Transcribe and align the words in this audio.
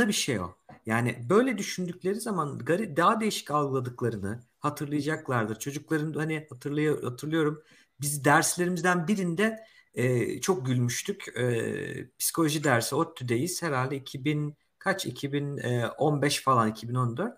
yanında 0.00 0.08
bir 0.08 0.12
şey 0.12 0.40
o. 0.40 0.54
Yani 0.86 1.26
böyle 1.30 1.58
düşündükleri 1.58 2.20
zaman 2.20 2.60
daha 2.96 3.20
değişik 3.20 3.50
algıladıklarını 3.50 4.40
hatırlayacaklardır. 4.60 5.58
Çocukların 5.58 6.12
hani 6.12 6.46
hatırlıyor, 6.50 7.02
hatırlıyorum 7.02 7.62
biz 8.00 8.24
derslerimizden 8.24 9.08
birinde 9.08 9.60
e, 9.94 10.40
çok 10.40 10.66
gülmüştük. 10.66 11.28
E, 11.38 12.10
psikoloji 12.18 12.64
dersi 12.64 12.94
ODTÜ'deyiz. 12.94 13.62
Herhalde 13.62 13.96
2000 13.96 14.56
kaç 14.78 15.06
2015 15.06 16.42
falan 16.42 16.68
2014. 16.70 17.34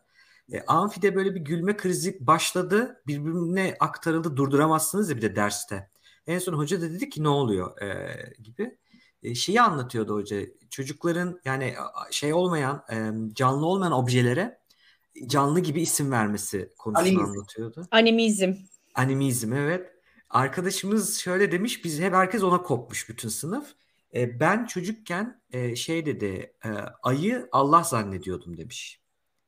E, 0.52 0.60
amfide 0.66 1.14
böyle 1.16 1.34
bir 1.34 1.40
gülme 1.40 1.76
krizi 1.76 2.26
başladı. 2.26 3.02
Birbirine 3.06 3.76
aktarıldı. 3.80 4.36
Durduramazsınız 4.36 5.10
ya 5.10 5.16
bir 5.16 5.22
de 5.22 5.36
derste. 5.36 5.90
En 6.26 6.38
son 6.38 6.54
hoca 6.54 6.80
da 6.80 6.90
dedi 6.90 7.10
ki 7.10 7.22
ne 7.22 7.28
oluyor 7.28 7.82
e, 7.82 8.34
gibi. 8.42 8.78
E, 9.22 9.34
şeyi 9.34 9.60
anlatıyordu 9.60 10.14
hoca. 10.14 10.40
Çocukların 10.70 11.40
yani 11.44 11.74
şey 12.10 12.32
olmayan 12.34 12.84
canlı 13.34 13.66
olmayan 13.66 13.92
objelere 13.92 14.58
canlı 15.26 15.60
gibi 15.60 15.80
isim 15.80 16.10
vermesi 16.10 16.72
konusunu 16.78 17.06
Animizm. 17.08 17.24
anlatıyordu. 17.24 17.86
Animizm. 17.90 18.52
Animizm 18.94 19.52
evet. 19.52 19.92
Arkadaşımız 20.30 21.18
şöyle 21.18 21.52
demiş 21.52 21.84
biz 21.84 22.00
hep 22.00 22.14
herkes 22.14 22.42
ona 22.42 22.62
kopmuş 22.62 23.08
bütün 23.08 23.28
sınıf. 23.28 23.74
E, 24.14 24.40
ben 24.40 24.66
çocukken 24.66 25.42
e, 25.50 25.76
şey 25.76 26.06
dedi 26.06 26.52
e, 26.64 26.68
ayı 27.02 27.48
Allah 27.52 27.82
zannediyordum 27.82 28.56
demiş. 28.56 29.00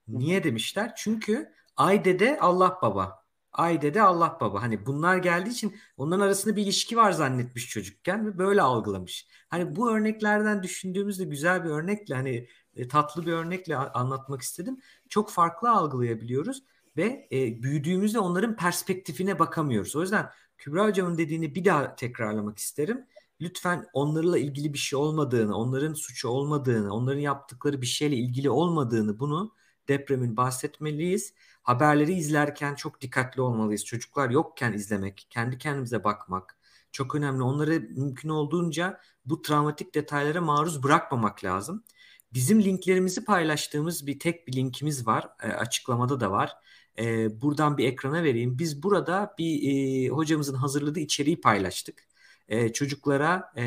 Niye 0.08 0.44
demişler? 0.44 0.92
Çünkü 0.96 1.52
ay 1.76 2.04
dede 2.04 2.38
Allah 2.40 2.78
baba. 2.82 3.23
Ay 3.54 3.82
dede 3.82 4.02
Allah 4.02 4.38
baba. 4.40 4.62
Hani 4.62 4.86
bunlar 4.86 5.16
geldiği 5.16 5.50
için 5.50 5.76
onların 5.96 6.24
arasında 6.24 6.56
bir 6.56 6.62
ilişki 6.62 6.96
var 6.96 7.12
zannetmiş 7.12 7.68
çocukken 7.68 8.26
ve 8.26 8.38
böyle 8.38 8.62
algılamış. 8.62 9.28
Hani 9.48 9.76
bu 9.76 9.90
örneklerden 9.92 10.62
düşündüğümüzde 10.62 11.24
güzel 11.24 11.64
bir 11.64 11.70
örnekle 11.70 12.14
hani 12.14 12.48
e, 12.76 12.88
tatlı 12.88 13.26
bir 13.26 13.32
örnekle 13.32 13.76
anlatmak 13.76 14.42
istedim. 14.42 14.80
Çok 15.08 15.30
farklı 15.30 15.70
algılayabiliyoruz 15.70 16.62
ve 16.96 17.28
e, 17.32 17.62
büyüdüğümüzde 17.62 18.18
onların 18.18 18.56
perspektifine 18.56 19.38
bakamıyoruz. 19.38 19.96
O 19.96 20.00
yüzden 20.02 20.30
Kübra 20.58 20.84
Hocam'ın 20.86 21.18
dediğini 21.18 21.54
bir 21.54 21.64
daha 21.64 21.96
tekrarlamak 21.96 22.58
isterim. 22.58 23.06
Lütfen 23.40 23.86
onlarla 23.92 24.38
ilgili 24.38 24.72
bir 24.72 24.78
şey 24.78 24.98
olmadığını, 24.98 25.56
onların 25.56 25.94
suçu 25.94 26.28
olmadığını, 26.28 26.94
onların 26.94 27.20
yaptıkları 27.20 27.80
bir 27.82 27.86
şeyle 27.86 28.16
ilgili 28.16 28.50
olmadığını 28.50 29.18
bunu 29.18 29.52
depremin 29.88 30.36
bahsetmeliyiz. 30.36 31.34
Haberleri 31.64 32.12
izlerken 32.12 32.74
çok 32.74 33.00
dikkatli 33.00 33.42
olmalıyız. 33.42 33.84
Çocuklar 33.84 34.30
yokken 34.30 34.72
izlemek, 34.72 35.26
kendi 35.30 35.58
kendimize 35.58 36.04
bakmak 36.04 36.58
çok 36.92 37.14
önemli. 37.14 37.42
Onları 37.42 37.80
mümkün 37.90 38.28
olduğunca 38.28 39.00
bu 39.26 39.42
travmatik 39.42 39.94
detaylara 39.94 40.40
maruz 40.40 40.82
bırakmamak 40.82 41.44
lazım. 41.44 41.84
Bizim 42.32 42.62
linklerimizi 42.62 43.24
paylaştığımız 43.24 44.06
bir 44.06 44.18
tek 44.18 44.48
bir 44.48 44.52
linkimiz 44.52 45.06
var. 45.06 45.28
E, 45.42 45.48
açıklamada 45.48 46.20
da 46.20 46.30
var. 46.30 46.52
E, 46.98 47.40
buradan 47.40 47.78
bir 47.78 47.88
ekrana 47.88 48.22
vereyim. 48.22 48.58
Biz 48.58 48.82
burada 48.82 49.34
bir 49.38 49.62
e, 49.62 50.08
hocamızın 50.08 50.54
hazırladığı 50.54 51.00
içeriği 51.00 51.40
paylaştık. 51.40 52.08
E, 52.48 52.72
çocuklara 52.72 53.52
e, 53.56 53.62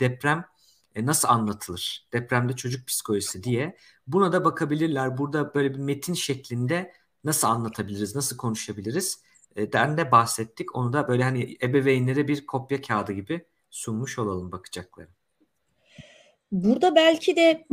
deprem 0.00 0.44
e, 0.94 1.06
nasıl 1.06 1.28
anlatılır? 1.28 2.08
Depremde 2.12 2.56
çocuk 2.56 2.86
psikolojisi 2.86 3.42
diye. 3.42 3.76
Buna 4.06 4.32
da 4.32 4.44
bakabilirler. 4.44 5.18
Burada 5.18 5.54
böyle 5.54 5.74
bir 5.74 5.78
metin 5.78 6.14
şeklinde 6.14 6.92
nasıl 7.24 7.48
anlatabiliriz, 7.48 8.16
nasıl 8.16 8.36
konuşabiliriz? 8.36 9.22
E, 9.56 9.72
den 9.72 9.96
de 9.96 10.12
bahsettik. 10.12 10.76
Onu 10.76 10.92
da 10.92 11.08
böyle 11.08 11.22
hani 11.22 11.56
ebeveynlere 11.62 12.28
bir 12.28 12.46
kopya 12.46 12.82
kağıdı 12.82 13.12
gibi 13.12 13.46
sunmuş 13.70 14.18
olalım 14.18 14.52
bakacakları. 14.52 15.08
Burada 16.52 16.94
belki 16.96 17.36
de 17.36 17.64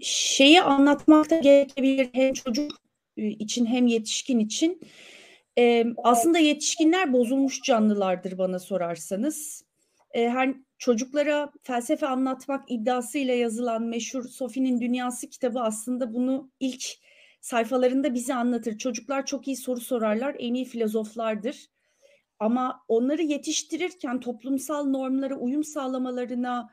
şeyi 0.00 0.62
anlatmak 0.62 1.30
da 1.30 1.38
gerekebilir 1.38 2.08
hem 2.12 2.32
çocuk 2.32 2.72
için 3.16 3.66
hem 3.66 3.86
yetişkin 3.86 4.38
için. 4.38 4.80
aslında 6.04 6.38
yetişkinler 6.38 7.12
bozulmuş 7.12 7.62
canlılardır 7.62 8.38
bana 8.38 8.58
sorarsanız. 8.58 9.64
her 10.14 10.54
çocuklara 10.78 11.52
felsefe 11.62 12.06
anlatmak 12.06 12.70
iddiasıyla 12.70 13.34
yazılan 13.34 13.82
meşhur 13.82 14.28
Sophie'nin 14.28 14.80
Dünyası 14.80 15.30
kitabı 15.30 15.60
aslında 15.60 16.14
bunu 16.14 16.50
ilk 16.60 16.84
sayfalarında 17.40 18.14
bize 18.14 18.34
anlatır. 18.34 18.78
Çocuklar 18.78 19.26
çok 19.26 19.48
iyi 19.48 19.56
soru 19.56 19.80
sorarlar, 19.80 20.36
en 20.38 20.54
iyi 20.54 20.64
filozoflardır. 20.64 21.66
Ama 22.38 22.84
onları 22.88 23.22
yetiştirirken 23.22 24.20
toplumsal 24.20 24.86
normlara 24.86 25.34
uyum 25.34 25.64
sağlamalarına 25.64 26.70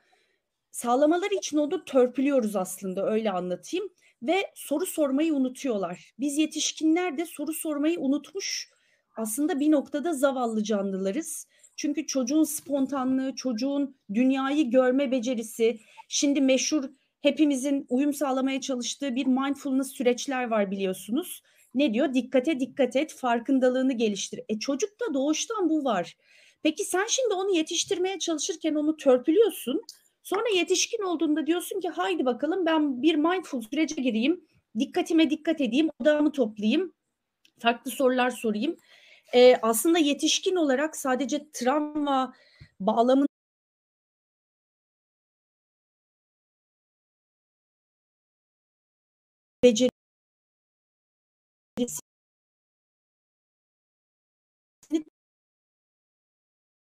sağlamaları 0.72 1.36
için 1.36 1.58
onu 1.58 1.86
törpülüyoruz 1.86 2.56
aslında 2.56 3.10
öyle 3.10 3.32
anlatayım 3.32 3.90
ve 4.24 4.52
soru 4.56 4.86
sormayı 4.86 5.34
unutuyorlar. 5.34 6.14
Biz 6.20 6.38
yetişkinler 6.38 7.18
de 7.18 7.26
soru 7.26 7.54
sormayı 7.54 8.00
unutmuş 8.00 8.70
aslında 9.16 9.60
bir 9.60 9.72
noktada 9.72 10.14
zavallı 10.14 10.64
canlılarız. 10.64 11.48
Çünkü 11.76 12.08
çocuğun 12.08 12.44
spontanlığı, 12.44 13.36
çocuğun 13.36 13.98
dünyayı 14.14 14.72
görme 14.72 15.12
becerisi, 15.12 15.80
şimdi 16.08 16.42
meşhur 16.42 16.84
hepimizin 17.26 17.86
uyum 17.90 18.14
sağlamaya 18.14 18.62
çalıştığı 18.62 19.16
bir 19.16 19.26
mindfulness 19.26 19.92
süreçler 19.92 20.48
var 20.48 20.72
biliyorsunuz. 20.72 21.42
Ne 21.76 21.94
diyor? 21.94 22.14
Dikkate 22.14 22.60
dikkat 22.60 22.96
et, 22.96 23.14
farkındalığını 23.14 23.94
geliştir. 23.94 24.40
E 24.50 24.60
çocukta 24.60 25.14
doğuştan 25.14 25.70
bu 25.70 25.84
var. 25.84 26.18
Peki 26.64 26.84
sen 26.84 27.06
şimdi 27.08 27.34
onu 27.34 27.56
yetiştirmeye 27.56 28.20
çalışırken 28.20 28.76
onu 28.76 28.98
törpülüyorsun. 28.98 29.82
Sonra 30.24 30.44
yetişkin 30.56 31.02
olduğunda 31.04 31.48
diyorsun 31.48 31.80
ki 31.80 31.90
haydi 31.90 32.26
bakalım 32.26 32.66
ben 32.66 33.02
bir 33.02 33.16
mindful 33.16 33.62
sürece 33.62 34.02
gireyim. 34.02 34.46
Dikkatime 34.80 35.30
dikkat 35.30 35.62
edeyim, 35.62 35.90
odağımı 36.00 36.32
toplayayım. 36.32 36.94
Farklı 37.60 37.92
sorular 37.92 38.30
sorayım. 38.30 38.78
Ee, 39.34 39.56
aslında 39.62 40.00
yetişkin 40.00 40.56
olarak 40.56 40.96
sadece 40.96 41.50
travma 41.54 42.34
bağlamında 42.80 43.35
becerisi 49.66 49.90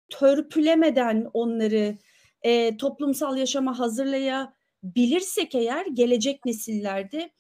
törpülemeden 0.10 1.30
onları 1.34 1.98
e, 2.42 2.78
toplumsal 2.78 3.38
yaşama 3.38 3.80
hazırlayabilirsek 3.80 5.56
eğer 5.56 5.86
gelecek 5.86 6.46
nesillerde 6.46 7.32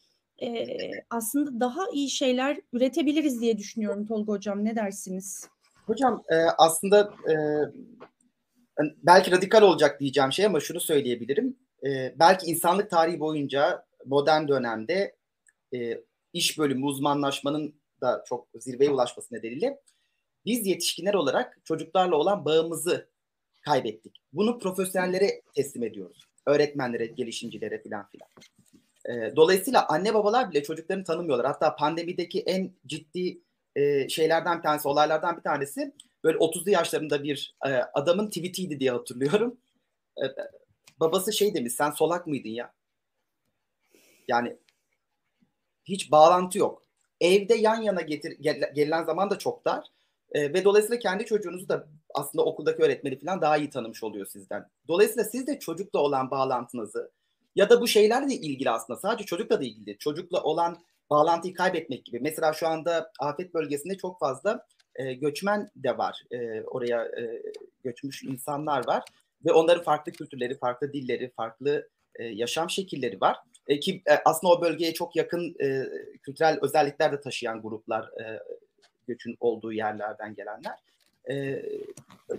e, 0.41 0.67
aslında 1.09 1.59
daha 1.59 1.89
iyi 1.93 2.09
şeyler 2.09 2.57
üretebiliriz 2.73 3.41
diye 3.41 3.57
düşünüyorum 3.57 4.07
Tolga 4.07 4.33
Hocam. 4.33 4.65
Ne 4.65 4.75
dersiniz? 4.75 5.47
Hocam 5.85 6.23
e, 6.29 6.35
aslında 6.57 7.13
e, 7.29 7.35
belki 9.03 9.31
radikal 9.31 9.61
olacak 9.61 9.99
diyeceğim 9.99 10.31
şey 10.31 10.45
ama 10.45 10.59
şunu 10.59 10.79
söyleyebilirim. 10.79 11.57
E, 11.85 12.19
belki 12.19 12.45
insanlık 12.45 12.89
tarihi 12.89 13.19
boyunca 13.19 13.85
modern 14.05 14.47
dönemde 14.47 15.15
e, 15.73 16.03
iş 16.33 16.59
bölümü 16.59 16.85
uzmanlaşmanın 16.85 17.81
da 18.01 18.23
çok 18.27 18.47
zirveye 18.55 18.91
ulaşması 18.91 19.35
nedeniyle 19.35 19.81
biz 20.45 20.67
yetişkinler 20.67 21.13
olarak 21.13 21.59
çocuklarla 21.63 22.15
olan 22.15 22.45
bağımızı 22.45 23.09
kaybettik. 23.61 24.21
Bunu 24.33 24.59
profesyonellere 24.59 25.41
teslim 25.55 25.83
ediyoruz. 25.83 26.25
Öğretmenlere, 26.45 27.05
gelişimcilere 27.05 27.81
filan 27.81 28.07
filan. 28.09 28.29
E, 29.05 29.35
dolayısıyla 29.35 29.87
anne 29.87 30.13
babalar 30.13 30.51
bile 30.51 30.63
çocuklarını 30.63 31.03
tanımıyorlar. 31.03 31.47
Hatta 31.47 31.75
pandemideki 31.75 32.41
en 32.41 32.71
ciddi 32.85 33.41
e, 33.75 34.09
şeylerden 34.09 34.57
bir 34.57 34.63
tanesi, 34.63 34.87
olaylardan 34.87 35.37
bir 35.37 35.41
tanesi 35.41 35.93
böyle 36.23 36.37
30'lu 36.37 36.71
yaşlarında 36.71 37.23
bir 37.23 37.55
e, 37.65 37.69
adamın 37.69 38.27
tweetiydi 38.27 38.79
diye 38.79 38.91
hatırlıyorum. 38.91 39.57
E, 40.17 40.23
babası 40.99 41.33
şey 41.33 41.53
demiş, 41.53 41.73
sen 41.73 41.91
solak 41.91 42.27
mıydın 42.27 42.49
ya? 42.49 42.73
Yani 44.27 44.57
hiç 45.85 46.11
bağlantı 46.11 46.57
yok. 46.57 46.83
Evde 47.21 47.55
yan 47.55 47.81
yana 47.81 48.01
getir, 48.01 48.37
gel, 48.41 48.71
gelilen 48.75 49.03
zaman 49.03 49.29
da 49.29 49.37
çok 49.37 49.65
dar. 49.65 49.85
E, 50.31 50.53
ve 50.53 50.63
dolayısıyla 50.63 50.99
kendi 50.99 51.25
çocuğunuzu 51.25 51.69
da 51.69 51.87
aslında 52.13 52.45
okuldaki 52.45 52.83
öğretmeni 52.83 53.19
falan 53.19 53.41
daha 53.41 53.57
iyi 53.57 53.69
tanımış 53.69 54.03
oluyor 54.03 54.25
sizden. 54.25 54.69
Dolayısıyla 54.87 55.23
siz 55.23 55.47
de 55.47 55.59
çocukla 55.59 55.99
olan 55.99 56.31
bağlantınızı 56.31 57.11
ya 57.55 57.69
da 57.69 57.81
bu 57.81 57.87
şeylerle 57.87 58.33
ilgili 58.33 58.69
aslında 58.69 58.99
sadece 58.99 59.25
çocukla 59.25 59.59
da 59.59 59.63
ilgili. 59.63 59.97
Çocukla 59.97 60.43
olan 60.43 60.77
bağlantıyı 61.09 61.53
kaybetmek 61.53 62.05
gibi. 62.05 62.19
Mesela 62.19 62.53
şu 62.53 62.67
anda 62.67 63.11
afet 63.19 63.53
bölgesinde 63.53 63.97
çok 63.97 64.19
fazla 64.19 64.65
e, 64.95 65.13
göçmen 65.13 65.69
de 65.75 65.97
var. 65.97 66.23
E, 66.31 66.61
oraya 66.61 67.05
e, 67.05 67.41
göçmüş 67.83 68.23
insanlar 68.23 68.87
var 68.87 69.03
ve 69.45 69.51
onların 69.51 69.83
farklı 69.83 70.11
kültürleri, 70.11 70.57
farklı 70.57 70.93
dilleri, 70.93 71.31
farklı 71.31 71.89
e, 72.15 72.23
yaşam 72.23 72.69
şekilleri 72.69 73.21
var. 73.21 73.37
E, 73.71 73.79
ki 73.79 74.01
e, 74.09 74.13
aslında 74.25 74.53
o 74.53 74.61
bölgeye 74.61 74.93
çok 74.93 75.15
yakın 75.15 75.55
e, 75.63 75.83
kültürel 76.23 76.59
özellikler 76.61 77.11
de 77.11 77.21
taşıyan 77.21 77.61
gruplar 77.61 78.03
e, 78.03 78.39
göçün 79.07 79.37
olduğu 79.39 79.73
yerlerden 79.73 80.35
gelenler. 80.35 80.75
E, 81.29 81.63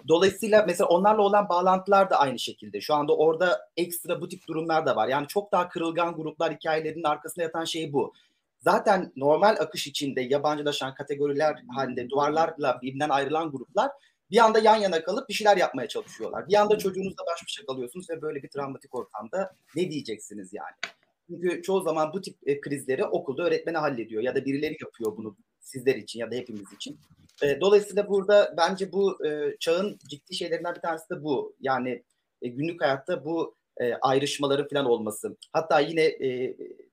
dolayısıyla 0.08 0.64
mesela 0.66 0.88
onlarla 0.88 1.22
olan 1.22 1.48
bağlantılar 1.48 2.10
da 2.10 2.16
aynı 2.16 2.38
şekilde. 2.38 2.80
Şu 2.80 2.94
anda 2.94 3.16
orada 3.16 3.68
ekstra 3.76 4.20
bu 4.20 4.28
tip 4.28 4.48
durumlar 4.48 4.86
da 4.86 4.96
var. 4.96 5.08
Yani 5.08 5.26
çok 5.26 5.52
daha 5.52 5.68
kırılgan 5.68 6.14
gruplar 6.14 6.54
hikayelerinin 6.54 7.04
arkasında 7.04 7.42
yatan 7.42 7.64
şey 7.64 7.92
bu. 7.92 8.12
Zaten 8.60 9.12
normal 9.16 9.56
akış 9.60 9.86
içinde 9.86 10.20
yabancılaşan 10.20 10.94
kategoriler 10.94 11.62
halinde 11.74 12.10
duvarlarla 12.10 12.78
birbirinden 12.82 13.08
ayrılan 13.08 13.50
gruplar 13.50 13.90
bir 14.30 14.38
anda 14.38 14.58
yan 14.58 14.76
yana 14.76 15.04
kalıp 15.04 15.28
bir 15.28 15.34
şeyler 15.34 15.56
yapmaya 15.56 15.88
çalışıyorlar. 15.88 16.48
Bir 16.48 16.54
anda 16.54 16.78
çocuğunuzla 16.78 17.24
baş 17.32 17.42
başa 17.44 17.66
kalıyorsunuz 17.66 18.10
ve 18.10 18.22
böyle 18.22 18.42
bir 18.42 18.48
travmatik 18.48 18.94
ortamda 18.94 19.54
ne 19.76 19.90
diyeceksiniz 19.90 20.52
yani? 20.52 20.92
Çünkü 21.26 21.62
çoğu 21.62 21.82
zaman 21.82 22.12
bu 22.12 22.20
tip 22.20 22.36
e, 22.46 22.60
krizleri 22.60 23.04
okulda 23.04 23.42
öğretmeni 23.42 23.76
hallediyor 23.76 24.22
ya 24.22 24.34
da 24.34 24.44
birileri 24.44 24.76
yapıyor 24.80 25.16
bunu 25.16 25.36
sizler 25.60 25.96
için 25.96 26.20
ya 26.20 26.30
da 26.30 26.34
hepimiz 26.34 26.72
için. 26.72 26.98
E, 27.42 27.60
dolayısıyla 27.60 28.08
burada 28.08 28.54
bence 28.56 28.92
bu 28.92 29.26
e, 29.26 29.56
çağın 29.60 29.98
ciddi 30.08 30.34
şeylerinden 30.34 30.74
bir 30.74 30.80
tanesi 30.80 31.10
de 31.10 31.24
bu. 31.24 31.56
Yani 31.60 32.02
günlük 32.42 32.82
hayatta 32.82 33.24
bu 33.24 33.54
ayrışmaların 34.00 34.68
falan 34.68 34.86
olması. 34.86 35.36
Hatta 35.52 35.80
yine 35.80 36.18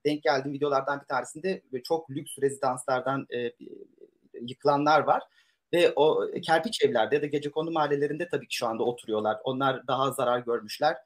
denk 0.05 0.23
geldiğim 0.23 0.53
videolardan 0.53 1.01
bir 1.01 1.05
tanesinde 1.05 1.61
çok 1.83 2.11
lüks 2.11 2.31
rezidanslardan 2.41 3.27
yıkılanlar 4.41 4.99
var. 4.99 5.23
Ve 5.73 5.93
o 5.95 6.31
kerpiç 6.41 6.83
evlerde 6.83 7.15
ya 7.15 7.21
da 7.21 7.25
gece 7.25 7.51
konu 7.51 7.71
mahallelerinde 7.71 8.27
tabii 8.27 8.47
ki 8.47 8.55
şu 8.55 8.67
anda 8.67 8.83
oturuyorlar. 8.83 9.37
Onlar 9.43 9.87
daha 9.87 10.11
zarar 10.11 10.39
görmüşler 10.39 10.97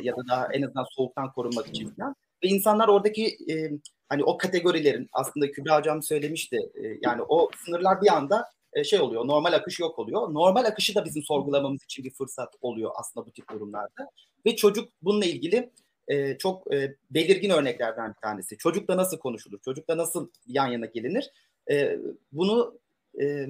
ya 0.00 0.16
da 0.16 0.28
daha 0.28 0.52
en 0.52 0.62
azından 0.62 0.86
soğuktan 0.90 1.32
korunmak 1.32 1.66
için 1.66 1.94
falan. 1.94 2.14
Ve 2.44 2.48
insanlar 2.48 2.88
oradaki 2.88 3.26
e, 3.26 3.70
hani 4.08 4.24
o 4.24 4.38
kategorilerin 4.38 5.08
aslında 5.12 5.50
Kübra 5.50 5.78
Hocam 5.78 6.02
söylemişti. 6.02 6.56
E, 6.56 6.98
yani 7.02 7.22
o 7.28 7.50
sınırlar 7.64 8.02
bir 8.02 8.16
anda 8.16 8.44
e, 8.72 8.84
şey 8.84 9.00
oluyor. 9.00 9.26
Normal 9.26 9.52
akış 9.52 9.80
yok 9.80 9.98
oluyor. 9.98 10.34
Normal 10.34 10.64
akışı 10.64 10.94
da 10.94 11.04
bizim 11.04 11.22
sorgulamamız 11.22 11.84
için 11.84 12.04
bir 12.04 12.10
fırsat 12.10 12.54
oluyor 12.60 12.90
aslında 12.94 13.26
bu 13.26 13.30
tip 13.30 13.50
durumlarda. 13.52 14.10
Ve 14.46 14.56
çocuk 14.56 14.88
bununla 15.02 15.24
ilgili 15.24 15.70
e, 16.08 16.38
çok 16.38 16.74
e, 16.74 16.94
belirgin 17.10 17.50
örneklerden 17.50 18.08
bir 18.10 18.20
tanesi. 18.20 18.58
Çocukla 18.58 18.96
nasıl 18.96 19.18
konuşulur? 19.18 19.58
Çocukla 19.64 19.96
nasıl 19.96 20.28
yan 20.46 20.66
yana 20.66 20.86
gelinir? 20.86 21.30
E, 21.70 21.98
bunu 22.32 22.78
e, 23.20 23.46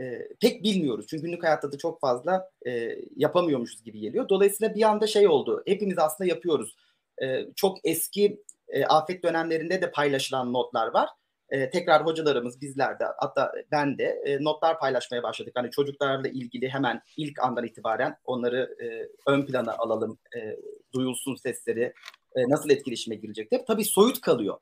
e, 0.00 0.28
pek 0.40 0.62
bilmiyoruz. 0.62 1.06
Çünkü 1.08 1.22
günlük 1.22 1.44
hayatta 1.44 1.72
da 1.72 1.78
çok 1.78 2.00
fazla 2.00 2.50
e, 2.66 2.96
yapamıyormuşuz 3.16 3.82
gibi 3.82 4.00
geliyor. 4.00 4.28
Dolayısıyla 4.28 4.74
bir 4.74 4.82
anda 4.82 5.06
şey 5.06 5.28
oldu. 5.28 5.62
Hepimiz 5.66 5.98
aslında 5.98 6.30
yapıyoruz. 6.30 6.76
E, 7.22 7.46
çok 7.56 7.78
eski 7.84 8.42
e, 8.68 8.84
afet 8.84 9.24
dönemlerinde 9.24 9.82
de 9.82 9.90
paylaşılan 9.90 10.52
notlar 10.52 10.94
var. 10.94 11.08
E, 11.50 11.70
tekrar 11.70 12.06
hocalarımız 12.06 12.60
bizler 12.60 12.98
de 13.00 13.04
hatta 13.18 13.52
ben 13.72 13.98
de 13.98 14.22
e, 14.24 14.44
notlar 14.44 14.78
paylaşmaya 14.78 15.22
başladık. 15.22 15.52
Hani 15.56 15.70
çocuklarla 15.70 16.28
ilgili 16.28 16.68
hemen 16.68 17.02
ilk 17.16 17.38
andan 17.42 17.66
itibaren 17.66 18.16
onları 18.24 18.76
e, 18.82 19.08
ön 19.30 19.46
plana 19.46 19.76
alalım, 19.76 20.18
e, 20.36 20.56
duyulsun 20.94 21.34
sesleri, 21.34 21.92
e, 22.36 22.48
nasıl 22.48 22.70
etkileşime 22.70 23.16
girecekler. 23.16 23.66
Tabii 23.66 23.84
soyut 23.84 24.20
kalıyor. 24.20 24.58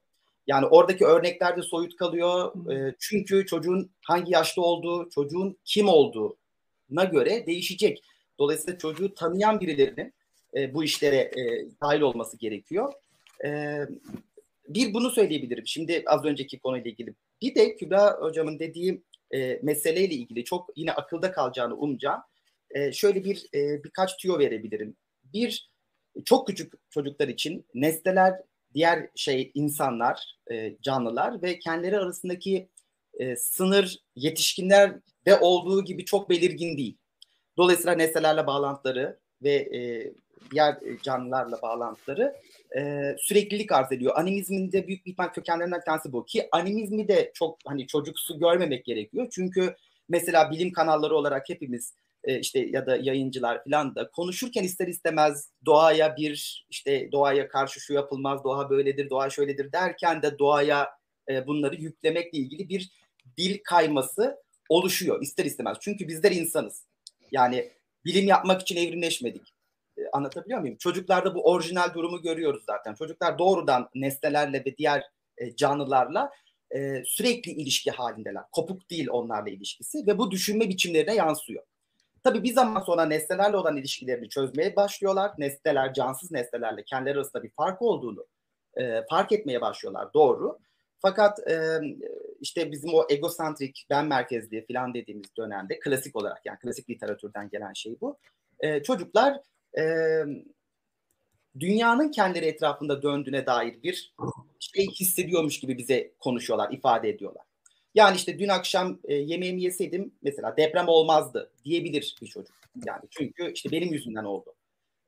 Yani 0.47 0.67
oradaki 0.67 1.05
örneklerde 1.07 1.63
soyut 1.63 1.97
kalıyor. 1.97 2.53
E, 2.73 2.95
çünkü 2.99 3.47
çocuğun 3.47 3.91
hangi 4.03 4.33
yaşta 4.33 4.63
olduğu, 4.63 5.11
çocuğun 5.11 5.59
kim 5.65 5.89
olduğuna 5.89 7.05
göre 7.13 7.47
değişecek. 7.47 8.03
Dolayısıyla 8.39 8.79
çocuğu 8.79 9.15
tanıyan 9.15 9.61
birilerinin 9.61 10.15
e, 10.57 10.75
bu 10.75 10.85
işlere 10.85 11.17
e, 11.17 11.67
dahil 11.83 12.01
olması 12.01 12.39
gerekiyor. 12.39 12.93
E, 13.45 13.81
bir 14.69 14.95
bunu 14.95 15.11
söyleyebilirim. 15.11 15.67
Şimdi 15.67 16.03
az 16.07 16.25
önceki 16.25 16.59
konuyla 16.59 16.91
ilgili. 16.91 17.15
Bir 17.43 17.55
de 17.55 17.77
Kübra 17.77 18.17
hocamın 18.21 18.59
dediği 18.59 19.03
e, 19.31 19.61
meseleyle 19.63 20.15
ilgili 20.15 20.45
çok 20.45 20.71
yine 20.77 20.93
akılda 20.93 21.33
kalacağını 21.33 21.77
umacağım. 21.77 22.21
E, 22.71 22.93
şöyle 22.93 23.25
bir 23.25 23.47
e, 23.55 23.85
birkaç 23.85 24.17
tüyo 24.17 24.39
verebilirim. 24.39 24.97
Bir, 25.25 25.71
çok 26.25 26.47
küçük 26.47 26.73
çocuklar 26.91 27.29
için 27.29 27.67
nesneler, 27.75 28.35
diğer 28.75 29.09
şey 29.15 29.51
insanlar, 29.55 30.37
e, 30.51 30.77
canlılar 30.83 31.43
ve 31.43 31.59
kendileri 31.59 31.99
arasındaki 31.99 32.69
e, 33.19 33.37
sınır 33.37 33.99
yetişkinlerde 34.17 35.39
olduğu 35.41 35.85
gibi 35.85 36.05
çok 36.05 36.31
belirgin 36.31 36.77
değil. 36.77 36.97
Dolayısıyla 37.57 37.93
nesnelerle 37.93 38.47
bağlantıları 38.47 39.19
ve 39.43 39.55
e, 39.55 40.13
diğer 40.51 40.79
canlılarla 41.03 41.63
bağlantıları 41.63 42.37
e, 42.79 43.15
süreklilik 43.19 43.73
arz 43.73 43.93
ediyor. 43.93 44.13
Animizmin 44.17 44.73
de 44.73 44.87
büyük 44.87 45.07
bir 45.07 45.11
ihtimal 45.11 45.29
kökenlerinden 45.29 45.81
bir 45.81 45.85
tanesi 45.85 46.13
bu. 46.13 46.25
Ki 46.25 46.49
animizmi 46.53 47.09
de 47.09 47.31
çok 47.35 47.59
hani 47.67 47.87
çocuksu 47.87 48.39
görmemek 48.39 48.85
gerekiyor. 48.85 49.29
Çünkü 49.31 49.77
mesela 50.09 50.51
bilim 50.51 50.73
kanalları 50.73 51.17
olarak 51.17 51.49
hepimiz 51.49 51.95
e, 52.25 52.39
işte 52.39 52.59
ya 52.59 52.87
da 52.87 52.97
yayıncılar 52.97 53.65
falan 53.65 53.95
da 53.95 54.11
konuşurken 54.11 54.65
ister 54.65 54.89
istemez 54.89 55.51
doğaya 55.67 56.17
bir 56.17 56.67
işte 56.71 57.13
doğaya 57.13 57.49
karşı 57.49 57.81
şu 57.81 57.93
yapılmaz, 57.93 58.45
doğa 58.45 58.71
böyledir, 58.71 59.11
doğa 59.11 59.31
şöyledir 59.31 59.73
derken 59.73 60.23
de 60.23 60.39
doğaya 60.39 60.89
e, 61.31 61.47
bunları 61.47 61.75
yüklemekle 61.75 62.39
ilgili 62.39 62.69
bir 62.69 62.91
dil 63.39 63.59
kayması 63.65 64.37
oluşuyor 64.69 65.23
ister 65.23 65.45
istemez. 65.45 65.79
Çünkü 65.81 66.09
bizler 66.09 66.33
insanız. 66.33 66.85
Yani 67.33 67.71
bilim 68.05 68.27
yapmak 68.27 68.63
için 68.63 68.77
evrimleşmedik. 68.77 69.58
E, 69.99 70.11
anlatabiliyor 70.13 70.61
muyum? 70.61 70.77
Çocuklarda 70.77 71.35
bu 71.35 71.45
orijinal 71.51 71.95
durumu 71.95 72.23
görüyoruz 72.23 72.65
zaten. 72.67 72.95
Çocuklar 72.95 73.39
doğrudan 73.39 73.89
nesnelerle 73.95 74.65
ve 74.65 74.77
diğer 74.77 75.05
e, 75.39 75.57
canlılarla 75.57 76.31
e, 76.71 77.03
sürekli 77.05 77.53
ilişki 77.53 77.91
halindeler. 77.91 78.43
Kopuk 78.53 78.91
değil 78.91 79.09
onlarla 79.11 79.51
ilişkisi 79.51 80.07
ve 80.07 80.19
bu 80.19 80.31
düşünme 80.31 80.69
biçimlerine 80.69 81.15
yansıyor. 81.15 81.63
Tabii 82.23 82.43
bir 82.43 82.53
zaman 82.53 82.81
sonra 82.81 83.05
nesnelerle 83.05 83.57
olan 83.57 83.77
ilişkilerini 83.77 84.29
çözmeye 84.29 84.77
başlıyorlar. 84.77 85.33
Nesneler, 85.39 85.95
cansız 85.95 86.31
nesnelerle 86.31 86.85
kendileri 86.85 87.17
arasında 87.17 87.43
bir 87.43 87.51
fark 87.51 87.83
olduğunu 87.83 88.27
e, 88.77 89.03
fark 89.11 89.33
etmeye 89.33 89.61
başlıyorlar. 89.61 90.15
Doğru. 90.15 90.59
Fakat 90.99 91.51
e, 91.51 91.81
işte 92.41 92.73
bizim 92.73 92.95
o 92.95 93.07
egosantrik, 93.11 93.87
ben 93.91 94.07
merkezli 94.07 94.67
falan 94.67 94.95
dediğimiz 94.95 95.37
dönemde 95.37 95.79
klasik 95.79 96.17
olarak 96.17 96.47
yani 96.47 96.59
klasik 96.59 96.91
literatürden 96.91 97.49
gelen 97.49 97.73
şey 97.73 97.97
bu. 98.01 98.19
E, 98.61 98.83
çocuklar 98.83 99.41
e, 99.79 99.85
dünyanın 101.61 102.11
kendileri 102.11 102.47
etrafında 102.47 103.03
döndüğüne 103.03 103.47
dair 103.47 103.83
bir 103.83 104.15
şey 104.61 104.87
hissediyormuş 104.87 105.61
gibi 105.61 105.79
bize 105.79 106.13
konuşuyorlar, 106.19 106.73
ifade 106.73 107.09
ediyorlar. 107.09 107.43
Yani 107.95 108.17
işte 108.17 108.39
dün 108.39 108.49
akşam 108.49 108.99
e, 109.05 109.15
yemeğimi 109.15 109.63
yeseydim 109.63 110.15
mesela 110.23 110.57
deprem 110.57 110.89
olmazdı 110.89 111.53
diyebilir 111.65 112.17
bir 112.23 112.27
çocuk. 112.27 112.57
Yani 112.87 113.03
çünkü 113.11 113.53
işte 113.53 113.71
benim 113.71 113.93
yüzümden 113.93 114.25
oldu. 114.25 114.55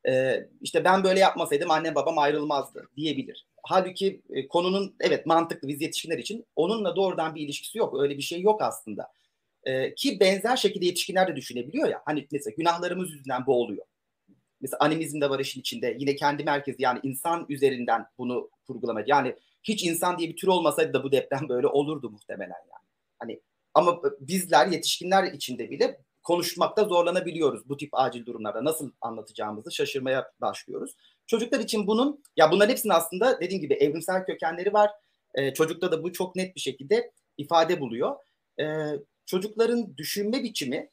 E, 0.09 0.45
işte 0.61 0.85
ben 0.85 1.05
böyle 1.05 1.21
yapmasaydım 1.21 1.71
annem 1.71 1.95
babam 1.95 2.19
ayrılmazdı 2.19 2.89
diyebilir. 2.97 3.47
Halbuki 3.63 4.23
e, 4.31 4.49
konunun 4.49 4.95
evet 5.01 5.27
mantıklı 5.27 5.69
biz 5.69 5.81
yetişkinler 5.81 6.19
için 6.19 6.47
onunla 6.57 6.97
doğrudan 6.97 7.35
bir 7.35 7.41
ilişkisi 7.41 7.79
yok. 7.79 8.01
Öyle 8.01 8.17
bir 8.17 8.23
şey 8.23 8.41
yok 8.41 8.63
aslında. 8.63 9.13
E, 9.65 9.95
ki 9.95 10.21
benzer 10.21 10.57
şekilde 10.57 10.87
yetişkinler 10.87 11.29
de 11.29 11.37
düşünebiliyor 11.37 11.89
ya. 11.89 12.03
Hani 12.05 12.27
mesela 12.33 12.55
günahlarımız 12.59 13.13
yüzünden 13.13 13.47
bu 13.47 13.63
oluyor. 13.63 13.87
Mesela 14.61 14.79
animizm 14.81 15.21
de 15.21 15.31
var 15.31 15.41
işin 15.41 15.61
içinde. 15.61 15.97
Yine 15.99 16.17
kendi 16.17 16.45
merkezi 16.45 16.83
yani 16.83 17.01
insan 17.03 17.47
üzerinden 17.49 18.07
bunu 18.19 18.51
kurgulamak. 18.67 19.09
Yani 19.09 19.37
hiç 19.63 19.85
insan 19.85 20.19
diye 20.19 20.29
bir 20.29 20.37
tür 20.37 20.49
olmasaydı 20.49 20.93
da 20.93 21.05
bu 21.05 21.13
deprem 21.13 21.49
böyle 21.49 21.67
olurdu 21.67 22.11
muhtemelen 22.11 22.49
yani. 22.49 22.85
Hani 23.19 23.41
ama 23.75 24.01
bizler 24.21 24.67
yetişkinler 24.67 25.33
içinde 25.33 25.71
bile 25.71 26.01
konuşmakta 26.23 26.85
zorlanabiliyoruz 26.85 27.69
bu 27.69 27.77
tip 27.77 27.89
acil 27.93 28.27
durumlarda. 28.27 28.65
Nasıl 28.65 28.91
anlatacağımızı 29.01 29.73
şaşırmaya 29.73 30.33
başlıyoruz. 30.41 30.97
Çocuklar 31.27 31.61
için 31.61 31.87
bunun 31.87 32.23
ya 32.37 32.51
bunların 32.51 32.71
hepsinin 32.71 32.93
aslında 32.93 33.41
dediğim 33.41 33.61
gibi 33.61 33.75
evrimsel 33.75 34.25
kökenleri 34.25 34.73
var. 34.73 34.91
Ee, 35.35 35.55
çocukta 35.55 35.93
da 35.93 36.03
bu 36.03 36.13
çok 36.13 36.37
net 36.37 36.55
bir 36.55 36.61
şekilde 36.61 37.13
ifade 37.37 37.81
buluyor. 37.81 38.17
Ee, 38.61 38.65
çocukların 39.27 39.97
düşünme 39.97 40.43
biçimi 40.43 40.91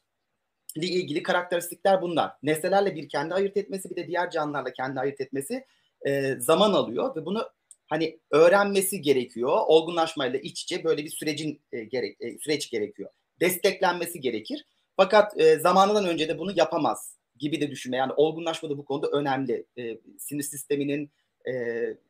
ile 0.74 0.86
ilgili 0.86 1.22
karakteristikler 1.22 2.02
bunlar. 2.02 2.32
Nesnelerle 2.42 2.94
bir 2.94 3.08
kendi 3.08 3.34
ayırt 3.34 3.56
etmesi 3.56 3.90
bir 3.90 3.96
de 3.96 4.06
diğer 4.06 4.30
canlılarla 4.30 4.72
kendi 4.72 5.00
ayırt 5.00 5.20
etmesi 5.20 5.64
e, 6.06 6.34
zaman 6.40 6.72
alıyor 6.72 7.16
ve 7.16 7.26
bunu 7.26 7.48
hani 7.86 8.18
öğrenmesi 8.30 9.00
gerekiyor. 9.00 9.58
Olgunlaşmayla 9.66 10.38
iç 10.38 10.62
içe 10.62 10.84
böyle 10.84 11.04
bir 11.04 11.10
sürecin 11.10 11.60
e, 11.72 11.84
gerek 11.84 12.16
e, 12.20 12.38
süreç 12.38 12.70
gerekiyor. 12.70 13.10
Desteklenmesi 13.40 14.20
gerekir. 14.20 14.66
Fakat 14.96 15.40
e, 15.40 15.58
zamanından 15.58 16.06
önce 16.06 16.28
de 16.28 16.38
bunu 16.38 16.52
yapamaz 16.56 17.16
gibi 17.38 17.60
de 17.60 17.70
düşünme. 17.70 17.96
Yani 17.96 18.12
olgunlaşma 18.12 18.70
da 18.70 18.78
bu 18.78 18.84
konuda 18.84 19.06
önemli. 19.06 19.66
E, 19.78 19.98
sinir 20.18 20.42
sisteminin 20.42 21.10
e, 21.48 21.52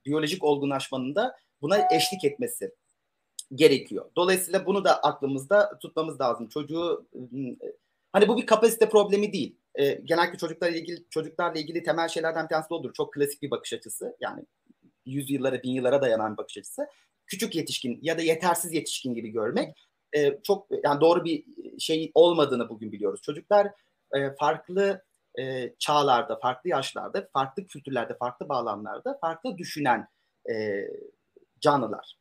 biyolojik 0.05 0.45
olgunlaşmanın 0.45 1.15
da 1.15 1.37
buna 1.63 1.89
eşlik 1.93 2.25
etmesi 2.25 2.75
gerekiyor. 3.55 4.11
Dolayısıyla 4.17 4.67
bunu 4.67 4.85
da 4.85 5.03
aklımızda 5.03 5.79
tutmamız 5.79 6.21
lazım. 6.21 6.49
Çocuğu 6.49 7.07
e, 7.63 7.67
hani 8.19 8.29
bu 8.29 8.37
bir 8.37 8.47
kapasite 8.47 8.89
problemi 8.89 9.33
değil. 9.33 9.57
E, 9.75 9.93
genellikle 10.05 10.39
çocuklarla 10.39 10.77
ilgili 10.77 11.05
çocuklarla 11.11 11.61
ilgili 11.61 11.83
temel 11.83 12.09
şeylerden 12.09 12.45
bir 12.45 12.49
tanesi 12.49 12.75
odur. 12.75 12.93
Çok 12.93 13.15
klasik 13.15 13.43
bir 13.43 13.51
bakış 13.51 13.73
açısı. 13.73 14.17
Yani 14.21 14.45
yüz 15.07 15.31
yıllara, 15.31 15.63
bin 15.63 15.71
yıllara 15.71 16.03
dayanan 16.03 16.33
bir 16.33 16.37
bakış 16.37 16.59
açısı. 16.59 16.87
Küçük 17.27 17.55
yetişkin 17.55 17.99
ya 18.03 18.19
da 18.19 18.23
yetersiz 18.23 18.73
yetişkin 18.73 19.15
gibi 19.15 19.29
görmek. 19.29 19.77
e, 20.13 20.41
çok 20.43 20.67
yani 20.85 21.01
doğru 21.01 21.25
bir 21.25 21.45
şey 21.79 22.11
olmadığını 22.15 22.69
bugün 22.69 22.93
biliyoruz. 22.93 23.23
Çocuklar 23.23 23.69
e, 24.15 24.31
farklı 24.35 25.03
e, 25.39 25.75
çağlarda, 25.79 26.39
farklı 26.39 26.71
yaşlarda, 26.71 27.29
farklı 27.33 27.67
kültürlerde, 27.67 28.17
farklı 28.17 28.49
bağlamlarda 28.49 29.19
farklı 29.21 29.59
düşünen 29.59 30.09
e, 30.51 30.85
canlılar. 31.61 32.19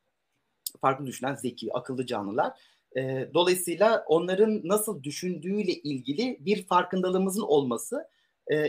Farklı 0.80 1.06
düşünen 1.06 1.34
zeki, 1.34 1.72
akıllı 1.72 2.06
canlılar. 2.06 2.52
E, 2.96 3.30
dolayısıyla 3.34 4.04
onların 4.06 4.60
nasıl 4.64 5.02
düşündüğüyle 5.02 5.72
ilgili 5.72 6.36
bir 6.40 6.66
farkındalığımızın 6.66 7.42
olması 7.42 8.08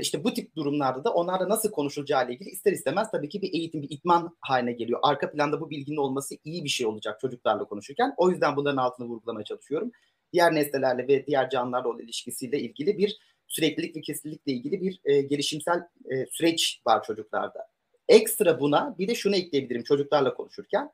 işte 0.01 0.23
bu 0.23 0.33
tip 0.33 0.55
durumlarda 0.55 1.03
da 1.03 1.13
onlarla 1.13 1.49
nasıl 1.49 1.71
konuşulacağı 1.71 2.25
ile 2.25 2.33
ilgili 2.33 2.49
ister 2.49 2.71
istemez 2.71 3.11
tabii 3.11 3.29
ki 3.29 3.41
bir 3.41 3.53
eğitim, 3.53 3.81
bir 3.81 3.89
itman 3.89 4.37
haline 4.41 4.71
geliyor. 4.71 4.99
Arka 5.03 5.31
planda 5.31 5.61
bu 5.61 5.69
bilginin 5.69 5.97
olması 5.97 6.35
iyi 6.43 6.63
bir 6.63 6.69
şey 6.69 6.87
olacak 6.87 7.19
çocuklarla 7.19 7.65
konuşurken. 7.65 8.13
O 8.17 8.29
yüzden 8.29 8.55
bunların 8.55 8.77
altını 8.77 9.07
vurgulamaya 9.07 9.43
çalışıyorum. 9.43 9.91
Diğer 10.33 10.55
nesnelerle 10.55 11.07
ve 11.07 11.25
diğer 11.25 11.49
canlılarla 11.49 11.89
olan 11.89 11.99
ilişkisiyle 11.99 12.59
ilgili 12.59 12.97
bir 12.97 13.19
süreklilik 13.47 13.95
ve 13.95 14.01
kesinlikle 14.01 14.51
ilgili 14.51 14.81
bir 14.81 15.01
e, 15.05 15.21
gelişimsel 15.21 15.79
e, 16.11 16.25
süreç 16.25 16.81
var 16.87 17.03
çocuklarda. 17.03 17.67
Ekstra 18.07 18.59
buna 18.59 18.95
bir 18.99 19.07
de 19.07 19.15
şunu 19.15 19.35
ekleyebilirim 19.35 19.83
çocuklarla 19.83 20.33
konuşurken. 20.33 20.91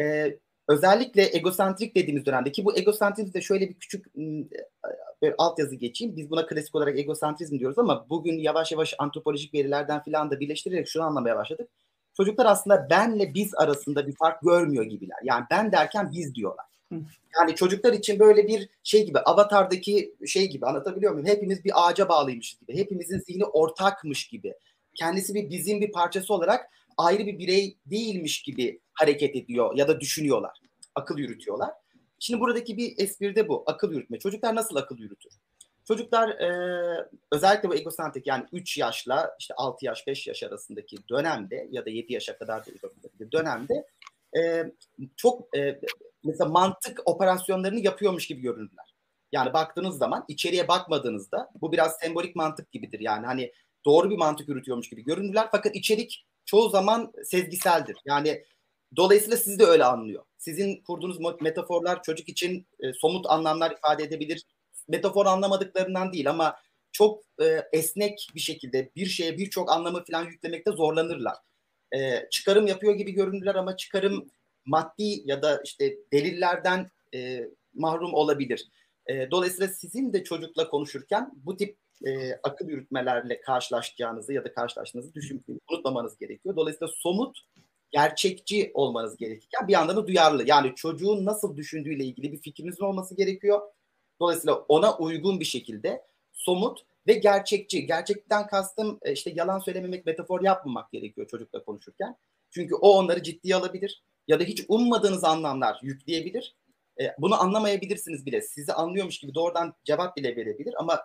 E, 0.00 0.36
özellikle 0.70 1.36
egosantrik 1.36 1.94
dediğimiz 1.94 2.26
dönemde 2.26 2.52
ki 2.52 2.64
bu 2.64 2.78
egosantrizmde 2.78 3.40
şöyle 3.40 3.68
bir 3.68 3.74
küçük 3.74 4.16
böyle 5.22 5.34
altyazı 5.38 5.74
geçeyim. 5.74 6.16
Biz 6.16 6.30
buna 6.30 6.46
klasik 6.46 6.74
olarak 6.74 6.98
egosantrizm 6.98 7.58
diyoruz 7.58 7.78
ama 7.78 8.06
bugün 8.10 8.38
yavaş 8.38 8.72
yavaş 8.72 8.94
antropolojik 8.98 9.54
verilerden 9.54 10.02
filan 10.02 10.30
da 10.30 10.40
birleştirerek 10.40 10.88
şunu 10.88 11.02
anlamaya 11.02 11.36
başladık. 11.36 11.68
Çocuklar 12.16 12.46
aslında 12.46 12.86
benle 12.90 13.34
biz 13.34 13.54
arasında 13.54 14.06
bir 14.06 14.16
fark 14.16 14.42
görmüyor 14.42 14.84
gibiler. 14.84 15.18
Yani 15.24 15.44
ben 15.50 15.72
derken 15.72 16.10
biz 16.12 16.34
diyorlar. 16.34 16.66
Yani 17.38 17.54
çocuklar 17.54 17.92
için 17.92 18.18
böyle 18.18 18.48
bir 18.48 18.68
şey 18.82 19.06
gibi 19.06 19.18
avatardaki 19.18 20.14
şey 20.26 20.50
gibi 20.50 20.66
anlatabiliyor 20.66 21.12
muyum? 21.12 21.28
Hepimiz 21.28 21.64
bir 21.64 21.72
ağaca 21.74 22.08
bağlıymışız 22.08 22.60
gibi. 22.60 22.78
Hepimizin 22.78 23.18
zihni 23.18 23.44
ortakmış 23.44 24.28
gibi. 24.28 24.54
Kendisi 24.94 25.34
bir 25.34 25.50
bizim 25.50 25.80
bir 25.80 25.92
parçası 25.92 26.34
olarak 26.34 26.70
ayrı 27.06 27.26
bir 27.26 27.38
birey 27.38 27.78
değilmiş 27.86 28.42
gibi 28.42 28.80
hareket 28.92 29.36
ediyor 29.36 29.76
ya 29.76 29.88
da 29.88 30.00
düşünüyorlar. 30.00 30.60
Akıl 30.94 31.18
yürütüyorlar. 31.18 31.70
Şimdi 32.18 32.40
buradaki 32.40 32.76
bir 32.76 32.94
espri 32.98 33.36
de 33.36 33.48
bu. 33.48 33.62
Akıl 33.66 33.92
yürütme. 33.92 34.18
Çocuklar 34.18 34.54
nasıl 34.54 34.76
akıl 34.76 34.98
yürütür? 34.98 35.32
Çocuklar 35.84 36.28
e, 36.28 36.50
özellikle 37.32 37.68
bu 37.68 37.74
egosantrik 37.74 38.26
yani 38.26 38.44
3 38.52 38.78
yaşla 38.78 39.36
işte 39.40 39.54
6 39.56 39.86
yaş 39.86 40.06
5 40.06 40.26
yaş 40.26 40.42
arasındaki 40.42 40.96
dönemde 41.08 41.68
ya 41.70 41.86
da 41.86 41.90
7 41.90 42.12
yaşa 42.12 42.38
kadar 42.38 42.66
da 42.66 43.32
dönemde 43.32 43.86
e, 44.38 44.72
çok 45.16 45.56
e, 45.56 45.80
mesela 46.24 46.50
mantık 46.50 47.00
operasyonlarını 47.04 47.80
yapıyormuş 47.80 48.26
gibi 48.26 48.40
görünürler. 48.40 48.94
Yani 49.32 49.52
baktığınız 49.52 49.98
zaman 49.98 50.24
içeriye 50.28 50.68
bakmadığınızda 50.68 51.50
bu 51.60 51.72
biraz 51.72 51.96
sembolik 51.96 52.36
mantık 52.36 52.72
gibidir. 52.72 53.00
Yani 53.00 53.26
hani 53.26 53.52
doğru 53.84 54.10
bir 54.10 54.16
mantık 54.16 54.48
yürütüyormuş 54.48 54.88
gibi 54.88 55.04
görünürler 55.04 55.48
fakat 55.50 55.76
içerik 55.76 56.26
çoğu 56.50 56.68
zaman 56.68 57.12
sezgiseldir. 57.24 57.96
Yani 58.04 58.44
dolayısıyla 58.96 59.36
sizi 59.36 59.58
de 59.58 59.64
öyle 59.64 59.84
anlıyor. 59.84 60.24
Sizin 60.38 60.82
kurduğunuz 60.82 61.18
metaforlar 61.40 62.02
çocuk 62.02 62.28
için 62.28 62.66
e, 62.80 62.92
somut 62.92 63.26
anlamlar 63.28 63.70
ifade 63.70 64.02
edebilir. 64.02 64.42
Metafor 64.88 65.26
anlamadıklarından 65.26 66.12
değil 66.12 66.30
ama 66.30 66.56
çok 66.92 67.22
e, 67.42 67.62
esnek 67.72 68.28
bir 68.34 68.40
şekilde 68.40 68.90
bir 68.96 69.06
şeye 69.06 69.38
birçok 69.38 69.70
anlamı 69.70 70.04
falan 70.04 70.24
yüklemekte 70.24 70.70
zorlanırlar. 70.72 71.36
E, 71.94 72.28
çıkarım 72.30 72.66
yapıyor 72.66 72.94
gibi 72.94 73.12
görünürler 73.12 73.54
ama 73.54 73.76
çıkarım 73.76 74.30
maddi 74.66 75.22
ya 75.24 75.42
da 75.42 75.62
işte 75.64 75.96
delillerden 76.12 76.90
e, 77.14 77.48
mahrum 77.74 78.14
olabilir. 78.14 78.68
E, 79.06 79.30
dolayısıyla 79.30 79.68
sizin 79.68 80.12
de 80.12 80.24
çocukla 80.24 80.68
konuşurken 80.68 81.30
bu 81.34 81.56
tip 81.56 81.76
e, 82.06 82.32
akıl 82.42 82.68
yürütmelerle 82.68 83.40
karşılaşacağınızı 83.40 84.32
ya 84.32 84.44
da 84.44 84.54
karşılaştığınızı 84.54 85.14
düşün, 85.14 85.44
unutmamanız 85.68 86.18
gerekiyor. 86.18 86.56
Dolayısıyla 86.56 86.88
somut, 86.96 87.38
gerçekçi 87.90 88.70
olmanız 88.74 89.16
gerekiyor. 89.16 89.68
Bir 89.68 89.72
yandan 89.72 89.96
da 89.96 90.06
duyarlı. 90.06 90.44
Yani 90.46 90.74
çocuğun 90.74 91.24
nasıl 91.24 91.56
düşündüğüyle 91.56 92.04
ilgili 92.04 92.32
bir 92.32 92.38
fikrinizin 92.38 92.84
olması 92.84 93.16
gerekiyor. 93.16 93.60
Dolayısıyla 94.20 94.54
ona 94.54 94.96
uygun 94.96 95.40
bir 95.40 95.44
şekilde 95.44 96.02
somut 96.32 96.80
ve 97.06 97.12
gerçekçi. 97.12 97.86
Gerçekten 97.86 98.46
kastım 98.46 98.98
e, 99.02 99.12
işte 99.12 99.32
yalan 99.34 99.58
söylememek, 99.58 100.06
metafor 100.06 100.42
yapmamak 100.42 100.92
gerekiyor 100.92 101.28
çocukla 101.28 101.64
konuşurken. 101.64 102.16
Çünkü 102.50 102.74
o 102.74 102.98
onları 102.98 103.22
ciddiye 103.22 103.56
alabilir 103.56 104.02
ya 104.28 104.40
da 104.40 104.44
hiç 104.44 104.64
ummadığınız 104.68 105.24
anlamlar 105.24 105.78
yükleyebilir. 105.82 106.56
E, 107.00 107.14
bunu 107.18 107.40
anlamayabilirsiniz 107.40 108.26
bile. 108.26 108.42
Sizi 108.42 108.72
anlıyormuş 108.72 109.18
gibi 109.18 109.34
doğrudan 109.34 109.74
cevap 109.84 110.16
bile 110.16 110.36
verebilir 110.36 110.74
ama 110.78 111.00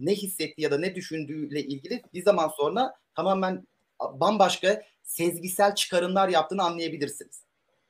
ne 0.00 0.14
hissetti 0.14 0.62
ya 0.62 0.70
da 0.70 0.78
ne 0.78 0.94
düşündüğüyle 0.94 1.62
ilgili 1.62 2.02
bir 2.14 2.22
zaman 2.22 2.48
sonra 2.48 2.94
tamamen 3.14 3.66
bambaşka 4.12 4.82
sezgisel 5.02 5.74
çıkarımlar 5.74 6.28
yaptığını 6.28 6.62
anlayabilirsiniz. 6.62 7.42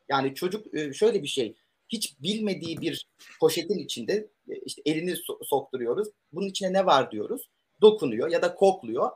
Yani 0.09 0.35
çocuk 0.35 0.75
e, 0.75 0.93
şöyle 0.93 1.23
bir 1.23 1.29
şey 1.29 1.55
hiç 1.89 2.21
bilmediği 2.23 2.81
bir 2.81 3.07
poşetin 3.41 3.79
içinde 3.79 4.29
e, 4.49 4.57
işte 4.65 4.83
elini 4.85 5.15
sokturuyoruz. 5.43 6.09
Bunun 6.33 6.47
içine 6.47 6.73
ne 6.73 6.87
var 6.87 7.11
diyoruz. 7.11 7.51
Dokunuyor 7.81 8.31
ya 8.31 8.43
da 8.43 8.55
kokluyor. 8.55 9.11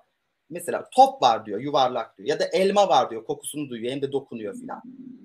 Mesela 0.51 0.91
top 0.93 1.23
var 1.23 1.47
diyor, 1.47 1.61
yuvarlak 1.61 2.19
diyor. 2.19 2.29
Ya 2.29 2.41
da 2.41 2.45
elma 2.45 2.89
var 2.89 3.11
diyor, 3.11 3.25
kokusunu 3.25 3.69
duyuyor 3.71 3.93
hem 3.93 4.03
de 4.03 4.13
dokunuyor 4.13 4.55
filan. 4.61 4.83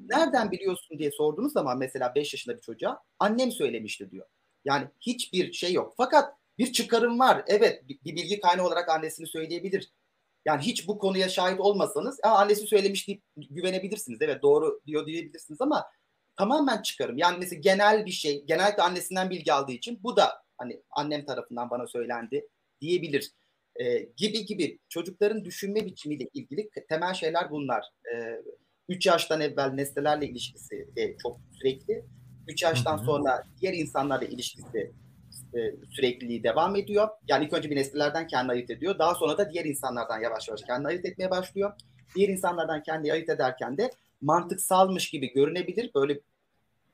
Nereden 0.09 0.51
biliyorsun 0.51 0.99
diye 0.99 1.11
sorduğunuz 1.11 1.53
zaman 1.53 1.77
mesela 1.77 2.15
5 2.15 2.33
yaşında 2.33 2.55
bir 2.55 2.61
çocuğa 2.61 3.03
annem 3.19 3.51
söylemişti 3.51 4.11
diyor. 4.11 4.25
Yani 4.65 4.87
hiçbir 5.01 5.53
şey 5.53 5.73
yok. 5.73 5.93
Fakat 5.97 6.33
bir 6.59 6.73
çıkarım 6.73 7.19
var. 7.19 7.43
Evet 7.47 7.89
bir 7.89 8.15
bilgi 8.15 8.39
kaynağı 8.39 8.65
olarak 8.65 8.89
annesini 8.89 9.27
söyleyebilir. 9.27 9.91
Yani 10.45 10.61
hiç 10.61 10.87
bu 10.87 10.97
konuya 10.97 11.29
şahit 11.29 11.59
olmasanız 11.59 12.19
annesi 12.23 12.67
söylemiş 12.67 13.07
deyip 13.07 13.23
güvenebilirsiniz. 13.35 14.21
Evet 14.21 14.41
doğru 14.41 14.81
diyor 14.87 15.05
diyebilirsiniz 15.05 15.61
ama 15.61 15.85
tamamen 16.37 16.81
çıkarım. 16.81 17.17
Yani 17.17 17.37
mesela 17.39 17.59
genel 17.59 18.05
bir 18.05 18.11
şey, 18.11 18.43
genellikle 18.45 18.83
annesinden 18.83 19.29
bilgi 19.29 19.53
aldığı 19.53 19.71
için 19.71 19.99
bu 20.03 20.17
da 20.17 20.43
hani 20.57 20.81
annem 20.91 21.25
tarafından 21.25 21.69
bana 21.69 21.87
söylendi 21.87 22.47
diyebilir. 22.81 23.31
E, 23.75 23.99
gibi 24.17 24.45
gibi 24.45 24.79
çocukların 24.89 25.45
düşünme 25.45 25.85
biçimiyle 25.85 26.29
ilgili 26.33 26.69
temel 26.89 27.13
şeyler 27.13 27.51
bunlar. 27.51 27.85
E, 28.15 28.41
3 28.89 29.05
yaştan 29.05 29.41
evvel 29.41 29.69
nesnelerle 29.69 30.27
ilişkisi 30.27 30.87
e, 30.95 31.17
çok 31.17 31.39
sürekli. 31.51 32.05
3 32.47 32.63
yaştan 32.63 32.97
sonra 32.97 33.43
diğer 33.61 33.73
insanlarla 33.73 34.25
ilişkisi 34.25 34.91
e, 35.55 35.59
sürekliliği 35.91 36.43
devam 36.43 36.75
ediyor. 36.75 37.07
Yani 37.27 37.45
ilk 37.45 37.53
önce 37.53 37.69
bir 37.69 37.75
nesnelerden 37.75 38.27
kendini 38.27 38.51
ayırt 38.51 38.69
ediyor. 38.69 38.99
Daha 38.99 39.15
sonra 39.15 39.37
da 39.37 39.51
diğer 39.51 39.65
insanlardan 39.65 40.19
yavaş 40.19 40.47
yavaş 40.47 40.61
kendini 40.61 40.87
ayırt 40.87 41.05
etmeye 41.05 41.31
başlıyor. 41.31 41.73
Diğer 42.15 42.29
insanlardan 42.29 42.83
kendini 42.83 43.13
ayırt 43.13 43.29
ederken 43.29 43.77
de 43.77 43.91
mantıksalmış 44.21 45.09
gibi 45.09 45.33
görünebilir. 45.33 45.91
Böyle 45.95 46.19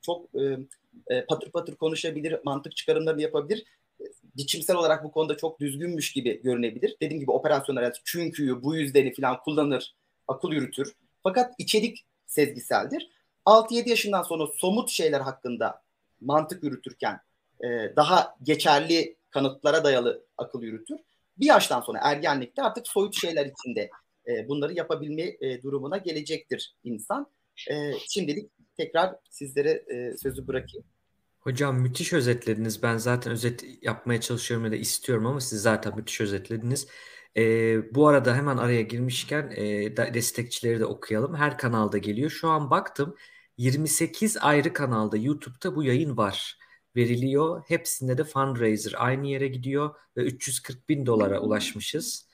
çok 0.01 0.35
e, 0.35 0.57
e, 1.07 1.25
patır 1.25 1.51
patır 1.51 1.75
konuşabilir, 1.75 2.39
mantık 2.43 2.75
çıkarımlarını 2.75 3.21
yapabilir. 3.21 3.65
Biçimsel 4.37 4.75
olarak 4.75 5.03
bu 5.03 5.11
konuda 5.11 5.37
çok 5.37 5.59
düzgünmüş 5.59 6.13
gibi 6.13 6.41
görünebilir. 6.41 6.95
Dediğim 7.01 7.19
gibi 7.19 7.31
operasyonlar 7.31 8.01
çünküyü, 8.03 8.63
bu 8.63 8.75
yüzdeni 8.75 9.13
falan 9.13 9.39
kullanır, 9.39 9.95
akıl 10.27 10.51
yürütür. 10.51 10.93
Fakat 11.23 11.53
içerik 11.57 12.05
sezgiseldir. 12.25 13.09
6-7 13.45 13.89
yaşından 13.89 14.23
sonra 14.23 14.47
somut 14.47 14.89
şeyler 14.89 15.21
hakkında 15.21 15.81
mantık 16.21 16.63
yürütürken 16.63 17.19
e, 17.63 17.95
daha 17.95 18.35
geçerli 18.43 19.17
kanıtlara 19.29 19.83
dayalı 19.83 20.25
akıl 20.37 20.61
yürütür. 20.61 20.97
Bir 21.37 21.45
yaştan 21.45 21.81
sonra 21.81 21.99
ergenlikte 22.01 22.63
artık 22.63 22.87
soyut 22.87 23.15
şeyler 23.15 23.45
içinde 23.45 23.89
e, 24.27 24.47
bunları 24.47 24.73
yapabilme 24.73 25.23
e, 25.41 25.61
durumuna 25.63 25.97
gelecektir 25.97 26.75
insan. 26.83 27.27
Şimdilik 28.09 28.51
tekrar 28.77 29.15
sizlere 29.29 29.85
sözü 30.17 30.47
bırakayım. 30.47 30.85
Hocam 31.39 31.79
müthiş 31.79 32.13
özetlediniz. 32.13 32.83
Ben 32.83 32.97
zaten 32.97 33.33
özet 33.33 33.65
yapmaya 33.81 34.21
çalışıyorum 34.21 34.65
ya 34.65 34.71
da 34.71 34.75
istiyorum 34.75 35.25
ama 35.25 35.41
siz 35.41 35.61
zaten 35.61 35.95
müthiş 35.95 36.21
özetlediniz. 36.21 36.87
E, 37.37 37.41
bu 37.95 38.07
arada 38.07 38.35
hemen 38.35 38.57
araya 38.57 38.81
girmişken 38.81 39.53
e, 39.55 39.97
destekçileri 40.13 40.79
de 40.79 40.85
okuyalım. 40.85 41.35
Her 41.35 41.57
kanalda 41.57 41.97
geliyor. 41.97 42.29
Şu 42.29 42.47
an 42.49 42.69
baktım 42.69 43.15
28 43.57 44.37
ayrı 44.37 44.73
kanalda 44.73 45.17
YouTube'da 45.17 45.75
bu 45.75 45.83
yayın 45.83 46.17
var 46.17 46.57
veriliyor. 46.95 47.63
Hepsinde 47.67 48.17
de 48.17 48.23
fundraiser 48.23 48.93
aynı 48.97 49.27
yere 49.27 49.47
gidiyor 49.47 49.95
ve 50.17 50.21
340 50.21 50.89
bin 50.89 51.05
dolara 51.05 51.39
ulaşmışız. 51.39 52.25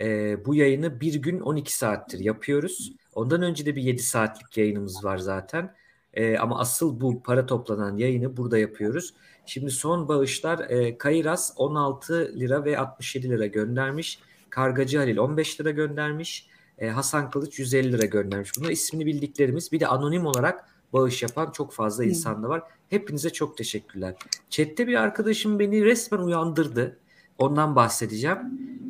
E, 0.00 0.36
bu 0.44 0.54
yayını 0.54 1.00
bir 1.00 1.14
gün 1.14 1.40
12 1.40 1.76
saattir 1.76 2.18
yapıyoruz. 2.18 2.92
Ondan 3.14 3.42
önce 3.42 3.66
de 3.66 3.76
bir 3.76 3.82
7 3.82 4.02
saatlik 4.02 4.56
yayınımız 4.56 5.04
var 5.04 5.18
zaten. 5.18 5.74
E, 6.14 6.38
ama 6.38 6.58
asıl 6.58 7.00
bu 7.00 7.22
para 7.22 7.46
toplanan 7.46 7.96
yayını 7.96 8.36
burada 8.36 8.58
yapıyoruz. 8.58 9.14
Şimdi 9.46 9.70
son 9.70 10.08
bağışlar 10.08 10.70
e, 10.70 10.98
Kayras 10.98 11.52
16 11.56 12.32
lira 12.40 12.64
ve 12.64 12.78
67 12.78 13.30
lira 13.30 13.46
göndermiş. 13.46 14.18
Kargacı 14.50 14.98
Halil 14.98 15.16
15 15.16 15.60
lira 15.60 15.70
göndermiş. 15.70 16.46
E, 16.78 16.88
Hasan 16.88 17.30
Kılıç 17.30 17.58
150 17.58 17.92
lira 17.92 18.06
göndermiş. 18.06 18.52
Bunlar 18.58 18.70
ismini 18.70 19.06
bildiklerimiz. 19.06 19.72
Bir 19.72 19.80
de 19.80 19.86
anonim 19.86 20.26
olarak 20.26 20.68
bağış 20.92 21.22
yapan 21.22 21.50
çok 21.50 21.72
fazla 21.72 22.04
insan 22.04 22.42
da 22.42 22.48
var. 22.48 22.62
Hepinize 22.90 23.30
çok 23.30 23.56
teşekkürler. 23.56 24.14
Chat'te 24.50 24.86
bir 24.86 24.94
arkadaşım 24.94 25.58
beni 25.58 25.84
resmen 25.84 26.18
uyandırdı. 26.18 26.98
Ondan 27.38 27.76
bahsedeceğim. 27.76 28.38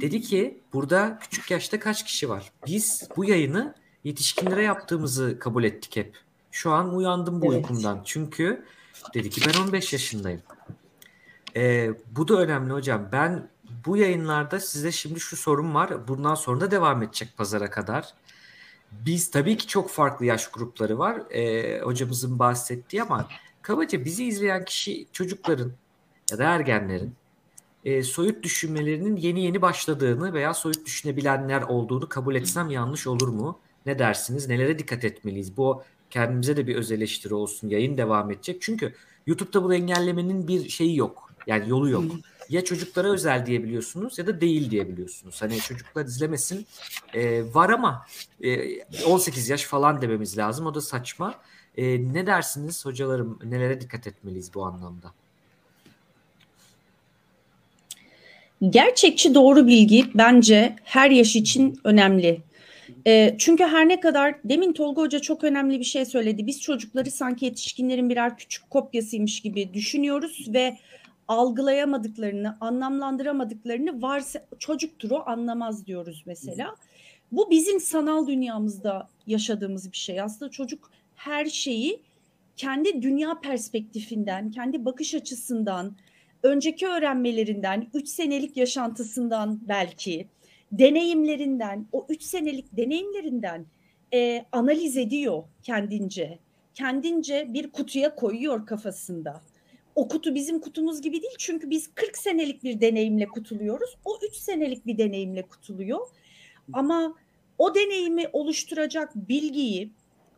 Dedi 0.00 0.20
ki 0.20 0.60
burada 0.72 1.18
küçük 1.20 1.50
yaşta 1.50 1.80
kaç 1.80 2.04
kişi 2.04 2.28
var? 2.28 2.52
Biz 2.66 3.08
bu 3.16 3.24
yayını 3.24 3.74
yetişkinlere 4.04 4.62
yaptığımızı 4.62 5.38
kabul 5.38 5.64
ettik 5.64 5.96
hep. 5.96 6.16
Şu 6.50 6.70
an 6.70 6.94
uyandım 6.94 7.42
bu 7.42 7.54
evet. 7.54 7.70
uykumdan. 7.70 8.00
Çünkü 8.04 8.64
dedi 9.14 9.30
ki 9.30 9.40
ben 9.46 9.62
15 9.62 9.92
yaşındayım. 9.92 10.42
Ee, 11.56 11.90
bu 12.10 12.28
da 12.28 12.34
önemli 12.40 12.72
hocam. 12.72 13.08
Ben 13.12 13.48
bu 13.86 13.96
yayınlarda 13.96 14.60
size 14.60 14.92
şimdi 14.92 15.20
şu 15.20 15.36
sorum 15.36 15.74
var. 15.74 16.08
Bundan 16.08 16.34
sonra 16.34 16.60
da 16.60 16.70
devam 16.70 17.02
edecek 17.02 17.28
pazara 17.36 17.70
kadar. 17.70 18.14
Biz 18.92 19.30
tabii 19.30 19.56
ki 19.56 19.66
çok 19.66 19.90
farklı 19.90 20.26
yaş 20.26 20.48
grupları 20.48 20.98
var. 20.98 21.22
Ee, 21.30 21.80
hocamızın 21.80 22.38
bahsettiği 22.38 23.02
ama 23.02 23.28
kabaca 23.62 24.04
bizi 24.04 24.24
izleyen 24.24 24.64
kişi 24.64 25.06
çocukların 25.12 25.72
ya 26.30 26.38
da 26.38 26.44
ergenlerin 26.44 27.14
e, 27.84 28.02
soyut 28.02 28.42
düşünmelerinin 28.42 29.16
yeni 29.16 29.44
yeni 29.44 29.62
başladığını 29.62 30.32
veya 30.32 30.54
soyut 30.54 30.86
düşünebilenler 30.86 31.62
olduğunu 31.62 32.08
kabul 32.08 32.34
etsem 32.34 32.70
yanlış 32.70 33.06
olur 33.06 33.28
mu? 33.28 33.58
Ne 33.86 33.98
dersiniz? 33.98 34.48
Nelere 34.48 34.78
dikkat 34.78 35.04
etmeliyiz? 35.04 35.56
Bu 35.56 35.82
kendimize 36.10 36.56
de 36.56 36.66
bir 36.66 36.76
öz 36.76 36.92
eleştiri 36.92 37.34
olsun. 37.34 37.68
Yayın 37.68 37.96
devam 37.96 38.30
edecek. 38.30 38.62
Çünkü 38.62 38.94
YouTube'da 39.26 39.64
bunu 39.64 39.74
engellemenin 39.74 40.48
bir 40.48 40.68
şeyi 40.68 40.96
yok. 40.96 41.30
Yani 41.46 41.68
yolu 41.68 41.90
yok. 41.90 42.04
Ya 42.48 42.64
çocuklara 42.64 43.12
özel 43.12 43.46
diyebiliyorsunuz 43.46 44.18
ya 44.18 44.26
da 44.26 44.40
değil 44.40 44.70
diyebiliyorsunuz. 44.70 45.42
Hani 45.42 45.58
çocuklar 45.58 46.04
izlemesin 46.04 46.66
e, 47.14 47.54
var 47.54 47.70
ama 47.70 48.06
e, 48.40 48.82
18 49.04 49.48
yaş 49.48 49.64
falan 49.64 50.02
dememiz 50.02 50.38
lazım. 50.38 50.66
O 50.66 50.74
da 50.74 50.80
saçma. 50.80 51.34
E, 51.76 52.12
ne 52.12 52.26
dersiniz 52.26 52.86
hocalarım? 52.86 53.38
Nelere 53.44 53.80
dikkat 53.80 54.06
etmeliyiz 54.06 54.54
bu 54.54 54.64
anlamda? 54.64 55.12
Gerçekçi 58.70 59.34
doğru 59.34 59.66
bilgi 59.66 60.04
bence 60.14 60.76
her 60.84 61.10
yaş 61.10 61.36
için 61.36 61.80
önemli. 61.84 62.40
E, 63.06 63.34
çünkü 63.38 63.64
her 63.64 63.88
ne 63.88 64.00
kadar 64.00 64.34
demin 64.44 64.72
Tolga 64.72 65.02
Hoca 65.02 65.18
çok 65.18 65.44
önemli 65.44 65.78
bir 65.78 65.84
şey 65.84 66.04
söyledi. 66.04 66.46
Biz 66.46 66.60
çocukları 66.60 67.10
sanki 67.10 67.44
yetişkinlerin 67.44 68.10
birer 68.10 68.36
küçük 68.36 68.70
kopyasıymış 68.70 69.40
gibi 69.40 69.74
düşünüyoruz 69.74 70.46
ve 70.48 70.78
algılayamadıklarını, 71.28 72.56
anlamlandıramadıklarını 72.60 74.02
varsa 74.02 74.46
çocuktur 74.58 75.10
o 75.10 75.22
anlamaz 75.26 75.86
diyoruz 75.86 76.22
mesela. 76.26 76.74
Bu 77.32 77.50
bizim 77.50 77.80
sanal 77.80 78.26
dünyamızda 78.26 79.08
yaşadığımız 79.26 79.92
bir 79.92 79.96
şey. 79.96 80.20
Aslında 80.20 80.50
çocuk 80.50 80.90
her 81.14 81.46
şeyi 81.46 82.02
kendi 82.56 83.02
dünya 83.02 83.40
perspektifinden, 83.40 84.50
kendi 84.50 84.84
bakış 84.84 85.14
açısından, 85.14 85.96
önceki 86.42 86.86
öğrenmelerinden, 86.86 87.86
üç 87.94 88.08
senelik 88.08 88.56
yaşantısından 88.56 89.60
belki, 89.68 90.28
deneyimlerinden, 90.72 91.86
o 91.92 92.06
üç 92.08 92.22
senelik 92.22 92.76
deneyimlerinden 92.76 93.66
e, 94.14 94.44
analiz 94.52 94.96
ediyor 94.96 95.44
kendince. 95.62 96.38
Kendince 96.74 97.46
bir 97.54 97.70
kutuya 97.70 98.14
koyuyor 98.14 98.66
kafasında. 98.66 99.40
O 99.98 100.08
kutu 100.08 100.34
bizim 100.34 100.60
kutumuz 100.60 101.02
gibi 101.02 101.22
değil 101.22 101.34
çünkü 101.38 101.70
biz 101.70 101.94
40 101.94 102.18
senelik 102.18 102.64
bir 102.64 102.80
deneyimle 102.80 103.26
kutuluyoruz. 103.26 103.96
O 104.04 104.18
3 104.28 104.36
senelik 104.36 104.86
bir 104.86 104.98
deneyimle 104.98 105.42
kutuluyor. 105.42 106.06
Ama 106.72 107.14
o 107.58 107.74
deneyimi 107.74 108.24
oluşturacak 108.32 109.14
bilgiyi 109.14 109.90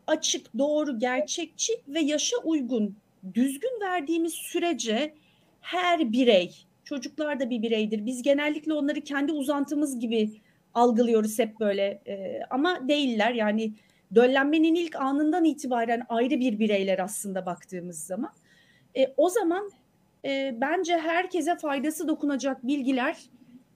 açık, 0.06 0.58
doğru, 0.58 0.98
gerçekçi 0.98 1.72
ve 1.88 2.00
yaşa 2.00 2.36
uygun, 2.36 2.96
düzgün 3.34 3.80
verdiğimiz 3.80 4.32
sürece 4.32 5.14
her 5.60 6.12
birey, 6.12 6.54
çocuklar 6.84 7.40
da 7.40 7.50
bir 7.50 7.62
bireydir. 7.62 8.06
Biz 8.06 8.22
genellikle 8.22 8.74
onları 8.74 9.00
kendi 9.00 9.32
uzantımız 9.32 9.98
gibi 9.98 10.30
algılıyoruz 10.74 11.38
hep 11.38 11.60
böyle 11.60 12.02
e, 12.06 12.40
ama 12.50 12.88
değiller. 12.88 13.32
Yani 13.32 13.72
döllenmenin 14.14 14.74
ilk 14.74 14.96
anından 14.96 15.44
itibaren 15.44 16.02
ayrı 16.08 16.40
bir 16.40 16.58
bireyler 16.58 16.98
aslında 16.98 17.46
baktığımız 17.46 17.98
zaman. 17.98 18.32
E, 18.96 19.14
o 19.16 19.28
zaman 19.28 19.70
e, 20.24 20.54
bence 20.60 20.98
herkese 20.98 21.56
faydası 21.56 22.08
dokunacak 22.08 22.66
bilgiler 22.66 23.16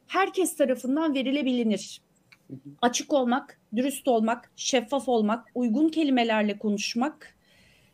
herkes 0.06 0.56
tarafından 0.56 1.14
verilebilir. 1.14 2.00
Açık 2.82 3.12
olmak, 3.12 3.58
dürüst 3.76 4.08
olmak, 4.08 4.50
şeffaf 4.56 5.08
olmak, 5.08 5.50
uygun 5.54 5.88
kelimelerle 5.88 6.58
konuşmak, 6.58 7.34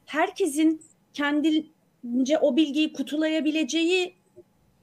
herkesin 0.07 0.83
kendince 1.12 2.38
o 2.40 2.57
bilgiyi 2.57 2.92
kutulayabileceği 2.92 4.14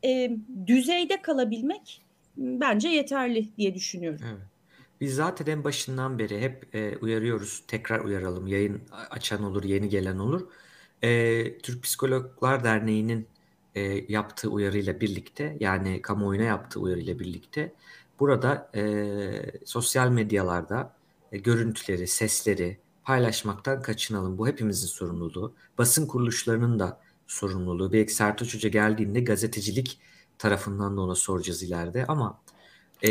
e, 0.06 0.32
düzeyde 0.68 1.22
kalabilmek 1.22 2.02
bence 2.38 2.90
yeterli 2.90 3.58
diye 3.58 3.76
düşünüyorum. 3.76 4.20
Evet. 4.30 4.42
Biz 5.02 5.16
zaten 5.16 5.46
en 5.46 5.64
başından 5.64 6.20
beri 6.20 6.42
hep 6.42 6.76
e, 6.76 6.98
uyarıyoruz. 6.98 7.64
Tekrar 7.68 8.00
uyaralım. 8.00 8.48
Yayın 8.48 8.82
açan 9.10 9.44
olur, 9.44 9.64
yeni 9.64 9.90
gelen 9.90 10.18
olur. 10.18 10.48
E, 11.02 11.58
Türk 11.58 11.84
Psikologlar 11.84 12.64
Derneği'nin 12.64 13.28
e, 13.76 13.82
yaptığı 14.14 14.50
uyarıyla 14.50 15.02
birlikte, 15.02 15.58
yani 15.60 16.02
kamuoyuna 16.02 16.44
yaptığı 16.44 16.80
uyarıyla 16.80 17.20
birlikte 17.20 17.74
burada 18.20 18.72
e, 18.76 18.84
sosyal 19.66 20.10
medyalarda 20.10 20.96
e, 21.32 21.38
görüntüleri, 21.38 22.08
sesleri 22.08 22.78
paylaşmaktan 23.04 23.82
kaçınalım. 23.82 24.38
Bu 24.38 24.48
hepimizin 24.48 24.88
sorumluluğu. 24.88 25.54
Basın 25.78 26.08
kuruluşlarının 26.08 26.80
da 26.80 27.00
sorumluluğu. 27.28 27.94
Belki 27.94 28.14
Sertaç 28.14 28.56
Hoca 28.56 28.70
geldiğinde 28.70 29.20
gazetecilik 29.20 30.00
tarafından 30.38 30.98
da 30.98 31.02
ona 31.02 31.16
soracağız 31.16 31.64
ileride 31.64 32.06
ama 32.08 32.42
e, 33.08 33.10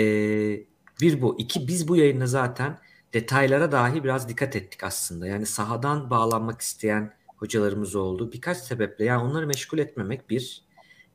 bir 1.00 1.22
bu. 1.22 1.38
iki 1.38 1.68
biz 1.68 1.88
bu 1.88 1.96
yayında 1.96 2.26
zaten 2.26 2.78
detaylara 3.14 3.72
dahi 3.72 4.04
biraz 4.04 4.28
dikkat 4.28 4.56
ettik 4.56 4.84
aslında. 4.84 5.26
Yani 5.26 5.46
sahadan 5.46 6.10
bağlanmak 6.10 6.60
isteyen 6.60 7.16
hocalarımız 7.36 7.94
oldu. 7.94 8.32
Birkaç 8.32 8.58
sebeple 8.58 9.04
yani 9.04 9.22
onları 9.22 9.46
meşgul 9.46 9.78
etmemek 9.78 10.30
bir. 10.30 10.66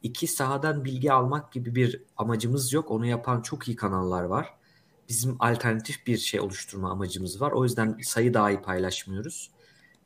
iki 0.04 0.28
sahadan 0.28 0.86
bilgi 0.86 1.12
almak 1.14 1.52
gibi 1.54 1.76
bir 1.76 2.04
amacımız 2.18 2.74
yok. 2.74 2.92
Onu 2.92 3.06
yapan 3.06 3.42
çok 3.42 3.68
iyi 3.68 3.76
kanallar 3.76 4.24
var. 4.24 4.54
Bizim 5.10 5.36
alternatif 5.40 6.08
bir 6.08 6.18
şey 6.18 6.40
oluşturma 6.40 6.92
amacımız 6.92 7.42
var. 7.42 7.52
O 7.52 7.64
yüzden 7.64 7.98
sayı 8.04 8.34
dahi 8.34 8.62
paylaşmıyoruz 8.62 9.52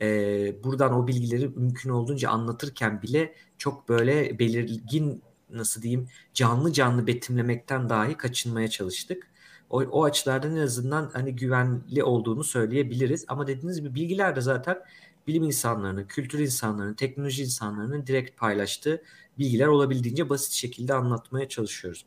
e, 0.01 0.63
buradan 0.63 0.93
o 0.93 1.07
bilgileri 1.07 1.47
mümkün 1.47 1.89
olduğunca 1.89 2.29
anlatırken 2.29 3.01
bile 3.01 3.35
çok 3.57 3.89
böyle 3.89 4.39
belirgin 4.39 5.23
nasıl 5.49 5.81
diyeyim 5.81 6.07
canlı 6.33 6.73
canlı 6.73 7.07
betimlemekten 7.07 7.89
dahi 7.89 8.17
kaçınmaya 8.17 8.67
çalıştık. 8.67 9.27
O, 9.69 9.81
o 9.81 10.03
açılardan 10.03 10.55
en 10.55 10.61
azından 10.61 11.09
hani 11.13 11.35
güvenli 11.35 12.03
olduğunu 12.03 12.43
söyleyebiliriz. 12.43 13.25
Ama 13.27 13.47
dediğiniz 13.47 13.79
gibi 13.81 13.95
bilgiler 13.95 14.35
de 14.35 14.41
zaten 14.41 14.77
bilim 15.27 15.43
insanlarının, 15.43 16.05
kültür 16.07 16.39
insanlarının, 16.39 16.93
teknoloji 16.93 17.43
insanlarının 17.43 18.07
direkt 18.07 18.39
paylaştığı 18.39 19.03
bilgiler 19.39 19.67
olabildiğince 19.67 20.29
basit 20.29 20.53
şekilde 20.53 20.93
anlatmaya 20.93 21.49
çalışıyoruz. 21.49 22.05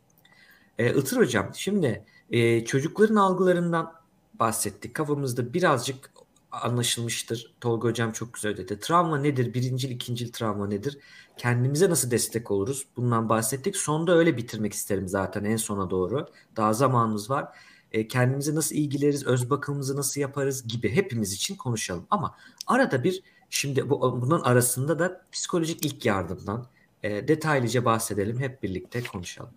Ee, 0.78 0.94
Itır 0.94 1.16
Hocam 1.16 1.50
şimdi 1.54 2.04
e, 2.30 2.64
çocukların 2.64 3.16
algılarından 3.16 3.92
bahsettik. 4.34 4.94
Kafamızda 4.94 5.54
birazcık 5.54 6.10
anlaşılmıştır. 6.52 7.54
Tolga 7.60 7.88
Hocam 7.88 8.12
çok 8.12 8.34
güzel 8.34 8.56
dedi. 8.56 8.80
Travma 8.80 9.18
nedir? 9.18 9.54
Birincil, 9.54 9.90
ikincil 9.90 10.32
travma 10.32 10.66
nedir? 10.66 10.98
Kendimize 11.36 11.90
nasıl 11.90 12.10
destek 12.10 12.50
oluruz? 12.50 12.86
Bundan 12.96 13.28
bahsettik. 13.28 13.76
Sonda 13.76 14.16
öyle 14.18 14.36
bitirmek 14.36 14.72
isterim 14.72 15.08
zaten 15.08 15.44
en 15.44 15.56
sona 15.56 15.90
doğru. 15.90 16.26
Daha 16.56 16.72
zamanımız 16.72 17.30
var. 17.30 17.48
E, 17.92 18.08
kendimize 18.08 18.54
nasıl 18.54 18.76
ilgileriz, 18.76 19.26
öz 19.26 19.50
bakımımızı 19.50 19.96
nasıl 19.96 20.20
yaparız 20.20 20.68
gibi 20.68 20.96
hepimiz 20.96 21.32
için 21.32 21.56
konuşalım. 21.56 22.06
Ama 22.10 22.36
arada 22.66 23.04
bir 23.04 23.22
şimdi 23.50 23.90
bu, 23.90 24.22
bunun 24.22 24.40
arasında 24.40 24.98
da 24.98 25.22
psikolojik 25.32 25.86
ilk 25.86 26.04
yardımdan 26.04 26.66
e, 27.02 27.28
detaylıca 27.28 27.84
bahsedelim. 27.84 28.40
Hep 28.40 28.62
birlikte 28.62 29.02
konuşalım. 29.02 29.50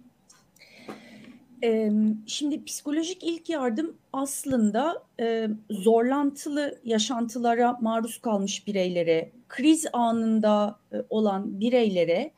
Şimdi 2.27 2.63
psikolojik 2.65 3.23
ilk 3.23 3.49
yardım 3.49 3.97
aslında 4.13 5.03
zorlantılı 5.69 6.79
yaşantılara 6.83 7.77
maruz 7.81 8.17
kalmış 8.17 8.67
bireylere, 8.67 9.31
kriz 9.49 9.85
anında 9.93 10.79
olan 11.09 11.59
bireylere 11.59 12.31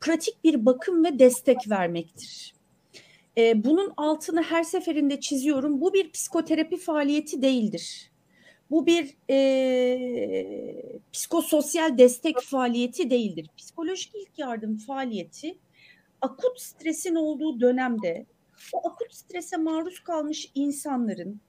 pratik 0.00 0.44
bir 0.44 0.66
bakım 0.66 1.04
ve 1.04 1.18
destek 1.18 1.70
vermektir. 1.70 2.53
Bunun 3.36 3.92
altını 3.96 4.42
her 4.42 4.62
seferinde 4.62 5.20
çiziyorum. 5.20 5.80
Bu 5.80 5.94
bir 5.94 6.10
psikoterapi 6.12 6.76
faaliyeti 6.76 7.42
değildir. 7.42 8.10
Bu 8.70 8.86
bir 8.86 9.16
e, 9.30 11.00
psikososyal 11.12 11.98
destek 11.98 12.40
faaliyeti 12.40 13.10
değildir. 13.10 13.46
Psikolojik 13.56 14.12
ilk 14.14 14.38
yardım 14.38 14.76
faaliyeti 14.76 15.58
akut 16.24 16.60
stresin 16.60 17.14
olduğu 17.14 17.60
dönemde 17.60 18.26
o 18.72 18.88
akut 18.88 19.14
strese 19.14 19.56
maruz 19.56 20.00
kalmış 20.00 20.50
insanların 20.54 21.40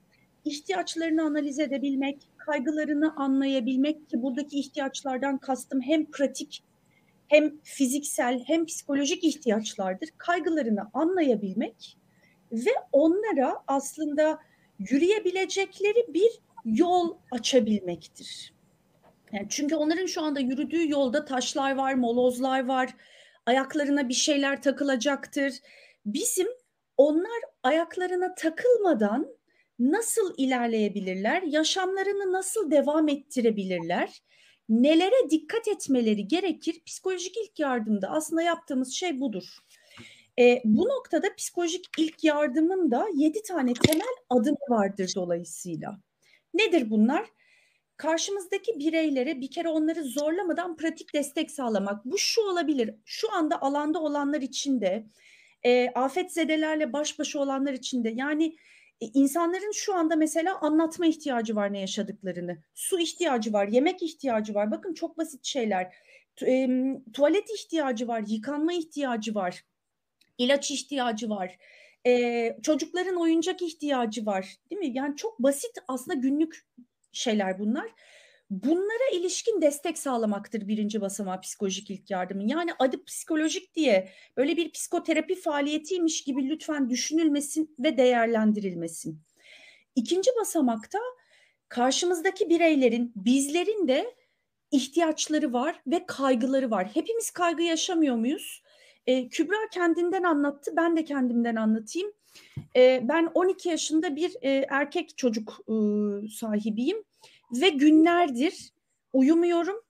ihtiyaçlarını 0.45 1.23
analiz 1.23 1.59
edebilmek, 1.59 2.29
kaygılarını 2.37 3.15
anlayabilmek 3.15 4.09
ki 4.09 4.21
buradaki 4.21 4.59
ihtiyaçlardan 4.59 5.37
kastım 5.37 5.81
hem 5.81 6.05
pratik 6.05 6.63
hem 7.27 7.59
fiziksel 7.63 8.43
hem 8.47 8.65
psikolojik 8.65 9.23
ihtiyaçlardır. 9.23 10.09
Kaygılarını 10.17 10.89
anlayabilmek 10.93 11.97
ve 12.51 12.71
onlara 12.91 13.63
aslında 13.67 14.39
yürüyebilecekleri 14.79 16.13
bir 16.13 16.31
yol 16.65 17.17
açabilmektir. 17.31 18.53
Yani 19.31 19.47
çünkü 19.49 19.75
onların 19.75 20.05
şu 20.05 20.21
anda 20.21 20.39
yürüdüğü 20.39 20.89
yolda 20.89 21.25
taşlar 21.25 21.75
var, 21.75 21.93
molozlar 21.93 22.65
var, 22.65 22.95
ayaklarına 23.45 24.09
bir 24.09 24.13
şeyler 24.13 24.61
takılacaktır. 24.61 25.53
Bizim 26.05 26.47
onlar 26.97 27.41
ayaklarına 27.63 28.35
takılmadan 28.35 29.27
nasıl 29.79 30.33
ilerleyebilirler, 30.37 31.41
yaşamlarını 31.41 32.33
nasıl 32.33 32.71
devam 32.71 33.09
ettirebilirler, 33.09 34.21
nelere 34.69 35.29
dikkat 35.29 35.67
etmeleri 35.67 36.27
gerekir? 36.27 36.81
Psikolojik 36.85 37.37
ilk 37.37 37.59
yardımda 37.59 38.09
aslında 38.09 38.41
yaptığımız 38.41 38.93
şey 38.93 39.19
budur. 39.19 39.43
E, 40.39 40.61
bu 40.65 40.85
noktada 40.89 41.35
psikolojik 41.35 41.85
ilk 41.97 42.23
yardımın 42.23 42.91
da 42.91 43.07
yedi 43.13 43.43
tane 43.43 43.73
temel 43.73 44.15
adımı 44.29 44.57
vardır 44.69 45.13
dolayısıyla. 45.15 45.99
Nedir 46.53 46.89
bunlar? 46.89 47.25
Karşımızdaki 47.97 48.79
bireylere 48.79 49.41
bir 49.41 49.51
kere 49.51 49.69
onları 49.69 50.03
zorlamadan 50.03 50.77
pratik 50.77 51.13
destek 51.13 51.51
sağlamak. 51.51 52.05
Bu 52.05 52.17
şu 52.17 52.41
olabilir. 52.41 52.95
Şu 53.05 53.33
anda 53.33 53.61
alanda 53.61 53.99
olanlar 53.99 54.41
için 54.41 54.81
de, 54.81 55.05
e, 55.63 55.89
afet 55.89 56.33
zedelerle 56.33 56.93
baş 56.93 57.19
başa 57.19 57.39
olanlar 57.39 57.73
için 57.73 58.03
de 58.03 58.09
yani 58.15 58.55
e, 59.01 59.05
insanların 59.05 59.71
şu 59.71 59.95
anda 59.95 60.15
mesela 60.15 60.59
anlatma 60.61 61.05
ihtiyacı 61.05 61.55
var 61.55 61.73
ne 61.73 61.79
yaşadıklarını. 61.79 62.57
Su 62.73 62.99
ihtiyacı 62.99 63.53
var, 63.53 63.67
yemek 63.67 64.03
ihtiyacı 64.03 64.53
var. 64.53 64.71
Bakın 64.71 64.93
çok 64.93 65.17
basit 65.17 65.45
şeyler. 65.45 65.95
E, 66.47 66.69
tuvalet 67.13 67.49
ihtiyacı 67.49 68.07
var, 68.07 68.23
yıkanma 68.27 68.73
ihtiyacı 68.73 69.35
var, 69.35 69.65
ilaç 70.37 70.71
ihtiyacı 70.71 71.29
var. 71.29 71.57
E, 72.07 72.57
çocukların 72.63 73.15
oyuncak 73.15 73.61
ihtiyacı 73.61 74.25
var, 74.25 74.55
değil 74.71 74.79
mi? 74.79 74.97
Yani 74.97 75.15
çok 75.15 75.39
basit 75.39 75.71
aslında 75.87 76.13
günlük 76.13 76.65
şeyler 77.11 77.59
bunlar. 77.59 77.91
Bunlara 78.49 79.09
ilişkin 79.13 79.61
destek 79.61 79.97
sağlamaktır 79.97 80.67
birinci 80.67 81.01
basamağı 81.01 81.41
psikolojik 81.41 81.89
ilk 81.89 82.11
yardımın. 82.11 82.47
Yani 82.47 82.71
adı 82.79 83.03
psikolojik 83.03 83.75
diye 83.75 84.09
böyle 84.37 84.57
bir 84.57 84.71
psikoterapi 84.71 85.35
faaliyetiymiş 85.35 86.23
gibi 86.23 86.49
lütfen 86.49 86.89
düşünülmesin 86.89 87.75
ve 87.79 87.97
değerlendirilmesin. 87.97 89.19
İkinci 89.95 90.31
basamakta 90.39 90.99
karşımızdaki 91.69 92.49
bireylerin, 92.49 93.13
bizlerin 93.15 93.87
de 93.87 94.15
ihtiyaçları 94.71 95.53
var 95.53 95.81
ve 95.87 96.05
kaygıları 96.05 96.71
var. 96.71 96.89
Hepimiz 96.93 97.31
kaygı 97.31 97.63
yaşamıyor 97.63 98.15
muyuz? 98.15 98.63
Ee, 99.07 99.29
Kübra 99.29 99.69
kendinden 99.71 100.23
anlattı, 100.23 100.71
ben 100.77 100.97
de 100.97 101.03
kendimden 101.03 101.55
anlatayım. 101.55 102.11
Ee, 102.75 103.01
ben 103.03 103.31
12 103.33 103.69
yaşında 103.69 104.15
bir 104.15 104.35
e, 104.41 104.65
erkek 104.69 105.17
çocuk 105.17 105.59
e, 105.67 105.73
sahibiyim 106.27 107.03
ve 107.51 107.69
günlerdir 107.69 108.69
uyumuyorum 109.13 109.81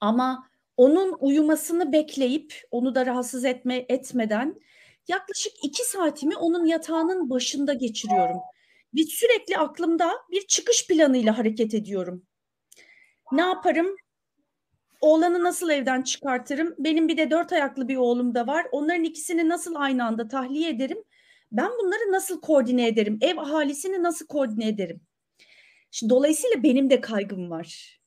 ama 0.00 0.48
onun 0.76 1.16
uyumasını 1.20 1.92
bekleyip 1.92 2.62
onu 2.70 2.94
da 2.94 3.06
rahatsız 3.06 3.44
etme 3.44 3.86
etmeden 3.88 4.60
yaklaşık 5.08 5.52
iki 5.62 5.84
saatimi 5.84 6.36
onun 6.36 6.66
yatağının 6.66 7.30
başında 7.30 7.72
geçiriyorum. 7.72 8.40
Ve 8.94 9.02
sürekli 9.02 9.58
aklımda 9.58 10.12
bir 10.30 10.46
çıkış 10.46 10.86
planıyla 10.86 11.38
hareket 11.38 11.74
ediyorum. 11.74 12.22
Ne 13.32 13.42
yaparım? 13.42 13.96
Oğlanı 15.00 15.42
nasıl 15.42 15.70
evden 15.70 16.02
çıkartırım? 16.02 16.74
Benim 16.78 17.08
bir 17.08 17.16
de 17.16 17.30
dört 17.30 17.52
ayaklı 17.52 17.88
bir 17.88 17.96
oğlum 17.96 18.34
da 18.34 18.46
var. 18.46 18.66
Onların 18.72 19.04
ikisini 19.04 19.48
nasıl 19.48 19.74
aynı 19.74 20.04
anda 20.04 20.28
tahliye 20.28 20.70
ederim? 20.70 21.04
Ben 21.52 21.70
bunları 21.82 22.12
nasıl 22.12 22.40
koordine 22.40 22.88
ederim? 22.88 23.18
Ev 23.20 23.36
ahalisini 23.36 24.02
nasıl 24.02 24.26
koordine 24.26 24.68
ederim? 24.68 25.00
Şimdi 25.94 26.10
dolayısıyla 26.10 26.62
benim 26.62 26.90
de 26.90 27.00
kaygım 27.00 27.50
var. 27.50 28.00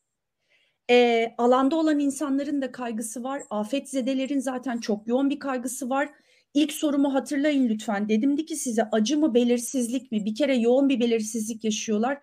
E, 0.90 1.28
alanda 1.38 1.76
olan 1.76 2.00
insanların 2.00 2.62
da 2.62 2.72
kaygısı 2.72 3.24
var. 3.24 3.42
Afet 3.50 3.90
zedelerin 3.90 4.40
zaten 4.40 4.78
çok 4.78 5.08
yoğun 5.08 5.30
bir 5.30 5.40
kaygısı 5.40 5.90
var. 5.90 6.10
İlk 6.54 6.74
sorumu 6.74 7.14
hatırlayın 7.14 7.70
lütfen. 7.70 8.10
Dedimdi 8.10 8.46
ki 8.46 8.56
size 8.56 8.84
acı 8.92 9.18
mı 9.18 9.34
belirsizlik 9.34 10.12
mi? 10.12 10.26
Bir 10.26 10.36
kere 10.36 10.56
yoğun 10.56 10.90
bir 10.90 11.00
belirsizlik 11.00 11.64
yaşıyorlar. 11.64 12.18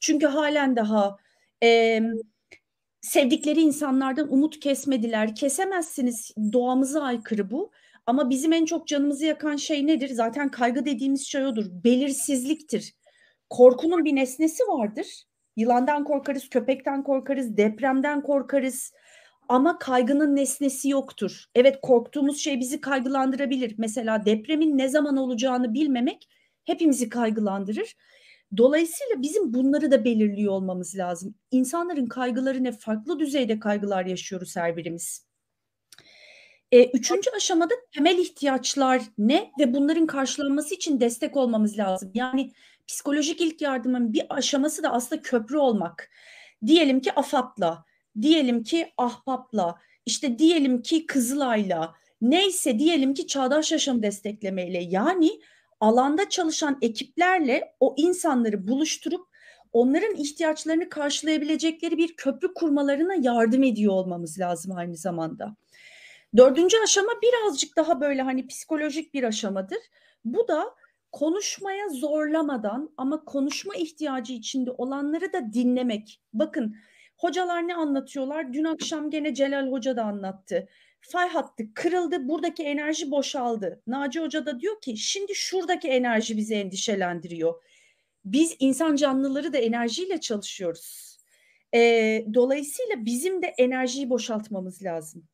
Çünkü 0.00 0.26
halen 0.26 0.76
daha 0.76 1.16
e, 1.62 2.00
sevdikleri 3.00 3.60
insanlardan 3.60 4.32
umut 4.32 4.60
kesmediler. 4.60 5.34
Kesemezsiniz. 5.34 6.34
Doğamıza 6.52 7.02
aykırı 7.02 7.50
bu. 7.50 7.70
Ama 8.06 8.30
bizim 8.30 8.52
en 8.52 8.64
çok 8.64 8.86
canımızı 8.86 9.24
yakan 9.26 9.56
şey 9.56 9.86
nedir? 9.86 10.08
Zaten 10.08 10.50
kaygı 10.50 10.84
dediğimiz 10.84 11.26
şey 11.26 11.46
odur. 11.46 11.66
Belirsizliktir 11.84 12.99
korkunun 13.50 14.04
bir 14.04 14.16
nesnesi 14.16 14.62
vardır. 14.62 15.24
Yılandan 15.56 16.04
korkarız, 16.04 16.48
köpekten 16.48 17.02
korkarız, 17.02 17.56
depremden 17.56 18.22
korkarız. 18.22 18.92
Ama 19.48 19.78
kaygının 19.78 20.36
nesnesi 20.36 20.88
yoktur. 20.88 21.44
Evet 21.54 21.78
korktuğumuz 21.82 22.38
şey 22.38 22.60
bizi 22.60 22.80
kaygılandırabilir. 22.80 23.74
Mesela 23.78 24.24
depremin 24.24 24.78
ne 24.78 24.88
zaman 24.88 25.16
olacağını 25.16 25.74
bilmemek 25.74 26.28
hepimizi 26.64 27.08
kaygılandırır. 27.08 27.96
Dolayısıyla 28.56 29.22
bizim 29.22 29.54
bunları 29.54 29.90
da 29.90 30.04
belirliyor 30.04 30.52
olmamız 30.52 30.96
lazım. 30.96 31.34
İnsanların 31.50 32.06
kaygıları 32.06 32.64
ne? 32.64 32.72
Farklı 32.72 33.18
düzeyde 33.18 33.58
kaygılar 33.58 34.06
yaşıyoruz 34.06 34.56
her 34.56 34.76
birimiz. 34.76 35.26
E, 36.72 36.84
üçüncü 36.84 37.30
aşamada 37.36 37.74
temel 37.94 38.18
ihtiyaçlar 38.18 39.02
ne 39.18 39.50
ve 39.60 39.74
bunların 39.74 40.06
karşılanması 40.06 40.74
için 40.74 41.00
destek 41.00 41.36
olmamız 41.36 41.78
lazım. 41.78 42.10
Yani 42.14 42.52
psikolojik 42.90 43.40
ilk 43.40 43.60
yardımın 43.60 44.12
bir 44.12 44.26
aşaması 44.30 44.82
da 44.82 44.92
aslında 44.92 45.22
köprü 45.22 45.56
olmak. 45.56 46.10
Diyelim 46.66 47.00
ki 47.00 47.12
AFAD'la, 47.12 47.84
diyelim 48.20 48.62
ki 48.62 48.92
Ahbap'la, 48.96 49.78
işte 50.06 50.38
diyelim 50.38 50.82
ki 50.82 51.06
Kızılay'la, 51.06 51.94
neyse 52.22 52.78
diyelim 52.78 53.14
ki 53.14 53.26
Çağdaş 53.26 53.72
Yaşam 53.72 54.02
desteklemeyle 54.02 54.78
yani 54.78 55.30
alanda 55.80 56.28
çalışan 56.28 56.78
ekiplerle 56.82 57.74
o 57.80 57.94
insanları 57.96 58.68
buluşturup 58.68 59.26
onların 59.72 60.14
ihtiyaçlarını 60.14 60.88
karşılayabilecekleri 60.88 61.98
bir 61.98 62.16
köprü 62.16 62.54
kurmalarına 62.54 63.14
yardım 63.14 63.62
ediyor 63.62 63.92
olmamız 63.92 64.38
lazım 64.38 64.76
aynı 64.76 64.96
zamanda. 64.96 65.56
Dördüncü 66.36 66.76
aşama 66.84 67.12
birazcık 67.22 67.76
daha 67.76 68.00
böyle 68.00 68.22
hani 68.22 68.46
psikolojik 68.46 69.14
bir 69.14 69.24
aşamadır. 69.24 69.78
Bu 70.24 70.48
da 70.48 70.74
konuşmaya 71.12 71.88
zorlamadan 71.88 72.90
ama 72.96 73.24
konuşma 73.24 73.74
ihtiyacı 73.74 74.32
içinde 74.32 74.70
olanları 74.70 75.32
da 75.32 75.52
dinlemek. 75.52 76.20
Bakın 76.32 76.76
hocalar 77.16 77.68
ne 77.68 77.74
anlatıyorlar? 77.74 78.52
Dün 78.52 78.64
akşam 78.64 79.10
gene 79.10 79.34
Celal 79.34 79.70
Hoca 79.70 79.96
da 79.96 80.04
anlattı. 80.04 80.68
Fay 81.00 81.28
hattı 81.28 81.74
kırıldı, 81.74 82.28
buradaki 82.28 82.62
enerji 82.62 83.10
boşaldı. 83.10 83.82
Naci 83.86 84.20
Hoca 84.20 84.46
da 84.46 84.60
diyor 84.60 84.80
ki 84.80 84.96
şimdi 84.96 85.34
şuradaki 85.34 85.88
enerji 85.88 86.36
bizi 86.36 86.54
endişelendiriyor. 86.54 87.62
Biz 88.24 88.56
insan 88.58 88.96
canlıları 88.96 89.52
da 89.52 89.58
enerjiyle 89.58 90.20
çalışıyoruz. 90.20 91.18
E, 91.74 91.80
dolayısıyla 92.34 93.04
bizim 93.04 93.42
de 93.42 93.46
enerjiyi 93.46 94.10
boşaltmamız 94.10 94.82
lazım. 94.82 95.28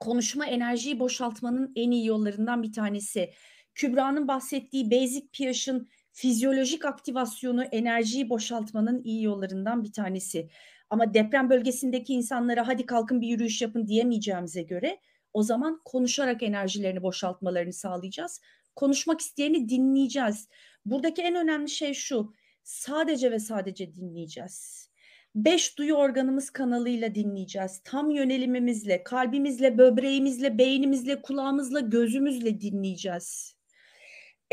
Konuşma 0.00 0.46
enerjiyi 0.46 1.00
boşaltmanın 1.00 1.72
en 1.76 1.90
iyi 1.90 2.06
yollarından 2.06 2.62
bir 2.62 2.72
tanesi. 2.72 3.30
Kübra'nın 3.76 4.28
bahsettiği 4.28 4.90
basic 4.90 5.26
pH'ın 5.32 5.88
fizyolojik 6.12 6.84
aktivasyonu 6.84 7.64
enerjiyi 7.64 8.30
boşaltmanın 8.30 9.02
iyi 9.04 9.22
yollarından 9.22 9.84
bir 9.84 9.92
tanesi. 9.92 10.48
Ama 10.90 11.14
deprem 11.14 11.50
bölgesindeki 11.50 12.12
insanlara 12.12 12.68
hadi 12.68 12.86
kalkın 12.86 13.20
bir 13.20 13.28
yürüyüş 13.28 13.62
yapın 13.62 13.86
diyemeyeceğimize 13.86 14.62
göre 14.62 15.00
o 15.32 15.42
zaman 15.42 15.80
konuşarak 15.84 16.42
enerjilerini 16.42 17.02
boşaltmalarını 17.02 17.72
sağlayacağız. 17.72 18.40
Konuşmak 18.76 19.20
isteyeni 19.20 19.68
dinleyeceğiz. 19.68 20.48
Buradaki 20.84 21.22
en 21.22 21.34
önemli 21.34 21.68
şey 21.68 21.94
şu. 21.94 22.32
Sadece 22.64 23.30
ve 23.30 23.38
sadece 23.38 23.94
dinleyeceğiz. 23.94 24.90
Beş 25.34 25.78
duyu 25.78 25.94
organımız 25.94 26.50
kanalıyla 26.50 27.14
dinleyeceğiz. 27.14 27.80
Tam 27.84 28.10
yönelimimizle, 28.10 29.02
kalbimizle, 29.04 29.78
böbreğimizle, 29.78 30.58
beynimizle, 30.58 31.22
kulağımızla, 31.22 31.80
gözümüzle 31.80 32.60
dinleyeceğiz. 32.60 33.55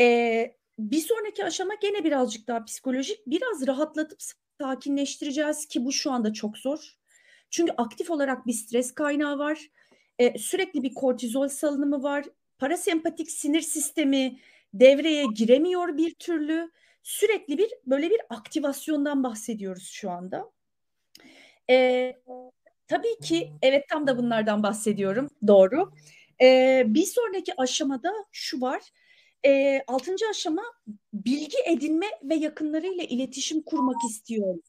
Ee, 0.00 0.56
bir 0.78 1.00
sonraki 1.00 1.44
aşama 1.44 1.74
gene 1.74 2.04
birazcık 2.04 2.48
daha 2.48 2.64
psikolojik. 2.64 3.26
Biraz 3.26 3.66
rahatlatıp 3.66 4.18
sakinleştireceğiz 4.60 5.66
ki 5.66 5.84
bu 5.84 5.92
şu 5.92 6.10
anda 6.12 6.32
çok 6.32 6.58
zor. 6.58 6.96
Çünkü 7.50 7.72
aktif 7.76 8.10
olarak 8.10 8.46
bir 8.46 8.52
stres 8.52 8.94
kaynağı 8.94 9.38
var. 9.38 9.70
Ee, 10.18 10.38
sürekli 10.38 10.82
bir 10.82 10.94
kortizol 10.94 11.48
salınımı 11.48 12.02
var. 12.02 12.24
Parasempatik 12.58 13.30
sinir 13.30 13.60
sistemi 13.60 14.38
devreye 14.74 15.24
giremiyor 15.34 15.96
bir 15.96 16.14
türlü. 16.14 16.70
sürekli 17.02 17.58
bir 17.58 17.70
böyle 17.86 18.10
bir 18.10 18.20
aktivasyondan 18.30 19.22
bahsediyoruz 19.24 19.88
şu 19.88 20.10
anda. 20.10 20.50
E, 21.70 22.16
tabii 22.88 23.20
ki 23.22 23.52
evet 23.62 23.84
tam 23.88 24.06
da 24.06 24.18
bunlardan 24.18 24.62
bahsediyorum 24.62 25.30
doğru. 25.46 25.92
E, 26.42 26.82
bir 26.86 27.06
sonraki 27.06 27.52
aşamada 27.60 28.12
şu 28.32 28.60
var. 28.60 28.82
E, 29.46 29.82
altıncı 29.86 30.24
aşama 30.30 30.62
bilgi 31.12 31.56
edinme 31.66 32.06
ve 32.22 32.34
yakınlarıyla 32.34 33.04
iletişim 33.04 33.62
kurmak 33.62 33.96
istiyorlar. 34.10 34.60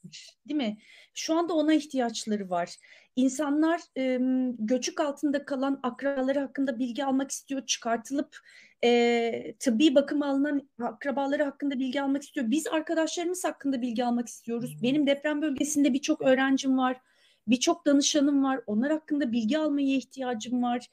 Değil 0.48 0.56
mi? 0.56 0.78
Şu 1.14 1.34
anda 1.34 1.54
ona 1.54 1.74
ihtiyaçları 1.74 2.50
var. 2.50 2.76
İnsanlar 3.16 3.80
e, 3.96 4.18
göçük 4.58 5.00
altında 5.00 5.44
kalan 5.44 5.80
akrabaları 5.82 6.40
hakkında 6.40 6.78
bilgi 6.78 7.04
almak 7.04 7.30
istiyor, 7.30 7.66
çıkartılıp 7.66 8.38
e, 8.84 9.54
tıbbi 9.58 9.94
bakım 9.94 10.22
alınan 10.22 10.68
akrabaları 10.82 11.44
hakkında 11.44 11.78
bilgi 11.78 12.02
almak 12.02 12.22
istiyor. 12.22 12.50
Biz 12.50 12.66
arkadaşlarımız 12.66 13.44
hakkında 13.44 13.82
bilgi 13.82 14.04
almak 14.04 14.28
istiyoruz. 14.28 14.82
Benim 14.82 15.06
deprem 15.06 15.42
bölgesinde 15.42 15.92
birçok 15.92 16.22
öğrencim 16.22 16.78
var, 16.78 17.00
birçok 17.46 17.86
danışanım 17.86 18.44
var. 18.44 18.60
Onlar 18.66 18.92
hakkında 18.92 19.32
bilgi 19.32 19.58
almaya 19.58 19.96
ihtiyacım 19.96 20.62
var. 20.62 20.86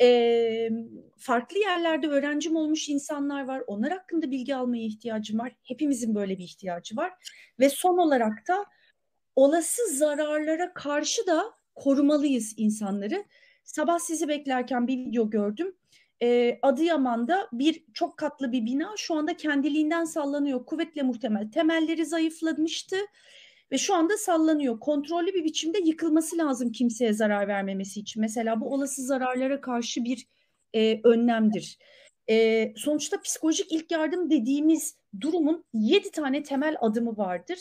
E, 0.00 0.70
farklı 1.18 1.58
yerlerde 1.58 2.08
öğrencim 2.08 2.56
olmuş 2.56 2.88
insanlar 2.88 3.44
var. 3.44 3.62
Onlar 3.66 3.92
hakkında 3.92 4.30
bilgi 4.30 4.54
almaya 4.56 4.84
ihtiyacım 4.84 5.38
var. 5.38 5.52
Hepimizin 5.62 6.14
böyle 6.14 6.38
bir 6.38 6.44
ihtiyacı 6.44 6.96
var. 6.96 7.12
Ve 7.60 7.68
son 7.68 7.98
olarak 7.98 8.48
da 8.48 8.64
olası 9.36 9.96
zararlara 9.96 10.74
karşı 10.74 11.26
da 11.26 11.44
korumalıyız 11.74 12.54
insanları. 12.56 13.24
Sabah 13.64 13.98
sizi 13.98 14.28
beklerken 14.28 14.86
bir 14.86 14.98
video 14.98 15.30
gördüm. 15.30 15.76
Ee, 16.22 16.58
Adıyaman'da 16.62 17.48
bir 17.52 17.84
çok 17.94 18.16
katlı 18.16 18.52
bir 18.52 18.66
bina 18.66 18.94
şu 18.96 19.14
anda 19.14 19.36
kendiliğinden 19.36 20.04
sallanıyor. 20.04 20.66
Kuvvetle 20.66 21.02
muhtemel. 21.02 21.50
Temelleri 21.50 22.06
zayıflamıştı 22.06 22.96
ve 23.72 23.78
şu 23.78 23.94
anda 23.94 24.16
sallanıyor. 24.16 24.80
Kontrollü 24.80 25.34
bir 25.34 25.44
biçimde 25.44 25.78
yıkılması 25.78 26.38
lazım 26.38 26.72
kimseye 26.72 27.12
zarar 27.12 27.48
vermemesi 27.48 28.00
için. 28.00 28.20
Mesela 28.20 28.60
bu 28.60 28.72
olası 28.74 29.02
zararlara 29.02 29.60
karşı 29.60 30.04
bir 30.04 30.26
e, 30.74 31.00
önlemdir. 31.04 31.78
E, 32.30 32.72
sonuçta 32.76 33.20
psikolojik 33.20 33.72
ilk 33.72 33.90
yardım 33.90 34.30
dediğimiz 34.30 34.96
durumun 35.20 35.64
yedi 35.72 36.10
tane 36.10 36.42
temel 36.42 36.76
adımı 36.80 37.16
vardır 37.16 37.58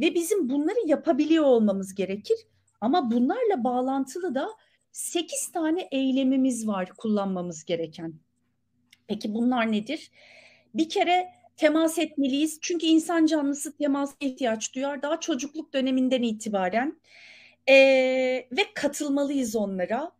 ve 0.00 0.14
bizim 0.14 0.48
bunları 0.48 0.86
yapabiliyor 0.86 1.44
olmamız 1.44 1.94
gerekir. 1.94 2.36
Ama 2.80 3.10
bunlarla 3.10 3.64
bağlantılı 3.64 4.34
da 4.34 4.48
sekiz 4.92 5.52
tane 5.52 5.88
eylemimiz 5.90 6.68
var 6.68 6.92
kullanmamız 6.96 7.64
gereken. 7.64 8.14
Peki 9.06 9.34
bunlar 9.34 9.72
nedir? 9.72 10.10
Bir 10.74 10.88
kere 10.88 11.37
temas 11.58 11.98
etmeliyiz. 11.98 12.58
Çünkü 12.62 12.86
insan 12.86 13.26
canlısı 13.26 13.76
temasa 13.76 14.14
ihtiyaç 14.20 14.74
duyar. 14.74 15.02
Daha 15.02 15.20
çocukluk 15.20 15.74
döneminden 15.74 16.22
itibaren. 16.22 17.00
E, 17.68 17.74
ve 18.52 18.62
katılmalıyız 18.74 19.56
onlara. 19.56 20.12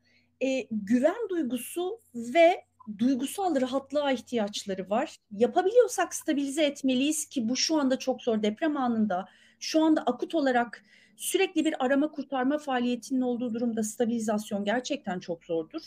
E, 0.43 0.67
güven 0.71 1.29
duygusu 1.31 2.01
ve 2.15 2.65
duygusal 2.99 3.61
rahatlığa 3.61 4.13
ihtiyaçları 4.13 4.91
var. 4.91 5.17
Yapabiliyorsak 5.31 6.15
stabilize 6.15 6.65
etmeliyiz 6.65 7.27
ki 7.27 7.49
bu 7.49 7.57
şu 7.57 7.77
anda 7.77 7.99
çok 7.99 8.23
zor 8.23 8.43
deprem 8.43 8.77
anında. 8.77 9.29
Şu 9.61 9.83
anda 9.83 10.03
akut 10.03 10.35
olarak 10.35 10.85
sürekli 11.17 11.65
bir 11.65 11.85
arama 11.85 12.11
kurtarma 12.11 12.59
faaliyetinin 12.59 13.21
olduğu 13.21 13.55
durumda 13.55 13.83
stabilizasyon 13.83 14.65
gerçekten 14.65 15.21
çok 15.21 15.45
zordur. 15.45 15.83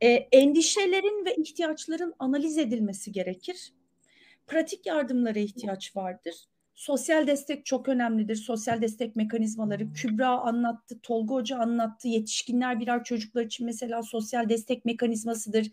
E, 0.00 0.08
endişelerin 0.12 1.24
ve 1.24 1.34
ihtiyaçların 1.34 2.14
analiz 2.18 2.58
edilmesi 2.58 3.12
gerekir 3.12 3.72
pratik 4.46 4.86
yardımlara 4.86 5.38
ihtiyaç 5.38 5.96
vardır. 5.96 6.34
Sosyal 6.74 7.26
destek 7.26 7.66
çok 7.66 7.88
önemlidir. 7.88 8.36
Sosyal 8.36 8.82
destek 8.82 9.16
mekanizmaları 9.16 9.92
Kübra 9.92 10.28
anlattı, 10.28 11.00
Tolga 11.02 11.34
Hoca 11.34 11.58
anlattı. 11.58 12.08
Yetişkinler 12.08 12.80
birer 12.80 13.04
çocuklar 13.04 13.44
için 13.44 13.66
mesela 13.66 14.02
sosyal 14.02 14.48
destek 14.48 14.84
mekanizmasıdır. 14.84 15.70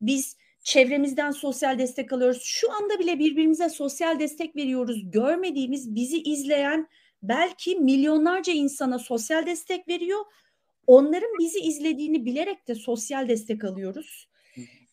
Biz 0.00 0.36
çevremizden 0.62 1.30
sosyal 1.30 1.78
destek 1.78 2.12
alıyoruz. 2.12 2.42
Şu 2.44 2.72
anda 2.72 2.98
bile 2.98 3.18
birbirimize 3.18 3.68
sosyal 3.68 4.18
destek 4.18 4.56
veriyoruz. 4.56 5.10
Görmediğimiz, 5.10 5.94
bizi 5.94 6.22
izleyen 6.22 6.88
belki 7.22 7.76
milyonlarca 7.76 8.52
insana 8.52 8.98
sosyal 8.98 9.46
destek 9.46 9.88
veriyor. 9.88 10.24
Onların 10.86 11.38
bizi 11.40 11.58
izlediğini 11.58 12.24
bilerek 12.24 12.68
de 12.68 12.74
sosyal 12.74 13.28
destek 13.28 13.64
alıyoruz 13.64 14.28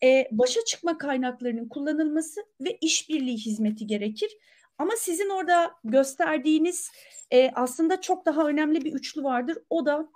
e, 0.02 0.28
başa 0.30 0.64
çıkma 0.64 0.98
kaynaklarının 0.98 1.68
kullanılması 1.68 2.40
ve 2.60 2.78
işbirliği 2.80 3.36
hizmeti 3.36 3.86
gerekir. 3.86 4.30
Ama 4.78 4.92
sizin 4.98 5.30
orada 5.30 5.74
gösterdiğiniz 5.84 6.90
e, 7.32 7.50
aslında 7.54 8.00
çok 8.00 8.26
daha 8.26 8.48
önemli 8.48 8.84
bir 8.84 8.92
üçlü 8.92 9.22
vardır. 9.22 9.58
O 9.70 9.86
da 9.86 10.08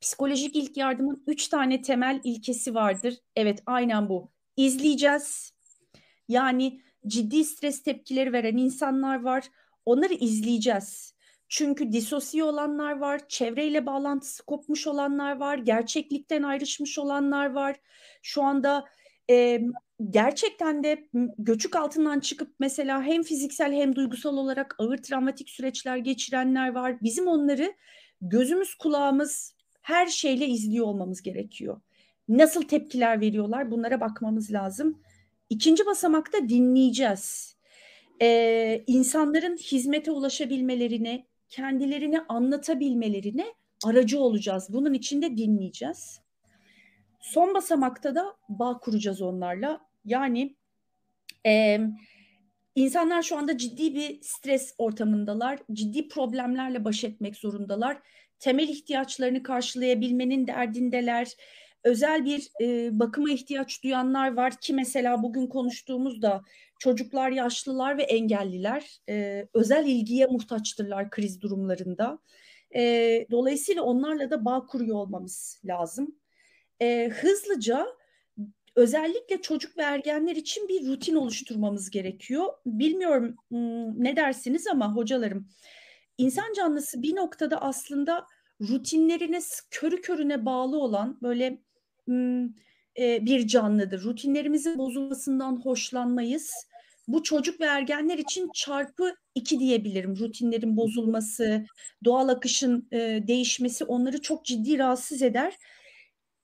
psikolojik 0.00 0.56
ilk 0.56 0.76
yardımın 0.76 1.22
üç 1.26 1.48
tane 1.48 1.82
temel 1.82 2.20
ilkesi 2.24 2.74
vardır. 2.74 3.14
Evet 3.36 3.62
aynen 3.66 4.08
bu. 4.08 4.30
İzleyeceğiz. 4.56 5.52
Yani 6.28 6.80
ciddi 7.06 7.44
stres 7.44 7.82
tepkileri 7.82 8.32
veren 8.32 8.56
insanlar 8.56 9.22
var. 9.22 9.44
Onları 9.86 10.14
izleyeceğiz. 10.14 11.14
Çünkü 11.48 11.92
disosiye 11.92 12.44
olanlar 12.44 12.98
var, 12.98 13.28
çevreyle 13.28 13.86
bağlantısı 13.86 14.42
kopmuş 14.42 14.86
olanlar 14.86 15.36
var, 15.36 15.58
gerçeklikten 15.58 16.42
ayrışmış 16.42 16.98
olanlar 16.98 17.52
var. 17.52 17.76
Şu 18.22 18.42
anda 18.42 18.84
e, 19.30 19.60
gerçekten 20.10 20.84
de 20.84 21.08
göçük 21.38 21.76
altından 21.76 22.20
çıkıp 22.20 22.54
mesela 22.58 23.02
hem 23.02 23.22
fiziksel 23.22 23.72
hem 23.72 23.96
duygusal 23.96 24.36
olarak 24.36 24.74
ağır 24.78 24.98
travmatik 24.98 25.50
süreçler 25.50 25.96
geçirenler 25.96 26.72
var. 26.74 27.00
Bizim 27.02 27.26
onları 27.26 27.74
gözümüz 28.20 28.74
kulağımız 28.74 29.54
her 29.82 30.06
şeyle 30.06 30.46
izliyor 30.46 30.86
olmamız 30.86 31.22
gerekiyor. 31.22 31.80
Nasıl 32.28 32.62
tepkiler 32.62 33.20
veriyorlar 33.20 33.70
bunlara 33.70 34.00
bakmamız 34.00 34.52
lazım. 34.52 35.02
İkinci 35.50 35.86
basamakta 35.86 36.48
dinleyeceğiz. 36.48 37.56
Ee, 38.22 38.84
insanların 38.86 39.56
hizmete 39.56 40.10
ulaşabilmelerine, 40.10 41.26
kendilerini 41.50 42.20
anlatabilmelerine 42.20 43.46
aracı 43.84 44.20
olacağız. 44.20 44.66
Bunun 44.68 44.94
için 44.94 45.22
de 45.22 45.36
dinleyeceğiz. 45.36 46.21
Son 47.22 47.54
basamakta 47.54 48.14
da 48.14 48.36
bağ 48.48 48.78
kuracağız 48.78 49.22
onlarla. 49.22 49.80
Yani 50.04 50.56
e, 51.46 51.80
insanlar 52.74 53.22
şu 53.22 53.38
anda 53.38 53.58
ciddi 53.58 53.94
bir 53.94 54.18
stres 54.22 54.74
ortamındalar. 54.78 55.58
Ciddi 55.72 56.08
problemlerle 56.08 56.84
baş 56.84 57.04
etmek 57.04 57.36
zorundalar. 57.36 57.98
Temel 58.38 58.68
ihtiyaçlarını 58.68 59.42
karşılayabilmenin 59.42 60.46
derdindeler. 60.46 61.28
Özel 61.84 62.24
bir 62.24 62.48
e, 62.60 62.98
bakıma 62.98 63.30
ihtiyaç 63.30 63.82
duyanlar 63.84 64.36
var 64.36 64.56
ki 64.60 64.74
mesela 64.74 65.22
bugün 65.22 65.46
konuştuğumuzda 65.46 66.42
çocuklar, 66.78 67.30
yaşlılar 67.30 67.98
ve 67.98 68.02
engelliler 68.02 69.00
e, 69.08 69.46
özel 69.54 69.86
ilgiye 69.86 70.26
muhtaçtırlar 70.26 71.10
kriz 71.10 71.40
durumlarında. 71.40 72.18
E, 72.74 73.26
dolayısıyla 73.30 73.82
onlarla 73.82 74.30
da 74.30 74.44
bağ 74.44 74.66
kuruyor 74.66 74.96
olmamız 74.96 75.60
lazım 75.64 76.21
e, 76.82 77.08
hızlıca 77.08 77.86
özellikle 78.76 79.42
çocuk 79.42 79.78
ve 79.78 79.82
ergenler 79.82 80.36
için 80.36 80.68
bir 80.68 80.86
rutin 80.86 81.14
oluşturmamız 81.14 81.90
gerekiyor. 81.90 82.46
Bilmiyorum 82.66 83.36
ne 83.98 84.16
dersiniz 84.16 84.66
ama 84.66 84.96
hocalarım 84.96 85.48
insan 86.18 86.52
canlısı 86.56 87.02
bir 87.02 87.16
noktada 87.16 87.62
aslında 87.62 88.26
rutinlerine 88.60 89.40
körü 89.70 90.00
körüne 90.00 90.46
bağlı 90.46 90.78
olan 90.78 91.18
böyle 91.22 91.58
bir 92.98 93.46
canlıdır. 93.46 94.02
Rutinlerimizin 94.02 94.78
bozulmasından 94.78 95.56
hoşlanmayız. 95.64 96.52
Bu 97.08 97.22
çocuk 97.22 97.60
ve 97.60 97.64
ergenler 97.64 98.18
için 98.18 98.50
çarpı 98.54 99.14
iki 99.34 99.60
diyebilirim. 99.60 100.18
Rutinlerin 100.18 100.76
bozulması, 100.76 101.64
doğal 102.04 102.28
akışın 102.28 102.88
değişmesi 103.26 103.84
onları 103.84 104.20
çok 104.20 104.44
ciddi 104.44 104.78
rahatsız 104.78 105.22
eder 105.22 105.56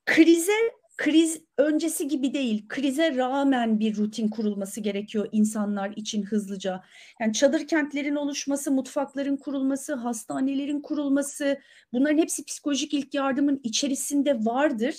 krize 0.08 0.52
kriz 0.96 1.40
öncesi 1.58 2.08
gibi 2.08 2.34
değil, 2.34 2.68
krize 2.68 3.16
rağmen 3.16 3.80
bir 3.80 3.96
rutin 3.96 4.28
kurulması 4.28 4.80
gerekiyor 4.80 5.28
insanlar 5.32 5.90
için 5.96 6.22
hızlıca. 6.22 6.82
Yani 7.20 7.32
çadır 7.32 7.66
kentlerin 7.66 8.14
oluşması, 8.14 8.70
mutfakların 8.70 9.36
kurulması, 9.36 9.94
hastanelerin 9.94 10.80
kurulması, 10.80 11.58
bunların 11.92 12.18
hepsi 12.18 12.44
psikolojik 12.44 12.94
ilk 12.94 13.14
yardımın 13.14 13.60
içerisinde 13.62 14.34
vardır. 14.44 14.94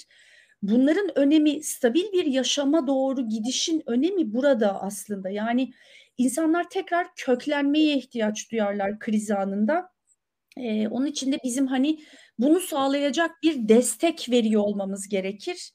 Bunların 0.62 1.20
önemi, 1.20 1.64
stabil 1.64 2.12
bir 2.14 2.26
yaşama 2.26 2.88
doğru 2.88 3.30
gidişin 3.30 3.84
önemi 3.86 4.34
burada 4.34 4.82
aslında. 4.82 5.30
Yani 5.30 5.72
insanlar 6.18 6.70
tekrar 6.70 7.08
köklenmeye 7.16 7.98
ihtiyaç 7.98 8.52
duyarlar 8.52 9.00
kriz 9.00 9.32
anında. 9.32 9.90
Ee, 10.58 10.88
onun 10.88 11.06
için 11.06 11.32
de 11.32 11.40
bizim 11.44 11.68
hani 11.68 12.00
bunu 12.40 12.60
sağlayacak 12.60 13.32
bir 13.44 13.70
destek 13.70 14.28
veriyor 14.30 14.62
olmamız 14.62 15.08
gerekir. 15.08 15.72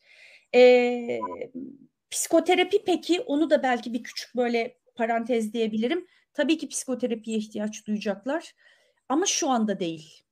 E, 0.55 1.19
psikoterapi 2.11 2.85
peki 2.85 3.21
onu 3.21 3.51
da 3.51 3.63
belki 3.63 3.93
bir 3.93 4.03
küçük 4.03 4.37
böyle 4.37 4.79
parantez 4.95 5.53
diyebilirim. 5.53 6.07
Tabii 6.33 6.59
ki 6.59 6.69
psikoterapiye 6.69 7.39
ihtiyaç 7.39 7.87
duyacaklar 7.87 8.55
ama 9.09 9.27
şu 9.27 9.49
anda 9.49 9.81
değil. 9.81 10.23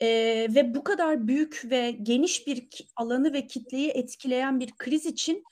E, 0.00 0.08
ve 0.54 0.74
bu 0.74 0.84
kadar 0.84 1.28
büyük 1.28 1.62
ve 1.64 1.90
geniş 1.90 2.46
bir 2.46 2.68
alanı 2.96 3.32
ve 3.32 3.46
kitleyi 3.46 3.88
etkileyen 3.88 4.60
bir 4.60 4.70
kriz 4.78 5.06
için 5.06 5.44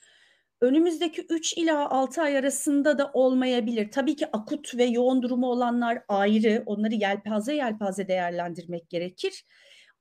önümüzdeki 0.61 1.25
3 1.29 1.57
ila 1.57 1.89
6 1.89 2.21
ay 2.21 2.37
arasında 2.37 2.97
da 2.97 3.11
olmayabilir. 3.13 3.91
Tabii 3.91 4.15
ki 4.15 4.27
akut 4.33 4.77
ve 4.77 4.83
yoğun 4.83 5.21
durumu 5.21 5.47
olanlar 5.47 6.03
ayrı. 6.07 6.63
Onları 6.65 6.93
yelpaze 6.95 7.55
yelpaze 7.55 8.07
değerlendirmek 8.07 8.89
gerekir. 8.89 9.43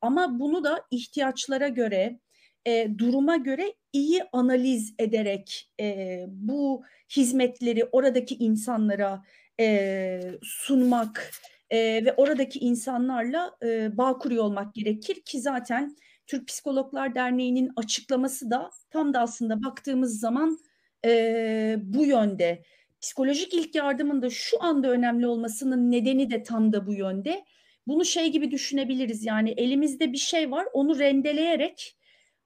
Ama 0.01 0.39
bunu 0.39 0.65
da 0.65 0.83
ihtiyaçlara 0.91 1.69
göre, 1.69 2.19
e, 2.67 2.99
duruma 2.99 3.37
göre 3.37 3.75
iyi 3.93 4.23
analiz 4.33 4.95
ederek 4.99 5.71
e, 5.81 6.19
bu 6.29 6.85
hizmetleri 7.17 7.85
oradaki 7.85 8.35
insanlara 8.35 9.23
e, 9.61 10.21
sunmak 10.43 11.31
e, 11.71 12.05
ve 12.05 12.15
oradaki 12.17 12.59
insanlarla 12.59 13.57
e, 13.63 13.97
bağ 13.97 14.19
kuruyor 14.19 14.45
olmak 14.45 14.75
gerekir 14.75 15.23
ki 15.23 15.41
zaten 15.41 15.97
Türk 16.27 16.49
Psikologlar 16.49 17.15
Derneği'nin 17.15 17.73
açıklaması 17.77 18.51
da 18.51 18.71
tam 18.91 19.15
da 19.15 19.21
aslında 19.21 19.63
baktığımız 19.63 20.21
zaman 20.21 20.59
e, 21.05 21.77
bu 21.81 22.05
yönde. 22.07 22.63
Psikolojik 23.01 23.55
ilk 23.55 23.75
yardımın 23.75 24.23
da 24.23 24.31
şu 24.31 24.63
anda 24.63 24.91
önemli 24.91 25.27
olmasının 25.27 25.91
nedeni 25.91 26.31
de 26.31 26.43
tam 26.43 26.73
da 26.73 26.87
bu 26.87 26.95
yönde. 26.95 27.45
Bunu 27.87 28.05
şey 28.05 28.33
gibi 28.33 28.51
düşünebiliriz 28.51 29.25
yani 29.25 29.51
elimizde 29.51 30.13
bir 30.13 30.19
şey 30.19 30.51
var 30.51 30.67
onu 30.73 30.99
rendeleyerek 30.99 31.97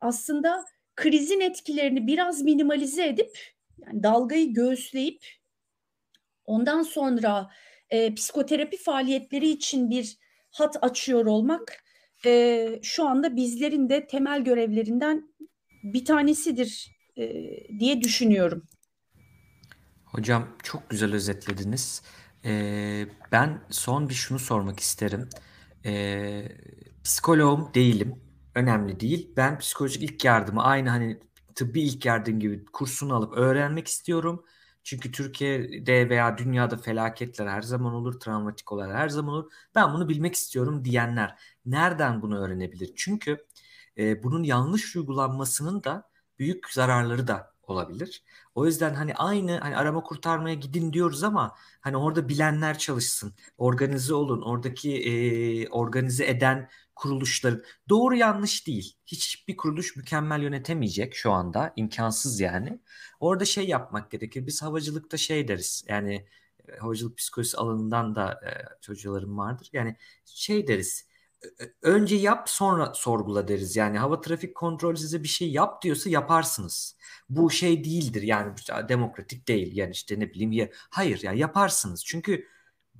aslında 0.00 0.64
krizin 0.96 1.40
etkilerini 1.40 2.06
biraz 2.06 2.42
minimalize 2.42 3.06
edip 3.06 3.38
yani 3.78 4.02
dalgayı 4.02 4.54
göğüsleyip 4.54 5.26
ondan 6.44 6.82
sonra 6.82 7.50
e, 7.90 8.14
psikoterapi 8.14 8.76
faaliyetleri 8.76 9.48
için 9.48 9.90
bir 9.90 10.16
hat 10.50 10.76
açıyor 10.84 11.26
olmak 11.26 11.84
e, 12.26 12.80
şu 12.82 13.08
anda 13.08 13.36
bizlerin 13.36 13.88
de 13.88 14.06
temel 14.06 14.44
görevlerinden 14.44 15.34
bir 15.82 16.04
tanesidir 16.04 16.90
e, 17.16 17.32
diye 17.80 18.02
düşünüyorum. 18.02 18.62
Hocam 20.04 20.48
çok 20.62 20.90
güzel 20.90 21.14
özetlediniz. 21.14 22.02
Ee, 22.44 23.06
ben 23.32 23.60
son 23.70 24.08
bir 24.08 24.14
şunu 24.14 24.38
sormak 24.38 24.80
isterim. 24.80 25.28
Ee, 25.84 26.48
psikoloğum 27.04 27.70
değilim. 27.74 28.22
Önemli 28.54 29.00
değil. 29.00 29.32
Ben 29.36 29.58
psikolojik 29.58 30.02
ilk 30.02 30.24
yardımı 30.24 30.62
aynı 30.64 30.88
hani 30.88 31.20
tıbbi 31.54 31.80
ilk 31.80 32.04
yardım 32.06 32.40
gibi 32.40 32.64
kursunu 32.64 33.14
alıp 33.14 33.36
öğrenmek 33.36 33.88
istiyorum. 33.88 34.44
Çünkü 34.88 35.12
Türkiye'de 35.12 36.08
veya 36.10 36.38
dünyada 36.38 36.76
felaketler 36.76 37.46
her 37.46 37.62
zaman 37.62 37.94
olur, 37.94 38.20
travmatik 38.20 38.72
olaylar 38.72 38.96
her 38.96 39.08
zaman 39.08 39.34
olur. 39.34 39.52
Ben 39.74 39.94
bunu 39.94 40.08
bilmek 40.08 40.34
istiyorum 40.34 40.84
diyenler 40.84 41.38
nereden 41.66 42.22
bunu 42.22 42.38
öğrenebilir? 42.38 42.92
Çünkü 42.96 43.46
e, 43.98 44.22
bunun 44.22 44.42
yanlış 44.42 44.96
uygulanmasının 44.96 45.84
da 45.84 46.10
büyük 46.38 46.70
zararları 46.72 47.28
da 47.28 47.54
olabilir. 47.62 48.24
O 48.54 48.66
yüzden 48.66 48.94
hani 48.94 49.14
aynı 49.14 49.58
hani 49.58 49.76
arama 49.76 50.02
kurtarmaya 50.02 50.54
gidin 50.54 50.92
diyoruz 50.92 51.22
ama 51.24 51.54
hani 51.80 51.96
orada 51.96 52.28
bilenler 52.28 52.78
çalışsın, 52.78 53.34
organize 53.58 54.14
olun, 54.14 54.42
oradaki 54.42 54.96
e, 55.02 55.68
organize 55.68 56.26
eden 56.26 56.68
kuruluşların 56.94 57.62
doğru 57.88 58.16
yanlış 58.16 58.66
değil. 58.66 58.96
Hiçbir 59.06 59.56
kuruluş 59.56 59.96
mükemmel 59.96 60.42
yönetemeyecek 60.42 61.14
şu 61.14 61.32
anda. 61.32 61.72
imkansız 61.76 62.40
yani. 62.40 62.80
Orada 63.20 63.44
şey 63.44 63.68
yapmak 63.68 64.10
gerekir. 64.10 64.46
Biz 64.46 64.62
havacılıkta 64.62 65.16
şey 65.16 65.48
deriz. 65.48 65.84
Yani 65.88 66.26
e, 66.68 66.76
havacılık 66.76 67.18
psikolojisi 67.18 67.56
alanından 67.56 68.14
da 68.14 68.32
e, 68.32 68.50
çocuklarım 68.80 69.38
vardır. 69.38 69.70
Yani 69.72 69.96
şey 70.24 70.68
deriz. 70.68 71.08
Önce 71.82 72.16
yap 72.16 72.48
sonra 72.50 72.94
sorgula 72.94 73.48
deriz. 73.48 73.76
Yani 73.76 73.98
hava 73.98 74.20
trafik 74.20 74.54
kontrol 74.54 74.94
size 74.94 75.22
bir 75.22 75.28
şey 75.28 75.50
yap 75.50 75.82
diyorsa 75.82 76.10
yaparsınız. 76.10 76.96
Bu 77.28 77.50
şey 77.50 77.84
değildir 77.84 78.22
yani 78.22 78.54
demokratik 78.88 79.48
değil 79.48 79.76
yani 79.76 79.90
işte 79.90 80.20
ne 80.20 80.30
bileyim 80.30 80.52
ya. 80.52 80.68
Hayır 80.72 81.20
yani 81.22 81.38
yaparsınız. 81.38 82.04
Çünkü 82.04 82.46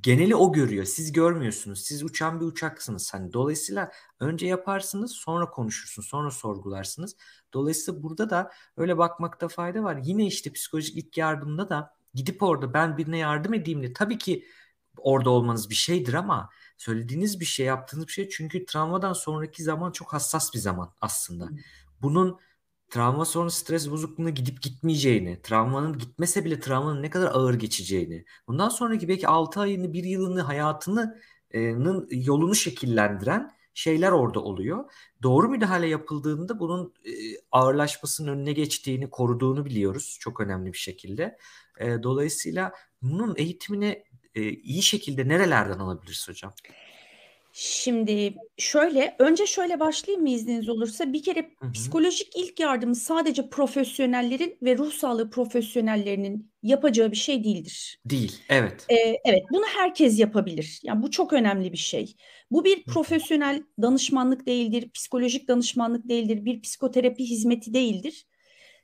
geneli 0.02 0.37
o 0.37 0.52
görüyor. 0.52 0.84
Siz 0.84 1.12
görmüyorsunuz. 1.12 1.80
Siz 1.80 2.02
uçan 2.02 2.40
bir 2.40 2.46
uçaksınız. 2.46 3.14
Hani 3.14 3.32
dolayısıyla 3.32 3.92
önce 4.20 4.46
yaparsınız, 4.46 5.12
sonra 5.12 5.50
konuşursunuz, 5.50 6.08
sonra 6.08 6.30
sorgularsınız. 6.30 7.16
Dolayısıyla 7.54 8.02
burada 8.02 8.30
da 8.30 8.50
öyle 8.76 8.98
bakmakta 8.98 9.48
fayda 9.48 9.82
var. 9.82 10.00
Yine 10.04 10.26
işte 10.26 10.52
psikolojik 10.52 10.96
ilk 10.96 11.18
yardımda 11.18 11.68
da 11.68 11.94
gidip 12.14 12.42
orada 12.42 12.74
ben 12.74 12.96
birine 12.96 13.18
yardım 13.18 13.54
edeyim 13.54 13.80
diye 13.80 13.92
tabii 13.92 14.18
ki 14.18 14.44
orada 14.96 15.30
olmanız 15.30 15.70
bir 15.70 15.74
şeydir 15.74 16.14
ama 16.14 16.50
söylediğiniz 16.76 17.40
bir 17.40 17.44
şey, 17.44 17.66
yaptığınız 17.66 18.06
bir 18.06 18.12
şey 18.12 18.28
çünkü 18.28 18.66
travmadan 18.66 19.12
sonraki 19.12 19.62
zaman 19.62 19.92
çok 19.92 20.12
hassas 20.12 20.54
bir 20.54 20.58
zaman 20.58 20.94
aslında. 21.00 21.48
Bunun 22.02 22.38
travma 22.90 23.24
sonrası 23.24 23.61
stres 23.61 23.90
bozukluğuna 23.90 24.31
gidip 24.31 24.62
gitmeyeceğini, 24.62 25.42
travmanın 25.42 25.98
gitmese 25.98 26.44
bile 26.44 26.61
travmanın 26.61 27.03
ne 27.03 27.11
kadar 27.11 27.27
ağır 27.27 27.55
geçeceğini, 27.55 28.24
bundan 28.48 28.68
sonraki 28.68 29.09
belki 29.09 29.29
6 29.29 29.61
ayını, 29.61 29.92
1 29.92 30.05
yılını, 30.05 30.40
hayatını 30.40 31.20
yolunu 32.11 32.55
şekillendiren 32.55 33.51
şeyler 33.74 34.12
orada 34.12 34.40
oluyor. 34.40 34.85
Doğru 35.22 35.48
müdahale 35.48 35.87
yapıldığında 35.87 36.61
bunun 36.61 36.94
ağırlaşmasının 37.53 38.33
önüne 38.33 38.53
geçtiğini, 38.53 39.11
koruduğunu 39.11 39.64
biliyoruz 39.64 40.16
çok 40.20 40.40
önemli 40.40 40.72
bir 40.72 40.79
şekilde. 40.79 41.38
Dolayısıyla 42.03 42.72
bunun 43.03 43.35
eğitimini 43.37 44.05
iyi 44.62 44.83
şekilde 44.83 45.29
nerelerden 45.29 45.79
alabiliriz 45.79 46.29
hocam? 46.29 46.53
Şimdi 47.60 48.34
şöyle, 48.58 49.16
önce 49.18 49.46
şöyle 49.46 49.80
başlayayım 49.80 50.22
mı 50.22 50.30
izniniz 50.30 50.68
olursa? 50.68 51.12
Bir 51.12 51.22
kere 51.22 51.40
Hı 51.40 51.66
hı. 51.66 51.72
psikolojik 51.72 52.36
ilk 52.36 52.60
yardımı 52.60 52.94
sadece 52.94 53.50
profesyonellerin 53.50 54.58
ve 54.62 54.78
ruh 54.78 54.92
sağlığı 54.92 55.30
profesyonellerinin 55.30 56.52
yapacağı 56.62 57.10
bir 57.10 57.16
şey 57.16 57.44
değildir. 57.44 58.00
Değil, 58.04 58.42
evet. 58.48 58.86
Ee, 58.88 59.16
evet, 59.24 59.42
bunu 59.52 59.64
herkes 59.76 60.18
yapabilir. 60.18 60.80
Yani 60.82 61.02
bu 61.02 61.10
çok 61.10 61.32
önemli 61.32 61.72
bir 61.72 61.78
şey. 61.78 62.16
Bu 62.50 62.64
bir 62.64 62.84
profesyonel 62.84 63.62
danışmanlık 63.82 64.46
değildir, 64.46 64.90
psikolojik 64.90 65.48
danışmanlık 65.48 66.08
değildir, 66.08 66.44
bir 66.44 66.62
psikoterapi 66.62 67.24
hizmeti 67.24 67.74
değildir. 67.74 68.26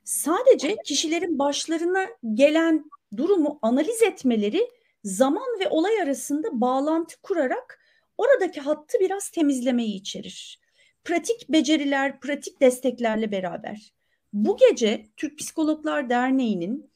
Sadece 0.04 0.76
kişilerin 0.84 1.38
başlarına 1.38 2.06
gelen 2.34 2.84
durumu 3.16 3.58
analiz 3.62 4.02
etmeleri 4.02 4.68
zaman 5.04 5.60
ve 5.60 5.68
olay 5.68 6.02
arasında 6.02 6.60
bağlantı 6.60 7.20
kurarak 7.22 7.84
oradaki 8.18 8.61
hattı 8.61 8.98
biraz 9.00 9.31
temizlemeyi 9.31 9.94
içerir. 9.94 10.61
Pratik 11.05 11.48
beceriler, 11.48 12.20
pratik 12.20 12.61
desteklerle 12.61 13.33
beraber. 13.33 13.92
Bu 14.33 14.57
gece 14.57 15.07
Türk 15.16 15.38
Psikologlar 15.38 16.11
Derneği'nin 16.11 16.90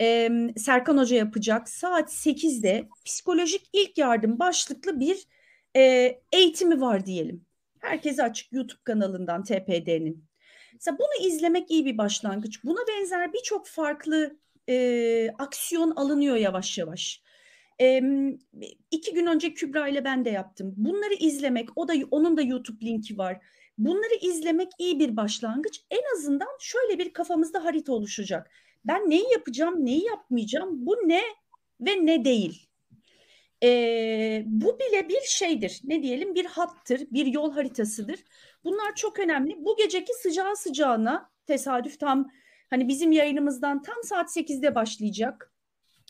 e, 0.00 0.30
Serkan 0.56 0.98
Hoca 0.98 1.16
yapacak 1.16 1.68
saat 1.68 2.12
8'de 2.12 2.88
psikolojik 3.04 3.70
ilk 3.72 3.98
yardım 3.98 4.38
başlıklı 4.38 5.00
bir 5.00 5.26
e, 5.76 6.14
eğitimi 6.32 6.80
var 6.80 7.06
diyelim. 7.06 7.46
Herkese 7.80 8.22
açık 8.22 8.52
YouTube 8.52 8.80
kanalından 8.84 9.44
TPD'nin. 9.44 10.24
Mesela 10.72 10.98
bunu 10.98 11.26
izlemek 11.26 11.70
iyi 11.70 11.84
bir 11.84 11.98
başlangıç. 11.98 12.64
Buna 12.64 12.80
benzer 12.88 13.32
birçok 13.32 13.66
farklı 13.66 14.36
e, 14.68 15.30
aksiyon 15.38 15.90
alınıyor 15.90 16.36
yavaş 16.36 16.78
yavaş. 16.78 17.22
E, 17.80 18.02
iki 18.90 19.14
gün 19.14 19.26
önce 19.26 19.54
Kübra 19.54 19.88
ile 19.88 20.04
ben 20.04 20.24
de 20.24 20.30
yaptım. 20.30 20.74
Bunları 20.76 21.14
izlemek, 21.14 21.68
o 21.76 21.88
da 21.88 21.92
onun 22.10 22.36
da 22.36 22.42
YouTube 22.42 22.86
linki 22.86 23.18
var. 23.18 23.40
Bunları 23.78 24.14
izlemek 24.22 24.68
iyi 24.78 24.98
bir 24.98 25.16
başlangıç. 25.16 25.80
En 25.90 26.16
azından 26.16 26.48
şöyle 26.60 26.98
bir 26.98 27.12
kafamızda 27.12 27.64
harita 27.64 27.92
oluşacak. 27.92 28.50
Ben 28.84 29.10
neyi 29.10 29.32
yapacağım, 29.32 29.86
neyi 29.86 30.04
yapmayacağım, 30.04 30.86
bu 30.86 30.96
ne 31.04 31.22
ve 31.80 32.06
ne 32.06 32.24
değil. 32.24 32.66
E, 33.62 34.42
bu 34.46 34.78
bile 34.78 35.08
bir 35.08 35.20
şeydir. 35.20 35.80
Ne 35.84 36.02
diyelim 36.02 36.34
bir 36.34 36.44
hattır, 36.44 37.00
bir 37.10 37.26
yol 37.26 37.52
haritasıdır. 37.52 38.24
Bunlar 38.64 38.94
çok 38.94 39.18
önemli. 39.18 39.64
Bu 39.64 39.76
geceki 39.76 40.12
sıcağı 40.14 40.56
sıcağına 40.56 41.30
tesadüf 41.46 42.00
tam 42.00 42.30
hani 42.70 42.88
bizim 42.88 43.12
yayınımızdan 43.12 43.82
tam 43.82 44.02
saat 44.04 44.36
8'de 44.36 44.74
başlayacak. 44.74 45.49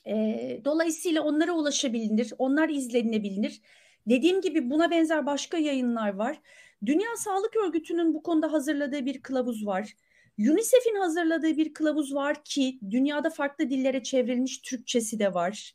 E, 0.06 0.60
dolayısıyla 0.64 1.22
onlara 1.22 1.52
ulaşabilir, 1.52 2.32
onlar 2.38 2.68
izlenebilir. 2.68 3.60
Dediğim 4.06 4.40
gibi 4.40 4.70
buna 4.70 4.90
benzer 4.90 5.26
başka 5.26 5.58
yayınlar 5.58 6.14
var. 6.14 6.40
Dünya 6.86 7.16
Sağlık 7.16 7.56
Örgütü'nün 7.56 8.14
bu 8.14 8.22
konuda 8.22 8.52
hazırladığı 8.52 9.06
bir 9.06 9.22
kılavuz 9.22 9.66
var. 9.66 9.94
UNICEF'in 10.38 10.96
hazırladığı 11.00 11.56
bir 11.56 11.74
kılavuz 11.74 12.14
var 12.14 12.44
ki 12.44 12.78
dünyada 12.90 13.30
farklı 13.30 13.70
dillere 13.70 14.02
çevrilmiş 14.02 14.58
Türkçesi 14.58 15.18
de 15.18 15.34
var. 15.34 15.74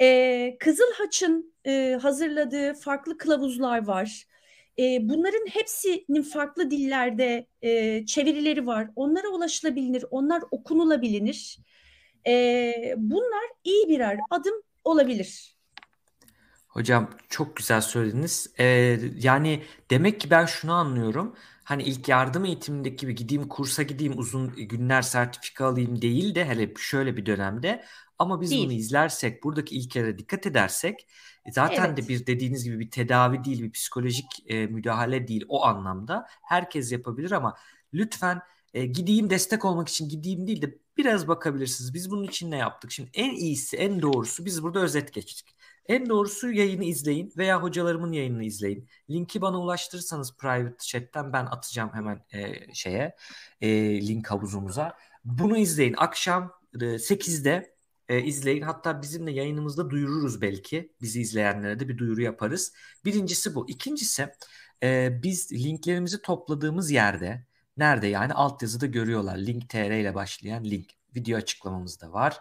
Ee, 0.00 0.56
Kızıl 0.60 0.92
Haç'ın 0.94 1.54
e, 1.66 1.98
hazırladığı 2.02 2.74
farklı 2.74 3.18
kılavuzlar 3.18 3.86
var. 3.86 4.26
E, 4.78 4.98
bunların 5.08 5.46
hepsinin 5.46 6.22
farklı 6.22 6.70
dillerde 6.70 7.46
e, 7.62 8.06
çevirileri 8.06 8.66
var. 8.66 8.88
Onlara 8.96 9.28
ulaşılabilir, 9.28 10.04
onlar 10.10 10.42
okunulabilir. 10.50 11.58
E, 12.26 12.94
bunlar 12.96 13.44
iyi 13.64 13.88
birer 13.88 14.18
adım 14.30 14.54
olabilir. 14.84 15.56
Hocam 16.68 17.10
çok 17.28 17.56
güzel 17.56 17.80
söylediniz. 17.80 18.52
Ee, 18.58 18.98
yani 19.20 19.62
demek 19.90 20.20
ki 20.20 20.30
ben 20.30 20.46
şunu 20.46 20.72
anlıyorum. 20.72 21.36
Hani 21.64 21.82
ilk 21.82 22.08
yardım 22.08 22.44
eğitimindeki 22.44 22.96
gibi 22.96 23.14
gideyim 23.14 23.48
kursa 23.48 23.82
gideyim 23.82 24.18
uzun 24.18 24.54
günler 24.56 25.02
sertifika 25.02 25.66
alayım 25.66 26.02
değil 26.02 26.34
de 26.34 26.44
hele 26.44 26.74
şöyle 26.78 27.16
bir 27.16 27.26
dönemde 27.26 27.84
ama 28.18 28.40
biz 28.40 28.50
Değil. 28.50 28.64
bunu 28.64 28.72
izlersek 28.72 29.44
buradaki 29.44 29.76
ilkelere 29.76 30.18
dikkat 30.18 30.46
edersek 30.46 31.06
e, 31.44 31.52
zaten 31.52 31.84
Evet. 31.84 31.96
de 31.96 32.08
bir 32.08 32.26
dediğiniz 32.26 32.64
gibi 32.64 32.80
bir 32.80 32.90
tedavi 32.90 33.44
değil 33.44 33.62
bir 33.62 33.72
psikolojik 33.72 34.26
e, 34.46 34.66
müdahale 34.66 35.28
değil 35.28 35.44
o 35.48 35.64
anlamda 35.64 36.26
herkes 36.42 36.92
yapabilir 36.92 37.30
ama 37.30 37.56
lütfen 37.94 38.40
e, 38.74 38.86
gideyim 38.86 39.30
destek 39.30 39.64
olmak 39.64 39.88
için 39.88 40.08
gideyim 40.08 40.46
değil 40.46 40.62
de 40.62 40.78
biraz 41.00 41.28
bakabilirsiniz. 41.28 41.94
Biz 41.94 42.10
bunun 42.10 42.24
için 42.24 42.50
ne 42.50 42.56
yaptık? 42.56 42.90
Şimdi 42.92 43.10
en 43.14 43.34
iyisi, 43.34 43.76
en 43.76 44.02
doğrusu 44.02 44.44
biz 44.44 44.62
burada 44.62 44.80
özet 44.80 45.12
geçtik. 45.12 45.56
En 45.86 46.08
doğrusu 46.08 46.52
yayını 46.52 46.84
izleyin 46.84 47.32
veya 47.36 47.62
hocalarımın 47.62 48.12
yayınını 48.12 48.44
izleyin. 48.44 48.88
Linki 49.10 49.40
bana 49.40 49.60
ulaştırırsanız 49.60 50.36
private 50.36 50.76
chat'ten 50.78 51.32
ben 51.32 51.46
atacağım 51.46 51.90
hemen 51.92 52.24
e, 52.32 52.74
şeye 52.74 53.16
e, 53.60 53.68
link 54.06 54.30
havuzumuza. 54.30 54.96
Bunu 55.24 55.56
izleyin. 55.58 55.94
Akşam 55.96 56.52
e, 56.80 56.98
8'de 56.98 57.74
e, 58.08 58.22
izleyin. 58.22 58.62
Hatta 58.62 59.02
bizim 59.02 59.26
de 59.26 59.30
yayınımızda 59.30 59.90
duyururuz 59.90 60.42
belki. 60.42 60.92
Bizi 61.02 61.20
izleyenlere 61.20 61.80
de 61.80 61.88
bir 61.88 61.98
duyuru 61.98 62.22
yaparız. 62.22 62.72
Birincisi 63.04 63.54
bu. 63.54 63.68
İkincisi 63.68 64.28
e, 64.82 65.18
biz 65.22 65.52
linklerimizi 65.52 66.22
topladığımız 66.22 66.90
yerde 66.90 67.44
nerede 67.76 68.06
yani 68.06 68.32
altyazıda 68.34 68.86
görüyorlar. 68.86 69.38
Link.tr 69.38 69.90
ile 69.90 70.14
başlayan 70.14 70.64
link. 70.64 70.90
Video 71.16 71.38
açıklamamızda 71.38 72.12
var. 72.12 72.40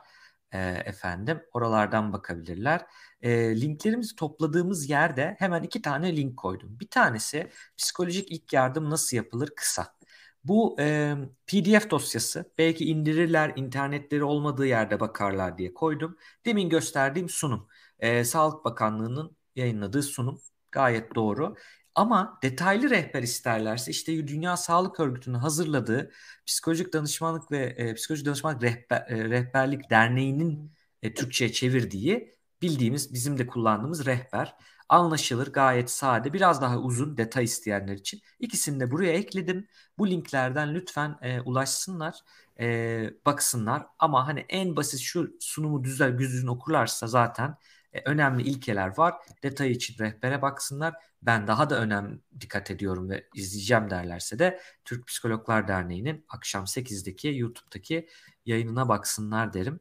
E, 0.51 0.59
efendim 0.85 1.41
oralardan 1.53 2.13
bakabilirler. 2.13 2.85
E, 3.21 3.61
linklerimizi 3.61 4.15
topladığımız 4.15 4.89
yerde 4.89 5.35
hemen 5.39 5.63
iki 5.63 5.81
tane 5.81 6.17
link 6.17 6.37
koydum. 6.37 6.79
Bir 6.79 6.87
tanesi 6.87 7.51
psikolojik 7.77 8.31
ilk 8.31 8.53
yardım 8.53 8.89
nasıl 8.89 9.17
yapılır 9.17 9.49
kısa. 9.55 9.99
Bu 10.43 10.75
e, 10.79 11.15
PDF 11.47 11.89
dosyası 11.89 12.53
belki 12.57 12.85
indirirler 12.85 13.53
internetleri 13.55 14.23
olmadığı 14.23 14.65
yerde 14.67 14.99
bakarlar 14.99 15.57
diye 15.57 15.73
koydum. 15.73 16.17
Demin 16.45 16.69
gösterdiğim 16.69 17.29
sunum 17.29 17.67
e, 17.99 18.23
Sağlık 18.23 18.65
Bakanlığı'nın 18.65 19.37
yayınladığı 19.55 20.03
sunum 20.03 20.41
gayet 20.71 21.15
doğru. 21.15 21.55
Ama 21.99 22.39
detaylı 22.43 22.89
rehber 22.89 23.23
isterlerse 23.23 23.91
işte 23.91 24.27
Dünya 24.27 24.57
Sağlık 24.57 24.99
Örgütü'nün 24.99 25.37
hazırladığı 25.37 26.11
Psikolojik 26.45 26.93
Danışmanlık 26.93 27.51
ve 27.51 27.57
e, 27.57 27.93
Psikolojik 27.93 28.25
Danışmanlık 28.25 28.63
Rehber, 28.63 29.05
e, 29.07 29.29
Rehberlik 29.29 29.89
Derneği'nin 29.89 30.71
e, 31.03 31.13
Türkçe'ye 31.13 31.51
çevirdiği 31.51 32.35
bildiğimiz 32.61 33.13
bizim 33.13 33.37
de 33.37 33.47
kullandığımız 33.47 34.05
rehber. 34.05 34.55
Anlaşılır, 34.89 35.53
gayet 35.53 35.91
sade, 35.91 36.33
biraz 36.33 36.61
daha 36.61 36.77
uzun 36.77 37.17
detay 37.17 37.43
isteyenler 37.43 37.93
için. 37.93 38.21
İkisini 38.39 38.79
de 38.79 38.91
buraya 38.91 39.13
ekledim. 39.13 39.67
Bu 39.97 40.09
linklerden 40.09 40.75
lütfen 40.75 41.17
e, 41.21 41.41
ulaşsınlar, 41.41 42.19
e, 42.59 43.09
baksınlar. 43.25 43.85
Ama 43.99 44.27
hani 44.27 44.45
en 44.49 44.75
basit 44.75 44.99
şu 44.99 45.37
sunumu 45.39 45.83
düzel 45.83 46.17
düzgün 46.17 46.47
okurlarsa 46.47 47.07
zaten 47.07 47.55
e, 47.93 48.01
önemli 48.05 48.43
ilkeler 48.43 48.97
var. 48.97 49.13
Detay 49.43 49.71
için 49.71 50.03
rehbere 50.03 50.41
baksınlar. 50.41 50.93
Ben 51.21 51.47
daha 51.47 51.69
da 51.69 51.79
önem 51.81 52.21
dikkat 52.39 52.71
ediyorum 52.71 53.09
ve 53.09 53.27
izleyeceğim 53.35 53.89
derlerse 53.89 54.39
de 54.39 54.59
Türk 54.85 55.07
Psikologlar 55.07 55.67
Derneği'nin 55.67 56.25
akşam 56.29 56.67
8'deki 56.67 57.27
YouTube'daki 57.35 58.07
yayınına 58.45 58.89
baksınlar 58.89 59.53
derim. 59.53 59.79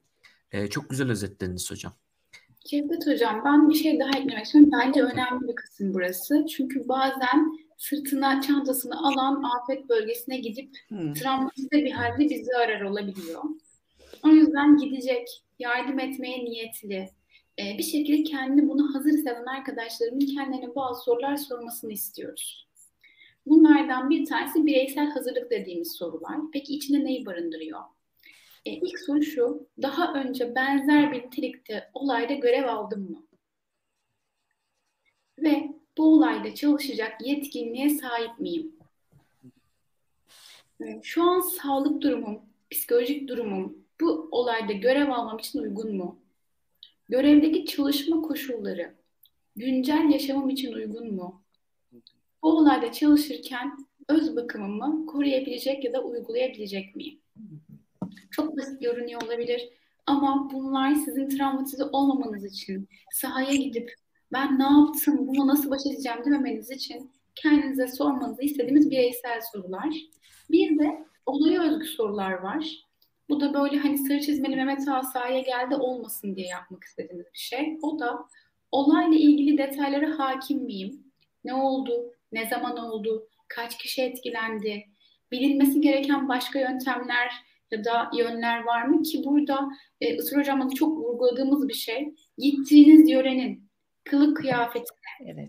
E, 0.52 0.66
çok 0.68 0.90
güzel 0.90 1.10
özetlediniz 1.10 1.70
hocam. 1.70 1.92
Cevdet 2.64 3.06
Hocam 3.06 3.42
ben 3.44 3.68
bir 3.68 3.74
şey 3.74 4.00
daha 4.00 4.08
eklemek 4.08 4.44
istiyorum. 4.44 4.70
Bence 4.72 5.02
önemli 5.02 5.48
bir 5.48 5.54
kısım 5.54 5.94
burası. 5.94 6.46
Çünkü 6.56 6.88
bazen 6.88 7.58
sırtına 7.76 8.42
çantasını 8.42 8.98
alan 8.98 9.42
afet 9.42 9.88
bölgesine 9.88 10.38
gidip 10.38 10.70
Hmm. 10.88 11.14
travmatize 11.14 11.70
bir 11.72 11.90
halde 11.90 12.30
bizi 12.30 12.56
arar 12.56 12.80
olabiliyor. 12.80 13.42
O 14.24 14.28
yüzden 14.28 14.76
gidecek, 14.76 15.28
yardım 15.58 16.00
etmeye 16.00 16.44
niyetli, 16.44 17.08
bir 17.58 17.82
şekilde 17.82 18.22
kendi 18.22 18.68
bunu 18.68 18.94
hazır 18.94 19.10
hisseden 19.10 19.44
arkadaşlarımın 19.44 20.20
kendilerine 20.20 20.74
bazı 20.74 21.02
sorular 21.02 21.36
sormasını 21.36 21.92
istiyoruz. 21.92 22.68
Bunlardan 23.46 24.10
bir 24.10 24.26
tanesi 24.26 24.66
bireysel 24.66 25.10
hazırlık 25.10 25.50
dediğimiz 25.50 25.92
sorular. 25.92 26.36
Peki 26.52 26.74
içinde 26.74 27.04
neyi 27.04 27.26
barındırıyor? 27.26 27.80
E, 28.66 28.70
ilk 28.72 28.98
soru 28.98 29.22
şu, 29.22 29.68
daha 29.82 30.14
önce 30.14 30.54
benzer 30.54 31.12
bir 31.12 31.22
nitelikte 31.22 31.90
olayda 31.94 32.34
görev 32.34 32.68
aldım 32.68 33.10
mı? 33.10 33.26
Ve 35.38 35.68
bu 35.98 36.14
olayda 36.14 36.54
çalışacak 36.54 37.26
yetkinliğe 37.26 37.90
sahip 37.90 38.40
miyim? 38.40 38.76
E, 40.80 41.00
şu 41.02 41.22
an 41.22 41.40
sağlık 41.40 42.02
durumum, 42.02 42.42
psikolojik 42.70 43.28
durumum 43.28 43.78
bu 44.00 44.28
olayda 44.32 44.72
görev 44.72 45.08
almam 45.08 45.38
için 45.38 45.58
uygun 45.58 45.96
mu? 45.96 46.18
Görevdeki 47.08 47.64
çalışma 47.64 48.22
koşulları 48.22 48.94
güncel 49.56 50.10
yaşamım 50.12 50.48
için 50.48 50.72
uygun 50.72 51.14
mu? 51.14 51.42
Bu 52.42 52.58
olayda 52.58 52.92
çalışırken 52.92 53.78
öz 54.08 54.36
bakımımı 54.36 55.06
koruyabilecek 55.06 55.84
ya 55.84 55.92
da 55.92 56.04
uygulayabilecek 56.04 56.96
miyim? 56.96 57.20
Çok 58.30 58.56
basit 58.56 58.80
görünüyor 58.80 59.22
olabilir 59.22 59.68
ama 60.06 60.50
bunlar 60.52 60.94
sizin 60.94 61.28
travmatize 61.28 61.84
olmamanız 61.84 62.44
için 62.44 62.88
sahaya 63.12 63.54
gidip 63.54 63.94
ben 64.32 64.58
ne 64.58 64.62
yaptım, 64.62 65.26
bunu 65.26 65.46
nasıl 65.46 65.70
baş 65.70 65.80
edeceğim 65.86 66.18
dememeniz 66.24 66.70
için 66.70 67.10
kendinize 67.34 67.88
sormanızı 67.88 68.42
istediğimiz 68.42 68.90
bireysel 68.90 69.40
sorular. 69.52 69.94
Bir 70.50 70.78
de 70.78 71.06
olaya 71.26 71.62
özgü 71.62 71.86
sorular 71.86 72.32
var. 72.32 72.87
Bu 73.28 73.40
da 73.40 73.54
böyle 73.54 73.76
hani 73.76 73.98
sarı 73.98 74.20
çizmeli 74.20 74.56
Mehmet 74.56 74.88
Ağa 74.88 75.02
sahaya 75.02 75.40
geldi 75.40 75.74
olmasın 75.74 76.36
diye 76.36 76.46
yapmak 76.46 76.84
istediğimiz 76.84 77.26
bir 77.34 77.38
şey. 77.38 77.78
O 77.82 77.98
da 77.98 78.18
olayla 78.72 79.18
ilgili 79.18 79.58
detaylara 79.58 80.18
hakim 80.18 80.58
miyim? 80.58 81.04
Ne 81.44 81.54
oldu? 81.54 82.14
Ne 82.32 82.46
zaman 82.46 82.76
oldu? 82.76 83.28
Kaç 83.48 83.78
kişi 83.78 84.02
etkilendi? 84.02 84.84
Bilinmesi 85.32 85.80
gereken 85.80 86.28
başka 86.28 86.58
yöntemler 86.58 87.32
ya 87.70 87.84
da 87.84 88.10
yönler 88.16 88.64
var 88.64 88.82
mı 88.84 89.02
ki 89.02 89.22
burada 89.24 89.68
e, 90.00 90.16
Isır 90.16 90.36
Hocam'la 90.36 90.74
çok 90.74 90.98
vurguladığımız 90.98 91.68
bir 91.68 91.74
şey. 91.74 92.14
Gittiğiniz 92.38 93.10
yörenin 93.10 93.68
kılık 94.04 94.36
kıyafetine, 94.36 94.88
Evet. 95.26 95.48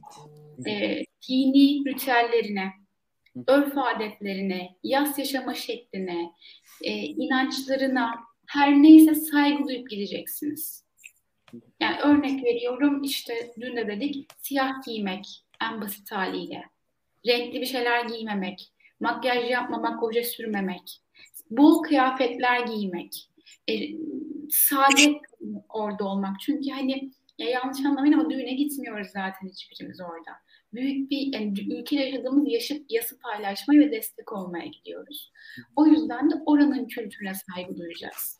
e, 0.67 1.03
dini 1.29 1.85
ritüellerine, 1.91 2.71
örf 3.47 3.77
adetlerine, 3.77 4.75
yas 4.83 5.19
yaşama 5.19 5.53
şekline, 5.53 6.31
e, 6.81 6.91
inançlarına 6.93 8.15
her 8.47 8.73
neyse 8.73 9.15
saygı 9.15 9.67
duyup 9.67 9.89
gideceksiniz. 9.89 10.85
Yani 11.79 11.99
örnek 11.99 12.43
veriyorum 12.43 13.03
işte 13.03 13.51
dün 13.61 13.75
de 13.75 13.87
dedik 13.87 14.27
siyah 14.37 14.83
giymek 14.85 15.25
en 15.61 15.81
basit 15.81 16.11
haliyle. 16.11 16.63
Renkli 17.27 17.61
bir 17.61 17.65
şeyler 17.65 18.05
giymemek, 18.05 18.71
makyaj 18.99 19.51
yapmamak, 19.51 20.03
oje 20.03 20.23
sürmemek, 20.23 21.01
bol 21.49 21.83
kıyafetler 21.83 22.59
giymek, 22.59 23.29
e, 23.69 23.73
sade 24.49 25.21
orada 25.69 26.03
olmak. 26.03 26.39
Çünkü 26.39 26.69
hani 26.69 27.11
ya 27.37 27.49
yanlış 27.49 27.85
anlamayın 27.85 28.13
ama 28.13 28.29
düğüne 28.29 28.53
gitmiyoruz 28.53 29.07
zaten 29.07 29.49
hiçbirimiz 29.49 30.01
orada. 30.01 30.31
Büyük 30.73 31.11
bir 31.11 31.33
yani 31.33 31.73
ülkede 31.73 32.01
yaşadığımız 32.01 32.51
yaşıp 32.51 32.85
yası 32.89 33.19
paylaşmaya 33.19 33.79
ve 33.79 33.91
destek 33.91 34.31
olmaya 34.31 34.65
gidiyoruz. 34.65 35.31
O 35.75 35.85
yüzden 35.85 36.31
de 36.31 36.35
oranın 36.45 36.87
kültürüne 36.87 37.33
saygı 37.33 37.77
duyacağız. 37.77 38.39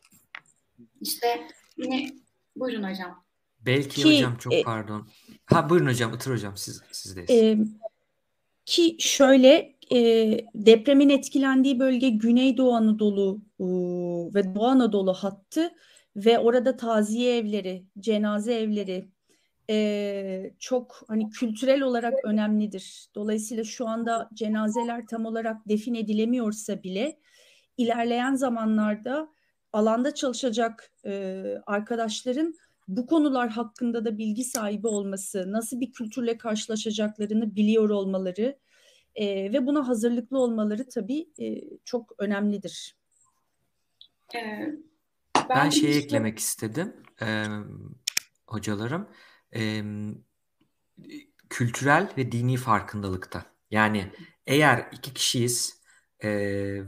İşte 1.01 1.47
yine 1.77 2.09
buyurun 2.55 2.84
hocam. 2.84 3.25
Belki 3.65 4.01
Ki, 4.01 4.17
hocam 4.17 4.38
çok 4.38 4.53
e, 4.53 4.63
pardon. 4.63 5.07
Ha 5.45 5.69
buyurun 5.69 5.88
hocam, 5.88 6.13
Itır 6.13 6.32
hocam 6.32 6.57
siz 6.57 6.82
sizdeyiz. 6.91 7.30
Ee, 7.30 7.57
ki 8.65 8.95
şöyle 8.99 9.75
e, 9.91 9.97
depremin 10.55 11.09
etkilendiği 11.09 11.80
bölge 11.80 12.09
Güneydoğu 12.09 12.73
Anadolu 12.73 13.41
e, 13.59 13.65
ve 14.36 14.55
Doğu 14.55 14.65
Anadolu 14.65 15.13
hattı 15.13 15.71
ve 16.15 16.39
orada 16.39 16.77
taziye 16.77 17.38
evleri, 17.38 17.86
cenaze 17.99 18.53
evleri 18.53 19.09
e, 19.70 20.53
çok 20.59 21.03
hani 21.07 21.30
kültürel 21.30 21.82
olarak 21.82 22.13
önemlidir. 22.24 23.09
Dolayısıyla 23.15 23.63
şu 23.63 23.88
anda 23.88 24.30
cenazeler 24.34 25.07
tam 25.07 25.26
olarak 25.26 25.70
defin 25.70 25.93
edilemiyorsa 25.93 26.84
bile 26.84 27.20
ilerleyen 27.78 28.36
zamanlarda 28.36 29.30
alanda 29.74 30.13
çalışacak 30.15 30.91
e, 31.05 31.43
arkadaşların 31.65 32.53
bu 32.88 33.05
konular 33.05 33.49
hakkında 33.49 34.05
da 34.05 34.17
bilgi 34.17 34.43
sahibi 34.43 34.88
olması, 34.88 35.51
nasıl 35.51 35.80
bir 35.80 35.91
kültürle 35.91 36.38
karşılaşacaklarını 36.38 37.55
biliyor 37.55 37.89
olmaları 37.89 38.57
e, 39.15 39.53
ve 39.53 39.65
buna 39.65 39.88
hazırlıklı 39.88 40.39
olmaları 40.39 40.89
tabii 40.89 41.30
e, 41.39 41.61
çok 41.86 42.13
önemlidir. 42.17 42.95
Ee, 44.36 44.76
Ben 45.49 45.67
de 45.67 45.72
şey 45.72 45.89
işte- 45.89 46.03
eklemek 46.03 46.39
istedim. 46.39 46.93
Ee, 47.22 47.45
hocalarım 48.47 49.09
e, 49.56 49.84
kültürel 51.50 52.14
ve 52.18 52.32
dini 52.32 52.58
farkındalıkta. 52.58 53.45
Yani 53.72 54.14
eğer 54.47 54.89
iki 54.91 55.14
kişiyiz 55.14 55.82
e, 56.20 56.30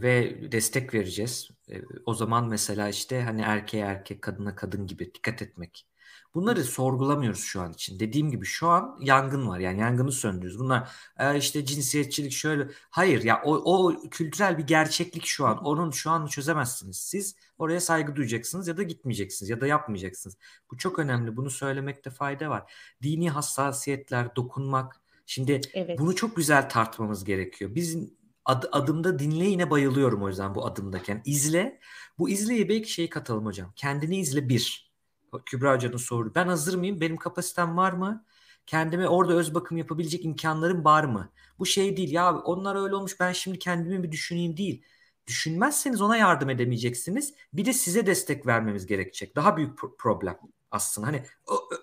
ve 0.02 0.38
destek 0.52 0.94
vereceğiz. 0.94 1.50
E, 1.72 1.82
o 2.06 2.14
zaman 2.14 2.48
mesela 2.48 2.90
işte 2.90 3.22
hani 3.22 3.42
erkeğe 3.42 3.86
erkek, 3.86 4.22
kadına 4.22 4.56
kadın 4.56 4.88
gibi 4.88 5.14
dikkat 5.14 5.42
etmek. 5.42 5.88
Bunları 6.34 6.64
sorgulamıyoruz 6.64 7.44
şu 7.44 7.62
an 7.62 7.74
için. 7.74 8.00
Dediğim 8.00 8.32
gibi 8.32 8.46
şu 8.46 8.68
an 8.68 8.98
yangın 9.02 9.48
var. 9.48 9.60
Yani 9.60 9.80
yangını 9.80 10.12
söndürüyoruz. 10.12 10.60
Bunlar 10.60 10.92
e, 11.20 11.38
işte 11.38 11.66
cinsiyetçilik 11.66 12.32
şöyle. 12.32 12.68
Hayır 12.90 13.24
ya 13.24 13.42
o, 13.46 13.56
o 13.56 14.02
kültürel 14.12 14.58
bir 14.58 14.64
gerçeklik 14.64 15.26
şu 15.26 15.48
an. 15.48 15.58
Onun 15.58 15.92
şu 15.92 16.10
an 16.12 16.28
çözemezsiniz. 16.28 16.98
Siz 16.98 17.36
oraya 17.58 17.82
saygı 17.82 18.16
duyacaksınız 18.16 18.68
ya 18.68 18.78
da 18.78 18.84
gitmeyeceksiniz 18.84 19.50
ya 19.50 19.62
da 19.62 19.68
yapmayacaksınız. 19.68 20.38
Bu 20.72 20.78
çok 20.78 21.00
önemli. 21.00 21.38
Bunu 21.38 21.50
söylemekte 21.50 22.10
fayda 22.10 22.50
var. 22.50 22.74
Dini 23.04 23.30
hassasiyetler, 23.30 24.36
dokunmak. 24.36 25.02
Şimdi 25.26 25.62
evet. 25.74 26.00
bunu 26.00 26.16
çok 26.16 26.36
güzel 26.36 26.70
tartmamız 26.70 27.24
gerekiyor. 27.24 27.76
Biz 27.76 27.98
ad, 28.46 28.64
adımda 28.72 29.20
dinleyine 29.20 29.70
bayılıyorum 29.70 30.24
o 30.24 30.28
yüzden 30.28 30.56
bu 30.56 30.66
adımdaki. 30.66 31.22
izle. 31.26 31.80
Bu 32.18 32.30
izleye 32.30 32.70
belki 32.70 32.92
şeyi 32.92 33.10
katalım 33.10 33.46
hocam. 33.46 33.74
Kendini 33.76 34.18
izle 34.18 34.50
bir. 34.50 34.91
Kübra 35.40 35.74
Hoca'nın 35.76 35.98
soru. 35.98 36.36
Ben 36.36 36.48
hazır 36.48 36.78
mıyım? 36.78 37.02
Benim 37.02 37.18
kapasitem 37.18 37.78
var 37.78 37.94
mı? 37.94 38.26
Kendime 38.66 39.08
orada 39.08 39.34
öz 39.34 39.54
bakım 39.56 39.78
yapabilecek 39.78 40.26
imkanlarım 40.26 40.86
var 40.86 41.04
mı? 41.04 41.30
Bu 41.60 41.66
şey 41.66 41.98
değil 41.98 42.12
ya 42.12 42.36
onlar 42.38 42.84
öyle 42.84 42.96
olmuş 42.96 43.20
ben 43.20 43.32
şimdi 43.32 43.60
kendimi 43.60 44.04
bir 44.04 44.12
düşüneyim 44.12 44.58
değil. 44.58 44.84
Düşünmezseniz 45.28 46.02
ona 46.02 46.18
yardım 46.18 46.50
edemeyeceksiniz. 46.50 47.34
Bir 47.54 47.66
de 47.66 47.74
size 47.74 48.06
destek 48.06 48.48
vermemiz 48.48 48.86
gerekecek. 48.86 49.36
Daha 49.36 49.58
büyük 49.58 49.80
problem 50.00 50.40
aslında. 50.72 51.08
Hani 51.08 51.26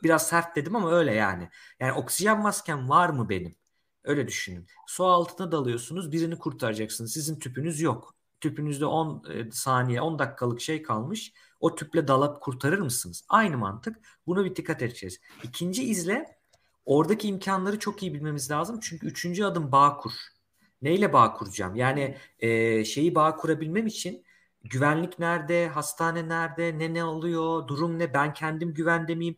biraz 0.02 0.26
sert 0.28 0.56
dedim 0.56 0.76
ama 0.76 0.92
öyle 0.92 1.14
yani. 1.14 1.48
Yani 1.80 1.92
oksijen 1.92 2.40
maskem 2.40 2.88
var 2.88 3.08
mı 3.08 3.28
benim? 3.28 3.54
Öyle 4.04 4.28
düşünün. 4.28 4.66
Su 4.86 5.04
altına 5.04 5.52
dalıyorsunuz 5.52 6.12
birini 6.12 6.38
kurtaracaksınız. 6.38 7.12
Sizin 7.12 7.38
tüpünüz 7.38 7.80
yok. 7.80 8.17
Tüpünüzde 8.40 8.86
10 8.86 9.24
e, 9.30 9.50
saniye 9.50 10.00
10 10.00 10.18
dakikalık 10.18 10.60
şey 10.60 10.82
kalmış. 10.82 11.32
O 11.60 11.74
tüple 11.74 12.08
dalıp 12.08 12.40
kurtarır 12.40 12.78
mısınız? 12.78 13.24
Aynı 13.28 13.58
mantık. 13.58 13.96
Buna 14.26 14.44
bir 14.44 14.56
dikkat 14.56 14.82
edeceğiz. 14.82 15.20
İkinci 15.42 15.84
izle 15.84 16.38
oradaki 16.84 17.28
imkanları 17.28 17.78
çok 17.78 18.02
iyi 18.02 18.14
bilmemiz 18.14 18.50
lazım. 18.50 18.80
Çünkü 18.82 19.06
üçüncü 19.06 19.44
adım 19.44 19.72
bağ 19.72 19.96
kur. 19.96 20.12
Neyle 20.82 21.12
bağ 21.12 21.32
kuracağım? 21.32 21.74
Yani 21.74 22.16
e, 22.38 22.84
şeyi 22.84 23.14
bağ 23.14 23.36
kurabilmem 23.36 23.86
için 23.86 24.24
güvenlik 24.64 25.18
nerede, 25.18 25.68
hastane 25.68 26.28
nerede, 26.28 26.78
ne 26.78 26.94
ne 26.94 27.04
oluyor, 27.04 27.68
durum 27.68 27.98
ne, 27.98 28.14
ben 28.14 28.32
kendim 28.32 28.74
güvende 28.74 29.14
miyim? 29.14 29.36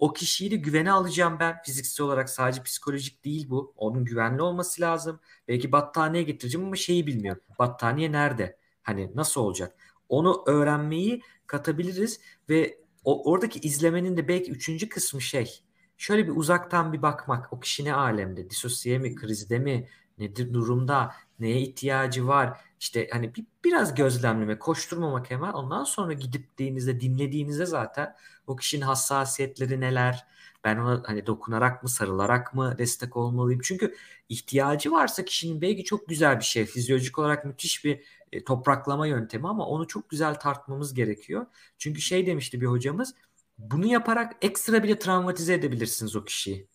O 0.00 0.12
kişiyi 0.12 0.50
de 0.50 0.56
güvene 0.56 0.92
alacağım 0.92 1.36
ben 1.40 1.62
fiziksel 1.62 2.06
olarak 2.06 2.30
sadece 2.30 2.62
psikolojik 2.62 3.24
değil 3.24 3.50
bu. 3.50 3.74
Onun 3.76 4.04
güvenli 4.04 4.42
olması 4.42 4.80
lazım. 4.82 5.20
Belki 5.48 5.72
battaniye 5.72 6.22
getireceğim 6.22 6.66
ama 6.66 6.76
şeyi 6.76 7.06
bilmiyorum. 7.06 7.42
Battaniye 7.58 8.12
nerede? 8.12 8.58
Hani 8.82 9.12
nasıl 9.14 9.40
olacak? 9.40 9.76
Onu 10.08 10.44
öğrenmeyi 10.46 11.22
katabiliriz 11.46 12.20
ve 12.48 12.78
o, 13.04 13.30
oradaki 13.32 13.60
izlemenin 13.60 14.16
de 14.16 14.28
belki 14.28 14.50
üçüncü 14.50 14.88
kısmı 14.88 15.20
şey. 15.22 15.60
Şöyle 15.96 16.26
bir 16.26 16.36
uzaktan 16.36 16.92
bir 16.92 17.02
bakmak. 17.02 17.52
O 17.52 17.60
kişi 17.60 17.84
ne 17.84 17.94
alemde? 17.94 18.50
Disosiye 18.50 18.98
mi? 18.98 19.14
Krizde 19.14 19.58
mi? 19.58 19.88
Nedir 20.18 20.54
durumda? 20.54 21.14
Neye 21.40 21.60
ihtiyacı 21.60 22.26
var? 22.26 22.60
İşte 22.80 23.08
hani 23.12 23.34
bir, 23.34 23.44
biraz 23.64 23.94
gözlemleme, 23.94 24.58
koşturmamak 24.58 25.30
hemen. 25.30 25.52
Ondan 25.52 25.84
sonra 25.84 26.12
gidip 26.12 26.58
dinlediğinizde 26.58 27.66
zaten 27.66 28.16
o 28.46 28.56
kişinin 28.56 28.82
hassasiyetleri 28.82 29.80
neler? 29.80 30.26
Ben 30.64 30.76
ona 30.76 31.02
hani 31.06 31.26
dokunarak 31.26 31.82
mı, 31.82 31.88
sarılarak 31.88 32.54
mı 32.54 32.74
destek 32.78 33.16
olmalıyım? 33.16 33.60
Çünkü 33.64 33.94
ihtiyacı 34.28 34.92
varsa 34.92 35.24
kişinin 35.24 35.60
belki 35.60 35.84
çok 35.84 36.08
güzel 36.08 36.38
bir 36.38 36.44
şey. 36.44 36.64
Fizyolojik 36.64 37.18
olarak 37.18 37.44
müthiş 37.44 37.84
bir 37.84 38.00
e, 38.32 38.44
topraklama 38.44 39.06
yöntemi 39.06 39.48
ama 39.48 39.66
onu 39.66 39.86
çok 39.86 40.10
güzel 40.10 40.34
tartmamız 40.34 40.94
gerekiyor. 40.94 41.46
Çünkü 41.78 42.00
şey 42.00 42.26
demişti 42.26 42.60
bir 42.60 42.66
hocamız, 42.66 43.14
bunu 43.58 43.86
yaparak 43.86 44.36
ekstra 44.42 44.82
bile 44.82 44.98
travmatize 44.98 45.54
edebilirsiniz 45.54 46.16
o 46.16 46.24
kişiyi. 46.24 46.68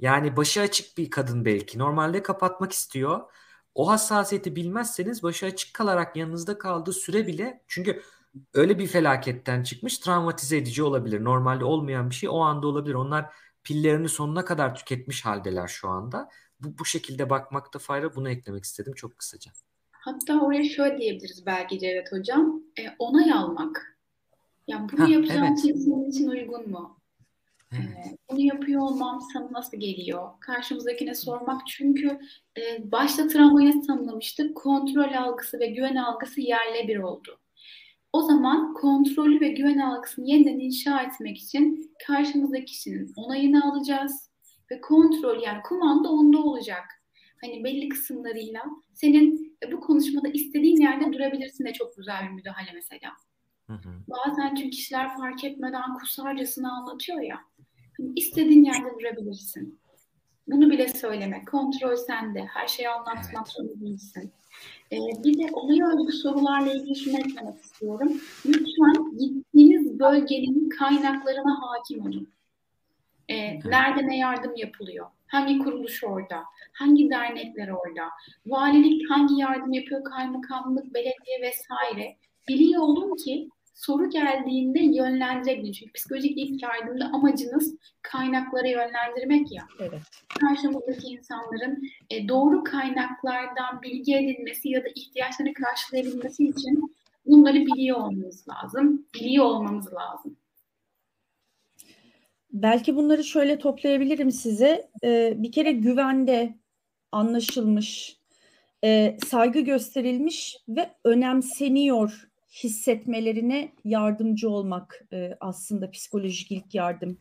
Yani 0.00 0.36
başı 0.36 0.60
açık 0.60 0.98
bir 0.98 1.10
kadın 1.10 1.44
belki. 1.44 1.78
Normalde 1.78 2.22
kapatmak 2.22 2.72
istiyor. 2.72 3.20
O 3.74 3.88
hassasiyeti 3.88 4.56
bilmezseniz 4.56 5.22
başı 5.22 5.46
açık 5.46 5.74
kalarak 5.74 6.16
yanınızda 6.16 6.58
kaldığı 6.58 6.92
süre 6.92 7.26
bile 7.26 7.62
çünkü 7.66 8.02
öyle 8.54 8.78
bir 8.78 8.86
felaketten 8.86 9.62
çıkmış 9.62 9.98
travmatize 9.98 10.56
edici 10.56 10.82
olabilir. 10.82 11.24
Normalde 11.24 11.64
olmayan 11.64 12.10
bir 12.10 12.14
şey 12.14 12.28
o 12.28 12.38
anda 12.38 12.66
olabilir. 12.66 12.94
Onlar 12.94 13.26
pillerini 13.64 14.08
sonuna 14.08 14.44
kadar 14.44 14.74
tüketmiş 14.74 15.24
haldeler 15.24 15.68
şu 15.68 15.88
anda. 15.88 16.28
Bu, 16.60 16.78
bu 16.78 16.84
şekilde 16.84 17.30
bakmakta 17.30 17.78
fayda 17.78 18.14
bunu 18.14 18.30
eklemek 18.30 18.64
istedim 18.64 18.92
çok 18.94 19.18
kısaca. 19.18 19.52
Hatta 19.90 20.40
oraya 20.40 20.64
şöyle 20.64 20.98
diyebiliriz 20.98 21.46
belki 21.46 21.78
Cevdet 21.78 22.12
Hocam. 22.12 22.62
E, 22.78 22.82
onay 22.98 23.32
almak. 23.32 23.98
Yani 24.66 24.88
bunu 24.92 25.00
ha, 25.00 25.08
yapacağım 25.08 25.44
evet. 25.44 25.62
şey 25.62 25.74
senin 25.74 26.10
için 26.10 26.28
uygun 26.28 26.70
mu? 26.70 26.97
Evet. 27.72 28.06
E, 28.06 28.16
bunu 28.30 28.40
yapıyor 28.40 28.82
olmam 28.82 29.20
sana 29.32 29.52
nasıl 29.52 29.80
geliyor? 29.80 30.30
Karşımızdakine 30.40 31.14
sormak 31.14 31.66
çünkü 31.66 32.18
e, 32.58 32.92
başta 32.92 33.28
travmayı 33.28 33.82
tanımlamıştık. 33.86 34.56
Kontrol 34.56 35.14
algısı 35.14 35.60
ve 35.60 35.66
güven 35.66 35.96
algısı 35.96 36.40
yerle 36.40 36.88
bir 36.88 36.98
oldu. 36.98 37.40
O 38.12 38.22
zaman 38.22 38.74
kontrolü 38.74 39.40
ve 39.40 39.48
güven 39.48 39.78
algısını 39.78 40.28
yeniden 40.28 40.58
inşa 40.58 41.02
etmek 41.02 41.38
için 41.38 41.92
karşımızdaki 42.06 42.64
kişinin 42.64 43.12
onayını 43.16 43.72
alacağız 43.72 44.30
ve 44.70 44.80
kontrol 44.80 45.42
yani 45.42 45.62
kumanda 45.62 46.08
onda 46.08 46.38
olacak. 46.38 46.84
Hani 47.40 47.64
belli 47.64 47.88
kısımlarıyla 47.88 48.62
senin 48.94 49.56
e, 49.66 49.72
bu 49.72 49.80
konuşmada 49.80 50.28
istediğin 50.28 50.76
yerde 50.76 51.12
durabilirsin 51.12 51.64
de 51.64 51.72
çok 51.72 51.96
güzel 51.96 52.22
bir 52.24 52.30
müdahale 52.30 52.70
mesela. 52.74 53.10
Hı 53.66 53.72
hı. 53.72 53.88
Bazen 54.08 54.54
çünkü 54.54 54.70
kişiler 54.70 55.16
fark 55.16 55.44
etmeden 55.44 55.94
kusarcasına 55.94 56.72
anlatıyor 56.72 57.20
ya. 57.20 57.47
İstediğin 58.16 58.64
yerde 58.64 59.00
durabilirsin. 59.00 59.78
Bunu 60.46 60.70
bile 60.70 60.88
söyleme. 60.88 61.44
Kontrol 61.44 61.96
sende. 61.96 62.40
Her 62.40 62.68
şeyi 62.68 62.88
anlatmak 62.88 63.34
evet. 63.36 63.48
zorunda 63.48 63.80
değilsin. 63.80 64.32
Ee, 64.92 64.96
bir 65.24 65.38
de 65.38 65.52
olaya 65.52 65.88
özgü 65.88 66.12
sorularla 66.12 66.72
ilgili 66.72 66.96
şunu 66.96 67.18
eklemek 67.18 67.64
istiyorum. 67.64 68.12
Lütfen 68.46 69.18
gittiğiniz 69.18 69.98
bölgenin 69.98 70.68
kaynaklarına 70.68 71.60
hakim 71.62 72.00
olun. 72.00 72.28
Ee, 73.28 73.60
nerede 73.60 74.06
ne 74.06 74.18
yardım 74.18 74.56
yapılıyor? 74.56 75.06
Hangi 75.26 75.58
kuruluş 75.58 76.04
orada? 76.04 76.44
Hangi 76.72 77.10
dernekler 77.10 77.68
orada? 77.68 78.08
Valilik 78.46 79.10
hangi 79.10 79.40
yardım 79.40 79.72
yapıyor? 79.72 80.04
Kaymakamlık, 80.04 80.94
belediye 80.94 81.42
vesaire. 81.42 82.16
Biliyor 82.48 82.82
olun 82.82 83.16
ki 83.16 83.48
soru 83.78 84.10
geldiğinde 84.10 84.80
yönlendirebilin. 84.80 85.72
Çünkü 85.72 85.92
psikolojik 85.92 86.38
ilk 86.38 86.62
yardımda 86.62 87.04
amacınız 87.04 87.74
kaynaklara 88.02 88.68
yönlendirmek 88.68 89.52
ya. 89.52 89.62
Evet. 89.80 90.02
Karşımızdaki 90.40 91.06
insanların 91.06 91.82
e, 92.10 92.28
doğru 92.28 92.64
kaynaklardan 92.64 93.82
bilgi 93.82 94.16
edinmesi 94.16 94.68
ya 94.68 94.84
da 94.84 94.88
ihtiyaçlarını 94.94 95.54
karşılayabilmesi 95.54 96.44
için 96.44 96.96
bunları 97.26 97.56
biliyor 97.56 97.96
olmamız 97.96 98.48
lazım. 98.48 99.06
Biliyor 99.14 99.44
olmamız 99.44 99.94
lazım. 99.94 100.36
Belki 102.52 102.96
bunları 102.96 103.24
şöyle 103.24 103.58
toplayabilirim 103.58 104.30
size. 104.30 104.90
Ee, 105.04 105.34
bir 105.36 105.52
kere 105.52 105.72
güvende 105.72 106.54
anlaşılmış, 107.12 108.18
e, 108.84 109.16
saygı 109.26 109.60
gösterilmiş 109.60 110.56
ve 110.68 110.90
önemseniyor 111.04 112.28
hissetmelerine 112.50 113.72
yardımcı 113.84 114.50
olmak 114.50 115.06
e, 115.12 115.36
aslında 115.40 115.90
psikolojik 115.90 116.52
ilk 116.52 116.74
yardım. 116.74 117.18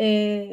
E, 0.00 0.46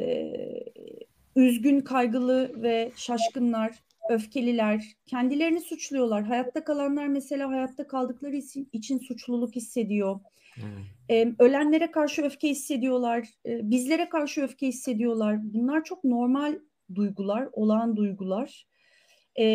üzgün, 1.36 1.80
kaygılı 1.80 2.62
ve 2.62 2.92
şaşkınlar, 2.96 3.78
öfkeliler, 4.10 4.84
kendilerini 5.06 5.60
suçluyorlar. 5.60 6.24
Hayatta 6.24 6.64
kalanlar 6.64 7.06
mesela 7.06 7.50
hayatta 7.50 7.86
kaldıkları 7.86 8.36
için, 8.36 8.68
için 8.72 8.98
suçluluk 8.98 9.56
hissediyor. 9.56 10.20
Hmm. 10.54 10.62
E, 11.10 11.34
ölenlere 11.38 11.90
karşı 11.90 12.22
öfke 12.22 12.48
hissediyorlar, 12.48 13.28
e, 13.46 13.70
bizlere 13.70 14.08
karşı 14.08 14.42
öfke 14.42 14.66
hissediyorlar. 14.66 15.38
Bunlar 15.54 15.84
çok 15.84 16.04
normal 16.04 16.58
duygular, 16.94 17.48
olağan 17.52 17.96
duygular. 17.96 18.66
E, 19.38 19.46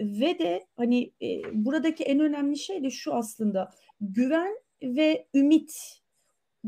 ve 0.00 0.38
de 0.38 0.66
hani 0.76 1.12
e, 1.22 1.42
buradaki 1.52 2.04
en 2.04 2.20
önemli 2.20 2.58
şey 2.58 2.84
de 2.84 2.90
şu 2.90 3.14
aslında 3.14 3.70
güven 4.00 4.58
ve 4.82 5.26
ümit 5.34 6.00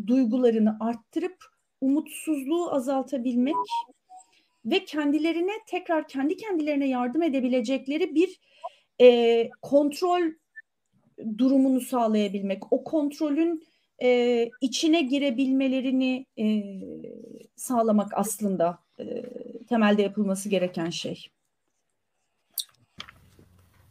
duygularını 0.06 0.76
arttırıp 0.80 1.44
umutsuzluğu 1.80 2.74
azaltabilmek 2.74 3.54
ve 4.64 4.84
kendilerine 4.84 5.52
tekrar 5.66 6.08
kendi 6.08 6.36
kendilerine 6.36 6.88
yardım 6.88 7.22
edebilecekleri 7.22 8.14
bir 8.14 8.40
e, 9.00 9.50
kontrol 9.62 10.22
durumunu 11.38 11.80
sağlayabilmek. 11.80 12.72
O 12.72 12.84
kontrolün 12.84 13.64
e, 14.02 14.50
içine 14.60 15.00
girebilmelerini 15.00 16.26
e, 16.38 16.62
sağlamak 17.56 18.12
aslında 18.14 18.78
e, 19.00 19.22
temelde 19.68 20.02
yapılması 20.02 20.48
gereken 20.48 20.90
şey. 20.90 21.28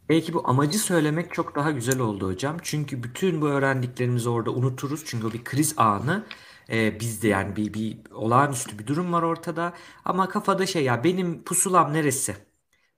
Belki 0.08 0.34
bu 0.34 0.48
amacı 0.48 0.78
söylemek 0.78 1.34
çok 1.34 1.54
daha 1.56 1.70
güzel 1.70 1.98
oldu 2.00 2.26
hocam. 2.28 2.56
Çünkü 2.62 3.02
bütün 3.02 3.40
bu 3.40 3.48
öğrendiklerimizi 3.48 4.28
orada 4.28 4.50
unuturuz. 4.50 5.02
Çünkü 5.06 5.26
o 5.26 5.32
bir 5.32 5.44
kriz 5.44 5.74
anı. 5.78 6.26
Ee, 6.70 7.00
bizde 7.00 7.28
yani 7.28 7.56
bir, 7.56 7.74
bir 7.74 7.98
olağanüstü 8.12 8.78
bir 8.78 8.86
durum 8.86 9.12
var 9.12 9.22
ortada. 9.22 9.74
Ama 10.04 10.28
kafada 10.28 10.66
şey 10.66 10.84
ya 10.84 11.04
benim 11.04 11.44
pusulam 11.44 11.92
neresi? 11.92 12.36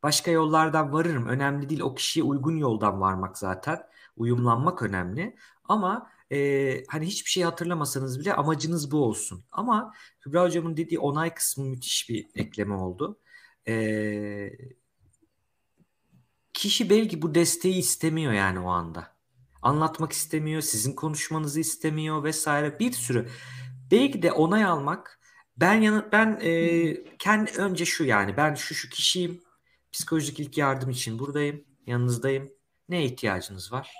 Başka 0.02 0.30
yollardan 0.30 0.92
varırım. 0.92 1.26
Önemli 1.28 1.68
değil. 1.68 1.80
O 1.80 1.94
kişiye 1.94 2.24
uygun 2.24 2.56
yoldan 2.56 3.00
varmak 3.00 3.38
zaten. 3.38 3.78
Uyumlanmak 4.16 4.82
önemli. 4.82 5.36
Ama 5.64 6.10
e, 6.32 6.84
hani 6.88 7.06
hiçbir 7.06 7.30
şey 7.30 7.42
hatırlamasanız 7.42 8.20
bile 8.20 8.34
amacınız 8.34 8.90
bu 8.92 9.04
olsun. 9.04 9.44
Ama 9.52 9.94
Kübra 10.20 10.42
hocamın 10.44 10.76
dediği 10.76 10.98
onay 10.98 11.34
kısmı 11.34 11.64
müthiş 11.64 12.08
bir 12.08 12.28
ekleme 12.34 12.74
oldu. 12.74 13.18
Eee 13.66 14.79
kişi 16.60 16.90
belki 16.90 17.22
bu 17.22 17.34
desteği 17.34 17.74
istemiyor 17.74 18.32
yani 18.32 18.60
o 18.60 18.68
anda. 18.68 19.16
Anlatmak 19.62 20.12
istemiyor, 20.12 20.62
sizin 20.62 20.94
konuşmanızı 20.94 21.60
istemiyor 21.60 22.24
vesaire 22.24 22.78
bir 22.78 22.92
sürü. 22.92 23.28
Belki 23.90 24.22
de 24.22 24.32
onay 24.32 24.64
almak 24.64 25.20
ben 25.56 25.74
yanı 25.74 26.08
ben 26.12 26.38
e, 26.42 27.16
kendi 27.18 27.50
önce 27.50 27.84
şu 27.84 28.04
yani 28.04 28.36
ben 28.36 28.54
şu 28.54 28.74
şu 28.74 28.88
kişiyim. 28.90 29.42
Psikolojik 29.92 30.40
ilk 30.40 30.58
yardım 30.58 30.90
için 30.90 31.18
buradayım, 31.18 31.64
yanınızdayım. 31.86 32.50
Ne 32.88 33.04
ihtiyacınız 33.04 33.72
var? 33.72 33.94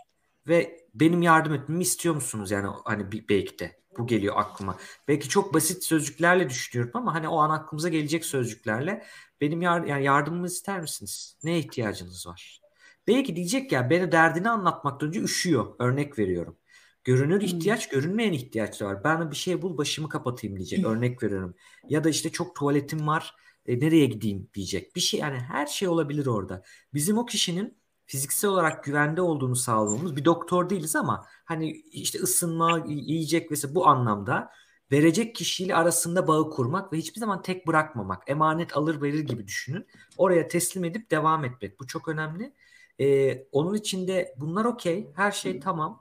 Ve 0.48 0.86
benim 0.94 1.22
yardım 1.22 1.54
etmemi 1.54 1.82
istiyor 1.82 2.14
musunuz 2.14 2.50
yani 2.50 2.68
hani 2.84 3.12
belki 3.28 3.58
de 3.58 3.79
bu 3.98 4.06
geliyor 4.06 4.34
aklıma. 4.36 4.76
Belki 5.08 5.28
çok 5.28 5.54
basit 5.54 5.84
sözcüklerle 5.84 6.48
düşünüyorum 6.48 6.92
ama 6.94 7.14
hani 7.14 7.28
o 7.28 7.38
an 7.38 7.50
aklımıza 7.50 7.88
gelecek 7.88 8.24
sözcüklerle 8.24 9.04
benim 9.40 9.62
yar 9.62 9.84
yani 9.84 10.04
yardımımı 10.04 10.46
ister 10.46 10.80
misiniz? 10.80 11.38
Ne 11.44 11.58
ihtiyacınız 11.58 12.26
var? 12.26 12.60
Belki 13.06 13.36
diyecek 13.36 13.72
ya 13.72 13.90
beni 13.90 14.12
derdini 14.12 14.50
anlatmaktan 14.50 15.08
önce 15.08 15.20
üşüyor. 15.20 15.74
Örnek 15.78 16.18
veriyorum. 16.18 16.56
Görünür 17.04 17.40
ihtiyaç, 17.40 17.90
hmm. 17.90 18.00
görünmeyen 18.00 18.32
ihtiyaç 18.32 18.82
var. 18.82 19.04
Ben 19.04 19.30
bir 19.30 19.36
şey 19.36 19.62
bul 19.62 19.78
başımı 19.78 20.08
kapatayım 20.08 20.56
diyecek. 20.56 20.86
Örnek 20.86 21.22
veriyorum. 21.22 21.54
Ya 21.88 22.04
da 22.04 22.08
işte 22.08 22.32
çok 22.32 22.56
tuvaletim 22.56 23.06
var. 23.06 23.34
E, 23.66 23.80
nereye 23.80 24.06
gideyim 24.06 24.48
diyecek. 24.54 24.96
Bir 24.96 25.00
şey 25.00 25.20
yani 25.20 25.38
her 25.38 25.66
şey 25.66 25.88
olabilir 25.88 26.26
orada. 26.26 26.62
Bizim 26.94 27.18
o 27.18 27.26
kişinin 27.26 27.79
fiziksel 28.10 28.50
olarak 28.50 28.84
güvende 28.84 29.22
olduğunu 29.22 29.56
sağlamamız 29.56 30.16
bir 30.16 30.24
doktor 30.24 30.70
değiliz 30.70 30.96
ama 30.96 31.26
hani 31.44 31.70
işte 31.70 32.18
ısınma, 32.18 32.84
yiyecek 32.86 33.50
vesaire 33.52 33.74
bu 33.74 33.86
anlamda 33.86 34.50
verecek 34.92 35.34
kişiyle 35.34 35.74
arasında 35.74 36.28
bağı 36.28 36.50
kurmak 36.50 36.92
ve 36.92 36.96
hiçbir 36.96 37.20
zaman 37.20 37.42
tek 37.42 37.66
bırakmamak. 37.66 38.22
Emanet 38.26 38.76
alır 38.76 39.02
verir 39.02 39.20
gibi 39.20 39.46
düşünün. 39.46 39.86
Oraya 40.16 40.48
teslim 40.48 40.84
edip 40.84 41.10
devam 41.10 41.44
etmek. 41.44 41.80
Bu 41.80 41.86
çok 41.86 42.08
önemli. 42.08 42.52
Ee, 43.00 43.46
onun 43.52 43.74
içinde 43.74 44.34
bunlar 44.36 44.64
okey. 44.64 45.10
Her 45.16 45.32
şey 45.32 45.60
tamam. 45.60 46.00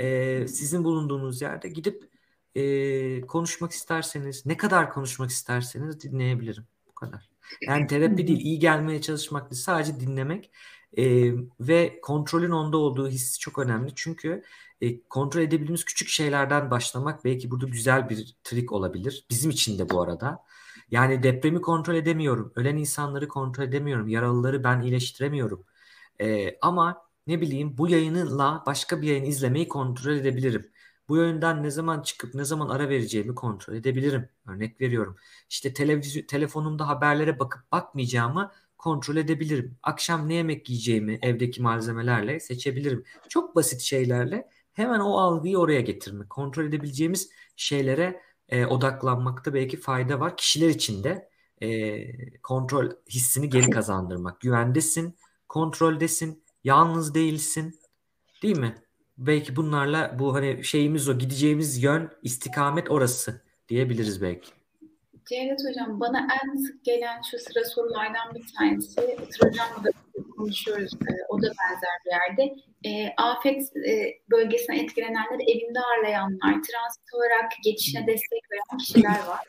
Ee, 0.00 0.46
sizin 0.48 0.84
bulunduğunuz 0.84 1.42
yerde 1.42 1.68
gidip 1.68 2.10
e, 2.54 3.20
konuşmak 3.20 3.72
isterseniz, 3.72 4.46
ne 4.46 4.56
kadar 4.56 4.90
konuşmak 4.90 5.30
isterseniz 5.30 6.00
dinleyebilirim. 6.00 6.64
Bu 6.88 6.94
kadar. 6.94 7.28
Yani 7.62 7.86
terapi 7.86 8.26
değil, 8.26 8.40
iyi 8.40 8.58
gelmeye 8.58 9.00
çalışmak 9.00 9.50
değil. 9.50 9.62
Sadece 9.62 10.00
dinlemek 10.00 10.50
e, 10.98 11.32
ve 11.60 12.00
kontrolün 12.02 12.50
onda 12.50 12.76
olduğu 12.76 13.08
hissi 13.08 13.38
çok 13.38 13.58
önemli. 13.58 13.92
Çünkü 13.94 14.42
e, 14.80 15.02
kontrol 15.02 15.40
edebildiğimiz 15.40 15.84
küçük 15.84 16.08
şeylerden 16.08 16.70
başlamak 16.70 17.24
belki 17.24 17.50
burada 17.50 17.66
güzel 17.66 18.08
bir 18.08 18.36
trik 18.44 18.72
olabilir. 18.72 19.26
Bizim 19.30 19.50
için 19.50 19.78
de 19.78 19.90
bu 19.90 20.02
arada. 20.02 20.44
Yani 20.90 21.22
depremi 21.22 21.60
kontrol 21.60 21.94
edemiyorum. 21.94 22.52
Ölen 22.56 22.76
insanları 22.76 23.28
kontrol 23.28 23.64
edemiyorum. 23.64 24.08
Yaralıları 24.08 24.64
ben 24.64 24.80
iyileştiremiyorum. 24.80 25.64
E, 26.20 26.58
ama 26.62 27.02
ne 27.26 27.40
bileyim 27.40 27.78
bu 27.78 27.88
yayınla 27.88 28.62
başka 28.66 29.02
bir 29.02 29.08
yayın 29.08 29.24
izlemeyi 29.24 29.68
kontrol 29.68 30.12
edebilirim. 30.12 30.70
Bu 31.08 31.16
yayından 31.16 31.62
ne 31.62 31.70
zaman 31.70 32.02
çıkıp 32.02 32.34
ne 32.34 32.44
zaman 32.44 32.68
ara 32.68 32.88
vereceğimi 32.88 33.34
kontrol 33.34 33.74
edebilirim. 33.74 34.28
Örnek 34.46 34.80
veriyorum. 34.80 35.16
İşte 35.50 35.74
televizyon 35.74 36.26
telefonumda 36.26 36.88
haberlere 36.88 37.38
bakıp 37.38 37.72
bakmayacağımı 37.72 38.52
kontrol 38.82 39.16
edebilirim. 39.16 39.78
Akşam 39.82 40.28
ne 40.28 40.34
yemek 40.34 40.70
yiyeceğimi 40.70 41.18
evdeki 41.22 41.62
malzemelerle 41.62 42.40
seçebilirim. 42.40 43.04
Çok 43.28 43.56
basit 43.56 43.80
şeylerle 43.80 44.48
hemen 44.72 45.00
o 45.00 45.18
algıyı 45.18 45.58
oraya 45.58 45.80
getirmek. 45.80 46.30
Kontrol 46.30 46.64
edebileceğimiz 46.64 47.30
şeylere 47.56 48.20
e, 48.48 48.66
odaklanmakta 48.66 49.54
belki 49.54 49.76
fayda 49.76 50.20
var. 50.20 50.36
Kişiler 50.36 50.68
için 50.68 51.04
de 51.04 51.28
e, 51.62 52.38
kontrol 52.38 52.90
hissini 53.10 53.48
geri 53.48 53.70
kazandırmak. 53.70 54.40
Güvendesin, 54.40 55.16
kontroldesin, 55.48 56.42
yalnız 56.64 57.14
değilsin. 57.14 57.78
Değil 58.42 58.58
mi? 58.58 58.74
Belki 59.18 59.56
bunlarla 59.56 60.16
bu 60.18 60.34
hani 60.34 60.64
şeyimiz 60.64 61.08
o 61.08 61.18
gideceğimiz 61.18 61.82
yön, 61.82 62.10
istikamet 62.22 62.90
orası 62.90 63.42
diyebiliriz 63.68 64.22
belki. 64.22 64.61
Cevdet 65.28 65.60
Hocam 65.68 66.00
bana 66.00 66.26
en 66.42 66.56
sık 66.56 66.84
gelen 66.84 67.20
şu 67.30 67.38
sıra 67.38 67.64
sorulardan 67.64 68.34
bir 68.34 68.44
tanesi, 68.58 69.00
Itır 69.00 69.48
Hocam'la 69.48 69.84
da 69.84 69.90
konuşuyoruz, 70.36 70.92
e, 70.94 71.12
o 71.28 71.42
da 71.42 71.46
benzer 71.46 71.96
bir 72.04 72.10
yerde. 72.10 72.54
E, 72.84 73.14
afet 73.16 73.76
e, 73.76 73.92
bölgesine 74.30 74.82
etkilenenleri 74.82 75.42
evinde 75.50 75.80
ağırlayanlar, 75.80 76.52
transit 76.52 77.14
olarak 77.14 77.50
geçişine 77.64 78.06
destek 78.06 78.42
veren 78.52 78.78
kişiler 78.78 79.26
var. 79.28 79.46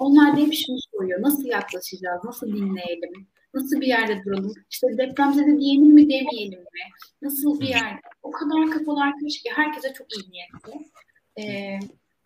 Onlar 0.00 0.36
da 0.36 0.40
hep 0.40 0.54
şunu 0.54 0.78
soruyor, 0.92 1.22
nasıl 1.22 1.44
yaklaşacağız, 1.44 2.24
nasıl 2.24 2.46
dinleyelim, 2.46 3.28
nasıl 3.54 3.80
bir 3.80 3.86
yerde 3.86 4.24
duralım, 4.24 4.52
işte 4.70 4.86
depremzede 4.98 5.58
diyelim 5.60 5.94
mi 5.94 6.10
demeyelim 6.10 6.60
mi, 6.60 6.84
nasıl 7.22 7.60
bir 7.60 7.68
yerde, 7.68 8.00
o 8.22 8.30
kadar 8.30 8.70
kafalar 8.70 9.12
karışık 9.20 9.42
ki 9.42 9.50
herkese 9.54 9.92
çok 9.92 10.06
iyi 10.16 10.30
niyetli. 10.30 10.90
E, 11.38 11.78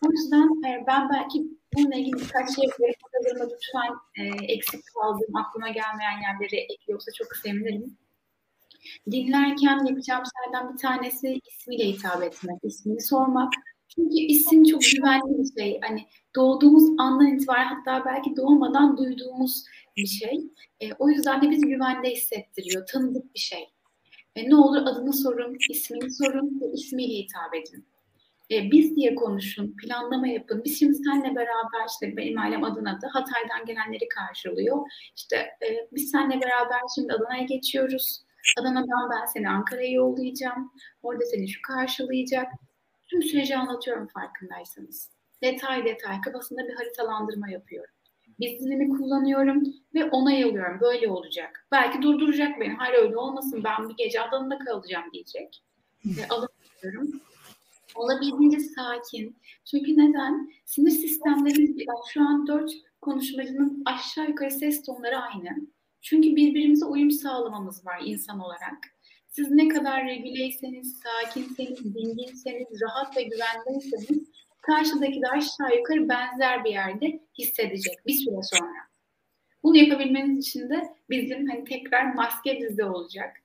o 0.07 0.11
yüzden 0.11 0.68
e, 0.68 0.84
ben 0.86 1.09
belki 1.09 1.42
bununla 1.76 1.94
ilgili 1.94 2.16
birkaç 2.16 2.57
şey 2.57 2.64
hazırladım. 3.12 3.57
Lütfen 3.57 3.94
e, 4.18 4.53
eksik 4.53 4.80
kaldığım, 4.94 5.36
aklıma 5.36 5.68
gelmeyen 5.68 6.20
yerleri 6.22 6.57
ekliyorsa 6.57 7.12
çok 7.12 7.36
sevinirim. 7.36 7.99
Dinlerken 9.11 9.84
yapacağım 9.84 10.22
şeylerden 10.34 10.72
bir 10.72 10.78
tanesi 10.78 11.40
ismiyle 11.51 11.84
hitap 11.84 12.22
etmek, 12.22 12.59
ismini 12.62 13.03
sormak. 13.03 13.53
Çünkü 13.88 14.14
isim 14.14 14.64
çok 14.64 14.82
güvenli 14.82 15.38
bir 15.38 15.62
şey. 15.62 15.80
Hani 15.82 16.07
doğduğumuz 16.36 16.84
andan 16.99 17.34
itibaren 17.34 17.66
hatta 17.66 18.05
belki 18.05 18.36
doğmadan 18.36 18.96
duyduğumuz 18.96 19.64
bir 19.96 20.07
şey. 20.07 20.40
E, 20.80 20.92
o 20.99 21.09
yüzden 21.09 21.42
de 21.42 21.51
bizi 21.51 21.66
güvende 21.66 22.11
hissettiriyor. 22.11 22.86
Tanıdık 22.86 23.34
bir 23.34 23.40
şey. 23.40 23.68
E, 24.36 24.51
ne 24.51 24.57
olur 24.57 24.82
adını 24.82 25.12
sorun, 25.12 25.57
ismini 25.70 26.11
sorun 26.11 26.61
ve 26.61 26.72
ismiyle 26.72 27.14
hitap 27.14 27.55
edin 27.55 27.86
e, 28.51 28.70
biz 28.70 28.96
diye 28.96 29.14
konuşun, 29.14 29.76
planlama 29.76 30.28
yapın. 30.28 30.62
Biz 30.64 30.78
şimdi 30.78 30.94
seninle 30.94 31.36
beraber 31.36 31.86
işte 31.88 32.16
benim 32.16 32.38
ailem 32.38 32.64
Adana'da 32.64 33.09
Hatay'dan 33.12 33.66
gelenleri 33.66 34.09
karşılıyor. 34.09 34.86
İşte 35.16 35.36
e, 35.36 35.68
biz 35.92 36.11
seninle 36.11 36.40
beraber 36.40 36.80
şimdi 36.94 37.12
Adana'ya 37.12 37.42
geçiyoruz. 37.42 38.22
Adana'dan 38.61 39.11
ben 39.11 39.26
seni 39.26 39.49
Ankara'ya 39.49 39.90
yollayacağım. 39.90 40.72
Orada 41.03 41.24
seni 41.24 41.49
şu 41.49 41.62
karşılayacak. 41.62 42.53
Tüm 43.11 43.22
süreci 43.22 43.57
anlatıyorum 43.57 44.07
farkındaysanız. 44.07 45.11
Detay 45.42 45.84
detay 45.84 46.20
kafasında 46.20 46.68
bir 46.68 46.74
haritalandırma 46.74 47.51
yapıyorum. 47.51 47.94
Biz 48.40 48.61
dilimi 48.61 48.88
kullanıyorum 48.88 49.62
ve 49.94 50.05
onay 50.05 50.44
alıyorum. 50.44 50.80
Böyle 50.80 51.09
olacak. 51.09 51.66
Belki 51.72 52.03
durduracak 52.03 52.61
beni. 52.61 52.74
Hayır 52.74 52.94
öyle 52.94 53.16
olmasın. 53.16 53.64
Ben 53.64 53.88
bir 53.88 53.94
gece 53.96 54.20
Adana'da 54.20 54.59
kalacağım 54.59 55.05
diyecek. 55.12 55.62
Ve 56.05 56.28
alıyorum 56.28 57.20
olabildiğince 57.95 58.61
sakin. 58.61 59.36
Çünkü 59.64 59.97
neden? 59.97 60.51
Sinir 60.64 60.91
sistemlerimiz 60.91 61.86
şu 62.12 62.22
an 62.22 62.47
dört 62.47 62.70
konuşmacının 63.01 63.82
aşağı 63.86 64.28
yukarı 64.28 64.51
ses 64.51 64.82
tonları 64.82 65.16
aynı. 65.16 65.49
Çünkü 66.01 66.36
birbirimize 66.36 66.84
uyum 66.84 67.11
sağlamamız 67.11 67.86
var 67.86 68.01
insan 68.05 68.41
olarak. 68.41 68.78
Siz 69.28 69.51
ne 69.51 69.68
kadar 69.68 70.05
regüleyseniz, 70.05 71.01
sakinseniz, 71.01 71.95
dinginseniz, 71.95 72.82
rahat 72.82 73.16
ve 73.16 73.22
güvendeyseniz 73.22 74.28
karşıdaki 74.62 75.22
de 75.22 75.28
aşağı 75.28 75.76
yukarı 75.76 76.09
benzer 76.09 76.64
bir 76.64 76.70
yerde 76.70 77.20
hissedecek 77.39 78.07
bir 78.07 78.12
süre 78.12 78.43
sonra. 78.43 78.89
Bunu 79.62 79.76
yapabilmeniz 79.76 80.49
için 80.49 80.70
de 80.70 80.89
bizim 81.11 81.49
hani 81.49 81.64
tekrar 81.64 82.14
maske 82.14 82.59
bizde 82.61 82.84
olacak. 82.84 83.36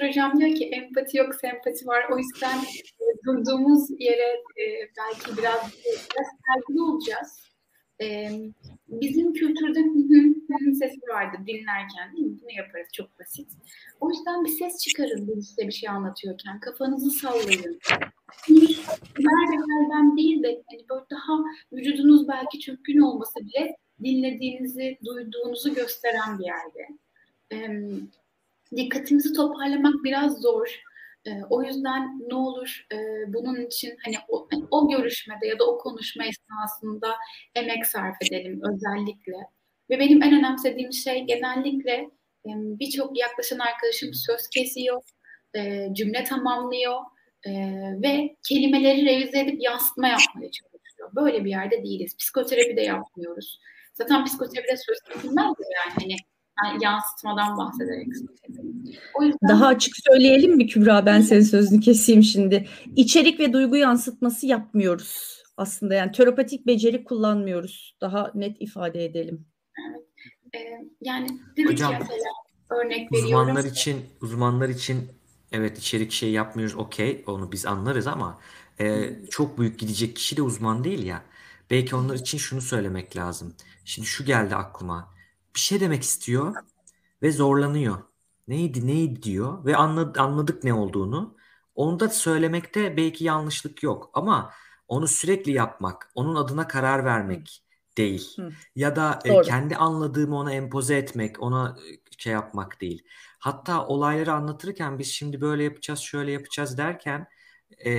E, 0.00 0.08
hocam 0.08 0.40
diyor 0.40 0.54
ki 0.54 0.64
empati 0.64 1.18
yok 1.18 1.34
sempati 1.34 1.86
var. 1.86 2.04
O 2.12 2.18
yüzden 2.18 2.58
e, 2.58 3.24
durduğumuz 3.26 3.90
yere 4.00 4.42
e, 4.56 4.64
belki 4.98 5.38
biraz 5.38 5.72
biraz 5.84 6.26
saygılı 6.46 6.92
olacağız. 6.92 7.44
E, 8.00 8.30
bizim 8.88 9.32
kültürde 9.32 9.80
hı 9.80 10.74
sesi 10.74 11.00
vardır 11.08 11.46
dinlerken 11.46 12.16
değil 12.16 12.26
mi? 12.26 12.38
Bunu 12.42 12.52
yaparız 12.52 12.88
çok 12.92 13.18
basit. 13.20 13.48
O 14.00 14.10
yüzden 14.10 14.44
bir 14.44 14.50
ses 14.50 14.78
çıkarın 14.78 15.28
bir 15.28 15.42
size 15.42 15.66
bir 15.66 15.72
şey 15.72 15.88
anlatıyorken. 15.88 16.60
Kafanızı 16.60 17.10
sallayın. 17.10 17.80
nerede 19.18 20.16
değil 20.16 20.42
de 20.42 20.62
hani 20.70 20.84
böyle 20.90 21.04
daha 21.10 21.44
vücudunuz 21.72 22.28
belki 22.28 22.60
çökkün 22.60 23.00
olması 23.00 23.40
bile 23.40 23.76
dinlediğinizi, 24.04 24.98
duyduğunuzu 25.04 25.74
gösteren 25.74 26.38
bir 26.38 26.44
yerde. 26.44 26.88
E, 27.52 27.56
dikkatimizi 28.76 29.32
toparlamak 29.32 29.94
biraz 30.04 30.40
zor. 30.40 30.80
E, 31.26 31.30
o 31.50 31.62
yüzden 31.62 32.20
ne 32.28 32.34
olur 32.34 32.86
e, 32.92 32.96
bunun 33.32 33.66
için 33.66 33.96
hani 34.04 34.16
o, 34.28 34.48
o 34.70 34.88
görüşmede 34.88 35.46
ya 35.46 35.58
da 35.58 35.64
o 35.64 35.78
konuşma 35.78 36.24
esnasında 36.24 37.14
emek 37.54 37.86
sarf 37.86 38.16
edelim 38.22 38.60
özellikle. 38.74 39.32
Ve 39.90 39.98
benim 39.98 40.22
en 40.22 40.38
önemsediğim 40.38 40.92
şey 40.92 41.24
genellikle 41.24 41.92
e, 42.46 42.50
birçok 42.54 43.18
yaklaşan 43.18 43.58
arkadaşım 43.58 44.14
söz 44.14 44.48
kesiyor, 44.48 45.02
e, 45.56 45.88
cümle 45.92 46.24
tamamlıyor 46.24 47.00
e, 47.46 47.50
ve 48.02 48.36
kelimeleri 48.48 49.06
revize 49.06 49.40
edip 49.40 49.62
yansıtma 49.62 50.08
yapmaya 50.08 50.50
çalışıyor. 50.50 51.10
Böyle 51.14 51.44
bir 51.44 51.50
yerde 51.50 51.82
değiliz. 51.82 52.16
Psikoterapi 52.16 52.76
de 52.76 52.80
yapmıyoruz. 52.80 53.60
Zaten 53.94 54.24
psikoterapide 54.24 54.76
söz 54.76 54.98
kesilmez 55.00 55.46
yani. 55.46 55.94
Hani 56.00 56.16
yani 56.64 56.84
yansıtmadan 56.84 57.58
bahsederek 57.58 58.08
o 59.14 59.22
yüzden... 59.22 59.48
Daha 59.48 59.66
açık 59.66 59.94
söyleyelim 59.96 60.56
mi 60.56 60.66
Kübra? 60.66 61.06
Ben 61.06 61.20
senin 61.20 61.42
sözünü 61.42 61.80
keseyim 61.80 62.22
şimdi. 62.22 62.68
İçerik 62.96 63.40
ve 63.40 63.52
duygu 63.52 63.76
yansıtması 63.76 64.46
yapmıyoruz 64.46 65.42
aslında. 65.56 65.94
Yani 65.94 66.12
terapatik 66.12 66.66
beceri 66.66 67.04
kullanmıyoruz. 67.04 67.96
Daha 68.00 68.30
net 68.34 68.56
ifade 68.60 69.04
edelim. 69.04 69.46
Evet. 69.88 70.04
Ee, 70.54 70.58
yani 71.00 71.26
Hocam, 71.66 71.92
mesela 71.92 72.30
örnek 72.70 73.12
veriyorum. 73.12 73.40
Uzmanlar 73.40 73.64
için 73.64 74.06
uzmanlar 74.20 74.68
için 74.68 75.08
evet 75.52 75.78
içerik 75.78 76.12
şey 76.12 76.30
yapmıyoruz 76.30 76.76
okey 76.76 77.24
onu 77.26 77.52
biz 77.52 77.66
anlarız 77.66 78.06
ama 78.06 78.38
e, 78.80 79.10
çok 79.30 79.58
büyük 79.58 79.78
gidecek 79.78 80.16
kişi 80.16 80.36
de 80.36 80.42
uzman 80.42 80.84
değil 80.84 81.06
ya. 81.06 81.22
Belki 81.70 81.96
onlar 81.96 82.14
için 82.14 82.38
şunu 82.38 82.60
söylemek 82.60 83.16
lazım. 83.16 83.54
Şimdi 83.84 84.08
şu 84.08 84.24
geldi 84.24 84.54
aklıma. 84.54 85.13
Bir 85.54 85.60
şey 85.60 85.80
demek 85.80 86.02
istiyor 86.02 86.54
ve 87.22 87.32
zorlanıyor. 87.32 87.98
Neydi 88.48 88.86
neydi 88.86 89.22
diyor 89.22 89.64
ve 89.64 89.76
anladı, 89.76 90.20
anladık 90.20 90.64
ne 90.64 90.74
olduğunu. 90.74 91.36
Onu 91.74 92.00
da 92.00 92.08
söylemekte 92.08 92.96
belki 92.96 93.24
yanlışlık 93.24 93.82
yok 93.82 94.10
ama 94.14 94.50
onu 94.88 95.08
sürekli 95.08 95.52
yapmak, 95.52 96.10
onun 96.14 96.34
adına 96.34 96.68
karar 96.68 97.04
vermek 97.04 97.62
değil. 97.96 98.36
Hı. 98.36 98.52
Ya 98.76 98.96
da 98.96 99.18
e, 99.24 99.42
kendi 99.42 99.76
anladığımı 99.76 100.36
ona 100.36 100.52
empoze 100.52 100.96
etmek, 100.96 101.42
ona 101.42 101.76
e, 101.78 102.18
şey 102.18 102.32
yapmak 102.32 102.80
değil. 102.80 103.02
Hatta 103.38 103.86
olayları 103.86 104.32
anlatırken 104.32 104.98
biz 104.98 105.08
şimdi 105.08 105.40
böyle 105.40 105.64
yapacağız, 105.64 106.00
şöyle 106.00 106.32
yapacağız 106.32 106.78
derken 106.78 107.26
e, 107.84 107.92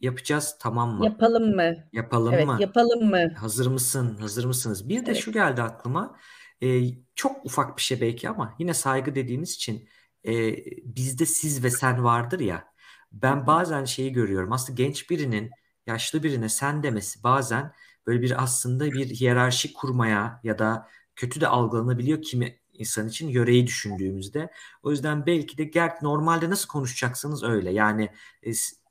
yapacağız 0.00 0.56
tamam 0.60 0.98
mı? 0.98 1.04
Yapalım 1.04 1.54
mı? 1.54 1.76
Yapalım 1.92 2.34
evet, 2.34 2.46
mı? 2.46 2.56
Yapalım 2.60 3.10
mı? 3.10 3.34
Hazır 3.38 3.66
mısın? 3.66 4.16
Hazır 4.20 4.44
mısınız? 4.44 4.88
Bir 4.88 5.06
de 5.06 5.10
evet. 5.10 5.22
şu 5.22 5.32
geldi 5.32 5.62
aklıma. 5.62 6.16
E, 6.62 6.82
çok 7.14 7.44
ufak 7.46 7.76
bir 7.76 7.82
şey 7.82 8.00
belki 8.00 8.28
ama 8.28 8.56
yine 8.58 8.74
saygı 8.74 9.14
dediğimiz 9.14 9.54
için 9.54 9.88
e, 10.26 10.56
bizde 10.84 11.26
siz 11.26 11.64
ve 11.64 11.70
sen 11.70 12.04
vardır 12.04 12.40
ya. 12.40 12.70
Ben 13.12 13.46
bazen 13.46 13.84
şeyi 13.84 14.12
görüyorum. 14.12 14.52
Aslında 14.52 14.82
genç 14.82 15.10
birinin 15.10 15.50
yaşlı 15.86 16.22
birine 16.22 16.48
sen 16.48 16.82
demesi 16.82 17.22
bazen 17.22 17.72
böyle 18.06 18.22
bir 18.22 18.42
aslında 18.42 18.92
bir 18.92 19.06
hiyerarşi 19.06 19.72
kurmaya 19.72 20.40
ya 20.44 20.58
da 20.58 20.88
kötü 21.16 21.40
de 21.40 21.48
algılanabiliyor 21.48 22.22
kimi 22.22 22.60
insan 22.72 23.08
için 23.08 23.28
yöreyi 23.28 23.66
düşündüğümüzde. 23.66 24.50
O 24.82 24.90
yüzden 24.90 25.26
belki 25.26 25.58
de 25.58 25.64
ger 25.64 25.92
normalde 26.02 26.50
nasıl 26.50 26.68
konuşacaksınız 26.68 27.44
öyle. 27.44 27.72
Yani 27.72 28.08
e, 28.46 28.50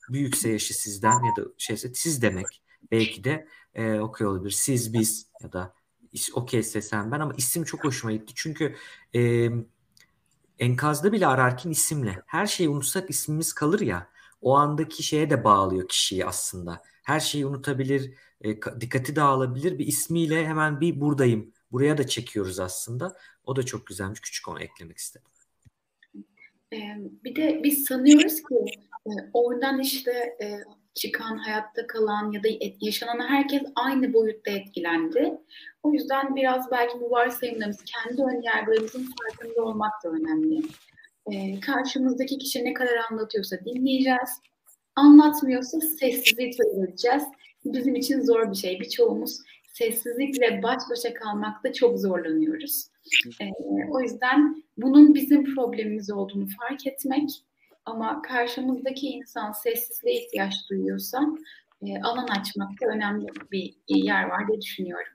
büyükse 0.10 0.50
yaşı 0.50 0.74
sizden 0.74 1.24
ya 1.24 1.36
da 1.36 1.50
şeyse 1.58 1.94
siz 1.94 2.22
demek 2.22 2.62
belki 2.92 3.24
de 3.24 3.48
e, 3.74 4.00
okey 4.00 4.28
olabilir. 4.28 4.52
Siz 4.52 4.94
biz 4.94 5.30
ya 5.44 5.52
da 5.52 5.74
okeyse 6.34 6.82
sen 6.82 7.12
ben 7.12 7.20
ama 7.20 7.34
isim 7.38 7.64
çok 7.64 7.84
hoşuma 7.84 8.12
gitti. 8.14 8.34
Çünkü 8.36 8.76
e, 9.16 9.50
enkazda 10.60 11.12
bile 11.12 11.28
ararken 11.28 11.70
isimle. 11.70 12.22
Her 12.26 12.46
şeyi 12.46 12.70
unutsak 12.70 13.10
ismimiz 13.10 13.54
kalır 13.54 13.80
ya. 13.80 14.10
O 14.42 14.56
andaki 14.56 15.04
şeye 15.04 15.30
de 15.30 15.44
bağlıyor 15.44 15.88
kişiyi 15.88 16.26
aslında. 16.26 16.82
Her 17.04 17.20
şeyi 17.20 17.46
unutabilir, 17.46 18.14
e, 18.42 18.56
dikkati 18.82 19.16
dağılabilir. 19.16 19.80
Bir 19.80 19.88
ismiyle 19.88 20.48
hemen 20.48 20.82
bir 20.82 21.02
buradayım. 21.02 21.54
Buraya 21.72 21.98
da 21.98 22.08
çekiyoruz 22.08 22.60
aslında. 22.60 23.18
O 23.44 23.56
da 23.56 23.64
çok 23.64 23.88
güzelmiş. 23.88 24.20
Küçük 24.20 24.48
onu 24.48 24.62
eklemek 24.62 24.98
istedim. 24.98 25.28
Bir 27.24 27.36
de 27.36 27.62
biz 27.64 27.86
sanıyoruz 27.86 28.36
ki 28.36 28.56
oradan 29.34 29.80
işte 29.80 30.38
çıkan, 30.94 31.38
hayatta 31.38 31.88
kalan 31.88 32.32
ya 32.32 32.44
da 32.44 32.48
yaşanan 32.82 33.20
herkes 33.28 33.62
aynı 33.76 34.14
boyutta 34.14 34.52
etkilendi. 34.52 35.38
O 35.84 35.94
yüzden 35.94 36.36
biraz 36.36 36.72
belki 36.72 37.02
bu 37.02 37.12
varsayımlarımız, 37.12 37.84
kendi 37.86 38.22
ön 38.22 38.42
yargılarımızın 38.42 39.08
farkında 39.20 39.64
olmak 39.64 39.92
da 40.04 40.10
önemli. 40.10 40.62
Ee, 41.32 41.60
karşımızdaki 41.60 42.38
kişi 42.38 42.66
ne 42.66 42.74
kadar 42.74 42.96
anlatıyorsa 43.12 43.56
dinleyeceğiz. 43.66 44.30
Anlatmıyorsa 44.96 45.80
sessizlik 45.82 46.60
vereceğiz. 46.60 47.24
Bizim 47.66 47.96
için 47.96 48.22
zor 48.22 48.52
bir 48.52 48.58
şey. 48.58 48.80
Birçoğumuz 48.80 49.40
sessizlikle 49.74 50.64
baş 50.64 50.82
başa 50.92 51.14
kalmakta 51.14 51.74
çok 51.74 52.00
zorlanıyoruz. 52.00 52.88
Ee, 53.42 53.46
o 53.92 54.02
yüzden 54.02 54.64
bunun 54.78 55.16
bizim 55.16 55.56
problemimiz 55.56 56.12
olduğunu 56.12 56.48
fark 56.60 56.88
etmek 56.88 57.30
ama 57.86 58.22
karşımızdaki 58.22 59.08
insan 59.08 59.52
sessizliğe 59.52 60.26
ihtiyaç 60.26 60.54
duyuyorsa 60.70 61.22
e, 61.82 62.02
alan 62.02 62.28
açmakta 62.28 62.86
önemli 62.86 63.28
bir 63.52 63.74
yer 63.88 64.24
var 64.24 64.48
diye 64.48 64.62
düşünüyorum. 64.62 65.14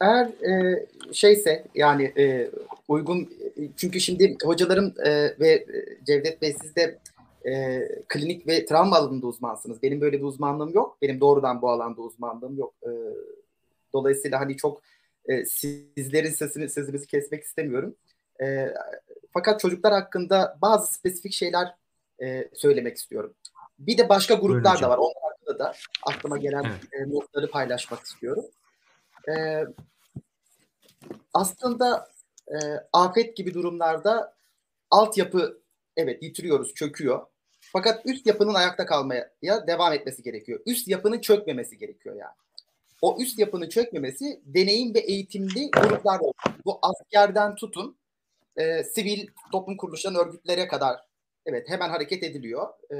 Eğer 0.00 0.26
e, 0.26 0.86
şeyse 1.12 1.64
yani 1.74 2.12
e, 2.18 2.50
uygun 2.88 3.28
çünkü 3.76 4.00
şimdi 4.00 4.36
hocalarım 4.44 4.94
e, 5.04 5.10
ve 5.40 5.66
Cevdet 6.06 6.42
Bey 6.42 6.56
siz 6.62 6.76
de 6.76 6.98
e, 7.46 7.82
klinik 8.08 8.46
ve 8.46 8.66
travma 8.66 8.96
alanında 8.96 9.26
uzmansınız. 9.26 9.82
Benim 9.82 10.00
böyle 10.00 10.18
bir 10.18 10.24
uzmanlığım 10.24 10.74
yok. 10.74 10.98
Benim 11.02 11.20
doğrudan 11.20 11.62
bu 11.62 11.70
alanda 11.70 12.02
uzmanlığım 12.02 12.58
yok. 12.58 12.74
E, 12.82 12.90
dolayısıyla 13.92 14.40
hani 14.40 14.56
çok 14.56 14.82
e, 15.28 15.44
sizlerin 15.44 16.30
sesini 16.30 16.68
sesimizi 16.68 17.06
kesmek 17.06 17.44
istemiyorum. 17.44 17.94
E, 18.42 18.68
fakat 19.34 19.60
çocuklar 19.60 19.92
hakkında 19.92 20.58
bazı 20.62 20.94
spesifik 20.94 21.32
şeyler 21.32 21.74
e, 22.22 22.48
söylemek 22.54 22.96
istiyorum. 22.96 23.34
Bir 23.78 23.98
de 23.98 24.08
başka 24.08 24.34
gruplar 24.34 24.80
da 24.80 24.88
var. 24.88 24.98
Onlar 24.98 25.22
hakkında 25.22 25.58
da 25.58 25.74
aklıma 26.02 26.38
gelen 26.38 26.64
evet. 26.64 27.08
e, 27.08 27.14
notları 27.14 27.50
paylaşmak 27.50 28.04
istiyorum. 28.04 28.44
E, 29.28 29.64
aslında 31.34 32.08
e, 32.48 32.56
afet 32.92 33.36
gibi 33.36 33.54
durumlarda 33.54 34.34
altyapı 34.90 35.62
evet 35.96 36.22
yitiriyoruz, 36.22 36.74
çöküyor. 36.74 37.26
Fakat 37.60 38.06
üst 38.06 38.26
yapının 38.26 38.54
ayakta 38.54 38.86
kalmaya 38.86 39.30
devam 39.66 39.92
etmesi 39.92 40.22
gerekiyor. 40.22 40.60
Üst 40.66 40.88
yapının 40.88 41.20
çökmemesi 41.20 41.78
gerekiyor 41.78 42.16
yani. 42.16 42.34
O 43.02 43.16
üst 43.20 43.38
yapının 43.38 43.68
çökmemesi 43.68 44.40
deneyim 44.44 44.94
ve 44.94 44.98
eğitimli 44.98 45.70
gruplar 45.70 46.20
olsun. 46.20 46.52
Bu 46.64 46.78
askerden 46.82 47.54
tutun 47.54 47.96
e, 48.56 48.84
sivil 48.84 49.26
toplum 49.52 49.76
kuruluşlarının 49.76 50.18
örgütlere 50.18 50.68
kadar 50.68 51.00
evet 51.46 51.68
hemen 51.68 51.88
hareket 51.88 52.22
ediliyor. 52.22 52.68
E, 52.94 52.96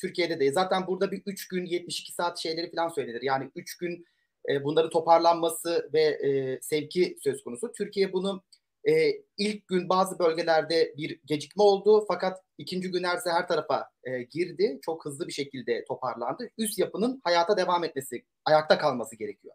Türkiye'de 0.00 0.40
de 0.40 0.52
zaten 0.52 0.86
burada 0.86 1.12
bir 1.12 1.22
3 1.26 1.48
gün 1.48 1.64
72 1.64 2.12
saat 2.12 2.38
şeyleri 2.38 2.70
falan 2.70 2.88
söylenir. 2.88 3.22
Yani 3.22 3.50
3 3.56 3.76
gün 3.76 4.06
e, 4.48 4.64
bunları 4.64 4.90
toparlanması 4.90 5.90
ve 5.92 6.00
e, 6.00 6.58
sevki 6.62 7.16
söz 7.20 7.44
konusu. 7.44 7.72
Türkiye 7.72 8.12
bunu 8.12 8.42
e, 8.88 9.22
ilk 9.38 9.68
gün 9.68 9.88
bazı 9.88 10.18
bölgelerde 10.18 10.94
bir 10.96 11.20
gecikme 11.24 11.62
oldu 11.62 12.04
fakat 12.08 12.42
ikinci 12.58 12.90
gün 12.90 13.04
her 13.04 13.18
her 13.24 13.48
tarafa 13.48 13.90
e, 14.04 14.22
girdi. 14.22 14.78
Çok 14.82 15.04
hızlı 15.04 15.28
bir 15.28 15.32
şekilde 15.32 15.84
toparlandı. 15.84 16.48
Üst 16.58 16.78
yapının 16.78 17.20
hayata 17.24 17.56
devam 17.56 17.84
etmesi, 17.84 18.24
ayakta 18.44 18.78
kalması 18.78 19.16
gerekiyor. 19.16 19.54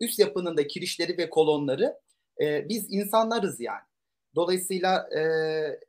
Üst 0.00 0.18
yapının 0.18 0.56
da 0.56 0.66
kirişleri 0.66 1.18
ve 1.18 1.30
kolonları 1.30 1.94
e, 2.42 2.68
biz 2.68 2.86
insanlarız 2.90 3.60
yani. 3.60 3.82
Dolayısıyla 4.34 5.08
e, 5.16 5.20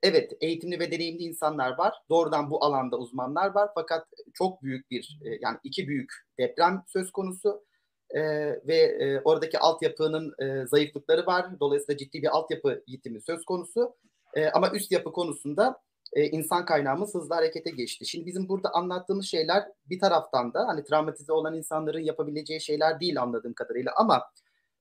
evet 0.04 0.32
eğitimli 0.42 0.80
ve 0.80 0.92
deneyimli 0.92 1.24
insanlar 1.24 1.78
var. 1.78 1.94
Doğrudan 2.10 2.50
bu 2.52 2.64
alanda 2.64 2.98
uzmanlar 2.98 3.56
var. 3.56 3.70
Fakat 3.76 4.08
çok 4.34 4.64
büyük 4.64 4.92
bir 4.92 5.20
e, 5.26 5.30
yani 5.42 5.58
iki 5.64 5.88
büyük 5.88 6.14
deprem 6.40 6.84
söz 6.88 7.12
konusu 7.12 7.66
e, 8.10 8.22
ve 8.68 8.76
e, 8.76 9.20
oradaki 9.20 9.60
altyapının 9.60 10.34
e, 10.40 10.66
zayıflıkları 10.68 11.26
var. 11.26 11.60
Dolayısıyla 11.60 11.98
ciddi 11.98 12.22
bir 12.22 12.38
altyapı 12.38 12.84
yitimi 12.88 13.22
söz 13.22 13.46
konusu. 13.46 13.96
E, 14.34 14.50
ama 14.50 14.72
üst 14.72 14.92
yapı 14.92 15.12
konusunda 15.12 15.82
e, 16.14 16.26
insan 16.26 16.66
kaynağımız 16.66 17.16
hızlı 17.16 17.36
harekete 17.36 17.70
geçti. 17.70 18.06
Şimdi 18.06 18.26
bizim 18.26 18.50
burada 18.50 18.70
anlattığımız 18.74 19.26
şeyler 19.26 19.64
bir 19.90 20.00
taraftan 20.00 20.54
da 20.54 20.68
hani 20.68 20.84
travmatize 20.84 21.34
olan 21.34 21.56
insanların 21.56 22.00
yapabileceği 22.00 22.62
şeyler 22.62 23.00
değil 23.00 23.22
anladığım 23.22 23.54
kadarıyla 23.54 23.92
ama 23.96 24.24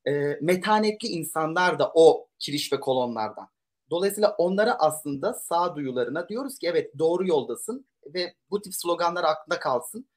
e, 0.06 0.38
metanetli 0.40 1.08
insanlar 1.08 1.78
da 1.78 1.92
o 1.94 2.28
kiriş 2.38 2.72
ve 2.72 2.80
kolonlardan. 2.80 3.48
Dolayısıyla 3.90 4.34
onlara 4.38 4.74
aslında 4.78 5.32
sağduyularına 5.34 6.28
diyoruz 6.28 6.58
ki 6.58 6.66
evet 6.66 6.98
doğru 6.98 7.26
yoldasın 7.26 7.86
ve 8.14 8.34
bu 8.50 8.62
tip 8.62 8.74
sloganlar 8.74 9.24
aklında 9.24 9.60
kalsın. 9.60 10.08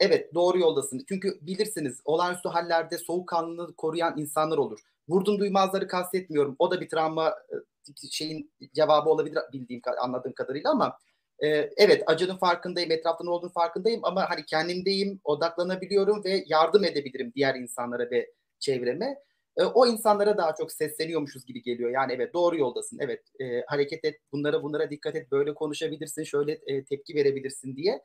Evet 0.00 0.34
doğru 0.34 0.58
yoldasın. 0.58 1.04
Çünkü 1.08 1.38
bilirsiniz 1.40 2.00
olağanüstü 2.04 2.48
hallerde 2.48 2.98
soğukkanlılığı 2.98 3.76
koruyan 3.76 4.18
insanlar 4.18 4.58
olur. 4.58 4.80
Vurdum 5.08 5.38
duymazları 5.38 5.88
kastetmiyorum. 5.88 6.56
O 6.58 6.70
da 6.70 6.80
bir 6.80 6.88
travma 6.88 7.28
e, 7.28 8.08
şeyin 8.10 8.52
cevabı 8.74 9.08
olabilir 9.10 9.38
bildiğim 9.52 9.82
anladığım 10.00 10.32
kadarıyla 10.32 10.70
ama 10.70 10.98
e, 11.38 11.48
evet 11.76 12.02
acının 12.06 12.36
farkındayım, 12.36 12.90
etrafta 12.90 13.24
ne 13.24 13.30
olduğunu 13.30 13.52
farkındayım 13.52 14.00
ama 14.04 14.30
hani 14.30 14.44
kendimdeyim, 14.46 15.20
odaklanabiliyorum 15.24 16.24
ve 16.24 16.44
yardım 16.46 16.84
edebilirim 16.84 17.32
diğer 17.34 17.54
insanlara 17.54 18.10
ve 18.10 18.30
çevreme. 18.58 19.16
E, 19.60 19.64
o 19.64 19.86
insanlara 19.86 20.36
daha 20.38 20.54
çok 20.54 20.72
sesleniyormuşuz 20.72 21.46
gibi 21.46 21.62
geliyor. 21.62 21.90
Yani 21.90 22.12
evet 22.12 22.34
doğru 22.34 22.58
yoldasın. 22.58 22.98
Evet 23.00 23.22
e, 23.40 23.62
hareket 23.66 24.04
et, 24.04 24.20
bunlara 24.32 24.62
bunlara 24.62 24.90
dikkat 24.90 25.16
et, 25.16 25.32
böyle 25.32 25.54
konuşabilirsin, 25.54 26.24
şöyle 26.24 26.52
e, 26.66 26.84
tepki 26.84 27.14
verebilirsin 27.14 27.76
diye 27.76 28.02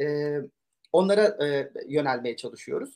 e, 0.00 0.36
onlara 0.92 1.46
e, 1.46 1.70
yönelmeye 1.88 2.36
çalışıyoruz. 2.36 2.94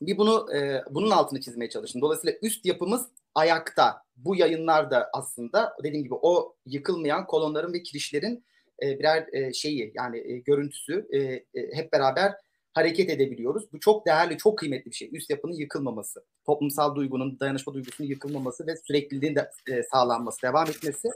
Bir 0.00 0.18
bunu 0.18 0.54
e, 0.54 0.82
bunun 0.90 1.10
altını 1.10 1.40
çizmeye 1.40 1.70
çalıştım. 1.70 2.02
Dolayısıyla 2.02 2.36
üst 2.42 2.66
yapımız 2.66 3.06
ayakta. 3.34 4.02
Bu 4.16 4.36
yayınlarda 4.36 5.10
aslında 5.12 5.76
dediğim 5.84 6.04
gibi 6.04 6.14
o 6.14 6.56
yıkılmayan 6.66 7.26
kolonların 7.26 7.72
ve 7.72 7.82
kirişlerin 7.82 8.44
e, 8.82 8.98
birer 8.98 9.28
e, 9.32 9.52
şeyi 9.52 9.92
yani 9.94 10.18
e, 10.18 10.38
görüntüsü 10.38 11.06
e, 11.10 11.18
e, 11.18 11.44
hep 11.72 11.92
beraber 11.92 12.34
hareket 12.76 13.10
edebiliyoruz. 13.10 13.72
Bu 13.72 13.80
çok 13.80 14.06
değerli, 14.06 14.38
çok 14.38 14.58
kıymetli 14.58 14.90
bir 14.90 14.96
şey. 14.96 15.10
Üst 15.12 15.30
yapının 15.30 15.52
yıkılmaması, 15.52 16.24
toplumsal 16.46 16.94
duygunun, 16.94 17.40
dayanışma 17.40 17.74
duygusunun 17.74 18.08
yıkılmaması 18.08 18.66
ve 18.66 18.76
sürekliliğin 18.76 19.34
de 19.34 19.50
e, 19.70 19.82
sağlanması, 19.82 20.42
devam 20.42 20.68
etmesi. 20.68 21.08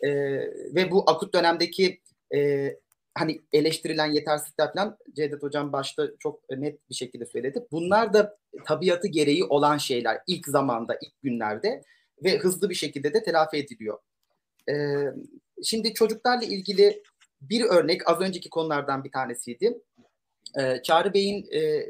E, 0.00 0.10
ve 0.74 0.90
bu 0.90 1.10
akut 1.10 1.34
dönemdeki 1.34 2.00
e, 2.34 2.70
hani 3.14 3.40
eleştirilen 3.52 4.12
yetersizlikler 4.12 4.72
falan 4.72 4.96
Cevdet 5.16 5.42
Hocam 5.42 5.72
başta 5.72 6.10
çok 6.18 6.50
net 6.50 6.90
bir 6.90 6.94
şekilde 6.94 7.26
söyledi. 7.26 7.66
Bunlar 7.72 8.12
da 8.12 8.38
tabiatı 8.64 9.08
gereği 9.08 9.44
olan 9.44 9.78
şeyler 9.78 10.20
ilk 10.26 10.46
zamanda, 10.46 10.98
ilk 11.02 11.22
günlerde 11.22 11.82
ve 12.24 12.38
hızlı 12.38 12.70
bir 12.70 12.74
şekilde 12.74 13.14
de 13.14 13.22
telafi 13.22 13.56
ediliyor. 13.56 13.98
Ee, 14.70 14.74
şimdi 15.64 15.94
çocuklarla 15.94 16.44
ilgili 16.44 17.02
bir 17.40 17.64
örnek 17.64 18.10
az 18.10 18.20
önceki 18.20 18.50
konulardan 18.50 19.04
bir 19.04 19.12
tanesiydi. 19.12 19.78
Ee, 20.60 20.82
Çağrı 20.82 21.14
Bey'in 21.14 21.46
e, 21.52 21.86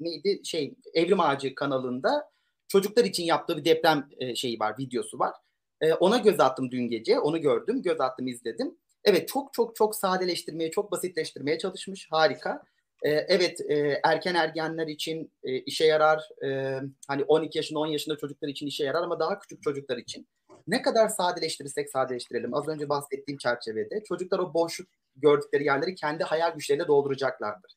neydi 0.00 0.40
şey 0.44 0.74
Evrim 0.94 1.20
Ağacı 1.20 1.54
kanalında 1.54 2.30
çocuklar 2.68 3.04
için 3.04 3.24
yaptığı 3.24 3.56
bir 3.56 3.64
deprem 3.64 4.08
e, 4.18 4.34
şeyi 4.34 4.60
var, 4.60 4.78
videosu 4.78 5.18
var. 5.18 5.34
E, 5.80 5.94
ona 5.94 6.18
göz 6.18 6.40
attım 6.40 6.70
dün 6.70 6.88
gece, 6.88 7.18
onu 7.20 7.40
gördüm, 7.40 7.82
göz 7.82 8.00
attım, 8.00 8.26
izledim. 8.26 8.78
Evet 9.04 9.28
çok 9.28 9.52
çok 9.54 9.76
çok 9.76 9.96
sadeleştirmeye, 9.96 10.70
çok 10.70 10.92
basitleştirmeye 10.92 11.58
çalışmış. 11.58 12.08
Harika. 12.10 12.62
Ee, 13.02 13.10
evet 13.10 13.60
e, 13.60 14.00
erken 14.04 14.34
ergenler 14.34 14.86
için 14.86 15.32
e, 15.42 15.58
işe 15.58 15.84
yarar. 15.84 16.28
E, 16.44 16.80
hani 17.08 17.24
12 17.24 17.58
yaşında 17.58 17.78
10 17.78 17.86
yaşında 17.86 18.16
çocuklar 18.16 18.48
için 18.48 18.66
işe 18.66 18.84
yarar 18.84 19.02
ama 19.02 19.20
daha 19.20 19.38
küçük 19.38 19.62
çocuklar 19.62 19.96
için. 19.96 20.28
Ne 20.66 20.82
kadar 20.82 21.08
sadeleştirirsek 21.08 21.90
sadeleştirelim. 21.90 22.54
Az 22.54 22.68
önce 22.68 22.88
bahsettiğim 22.88 23.38
çerçevede 23.38 24.02
çocuklar 24.04 24.38
o 24.38 24.54
boşluk 24.54 24.88
gördükleri 25.16 25.64
yerleri 25.64 25.94
kendi 25.94 26.24
hayal 26.24 26.54
güçleriyle 26.54 26.88
dolduracaklardır. 26.88 27.72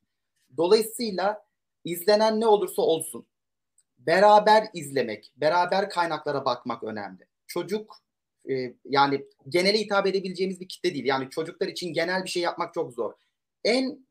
Dolayısıyla 0.58 1.44
izlenen 1.86 2.40
ne 2.40 2.48
olursa 2.48 2.82
olsun 2.82 3.28
beraber 3.98 4.68
izlemek, 4.74 5.32
beraber 5.36 5.90
kaynaklara 5.90 6.46
bakmak 6.46 6.84
önemli. 6.84 7.28
Çocuk 7.48 7.96
e, 8.50 8.74
yani 8.86 9.26
genele 9.50 9.80
hitap 9.80 10.08
edebileceğimiz 10.08 10.60
bir 10.60 10.68
kitle 10.68 10.94
değil. 10.94 11.06
Yani 11.06 11.30
çocuklar 11.30 11.68
için 11.68 11.94
genel 11.94 12.24
bir 12.24 12.30
şey 12.30 12.44
yapmak 12.44 12.74
çok 12.74 12.94
zor. 12.94 13.14
En 13.64 14.08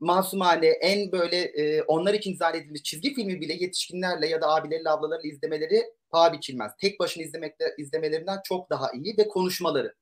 masumane, 0.00 0.66
en 0.66 1.12
böyle 1.12 1.36
e, 1.36 1.82
onlar 1.82 2.14
için 2.14 2.36
zannedilmiş 2.36 2.82
çizgi 2.82 3.14
filmi 3.14 3.40
bile 3.40 3.52
yetişkinlerle 3.52 4.26
ya 4.26 4.40
da 4.40 4.48
abileriyle 4.48 4.90
ablalarıyla 4.90 5.34
izlemeleri 5.34 5.82
paha 6.10 6.32
biçilmez. 6.32 6.72
Tek 6.80 7.00
başına 7.00 7.22
izlemekle, 7.22 7.74
izlemelerinden 7.78 8.38
çok 8.44 8.70
daha 8.70 8.92
iyi 8.92 9.18
ve 9.18 9.28
konuşmaları. 9.28 9.94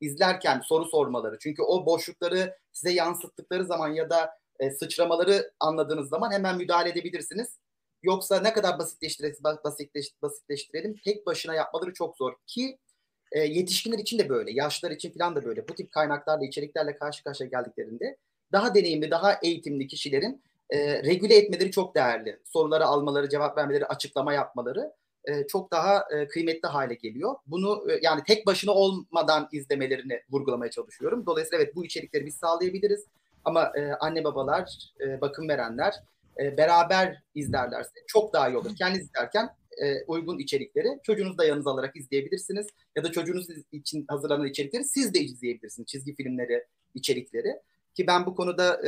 İzlerken 0.00 0.60
soru 0.60 0.84
sormaları. 0.84 1.38
Çünkü 1.40 1.62
o 1.62 1.86
boşlukları 1.86 2.56
size 2.72 2.92
yansıttıkları 2.92 3.64
zaman 3.64 3.88
ya 3.88 4.10
da 4.10 4.30
e, 4.60 4.70
sıçramaları 4.70 5.52
anladığınız 5.60 6.08
zaman 6.08 6.32
hemen 6.32 6.56
müdahale 6.56 6.88
edebilirsiniz. 6.88 7.58
Yoksa 8.02 8.40
ne 8.40 8.52
kadar 8.52 8.78
basitleştirelim, 8.78 9.36
basitleş, 9.64 10.22
basitleştirelim 10.22 10.94
tek 11.04 11.26
başına 11.26 11.54
yapmaları 11.54 11.92
çok 11.92 12.16
zor 12.16 12.32
ki 12.46 12.78
e, 13.32 13.40
yetişkinler 13.40 13.98
için 13.98 14.18
de 14.18 14.28
böyle, 14.28 14.50
yaşlar 14.52 14.90
için 14.90 15.12
falan 15.18 15.36
da 15.36 15.44
böyle. 15.44 15.68
Bu 15.68 15.74
tip 15.74 15.92
kaynaklarla, 15.92 16.44
içeriklerle 16.44 16.96
karşı 16.96 17.24
karşıya 17.24 17.48
geldiklerinde 17.48 18.16
daha 18.52 18.74
deneyimli, 18.74 19.10
daha 19.10 19.38
eğitimli 19.42 19.86
kişilerin 19.86 20.42
e, 20.70 21.02
regüle 21.02 21.36
etmeleri 21.36 21.70
çok 21.70 21.94
değerli. 21.94 22.40
Soruları 22.44 22.86
almaları, 22.86 23.28
cevap 23.28 23.58
vermeleri, 23.58 23.86
açıklama 23.86 24.32
yapmaları 24.32 24.92
e, 25.24 25.46
çok 25.46 25.70
daha 25.70 26.04
e, 26.10 26.28
kıymetli 26.28 26.68
hale 26.68 26.94
geliyor. 26.94 27.34
Bunu 27.46 27.86
e, 27.90 27.98
yani 28.02 28.22
tek 28.26 28.46
başına 28.46 28.72
olmadan 28.72 29.48
izlemelerini 29.52 30.20
vurgulamaya 30.30 30.70
çalışıyorum. 30.70 31.26
Dolayısıyla 31.26 31.64
evet 31.64 31.76
bu 31.76 31.84
içerikleri 31.84 32.26
biz 32.26 32.34
sağlayabiliriz. 32.34 33.06
Ama 33.44 33.72
anne 34.00 34.24
babalar, 34.24 34.92
bakım 35.20 35.48
verenler 35.48 35.94
beraber 36.38 37.22
izlerlerse 37.34 37.90
çok 38.06 38.32
daha 38.32 38.48
iyi 38.48 38.56
olur. 38.56 38.76
Kendiniz 38.78 39.06
izlerken 39.06 39.48
uygun 40.06 40.38
içerikleri 40.38 40.88
çocuğunuzu 41.02 41.38
da 41.38 41.44
yanınıza 41.44 41.70
alarak 41.70 41.96
izleyebilirsiniz. 41.96 42.66
Ya 42.96 43.04
da 43.04 43.12
çocuğunuz 43.12 43.46
için 43.72 44.04
hazırlanan 44.08 44.46
içerikleri 44.46 44.84
siz 44.84 45.14
de 45.14 45.20
izleyebilirsiniz. 45.20 45.86
Çizgi 45.86 46.14
filmleri, 46.14 46.64
içerikleri. 46.94 47.56
Ki 47.94 48.06
ben 48.06 48.26
bu 48.26 48.34
konuda 48.34 48.80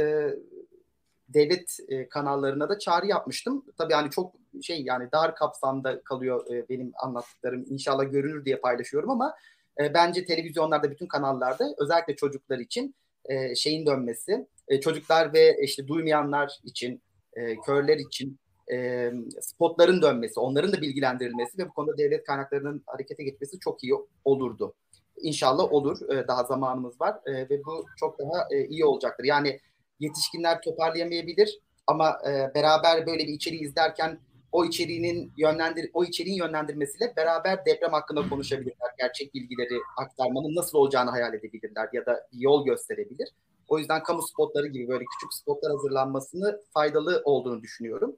devlet 1.29 1.77
e, 1.89 2.09
kanallarına 2.09 2.69
da 2.69 2.79
çağrı 2.79 3.07
yapmıştım. 3.07 3.65
Tabii 3.79 3.95
hani 3.95 4.11
çok 4.11 4.35
şey 4.63 4.83
yani 4.83 5.09
dar 5.13 5.37
kapsamda 5.37 6.03
kalıyor 6.03 6.47
e, 6.51 6.69
benim 6.69 6.93
anlattıklarım. 7.03 7.65
İnşallah 7.71 8.13
görünür 8.13 8.45
diye 8.45 8.57
paylaşıyorum 8.57 9.11
ama 9.11 9.35
e, 9.81 9.95
bence 9.95 10.25
televizyonlarda 10.25 10.91
bütün 10.91 11.07
kanallarda 11.07 11.75
özellikle 11.79 12.17
çocuklar 12.17 12.59
için 12.59 12.95
e, 13.25 13.55
şeyin 13.55 13.87
dönmesi, 13.87 14.47
e, 14.69 14.81
çocuklar 14.81 15.33
ve 15.33 15.57
işte 15.63 15.89
duymayanlar 15.89 16.59
için 16.65 17.03
e, 17.33 17.61
körler 17.61 17.97
için 17.97 18.39
e, 18.73 19.11
spotların 19.41 20.03
dönmesi, 20.03 20.41
onların 20.41 20.73
da 20.73 20.81
bilgilendirilmesi 20.81 21.59
ve 21.59 21.69
bu 21.69 21.73
konuda 21.73 21.99
devlet 21.99 22.25
kaynaklarının 22.25 22.83
harekete 22.87 23.25
geçmesi 23.25 23.59
çok 23.61 23.85
iyi 23.85 23.95
olurdu. 24.25 24.75
İnşallah 25.17 25.73
olur. 25.73 26.11
E, 26.11 26.29
daha 26.29 26.45
zamanımız 26.45 27.01
var 27.01 27.21
e, 27.27 27.33
ve 27.33 27.65
bu 27.65 27.87
çok 27.97 28.19
daha 28.19 28.49
e, 28.51 28.67
iyi 28.67 28.85
olacaktır. 28.85 29.25
Yani 29.25 29.61
yetişkinler 30.01 30.61
toparlayamayabilir 30.61 31.59
ama 31.87 32.19
e, 32.29 32.55
beraber 32.55 33.07
böyle 33.07 33.27
bir 33.27 33.33
içeriği 33.33 33.63
izlerken 33.63 34.19
o 34.53 34.65
içeriğinin 34.65 35.33
yönlendir 35.37 35.91
o 35.95 36.05
içeriğin 36.05 36.37
yönlendirmesiyle 36.37 37.13
beraber 37.17 37.67
deprem 37.67 37.93
hakkında 37.93 38.29
konuşabilirler. 38.29 38.91
Gerçek 38.99 39.35
bilgileri 39.35 39.81
aktarmanın 39.97 40.55
nasıl 40.55 40.79
olacağını 40.79 41.11
hayal 41.11 41.35
edebilirler 41.35 41.89
ya 41.93 42.07
da 42.07 42.29
bir 42.33 42.41
yol 42.41 42.67
gösterebilir. 42.67 43.29
O 43.69 43.79
yüzden 43.79 44.03
kamu 44.03 44.23
spotları 44.23 44.67
gibi 44.67 44.89
böyle 44.89 45.05
küçük 45.05 45.35
spotlar 45.35 45.73
hazırlanmasını 45.73 46.61
faydalı 46.75 47.23
olduğunu 47.25 47.63
düşünüyorum. 47.63 48.17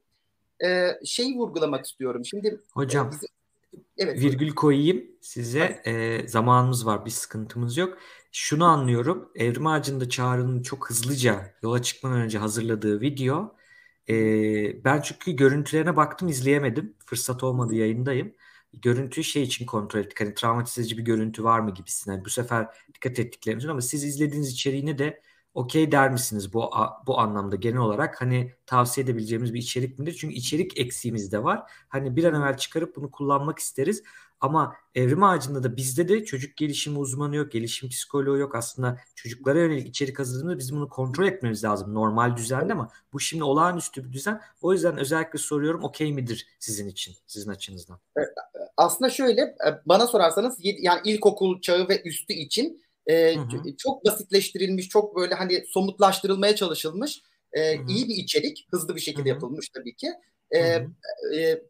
Ee, 0.65 0.99
şeyi 1.05 1.37
vurgulamak 1.37 1.85
istiyorum. 1.85 2.25
Şimdi 2.25 2.61
hocam 2.73 3.07
e, 3.07 3.11
bizim, 3.11 3.29
evet 3.97 4.19
virgül 4.19 4.55
koyayım 4.55 5.05
size. 5.21 5.81
E, 5.85 6.27
zamanımız 6.27 6.85
var, 6.85 7.05
bir 7.05 7.11
sıkıntımız 7.11 7.77
yok. 7.77 7.97
Şunu 8.31 8.65
anlıyorum. 8.65 9.31
Evrim 9.35 9.67
Ağacı'nda 9.67 10.09
Çağrı'nın 10.09 10.61
çok 10.61 10.89
hızlıca 10.89 11.55
yola 11.61 11.81
çıkmadan 11.81 12.21
önce 12.21 12.37
hazırladığı 12.37 13.01
video. 13.01 13.55
E, 14.09 14.83
ben 14.85 15.01
çünkü 15.01 15.31
görüntülerine 15.31 15.95
baktım 15.95 16.27
izleyemedim. 16.27 16.95
Fırsat 17.05 17.43
olmadı 17.43 17.75
yayındayım 17.75 18.35
görüntüyü 18.73 19.23
şey 19.23 19.43
için 19.43 19.65
kontrol 19.65 19.99
ettik. 19.99 20.21
Hani 20.21 20.33
travmatize 20.33 20.97
bir 20.97 21.03
görüntü 21.03 21.43
var 21.43 21.59
mı 21.59 21.73
gibisinden. 21.73 22.15
Yani 22.15 22.25
bu 22.25 22.29
sefer 22.29 22.67
dikkat 22.93 23.19
ettiklerimiz 23.19 23.65
ama 23.65 23.81
siz 23.81 24.03
izlediğiniz 24.03 24.51
içeriğini 24.51 24.97
de 24.97 25.21
okey 25.53 25.91
der 25.91 26.11
misiniz 26.11 26.53
bu 26.53 26.71
bu 27.07 27.19
anlamda 27.19 27.55
genel 27.55 27.77
olarak 27.77 28.21
hani 28.21 28.53
tavsiye 28.65 29.03
edebileceğimiz 29.05 29.53
bir 29.53 29.59
içerik 29.59 29.99
midir? 29.99 30.13
Çünkü 30.19 30.35
içerik 30.35 30.79
eksiğimiz 30.79 31.31
de 31.31 31.43
var. 31.43 31.71
Hani 31.89 32.15
bir 32.15 32.23
an 32.23 32.41
evvel 32.41 32.57
çıkarıp 32.57 32.95
bunu 32.95 33.11
kullanmak 33.11 33.59
isteriz. 33.59 34.03
Ama 34.41 34.75
evrim 34.95 35.23
ağacında 35.23 35.63
da 35.63 35.77
bizde 35.77 36.07
de 36.07 36.25
çocuk 36.25 36.57
gelişimi 36.57 36.97
uzmanı 36.97 37.35
yok, 37.35 37.51
gelişim 37.51 37.89
psikoloğu 37.89 38.37
yok. 38.37 38.55
Aslında 38.55 38.97
çocuklara 39.15 39.59
yönelik 39.59 39.87
içerik 39.87 40.19
hazırladığımızda 40.19 40.59
bizim 40.59 40.77
bunu 40.77 40.89
kontrol 40.89 41.25
etmemiz 41.25 41.63
lazım 41.63 41.93
normal 41.93 42.37
düzende 42.37 42.73
ama 42.73 42.91
bu 43.13 43.19
şimdi 43.19 43.43
olağanüstü 43.43 44.03
bir 44.03 44.13
düzen. 44.13 44.41
O 44.61 44.73
yüzden 44.73 44.97
özellikle 44.97 45.39
soruyorum 45.39 45.83
okey 45.83 46.13
midir 46.13 46.47
sizin 46.59 46.87
için, 46.87 47.15
sizin 47.27 47.51
açınızdan? 47.51 47.99
Aslında 48.77 49.09
şöyle 49.09 49.55
bana 49.85 50.07
sorarsanız 50.07 50.57
yani 50.59 51.01
ilkokul 51.05 51.61
çağı 51.61 51.89
ve 51.89 52.01
üstü 52.01 52.33
için 52.33 52.81
e, 53.07 53.35
hı 53.35 53.39
hı. 53.41 53.77
çok 53.77 54.05
basitleştirilmiş, 54.05 54.89
çok 54.89 55.15
böyle 55.15 55.35
hani 55.35 55.63
somutlaştırılmaya 55.67 56.55
çalışılmış 56.55 57.21
e, 57.53 57.73
iyi 57.73 58.07
bir 58.07 58.15
içerik, 58.15 58.67
hızlı 58.71 58.95
bir 58.95 59.01
şekilde 59.01 59.21
hı 59.29 59.33
hı. 59.33 59.35
yapılmış 59.35 59.69
tabii 59.69 59.95
ki. 59.95 60.07
E, 60.51 60.59
e, 60.59 60.87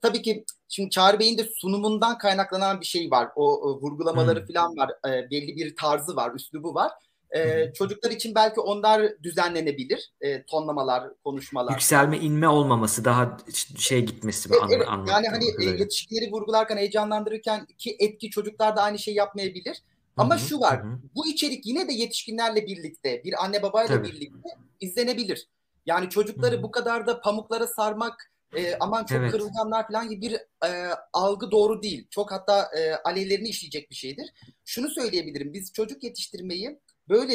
tabii 0.02 0.22
ki 0.22 0.46
şimdi 0.68 0.90
Çağrı 0.90 1.20
Bey'in 1.20 1.38
de 1.38 1.44
sunumundan 1.56 2.18
kaynaklanan 2.18 2.82
bir 2.82 2.86
şey 2.86 3.12
var. 3.12 3.30
O, 3.36 3.54
o 3.54 3.82
vurgulamaları 3.82 4.40
hmm. 4.40 4.54
falan 4.54 4.78
var. 4.78 4.90
E, 5.08 5.32
belli 5.32 5.56
bir 5.56 5.76
tarzı 5.76 6.16
var, 6.16 6.32
üslubu 6.36 6.74
var. 6.74 6.92
E, 7.36 7.74
çocuklar 7.74 8.12
için 8.12 8.36
belki 8.36 8.60
onlar 8.60 9.24
düzenlenebilir. 9.24 10.12
E, 10.22 10.44
tonlamalar, 10.44 11.04
konuşmalar. 11.24 11.72
Yükselme, 11.72 12.18
inme 12.18 12.48
olmaması, 12.48 13.06
daha 13.06 13.38
şey 13.78 14.06
gitmesi. 14.06 14.54
E, 14.54 14.58
evet, 14.72 14.88
yani 15.08 15.28
hani 15.28 15.46
e, 15.62 15.66
yetişkinleri 15.66 16.32
vurgularken, 16.32 16.78
heyecanlandırırken 16.78 17.66
ki 17.78 17.98
etki 18.00 18.30
çocuklar 18.30 18.76
da 18.76 18.82
aynı 18.82 19.00
şey 19.00 19.14
yapmayabilir. 19.14 19.84
Ama 20.18 20.36
hı-hı, 20.36 20.44
şu 20.44 20.60
var, 20.60 20.84
hı-hı. 20.84 21.00
bu 21.16 21.28
içerik 21.28 21.66
yine 21.66 21.88
de 21.88 21.94
yetişkinlerle 21.94 22.66
birlikte, 22.66 23.24
bir 23.24 23.44
anne 23.44 23.62
babayla 23.64 23.96
Tabii. 23.96 24.08
birlikte 24.08 24.50
izlenebilir. 24.80 25.48
Yani 25.86 26.10
çocukları 26.10 26.56
hı-hı. 26.56 26.64
bu 26.64 26.72
kadar 26.72 27.08
da 27.08 27.22
pamuklara 27.22 27.68
sarmak, 27.68 28.32
e, 28.56 28.76
aman 28.80 29.06
çok 29.06 29.18
evet. 29.18 29.32
kırılganlar 29.32 29.88
falan 29.88 30.10
gibi 30.10 30.22
bir 30.22 30.34
e, 30.70 30.94
algı 31.14 31.52
doğru 31.52 31.84
değil. 31.84 32.08
Çok 32.10 32.32
hatta 32.32 32.70
e, 32.78 32.94
aleyhlerini 32.94 33.50
işleyecek 33.50 33.90
bir 33.90 33.96
şeydir. 33.96 34.34
Şunu 34.66 34.90
söyleyebilirim, 34.90 35.54
biz 35.54 35.74
çocuk 35.74 36.04
yetiştirmeyi 36.04 36.80
böyle 37.10 37.34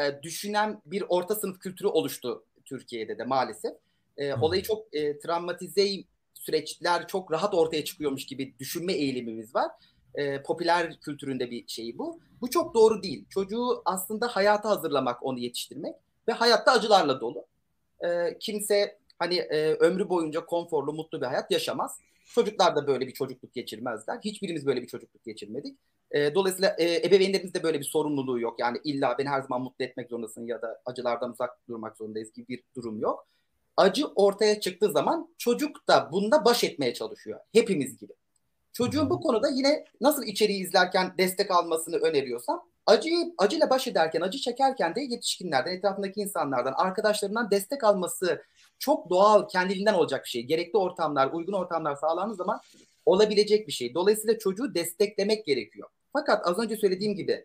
e, 0.00 0.22
düşünen 0.22 0.82
bir 0.86 1.04
orta 1.08 1.34
sınıf 1.34 1.58
kültürü 1.58 1.88
oluştu 1.88 2.44
Türkiye'de 2.64 3.18
de 3.18 3.24
maalesef. 3.24 3.72
E, 4.16 4.34
olayı 4.34 4.62
çok 4.62 4.96
e, 4.96 5.18
travmatize 5.18 5.88
süreçler 6.34 7.08
çok 7.08 7.32
rahat 7.32 7.54
ortaya 7.54 7.84
çıkıyormuş 7.84 8.26
gibi 8.26 8.58
düşünme 8.58 8.92
eğilimimiz 8.92 9.54
var. 9.54 9.70
E, 10.14 10.42
popüler 10.42 11.00
kültüründe 11.00 11.50
bir 11.50 11.68
şey 11.68 11.98
bu. 11.98 12.20
Bu 12.40 12.50
çok 12.50 12.74
doğru 12.74 13.02
değil. 13.02 13.24
Çocuğu 13.30 13.82
aslında 13.84 14.26
hayata 14.28 14.68
hazırlamak, 14.68 15.22
onu 15.22 15.38
yetiştirmek 15.38 15.94
ve 16.28 16.32
hayatta 16.32 16.72
acılarla 16.72 17.20
dolu. 17.20 17.46
E, 18.04 18.38
kimse 18.40 18.98
hani 19.18 19.34
e, 19.34 19.74
ömrü 19.74 20.08
boyunca 20.08 20.46
konforlu, 20.46 20.92
mutlu 20.92 21.20
bir 21.20 21.26
hayat 21.26 21.50
yaşamaz. 21.50 21.98
Çocuklar 22.34 22.76
da 22.76 22.86
böyle 22.86 23.06
bir 23.06 23.12
çocukluk 23.12 23.54
geçirmezler. 23.54 24.18
Hiçbirimiz 24.24 24.66
böyle 24.66 24.82
bir 24.82 24.86
çocukluk 24.86 25.24
geçirmedik. 25.24 25.78
E, 26.10 26.34
dolayısıyla 26.34 26.76
e, 26.78 27.06
ebeveynlerimizde 27.06 27.62
böyle 27.62 27.78
bir 27.78 27.84
sorumluluğu 27.84 28.40
yok. 28.40 28.60
Yani 28.60 28.80
illa 28.84 29.18
beni 29.18 29.28
her 29.28 29.42
zaman 29.42 29.62
mutlu 29.62 29.84
etmek 29.84 30.10
zorundasın 30.10 30.46
ya 30.46 30.62
da 30.62 30.80
acılardan 30.86 31.30
uzak 31.30 31.68
durmak 31.68 31.96
zorundayız 31.96 32.32
gibi 32.32 32.48
bir 32.48 32.62
durum 32.76 33.00
yok. 33.00 33.26
Acı 33.76 34.06
ortaya 34.06 34.60
çıktığı 34.60 34.92
zaman 34.92 35.34
çocuk 35.38 35.88
da 35.88 36.08
bunda 36.12 36.44
baş 36.44 36.64
etmeye 36.64 36.94
çalışıyor. 36.94 37.40
Hepimiz 37.52 37.98
gibi. 37.98 38.12
Çocuğun 38.72 39.10
bu 39.10 39.20
konuda 39.20 39.48
yine 39.48 39.84
nasıl 40.00 40.22
içeriği 40.22 40.62
izlerken 40.62 41.14
destek 41.18 41.50
almasını 41.50 41.96
öneriyorsam 41.96 42.62
acıyı 42.86 43.34
acıyla 43.38 43.70
baş 43.70 43.88
ederken, 43.88 44.20
acı 44.20 44.38
çekerken 44.38 44.94
de 44.94 45.00
yetişkinlerden, 45.00 45.76
etrafındaki 45.76 46.20
insanlardan, 46.20 46.72
arkadaşlarından 46.76 47.50
destek 47.50 47.84
alması 47.84 48.42
çok 48.78 49.10
doğal, 49.10 49.48
kendiliğinden 49.48 49.94
olacak 49.94 50.24
bir 50.24 50.30
şey. 50.30 50.42
Gerekli 50.42 50.76
ortamlar, 50.76 51.32
uygun 51.32 51.52
ortamlar 51.52 51.96
sağlandığı 51.96 52.34
zaman 52.34 52.60
olabilecek 53.06 53.68
bir 53.68 53.72
şey. 53.72 53.94
Dolayısıyla 53.94 54.38
çocuğu 54.38 54.74
desteklemek 54.74 55.46
gerekiyor. 55.46 55.88
Fakat 56.12 56.46
az 56.46 56.58
önce 56.58 56.76
söylediğim 56.76 57.14
gibi 57.14 57.44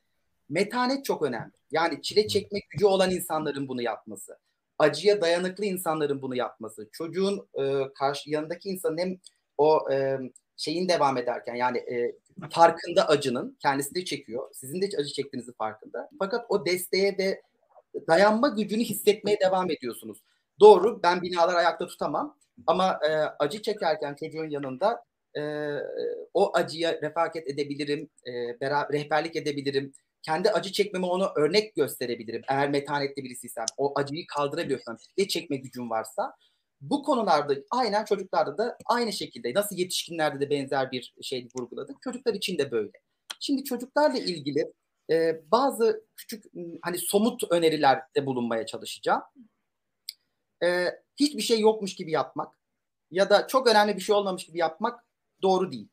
metanet 0.49 1.05
çok 1.05 1.21
önemli. 1.21 1.51
Yani 1.71 2.01
çile 2.01 2.27
çekmek 2.27 2.69
gücü 2.69 2.85
olan 2.85 3.11
insanların 3.11 3.67
bunu 3.67 3.81
yapması. 3.81 4.37
Acıya 4.79 5.21
dayanıklı 5.21 5.65
insanların 5.65 6.21
bunu 6.21 6.35
yapması. 6.35 6.89
Çocuğun 6.91 7.47
e, 7.59 7.93
karşı 7.93 8.29
yanındaki 8.29 8.69
insanın 8.69 8.97
hem 8.97 9.17
o 9.57 9.91
e, 9.91 10.19
şeyin 10.57 10.89
devam 10.89 11.17
ederken 11.17 11.55
yani 11.55 11.77
e, 11.77 12.15
farkında 12.49 13.07
acının 13.07 13.57
kendisi 13.61 13.95
de 13.95 14.05
çekiyor. 14.05 14.49
Sizin 14.53 14.81
de 14.81 14.85
acı 14.97 15.13
çektiğinizin 15.13 15.53
farkında. 15.53 16.09
Fakat 16.19 16.45
o 16.49 16.65
desteğe 16.65 17.17
ve 17.17 17.41
dayanma 18.07 18.47
gücünü 18.47 18.83
hissetmeye 18.83 19.39
devam 19.39 19.71
ediyorsunuz. 19.71 20.21
Doğru 20.59 21.03
ben 21.03 21.21
binalar 21.21 21.55
ayakta 21.55 21.87
tutamam 21.87 22.37
ama 22.67 22.99
e, 23.09 23.11
acı 23.39 23.61
çekerken 23.61 24.15
çocuğun 24.15 24.49
yanında 24.49 25.03
e, 25.37 25.41
o 26.33 26.51
acıya 26.57 27.01
refakat 27.01 27.47
edebilirim, 27.47 28.09
e, 28.27 28.61
beraber, 28.61 28.99
rehberlik 28.99 29.35
edebilirim. 29.35 29.93
Kendi 30.21 30.49
acı 30.49 30.71
çekmeme 30.71 31.05
onu 31.05 31.31
örnek 31.35 31.75
gösterebilirim. 31.75 32.41
Eğer 32.47 32.69
metanetli 32.69 33.23
birisiysem, 33.23 33.65
o 33.77 33.99
acıyı 33.99 34.27
kaldırabiliyorsam, 34.27 34.97
ne 35.17 35.27
çekme 35.27 35.57
gücüm 35.57 35.89
varsa. 35.89 36.33
Bu 36.81 37.03
konularda 37.03 37.53
aynen 37.71 38.05
çocuklarda 38.05 38.57
da 38.57 38.77
aynı 38.85 39.13
şekilde 39.13 39.53
nasıl 39.53 39.75
yetişkinlerde 39.75 40.39
de 40.39 40.49
benzer 40.49 40.91
bir 40.91 41.13
şey 41.21 41.47
vurguladık. 41.55 42.01
Çocuklar 42.01 42.33
için 42.33 42.57
de 42.57 42.71
böyle. 42.71 42.91
Şimdi 43.39 43.63
çocuklarla 43.63 44.17
ilgili 44.17 44.73
e, 45.11 45.41
bazı 45.51 46.05
küçük 46.15 46.43
hani 46.81 46.97
somut 46.97 47.43
önerilerde 47.51 48.25
bulunmaya 48.25 48.65
çalışacağım. 48.65 49.21
E, 50.63 50.87
hiçbir 51.15 51.41
şey 51.41 51.59
yokmuş 51.59 51.95
gibi 51.95 52.11
yapmak 52.11 52.55
ya 53.11 53.29
da 53.29 53.47
çok 53.47 53.67
önemli 53.67 53.95
bir 53.95 54.01
şey 54.01 54.15
olmamış 54.15 54.45
gibi 54.45 54.57
yapmak 54.57 55.05
doğru 55.41 55.71
değil. 55.71 55.87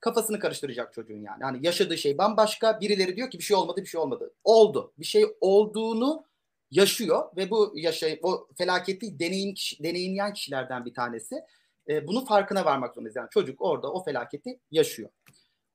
Kafasını 0.00 0.38
karıştıracak 0.38 0.92
çocuğun 0.92 1.20
yani. 1.20 1.44
Hani 1.44 1.66
yaşadığı 1.66 1.98
şey 1.98 2.18
bambaşka. 2.18 2.80
Birileri 2.80 3.16
diyor 3.16 3.30
ki 3.30 3.38
bir 3.38 3.44
şey 3.44 3.56
olmadı, 3.56 3.80
bir 3.80 3.86
şey 3.86 4.00
olmadı. 4.00 4.34
Oldu. 4.44 4.92
Bir 4.98 5.04
şey 5.04 5.26
olduğunu 5.40 6.24
yaşıyor 6.70 7.36
ve 7.36 7.50
bu 7.50 7.72
yaşay 7.76 8.18
o 8.22 8.48
felaketi 8.58 9.18
deneyim 9.18 9.54
deneyimleyen 9.82 10.32
kişilerden 10.32 10.84
bir 10.84 10.94
tanesi. 10.94 11.44
E, 11.88 12.06
bunun 12.06 12.24
farkına 12.24 12.64
varmak 12.64 12.94
zorundayız. 12.94 13.16
Yani 13.16 13.28
çocuk 13.30 13.62
orada 13.62 13.92
o 13.92 14.04
felaketi 14.04 14.60
yaşıyor. 14.70 15.10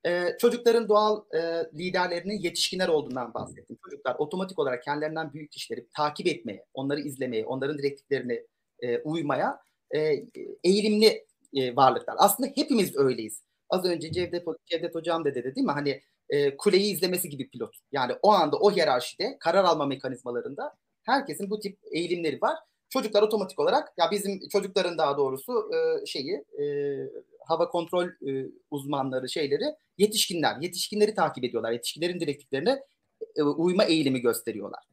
E, 0.06 0.38
çocukların 0.40 0.90
doğal 0.90 1.24
e, 1.36 1.40
liderlerinin 1.74 2.40
yetişkinler 2.40 2.88
olduğundan 2.88 3.34
bahsettim. 3.34 3.78
Çocuklar 3.86 4.16
otomatik 4.20 4.60
olarak 4.60 4.84
kendilerinden 4.84 5.34
büyük 5.34 5.52
kişileri 5.52 5.88
takip 5.96 6.28
etmeye, 6.28 6.66
onları 6.74 7.00
izlemeye, 7.02 7.46
onların 7.46 7.78
direktiflerine 7.78 8.44
e, 8.80 9.00
uymaya 9.00 9.60
e, 9.96 10.24
eğilimli 10.64 11.26
e, 11.54 11.76
varlıklar. 11.76 12.16
Aslında 12.18 12.50
hepimiz 12.56 12.96
öyleyiz. 12.96 13.44
Az 13.70 13.86
önce 13.86 14.12
Cevdet, 14.12 14.46
Cevdet 14.66 14.96
Hocam 14.96 15.26
da 15.26 15.36
dedi 15.36 15.56
değil 15.56 15.66
mi? 15.66 15.72
Hani 15.72 16.02
e, 16.30 16.58
kuleyi 16.58 16.94
izlemesi 16.94 17.30
gibi 17.30 17.50
pilot. 17.50 17.76
Yani 17.92 18.14
o 18.22 18.32
anda 18.32 18.58
o 18.58 18.72
hiyerarşide 18.72 19.38
karar 19.40 19.64
alma 19.64 19.86
mekanizmalarında 19.86 20.78
herkesin 21.04 21.50
bu 21.50 21.60
tip 21.60 21.80
eğilimleri 21.92 22.42
var. 22.42 22.58
Çocuklar 22.90 23.22
otomatik 23.22 23.60
olarak 23.60 23.94
ya 23.98 24.12
bizim 24.12 24.50
çocukların 24.50 24.98
daha 24.98 25.18
doğrusu 25.18 25.72
e, 25.74 26.06
şeyi 26.06 26.34
e, 26.34 26.66
hava 27.46 27.70
kontrol 27.70 28.08
e, 28.08 28.46
uzmanları 28.72 29.30
şeyleri 29.30 29.64
yetişkinler. 29.98 30.58
Yetişkinleri 30.62 31.16
takip 31.16 31.44
ediyorlar. 31.44 31.72
Yetişkinlerin 31.72 32.20
direktiflerine 32.20 32.84
e, 33.36 33.44
uyma 33.44 33.84
eğilimi 33.84 34.20
gösteriyorlar. 34.20 34.84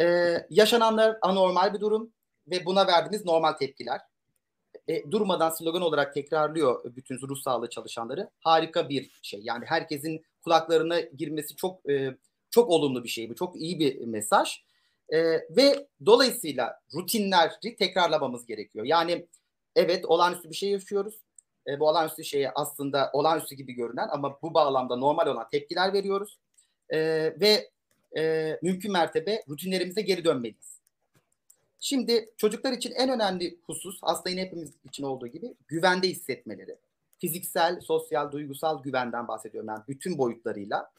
E, 0.00 0.36
yaşananlar 0.50 1.18
anormal 1.22 1.74
bir 1.74 1.80
durum 1.80 2.12
ve 2.46 2.66
buna 2.66 2.86
verdiğimiz 2.86 3.24
normal 3.24 3.52
tepkiler 3.52 4.00
e, 4.88 5.10
durmadan 5.10 5.50
slogan 5.50 5.82
olarak 5.82 6.14
tekrarlıyor 6.14 6.96
bütün 6.96 7.20
ruh 7.20 7.40
sağlığı 7.40 7.70
çalışanları. 7.70 8.30
Harika 8.40 8.88
bir 8.88 9.10
şey. 9.22 9.40
Yani 9.42 9.64
herkesin 9.66 10.24
kulaklarına 10.44 11.00
girmesi 11.00 11.56
çok 11.56 11.90
e, 11.90 12.16
çok 12.50 12.70
olumlu 12.70 13.04
bir 13.04 13.08
şey 13.08 13.30
bu. 13.30 13.34
Çok 13.34 13.56
iyi 13.56 13.78
bir 13.78 14.06
mesaj. 14.06 14.62
E, 15.12 15.18
ve 15.56 15.86
dolayısıyla 16.06 16.80
rutinleri 16.94 17.76
tekrarlamamız 17.76 18.46
gerekiyor. 18.46 18.84
Yani 18.84 19.26
evet 19.76 20.04
olağanüstü 20.04 20.50
bir 20.50 20.54
şey 20.54 20.70
yaşıyoruz. 20.70 21.14
E, 21.66 21.80
bu 21.80 21.88
olağanüstü 21.88 22.24
şeye 22.24 22.50
aslında 22.50 23.10
olağanüstü 23.12 23.54
gibi 23.54 23.72
görünen 23.72 24.08
ama 24.10 24.38
bu 24.42 24.54
bağlamda 24.54 24.96
normal 24.96 25.26
olan 25.26 25.48
tepkiler 25.48 25.92
veriyoruz. 25.92 26.38
E, 26.88 26.98
ve 27.40 27.70
e, 28.16 28.56
mümkün 28.62 28.92
mertebe 28.92 29.42
rutinlerimize 29.48 30.02
geri 30.02 30.24
dönmeliyiz. 30.24 30.80
Şimdi 31.80 32.30
çocuklar 32.36 32.72
için 32.72 32.92
en 32.92 33.10
önemli 33.10 33.58
husus 33.66 33.98
aslında 34.02 34.30
yine 34.30 34.40
hepimiz 34.42 34.72
için 34.84 35.02
olduğu 35.02 35.26
gibi 35.26 35.54
güvende 35.68 36.08
hissetmeleri. 36.08 36.76
Fiziksel, 37.18 37.80
sosyal, 37.80 38.32
duygusal 38.32 38.82
güvenden 38.82 39.28
bahsediyorum 39.28 39.68
ben 39.68 39.72
yani 39.72 39.84
bütün 39.88 40.18
boyutlarıyla. 40.18 40.90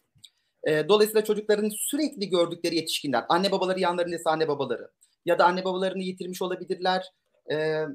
E, 0.68 0.90
dolayısıyla 0.90 1.24
çocukların 1.24 1.70
sürekli 1.70 2.30
gördükleri 2.30 2.76
yetişkinler, 2.76 3.26
anne 3.30 3.52
babaları 3.52 3.80
yanlarındaysa 3.80 4.32
anne 4.32 4.48
babaları 4.48 4.92
ya 5.26 5.40
da 5.40 5.46
anne 5.46 5.66
babalarını 5.66 6.04
yitirmiş 6.04 6.42
olabilirler. 6.42 7.12
E, 7.52 7.86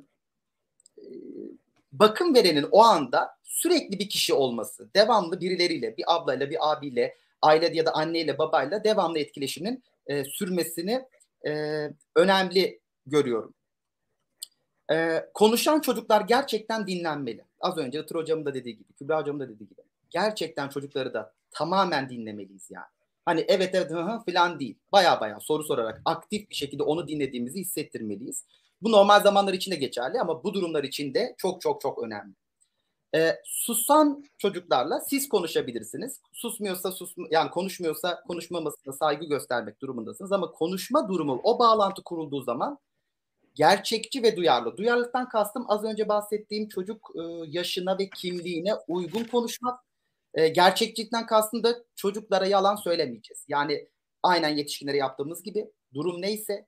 bakım 1.92 2.34
verenin 2.34 2.66
o 2.70 2.82
anda 2.82 3.36
sürekli 3.44 3.98
bir 3.98 4.08
kişi 4.08 4.34
olması, 4.34 4.94
devamlı 4.94 5.40
birileriyle, 5.40 5.96
bir 5.96 6.04
ablayla, 6.06 6.50
bir 6.50 6.72
abiyle, 6.72 7.16
aile 7.42 7.70
ya 7.74 7.86
da 7.86 7.94
anneyle, 7.94 8.38
babayla 8.38 8.84
devamlı 8.84 9.18
etkileşimin 9.18 9.82
e, 10.06 10.24
sürmesini 10.24 11.04
e, 11.46 11.50
önemli 12.16 12.80
görüyorum. 13.06 13.54
E, 14.92 15.26
konuşan 15.34 15.80
çocuklar 15.80 16.20
gerçekten 16.20 16.86
dinlenmeli. 16.86 17.44
Az 17.60 17.78
önce 17.78 18.00
Itır 18.00 18.14
hocamın 18.14 18.44
da 18.44 18.54
dediği 18.54 18.76
gibi, 18.76 18.92
Kübra 18.92 19.20
hocamın 19.20 19.40
da 19.40 19.48
dediği 19.48 19.68
gibi. 19.68 19.82
Gerçekten 20.10 20.68
çocukları 20.68 21.14
da 21.14 21.32
tamamen 21.56 22.08
dinlemeliyiz 22.08 22.70
yani. 22.70 22.86
Hani 23.24 23.44
evet 23.48 23.74
evet 23.74 23.90
hı 23.90 24.02
hı 24.02 24.20
falan 24.30 24.60
değil. 24.60 24.78
Baya 24.92 25.20
baya 25.20 25.40
soru 25.40 25.64
sorarak 25.64 26.02
aktif 26.04 26.50
bir 26.50 26.54
şekilde 26.54 26.82
onu 26.82 27.08
dinlediğimizi 27.08 27.60
hissettirmeliyiz. 27.60 28.44
Bu 28.82 28.92
normal 28.92 29.20
zamanlar 29.20 29.52
için 29.52 29.70
de 29.70 29.76
geçerli 29.76 30.20
ama 30.20 30.44
bu 30.44 30.54
durumlar 30.54 30.84
için 30.84 31.14
de 31.14 31.34
çok 31.38 31.60
çok 31.60 31.80
çok 31.80 32.02
önemli. 32.02 32.34
E, 33.14 33.36
susan 33.44 34.24
çocuklarla 34.38 35.00
siz 35.00 35.28
konuşabilirsiniz. 35.28 36.20
Susmuyorsa 36.32 36.92
sus 36.92 37.14
yani 37.30 37.50
konuşmuyorsa 37.50 38.22
konuşmamasına 38.22 38.92
saygı 38.92 39.26
göstermek 39.26 39.80
durumundasınız 39.80 40.32
ama 40.32 40.50
konuşma 40.50 41.08
durumu 41.08 41.40
o 41.42 41.58
bağlantı 41.58 42.02
kurulduğu 42.02 42.42
zaman 42.42 42.78
gerçekçi 43.54 44.22
ve 44.22 44.36
duyarlı. 44.36 44.76
Duyarlılıktan 44.76 45.28
kastım 45.28 45.64
az 45.68 45.84
önce 45.84 46.08
bahsettiğim 46.08 46.68
çocuk 46.68 47.10
e, 47.14 47.22
yaşına 47.46 47.98
ve 47.98 48.08
kimliğine 48.08 48.74
uygun 48.88 49.24
konuşmak. 49.24 49.85
E, 50.36 50.48
gerçekçilikten 50.48 51.26
kastım 51.26 51.62
da 51.64 51.84
çocuklara 51.96 52.46
yalan 52.46 52.76
söylemeyeceğiz. 52.76 53.44
Yani 53.48 53.88
aynen 54.22 54.56
yetişkinlere 54.56 54.96
yaptığımız 54.96 55.42
gibi 55.42 55.70
durum 55.94 56.22
neyse. 56.22 56.66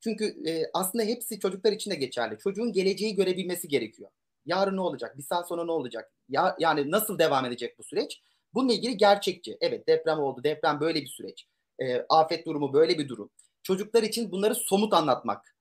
Çünkü 0.00 0.24
e, 0.48 0.70
aslında 0.74 1.04
hepsi 1.04 1.40
çocuklar 1.40 1.72
için 1.72 1.90
de 1.90 1.94
geçerli. 1.94 2.38
Çocuğun 2.38 2.72
geleceği 2.72 3.14
görebilmesi 3.14 3.68
gerekiyor. 3.68 4.10
Yarın 4.46 4.76
ne 4.76 4.80
olacak? 4.80 5.18
Bir 5.18 5.22
saat 5.22 5.48
sonra 5.48 5.64
ne 5.64 5.72
olacak? 5.72 6.12
Ya, 6.28 6.56
yani 6.58 6.90
nasıl 6.90 7.18
devam 7.18 7.44
edecek 7.44 7.78
bu 7.78 7.82
süreç? 7.84 8.22
Bununla 8.54 8.72
ilgili 8.72 8.96
gerçekçi. 8.96 9.58
Evet 9.60 9.88
deprem 9.88 10.18
oldu. 10.18 10.44
Deprem 10.44 10.80
böyle 10.80 11.00
bir 11.00 11.06
süreç. 11.06 11.46
E, 11.78 11.96
afet 12.08 12.46
durumu 12.46 12.72
böyle 12.72 12.98
bir 12.98 13.08
durum. 13.08 13.30
Çocuklar 13.62 14.02
için 14.02 14.30
bunları 14.30 14.54
somut 14.54 14.94
anlatmak 14.94 15.54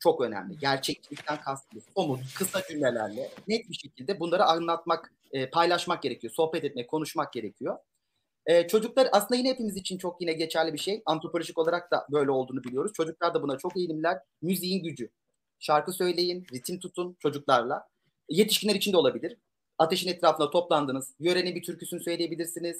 çok 0.00 0.20
önemli. 0.20 0.58
Gerçeklikten 0.58 1.40
kastım 1.40 1.82
somut, 1.94 2.34
kısa 2.34 2.62
cümlelerle 2.68 3.30
net 3.48 3.70
bir 3.70 3.74
şekilde 3.74 4.20
bunları 4.20 4.44
anlatmak, 4.44 5.12
e, 5.32 5.50
paylaşmak 5.50 6.02
gerekiyor. 6.02 6.32
Sohbet 6.32 6.64
etmek, 6.64 6.88
konuşmak 6.88 7.32
gerekiyor. 7.32 7.78
E, 8.46 8.68
çocuklar 8.68 9.08
aslında 9.12 9.36
yine 9.36 9.50
hepimiz 9.50 9.76
için 9.76 9.98
çok 9.98 10.20
yine 10.20 10.32
geçerli 10.32 10.72
bir 10.72 10.78
şey. 10.78 11.02
Antropolojik 11.06 11.58
olarak 11.58 11.90
da 11.90 12.06
böyle 12.12 12.30
olduğunu 12.30 12.64
biliyoruz. 12.64 12.92
Çocuklar 12.94 13.34
da 13.34 13.42
buna 13.42 13.58
çok 13.58 13.76
eğilimler. 13.76 14.18
Müziğin 14.42 14.84
gücü. 14.84 15.10
Şarkı 15.58 15.92
söyleyin, 15.92 16.46
ritim 16.52 16.78
tutun 16.78 17.16
çocuklarla. 17.18 17.88
Yetişkinler 18.28 18.74
için 18.74 18.92
de 18.92 18.96
olabilir. 18.96 19.36
Ateşin 19.78 20.08
etrafında 20.08 20.50
toplandınız. 20.50 21.14
Yörenin 21.20 21.54
bir 21.54 21.62
türküsünü 21.62 22.00
söyleyebilirsiniz. 22.00 22.78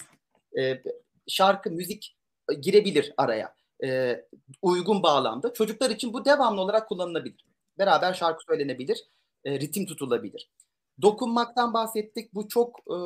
E, 0.58 0.82
şarkı, 1.28 1.70
müzik 1.70 2.16
girebilir 2.60 3.12
araya 3.16 3.54
e, 3.85 4.20
uygun 4.62 5.03
bağlamda. 5.03 5.53
Çocuklar 5.53 5.91
için 5.91 6.12
bu 6.12 6.24
devamlı 6.24 6.61
olarak 6.61 6.89
kullanılabilir. 6.89 7.45
Beraber 7.79 8.14
şarkı 8.14 8.45
söylenebilir, 8.45 9.05
e, 9.45 9.61
ritim 9.61 9.87
tutulabilir. 9.87 10.51
Dokunmaktan 11.03 11.74
bahsettik. 11.74 12.35
Bu 12.35 12.49
çok 12.49 12.79
e, 12.79 12.97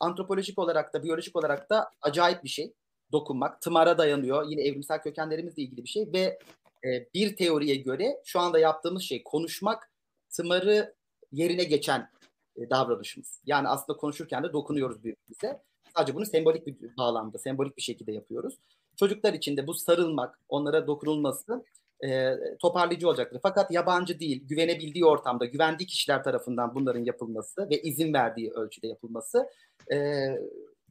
antropolojik 0.00 0.58
olarak 0.58 0.94
da, 0.94 1.02
biyolojik 1.02 1.36
olarak 1.36 1.70
da 1.70 1.90
acayip 2.02 2.44
bir 2.44 2.48
şey. 2.48 2.74
Dokunmak. 3.12 3.62
Tımara 3.62 3.98
dayanıyor. 3.98 4.46
Yine 4.48 4.62
evrimsel 4.62 5.02
kökenlerimizle 5.02 5.62
ilgili 5.62 5.84
bir 5.84 5.88
şey 5.88 6.12
ve 6.12 6.38
e, 6.84 7.08
bir 7.14 7.36
teoriye 7.36 7.76
göre 7.76 8.22
şu 8.24 8.40
anda 8.40 8.58
yaptığımız 8.58 9.02
şey 9.02 9.22
konuşmak 9.22 9.90
tımarı 10.30 10.94
yerine 11.32 11.64
geçen 11.64 12.10
e, 12.56 12.70
davranışımız. 12.70 13.40
Yani 13.46 13.68
aslında 13.68 13.98
konuşurken 13.98 14.44
de 14.44 14.52
dokunuyoruz 14.52 15.04
birbirimize. 15.04 15.62
Sadece 15.96 16.14
bunu 16.14 16.26
sembolik 16.26 16.66
bir 16.66 16.96
bağlamda, 16.96 17.38
sembolik 17.38 17.76
bir 17.76 17.82
şekilde 17.82 18.12
yapıyoruz. 18.12 18.58
Çocuklar 18.96 19.34
için 19.34 19.56
de 19.56 19.66
bu 19.66 19.74
sarılmak, 19.74 20.38
onlara 20.48 20.86
dokunulması 20.86 21.64
e, 22.04 22.34
toparlayıcı 22.58 23.08
olacaktır. 23.08 23.40
Fakat 23.42 23.70
yabancı 23.70 24.20
değil, 24.20 24.48
güvenebildiği 24.48 25.04
ortamda, 25.04 25.44
güvendiği 25.44 25.86
kişiler 25.86 26.24
tarafından 26.24 26.74
bunların 26.74 27.04
yapılması 27.04 27.70
ve 27.70 27.82
izin 27.82 28.12
verdiği 28.12 28.50
ölçüde 28.50 28.86
yapılması 28.86 29.46
e, 29.92 29.96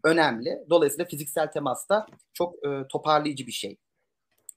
önemli. 0.03 0.65
Dolayısıyla 0.69 1.05
fiziksel 1.05 1.51
temas 1.51 1.89
da 1.89 2.07
çok 2.33 2.65
e, 2.67 2.87
toparlayıcı 2.89 3.47
bir 3.47 3.51
şey. 3.51 3.77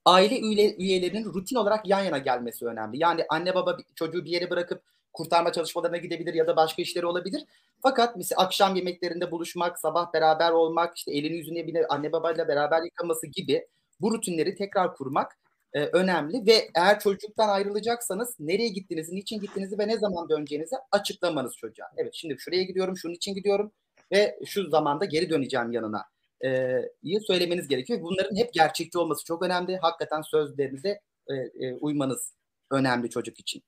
Aile 0.05 0.41
üye, 0.41 0.77
üyelerinin 0.77 1.25
rutin 1.25 1.57
olarak 1.57 1.89
yan 1.89 2.05
yana 2.05 2.19
gelmesi 2.19 2.67
önemli. 2.67 2.99
Yani 3.03 3.25
anne 3.29 3.55
baba 3.55 3.77
çocuğu 3.95 4.25
bir 4.25 4.31
yere 4.31 4.51
bırakıp 4.51 4.83
kurtarma 5.13 5.53
çalışmalarına 5.53 5.97
gidebilir 5.97 6.35
ya 6.35 6.47
da 6.47 6.57
başka 6.57 6.83
işleri 6.83 7.07
olabilir. 7.07 7.45
Fakat 7.83 8.17
mesela 8.17 8.43
akşam 8.43 8.77
yemeklerinde 8.77 9.31
buluşmak, 9.31 9.79
sabah 9.79 10.13
beraber 10.13 10.51
olmak, 10.51 10.97
işte 10.97 11.13
elini 11.13 11.37
yüzünü 11.37 11.67
bile 11.67 11.87
anne 11.87 12.13
babayla 12.13 12.49
beraber 12.49 12.83
yıkaması 12.83 13.27
gibi 13.27 13.67
bu 14.01 14.13
rutinleri 14.13 14.55
tekrar 14.55 14.97
kurmak 14.97 15.39
e, 15.73 15.85
önemli 15.85 16.47
ve 16.47 16.69
eğer 16.75 17.01
çocuktan 17.01 17.49
ayrılacaksanız 17.49 18.37
nereye 18.41 18.69
gittiğinizi, 18.69 19.17
niçin 19.17 19.41
gittiğinizi 19.41 19.79
ve 19.79 19.89
ne 19.89 19.99
zaman 19.99 20.29
döneceğinizi 20.29 20.77
açıklamanız 20.93 21.57
çocuğa. 21.57 21.87
Evet 21.97 22.15
şimdi 22.15 22.37
şuraya 22.39 22.63
gidiyorum, 22.63 22.97
şunun 22.97 23.15
için 23.15 23.35
gidiyorum 23.35 23.73
ve 24.13 24.39
şu 24.47 24.71
zamanda 24.71 25.05
geri 25.05 25.31
döneceğim 25.31 25.73
yanına 25.73 26.05
e, 26.45 27.21
söylemeniz 27.27 27.69
gerekiyor. 27.69 28.03
Bunların 28.03 28.37
hep 28.37 28.53
gerçekçi 28.53 28.99
olması 28.99 29.25
çok 29.25 29.43
önemli. 29.43 29.77
Hakikaten 29.77 30.23
sözlerinize 30.23 31.01
e, 31.29 31.35
e, 31.35 31.75
uymanız 31.75 32.33
önemli 32.71 33.11
çocuk 33.11 33.41
için. 33.41 33.63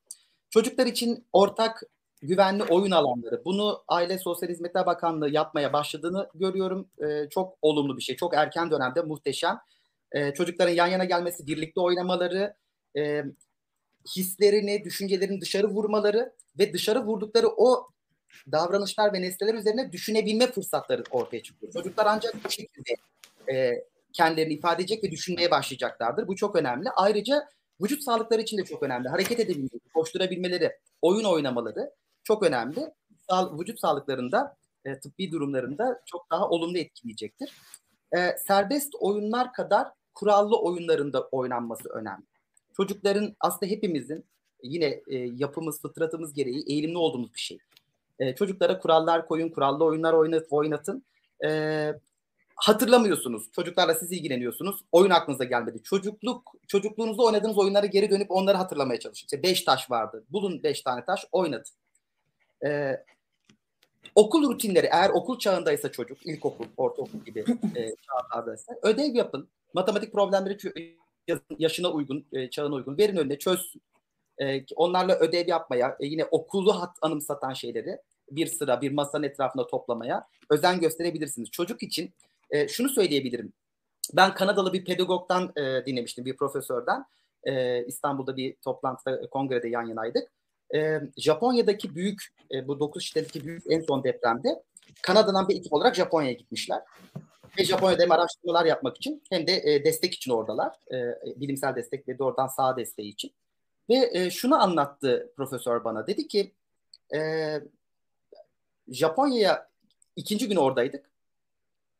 Çocuklar 0.50 0.86
için 0.86 1.26
ortak 1.32 1.82
güvenli 2.22 2.62
oyun 2.64 2.90
alanları. 2.90 3.42
Bunu 3.44 3.82
Aile 3.88 4.18
Sosyal 4.18 4.48
Hizmetler 4.48 4.86
Bakanlığı 4.86 5.30
yapmaya 5.30 5.72
başladığını 5.72 6.28
görüyorum. 6.34 6.88
E, 6.98 7.28
çok 7.28 7.58
olumlu 7.62 7.96
bir 7.96 8.02
şey. 8.02 8.16
Çok 8.16 8.34
erken 8.34 8.70
dönemde 8.70 9.02
muhteşem. 9.02 9.58
E, 10.12 10.34
çocukların 10.34 10.72
yan 10.72 10.86
yana 10.86 11.04
gelmesi, 11.04 11.46
birlikte 11.46 11.80
oynamaları, 11.80 12.54
e, 12.96 13.24
hislerini, 14.16 14.84
düşüncelerini 14.84 15.40
dışarı 15.40 15.68
vurmaları 15.68 16.32
ve 16.58 16.72
dışarı 16.72 17.06
vurdukları 17.06 17.48
o 17.48 17.86
davranışlar 18.52 19.12
ve 19.12 19.22
nesneler 19.22 19.54
üzerine 19.54 19.92
düşünebilme 19.92 20.46
fırsatları 20.46 21.02
ortaya 21.10 21.42
çıkıyor. 21.42 21.72
Çocuklar 21.72 22.06
ancak 22.06 22.44
bu 22.44 22.50
şekilde 22.50 22.96
e, 23.52 23.84
kendilerini 24.12 24.52
ifade 24.52 24.82
edecek 24.82 25.04
ve 25.04 25.10
düşünmeye 25.10 25.50
başlayacaklardır. 25.50 26.28
Bu 26.28 26.36
çok 26.36 26.56
önemli. 26.56 26.90
Ayrıca 26.90 27.48
vücut 27.82 28.02
sağlıkları 28.02 28.42
için 28.42 28.58
de 28.58 28.64
çok 28.64 28.82
önemli. 28.82 29.08
Hareket 29.08 29.40
edebilmeleri, 29.40 29.88
koşturabilmeleri, 29.94 30.72
oyun 31.02 31.24
oynamaları 31.24 31.90
çok 32.24 32.42
önemli. 32.42 32.90
Sağ, 33.30 33.58
vücut 33.58 33.80
sağlıklarında, 33.80 34.56
e, 34.84 35.00
tıbbi 35.00 35.32
durumlarında 35.32 36.02
çok 36.06 36.30
daha 36.30 36.48
olumlu 36.48 36.78
etkileyecektir. 36.78 37.52
E, 38.16 38.36
serbest 38.46 38.94
oyunlar 39.00 39.52
kadar 39.52 39.88
kurallı 40.14 40.60
oyunlarında 40.60 41.28
oynanması 41.28 41.88
önemli. 41.88 42.24
Çocukların 42.76 43.36
aslında 43.40 43.72
hepimizin 43.72 44.24
yine 44.62 44.86
e, 44.86 45.16
yapımız, 45.16 45.82
fıtratımız 45.82 46.32
gereği 46.32 46.64
eğilimli 46.68 46.98
olduğumuz 46.98 47.34
bir 47.34 47.40
şey. 47.40 47.58
E, 48.18 48.34
çocuklara 48.34 48.78
kurallar 48.78 49.26
koyun, 49.26 49.48
kurallı 49.48 49.84
oyunlar 49.84 50.12
oynat, 50.12 50.46
oynatın. 50.50 51.04
E, 51.44 51.48
hatırlamıyorsunuz. 52.60 53.52
Çocuklarla 53.52 53.94
siz 53.94 54.12
ilgileniyorsunuz. 54.12 54.84
Oyun 54.92 55.10
aklınıza 55.10 55.44
gelmedi. 55.44 55.82
Çocukluk 55.82 56.52
çocukluğunuzda 56.68 57.22
oynadığınız 57.22 57.58
oyunları 57.58 57.86
geri 57.86 58.10
dönüp 58.10 58.30
onları 58.30 58.56
hatırlamaya 58.56 59.00
çalışın. 59.00 59.26
İşte 59.26 59.42
beş 59.42 59.62
taş 59.62 59.90
vardı. 59.90 60.24
Bulun 60.30 60.62
beş 60.62 60.82
tane 60.82 61.04
taş, 61.04 61.26
oynatın. 61.32 61.74
Ee, 62.66 63.04
okul 64.14 64.48
rutinleri 64.48 64.88
eğer 64.92 65.10
okul 65.10 65.38
çağındaysa 65.38 65.92
çocuk, 65.92 66.26
ilkokul, 66.26 66.66
ortaokul 66.76 67.18
gibi 67.18 67.40
e, 67.76 67.94
çağlardaysa 68.02 68.72
ödev 68.82 69.14
yapın. 69.14 69.48
Matematik 69.74 70.12
problemleri 70.12 70.58
yaşına 71.58 71.90
uygun, 71.90 72.26
e, 72.32 72.50
çağına 72.50 72.74
uygun. 72.74 72.98
Verin 72.98 73.16
önüne 73.16 73.38
çözsün. 73.38 73.82
E, 74.38 74.64
onlarla 74.76 75.18
ödev 75.18 75.48
yapmaya, 75.48 75.96
e, 76.00 76.06
yine 76.06 76.24
okulu 76.24 76.80
hat, 76.80 76.96
anımsatan 77.02 77.52
şeyleri 77.52 77.98
bir 78.30 78.46
sıra, 78.46 78.80
bir 78.80 78.92
masanın 78.92 79.24
etrafında 79.24 79.66
toplamaya 79.66 80.26
özen 80.50 80.80
gösterebilirsiniz. 80.80 81.50
Çocuk 81.50 81.82
için 81.82 82.14
e, 82.50 82.68
şunu 82.68 82.88
söyleyebilirim. 82.88 83.52
Ben 84.12 84.34
Kanadalı 84.34 84.72
bir 84.72 84.84
pedagogdan 84.84 85.52
e, 85.56 85.86
dinlemiştim, 85.86 86.24
bir 86.24 86.36
profesörden. 86.36 87.04
E, 87.44 87.84
İstanbul'da 87.84 88.36
bir 88.36 88.56
toplantıda, 88.64 89.30
kongrede 89.30 89.68
yan 89.68 89.86
yanaydık. 89.86 90.28
E, 90.74 91.00
Japonya'daki 91.16 91.94
büyük, 91.94 92.22
e, 92.54 92.68
bu 92.68 92.80
9 92.80 93.02
şiddetteki 93.02 93.46
büyük 93.46 93.62
en 93.70 93.80
son 93.80 94.04
depremde 94.04 94.62
Kanada'dan 95.02 95.48
bir 95.48 95.56
ekip 95.56 95.72
olarak 95.72 95.94
Japonya'ya 95.94 96.32
gitmişler. 96.32 96.82
Ve 97.58 97.64
Japonya'da 97.64 98.02
hem 98.02 98.12
araştırmalar 98.12 98.64
yapmak 98.64 98.96
için 98.96 99.22
hem 99.30 99.46
de 99.46 99.62
e, 99.64 99.84
destek 99.84 100.14
için 100.14 100.30
oradalar. 100.30 100.74
E, 100.92 101.16
bilimsel 101.40 101.76
destek 101.76 102.08
ve 102.08 102.18
doğrudan 102.18 102.46
sağ 102.46 102.76
desteği 102.76 103.12
için. 103.12 103.32
Ve 103.88 104.10
e, 104.12 104.30
şunu 104.30 104.62
anlattı 104.62 105.32
profesör 105.36 105.84
bana. 105.84 106.06
Dedi 106.06 106.28
ki 106.28 106.52
e, 107.14 107.20
Japonya'ya 108.88 109.68
ikinci 110.16 110.48
gün 110.48 110.56
oradaydık. 110.56 111.10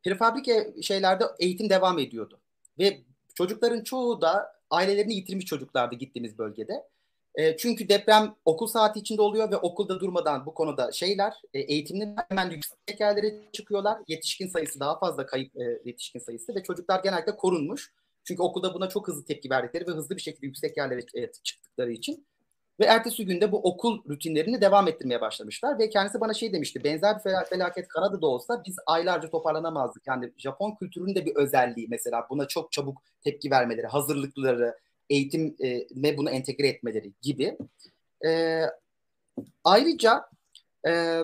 Prefabrike 0.05 0.75
şeylerde 0.83 1.25
eğitim 1.39 1.71
devam 1.71 1.99
ediyordu. 1.99 2.41
Ve 2.79 3.01
çocukların 3.35 3.85
çoğu 3.85 4.21
da 4.21 4.53
ailelerini 4.71 5.15
yitirmiş 5.15 5.47
çocuklardı 5.47 5.95
gittiğimiz 5.95 6.39
bölgede. 6.39 6.89
E, 7.35 7.57
çünkü 7.57 7.89
deprem 7.89 8.35
okul 8.45 8.67
saati 8.67 9.01
içinde 9.01 9.23
oluyor 9.23 9.51
ve 9.51 9.57
okulda 9.57 10.01
durmadan 10.01 10.47
bu 10.47 10.55
konuda 10.55 10.93
şeyler 10.93 11.33
e, 11.55 11.61
eğitimli 11.61 12.15
hemen 12.29 12.51
yüksek 12.51 13.01
yerlere 13.01 13.35
çıkıyorlar. 13.53 13.99
Yetişkin 14.09 14.49
sayısı 14.49 14.81
daha 14.81 14.99
fazla 14.99 15.27
kayıp 15.27 15.57
e, 15.57 15.81
yetişkin 15.85 16.21
sayısı 16.21 16.55
ve 16.55 16.63
çocuklar 16.63 17.03
genellikle 17.03 17.37
korunmuş. 17.37 17.93
Çünkü 18.25 18.43
okulda 18.43 18.75
buna 18.75 18.89
çok 18.89 19.09
hızlı 19.09 19.25
tepki 19.25 19.51
verdikleri 19.51 19.87
ve 19.87 19.91
hızlı 19.91 20.17
bir 20.17 20.21
şekilde 20.23 20.47
yüksek 20.47 20.77
yerlere 20.77 21.01
e, 21.15 21.33
çıktıkları 21.43 21.93
için. 21.93 22.27
Ve 22.81 22.85
ertesi 22.85 23.27
günde 23.27 23.53
bu 23.53 23.59
okul 23.59 24.05
rutinlerini 24.09 24.61
devam 24.61 24.89
ettirmeye 24.89 25.21
başlamışlar. 25.21 25.79
Ve 25.79 25.91
kendisi 25.91 26.21
bana 26.21 26.35
şey 26.35 26.53
demişti. 26.53 26.85
Benzer 26.85 27.17
bir 27.17 27.47
felaket 27.51 27.89
Kanada'da 27.89 28.27
olsa 28.27 28.63
biz 28.67 28.77
aylarca 28.87 29.31
toparlanamazdık. 29.31 30.07
Yani 30.07 30.33
Japon 30.37 30.75
kültürünün 30.75 31.15
de 31.15 31.27
bir 31.27 31.37
özelliği 31.37 31.87
mesela 31.91 32.27
buna 32.31 32.49
çok 32.49 32.73
çabuk 32.73 33.03
tepki 33.25 33.51
vermeleri, 33.51 33.87
hazırlıkları, 33.87 34.79
eğitime 35.11 36.17
bunu 36.17 36.31
entegre 36.31 36.69
etmeleri 36.69 37.13
gibi. 37.23 37.59
E, 38.27 38.63
ayrıca 39.65 40.29
e, 40.87 41.23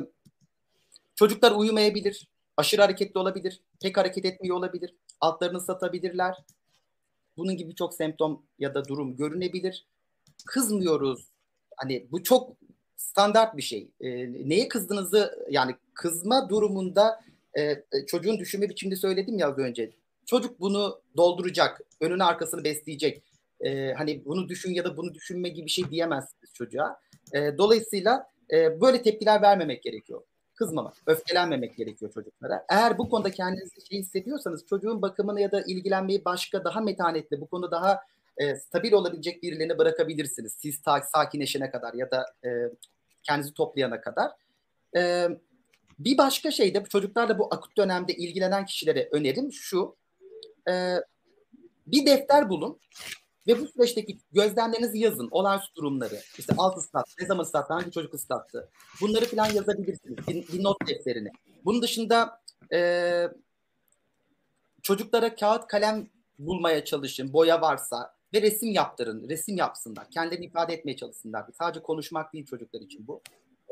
çocuklar 1.14 1.52
uyumayabilir, 1.52 2.28
aşırı 2.56 2.82
hareketli 2.82 3.18
olabilir, 3.18 3.62
pek 3.82 3.96
hareket 3.96 4.24
etmiyor 4.24 4.56
olabilir, 4.56 4.94
altlarını 5.20 5.60
satabilirler. 5.60 6.36
Bunun 7.36 7.56
gibi 7.56 7.74
çok 7.74 7.94
semptom 7.94 8.42
ya 8.58 8.74
da 8.74 8.84
durum 8.84 9.16
görünebilir. 9.16 9.86
kızmıyoruz. 10.46 11.35
Hani 11.76 12.06
bu 12.10 12.22
çok 12.22 12.56
standart 12.96 13.56
bir 13.56 13.62
şey. 13.62 13.90
E, 14.00 14.08
neye 14.48 14.68
kızdığınızı 14.68 15.46
yani 15.50 15.74
kızma 15.94 16.48
durumunda 16.48 17.20
e, 17.54 17.62
e, 17.62 17.84
çocuğun 18.06 18.38
düşünme 18.38 18.68
biçimini 18.68 18.96
söyledim 18.96 19.38
ya 19.38 19.48
az 19.48 19.58
önce. 19.58 19.90
Çocuk 20.26 20.60
bunu 20.60 21.00
dolduracak, 21.16 21.80
önünü 22.00 22.24
arkasını 22.24 22.64
besleyecek. 22.64 23.22
E, 23.60 23.92
hani 23.92 24.24
bunu 24.24 24.48
düşün 24.48 24.74
ya 24.74 24.84
da 24.84 24.96
bunu 24.96 25.14
düşünme 25.14 25.48
gibi 25.48 25.66
bir 25.66 25.70
şey 25.70 25.90
diyemezsiniz 25.90 26.52
çocuğa. 26.54 27.00
E, 27.32 27.58
dolayısıyla 27.58 28.30
e, 28.52 28.80
böyle 28.80 29.02
tepkiler 29.02 29.42
vermemek 29.42 29.82
gerekiyor. 29.82 30.22
Kızmamak, 30.54 30.94
öfkelenmemek 31.06 31.76
gerekiyor 31.76 32.12
çocuklara. 32.12 32.64
Eğer 32.68 32.98
bu 32.98 33.08
konuda 33.08 33.30
kendinizi 33.30 33.86
şey 33.88 33.98
hissediyorsanız 33.98 34.66
çocuğun 34.66 35.02
bakımını 35.02 35.40
ya 35.40 35.52
da 35.52 35.62
ilgilenmeyi 35.66 36.24
başka 36.24 36.64
daha 36.64 36.80
metanetli, 36.80 37.40
bu 37.40 37.46
konuda 37.46 37.70
daha 37.70 38.00
e, 38.38 38.56
stabil 38.56 38.92
olabilecek 38.92 39.42
birilerine 39.42 39.78
bırakabilirsiniz. 39.78 40.56
Siz 40.58 40.82
ta, 40.82 41.02
sakinleşene 41.12 41.70
kadar 41.70 41.94
ya 41.94 42.10
da 42.10 42.24
e, 42.44 42.48
kendinizi 43.22 43.54
toplayana 43.54 44.00
kadar. 44.00 44.30
E, 44.96 45.28
bir 45.98 46.18
başka 46.18 46.50
şey 46.50 46.74
de 46.74 46.84
çocuklarla 46.84 47.38
bu 47.38 47.54
akut 47.54 47.76
dönemde 47.76 48.14
ilgilenen 48.14 48.66
kişilere 48.66 49.08
önerim 49.12 49.52
şu. 49.52 49.96
E, 50.68 50.96
bir 51.86 52.06
defter 52.06 52.48
bulun 52.48 52.80
ve 53.46 53.60
bu 53.60 53.66
süreçteki 53.66 54.18
gözlemlerinizi 54.32 54.98
yazın. 54.98 55.28
Olağanüstü 55.30 55.74
durumları. 55.74 56.20
İşte 56.38 56.54
alt 56.58 56.78
ıslat, 56.78 57.06
ne 57.20 57.26
zaman 57.26 57.42
ıslattı, 57.42 57.72
hangi 57.74 57.90
çocuk 57.90 58.14
ıslattı. 58.14 58.68
Bunları 59.00 59.24
falan 59.24 59.52
yazabilirsiniz. 59.52 60.28
Bir, 60.28 60.48
bir 60.48 60.64
not 60.64 60.88
defterini. 60.88 61.30
Bunun 61.64 61.82
dışında 61.82 62.40
e, 62.72 63.28
çocuklara 64.82 65.34
kağıt 65.34 65.66
kalem 65.66 66.08
bulmaya 66.38 66.84
çalışın. 66.84 67.32
Boya 67.32 67.60
varsa 67.60 68.15
ve 68.36 68.42
resim 68.42 68.72
yaptırın. 68.72 69.28
Resim 69.28 69.56
yapsınlar. 69.56 70.10
Kendilerini 70.10 70.46
ifade 70.46 70.74
etmeye 70.74 70.96
çalışsınlar. 70.96 71.44
Sadece 71.58 71.82
konuşmak 71.82 72.32
değil 72.32 72.46
çocuklar 72.46 72.80
için 72.80 73.06
bu. 73.06 73.20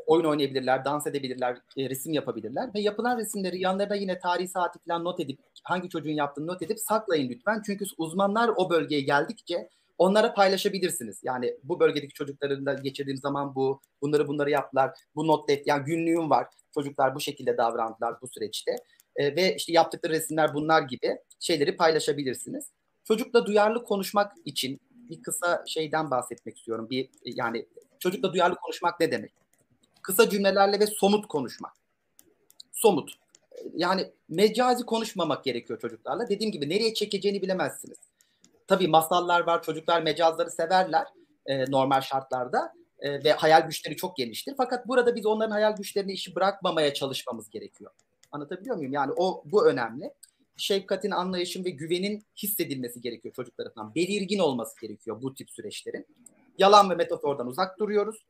Oyun 0.07 0.25
oynayabilirler, 0.25 0.85
dans 0.85 1.07
edebilirler, 1.07 1.57
e, 1.77 1.89
resim 1.89 2.13
yapabilirler 2.13 2.73
ve 2.73 2.79
yapılan 2.79 3.17
resimleri 3.17 3.61
yanlarına 3.61 3.95
yine 3.95 4.19
tarih 4.19 4.47
saati 4.47 4.79
falan 4.79 5.03
not 5.03 5.19
edip 5.19 5.39
hangi 5.63 5.89
çocuğun 5.89 6.11
yaptığını 6.11 6.47
not 6.47 6.61
edip 6.61 6.79
saklayın 6.79 7.29
lütfen. 7.29 7.61
Çünkü 7.65 7.85
uzmanlar 7.97 8.51
o 8.55 8.69
bölgeye 8.69 9.01
geldikçe 9.01 9.69
onlara 9.97 10.33
paylaşabilirsiniz. 10.33 11.21
Yani 11.23 11.57
bu 11.63 11.79
bölgedeki 11.79 12.13
çocukların 12.13 12.65
da 12.65 12.73
geçirdiğim 12.73 13.17
zaman 13.17 13.55
bu, 13.55 13.81
bunları 14.01 14.27
bunları 14.27 14.49
yaptılar. 14.49 14.91
Bu 15.15 15.27
not 15.27 15.49
def 15.49 15.67
yani 15.67 15.83
günlüğüm 15.85 16.29
var. 16.29 16.47
Çocuklar 16.73 17.15
bu 17.15 17.19
şekilde 17.19 17.57
davrandılar 17.57 18.21
bu 18.21 18.27
süreçte. 18.27 18.75
E, 19.15 19.35
ve 19.35 19.55
işte 19.55 19.73
yaptıkları 19.73 20.13
resimler 20.13 20.53
bunlar 20.53 20.81
gibi 20.81 21.17
şeyleri 21.39 21.75
paylaşabilirsiniz. 21.75 22.71
Çocukla 23.05 23.45
duyarlı 23.45 23.83
konuşmak 23.83 24.35
için 24.45 24.79
bir 25.09 25.23
kısa 25.23 25.63
şeyden 25.67 26.11
bahsetmek 26.11 26.57
istiyorum. 26.57 26.87
Bir 26.89 27.09
yani 27.25 27.65
çocukla 27.99 28.33
duyarlı 28.33 28.55
konuşmak 28.55 28.99
ne 28.99 29.11
demek? 29.11 29.31
Kısa 30.01 30.29
cümlelerle 30.29 30.79
ve 30.79 30.87
somut 30.87 31.27
konuşmak. 31.27 31.73
Somut. 32.71 33.11
Yani 33.73 34.11
mecazi 34.29 34.85
konuşmamak 34.85 35.43
gerekiyor 35.43 35.79
çocuklarla. 35.79 36.29
Dediğim 36.29 36.51
gibi 36.51 36.69
nereye 36.69 36.93
çekeceğini 36.93 37.41
bilemezsiniz. 37.41 37.97
Tabii 38.67 38.87
masallar 38.87 39.41
var. 39.41 39.63
Çocuklar 39.63 40.01
mecazları 40.01 40.51
severler 40.51 41.07
e, 41.45 41.71
normal 41.71 42.01
şartlarda 42.01 42.73
e, 42.99 43.23
ve 43.23 43.31
hayal 43.31 43.61
güçleri 43.61 43.95
çok 43.95 44.17
geliştir. 44.17 44.53
Fakat 44.57 44.87
burada 44.87 45.15
biz 45.15 45.25
onların 45.25 45.51
hayal 45.51 45.75
güçlerini 45.75 46.11
işi 46.11 46.35
bırakmamaya 46.35 46.93
çalışmamız 46.93 47.49
gerekiyor. 47.49 47.91
Anlatabiliyor 48.31 48.75
muyum? 48.75 48.93
Yani 48.93 49.13
o 49.17 49.43
bu 49.45 49.67
önemli 49.67 50.13
şefkatin, 50.57 51.11
anlayışın 51.11 51.65
ve 51.65 51.69
güvenin 51.69 52.25
hissedilmesi 52.43 53.01
gerekiyor 53.01 53.33
çocuk 53.33 53.57
tarafından. 53.57 53.95
Belirgin 53.95 54.39
olması 54.39 54.81
gerekiyor 54.81 55.21
bu 55.21 55.33
tip 55.33 55.49
süreçlerin. 55.51 56.07
Yalan 56.57 56.89
ve 56.89 56.95
metafordan 56.95 57.47
uzak 57.47 57.79
duruyoruz. 57.79 58.25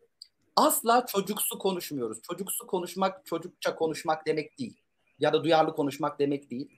Asla 0.56 1.06
çocuksu 1.06 1.60
konuşmuyoruz. 1.60 2.22
Çocuksu 2.22 2.68
konuşmak, 2.68 3.26
çocukça 3.26 3.76
konuşmak 3.76 4.28
demek 4.28 4.60
değil. 4.60 4.78
Ya 5.20 5.34
da 5.34 5.44
duyarlı 5.44 5.76
konuşmak 5.76 6.20
demek 6.20 6.52
değil. 6.52 6.70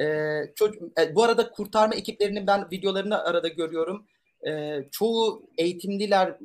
Ee, 0.00 0.52
çocuk, 0.56 1.00
e, 1.00 1.14
bu 1.14 1.22
arada 1.22 1.50
kurtarma 1.50 1.94
ekiplerinin 1.94 2.46
ben 2.46 2.70
videolarını 2.72 3.24
arada 3.24 3.48
görüyorum. 3.48 4.06
Ee, 4.46 4.84
çoğu 4.90 5.42
eğitimliler 5.58 6.38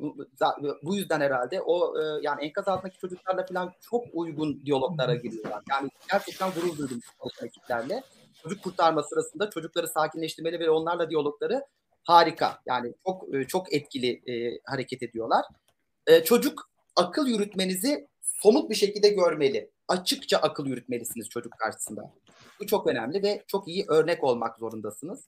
bu 0.84 0.96
yüzden 0.96 1.22
herhalde 1.22 1.62
o 1.62 2.02
e, 2.02 2.04
yani 2.22 2.46
enkaz 2.46 2.68
altındaki 2.68 2.98
çocuklarla 2.98 3.46
falan 3.46 3.74
çok 3.90 4.06
uygun 4.14 4.66
diyaloglara 4.66 5.16
giriyorlar. 5.16 5.64
Yani 5.70 5.90
gerçekten 6.12 6.52
gurur 6.52 6.78
duydum 6.78 7.00
ekiplerle 7.44 8.04
çocuk 8.46 8.64
kurtarma 8.64 9.04
sırasında 9.04 9.50
çocukları 9.50 9.88
sakinleştirmeli 9.88 10.60
ve 10.60 10.70
onlarla 10.70 11.10
diyalogları 11.10 11.66
harika. 12.04 12.62
Yani 12.66 12.94
çok 13.06 13.36
e, 13.36 13.48
çok 13.48 13.74
etkili 13.74 14.22
e, 14.32 14.60
hareket 14.66 15.04
ediyorlar. 15.04 15.46
E, 16.08 16.24
çocuk 16.24 16.70
akıl 16.96 17.28
yürütmenizi 17.28 18.08
somut 18.22 18.70
bir 18.70 18.76
şekilde 18.76 19.10
görmeli. 19.10 19.72
Açıkça 19.88 20.38
akıl 20.38 20.66
yürütmelisiniz 20.66 21.30
çocuk 21.30 21.54
karşısında. 21.60 22.14
Bu 22.60 22.68
çok 22.68 22.88
önemli 22.88 23.24
ve 23.24 23.44
çok 23.48 23.68
iyi 23.68 23.86
örnek 23.88 24.24
olmak 24.24 24.60
zorundasınız. 24.60 25.28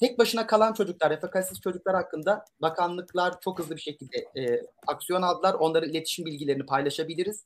Tek 0.00 0.18
başına 0.18 0.46
kalan 0.46 0.72
çocuklar, 0.72 1.10
refakatsiz 1.10 1.60
çocuklar 1.60 1.94
hakkında 1.94 2.44
bakanlıklar 2.62 3.40
çok 3.40 3.58
hızlı 3.58 3.76
bir 3.76 3.80
şekilde 3.80 4.16
e, 4.16 4.62
aksiyon 4.86 5.22
aldılar. 5.22 5.54
Onların 5.54 5.90
iletişim 5.90 6.26
bilgilerini 6.26 6.66
paylaşabiliriz. 6.66 7.44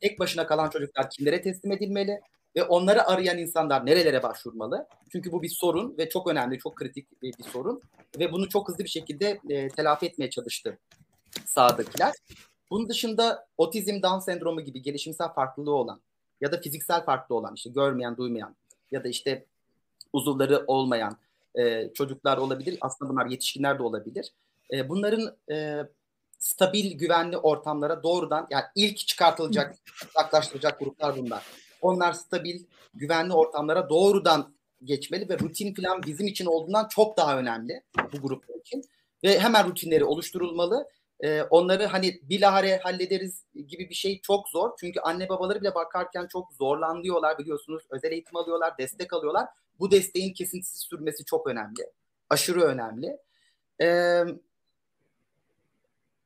Tek 0.00 0.20
başına 0.20 0.46
kalan 0.46 0.70
çocuklar 0.70 1.10
kimlere 1.10 1.42
teslim 1.42 1.72
edilmeli? 1.72 2.20
Ve 2.56 2.64
onları 2.64 3.06
arayan 3.06 3.38
insanlar 3.38 3.86
nerelere 3.86 4.22
başvurmalı? 4.22 4.86
Çünkü 5.12 5.32
bu 5.32 5.42
bir 5.42 5.48
sorun 5.48 5.98
ve 5.98 6.08
çok 6.08 6.30
önemli, 6.30 6.58
çok 6.58 6.76
kritik 6.76 7.22
bir 7.22 7.34
sorun 7.52 7.82
ve 8.18 8.32
bunu 8.32 8.48
çok 8.48 8.68
hızlı 8.68 8.84
bir 8.84 8.88
şekilde 8.88 9.40
e, 9.48 9.68
telafi 9.68 10.06
etmeye 10.06 10.30
çalıştı 10.30 10.78
sağdakiler. 11.46 12.12
Bunun 12.70 12.88
dışında 12.88 13.46
otizm, 13.58 14.02
Down 14.02 14.18
sendromu 14.18 14.60
gibi 14.60 14.82
gelişimsel 14.82 15.28
farklılığı 15.28 15.74
olan 15.74 16.00
ya 16.40 16.52
da 16.52 16.60
fiziksel 16.60 17.04
farklı 17.04 17.34
olan 17.34 17.54
işte 17.54 17.70
görmeyen, 17.70 18.16
duymayan 18.16 18.56
ya 18.90 19.04
da 19.04 19.08
işte 19.08 19.46
uzuvları 20.12 20.64
olmayan 20.66 21.16
e, 21.58 21.92
çocuklar 21.94 22.38
olabilir. 22.38 22.78
Aslında 22.80 23.10
bunlar 23.10 23.26
yetişkinler 23.26 23.78
de 23.78 23.82
olabilir. 23.82 24.32
E, 24.72 24.88
bunların 24.88 25.36
e, 25.52 25.80
stabil, 26.38 26.98
güvenli 26.98 27.36
ortamlara 27.36 28.02
doğrudan 28.02 28.46
yani 28.50 28.64
ilk 28.74 28.98
çıkartılacak, 28.98 29.74
uzaklaştıracak 30.08 30.78
gruplar 30.78 31.16
bunlar. 31.16 31.46
Onlar 31.82 32.12
stabil, 32.12 32.64
güvenli 32.94 33.32
ortamlara 33.32 33.90
doğrudan 33.90 34.54
geçmeli 34.84 35.28
ve 35.28 35.38
rutin 35.38 35.74
falan 35.74 36.02
bizim 36.02 36.26
için 36.26 36.46
olduğundan 36.46 36.88
çok 36.88 37.16
daha 37.16 37.38
önemli 37.38 37.82
bu 38.12 38.18
gruplar 38.22 38.54
için. 38.54 38.84
Ve 39.24 39.38
hemen 39.38 39.68
rutinleri 39.68 40.04
oluşturulmalı. 40.04 40.88
Ee, 41.20 41.42
onları 41.42 41.86
hani 41.86 42.20
bilahare 42.22 42.76
hallederiz 42.76 43.44
gibi 43.54 43.88
bir 43.88 43.94
şey 43.94 44.20
çok 44.20 44.48
zor. 44.48 44.70
Çünkü 44.80 45.00
anne 45.00 45.28
babaları 45.28 45.60
bile 45.60 45.74
bakarken 45.74 46.26
çok 46.26 46.52
zorlanıyorlar 46.52 47.38
biliyorsunuz. 47.38 47.82
Özel 47.90 48.12
eğitim 48.12 48.36
alıyorlar, 48.36 48.78
destek 48.78 49.12
alıyorlar. 49.12 49.48
Bu 49.80 49.90
desteğin 49.90 50.34
kesintisiz 50.34 50.80
sürmesi 50.80 51.24
çok 51.24 51.46
önemli. 51.46 51.90
Aşırı 52.30 52.62
önemli. 52.62 53.18
Ee, 53.80 54.24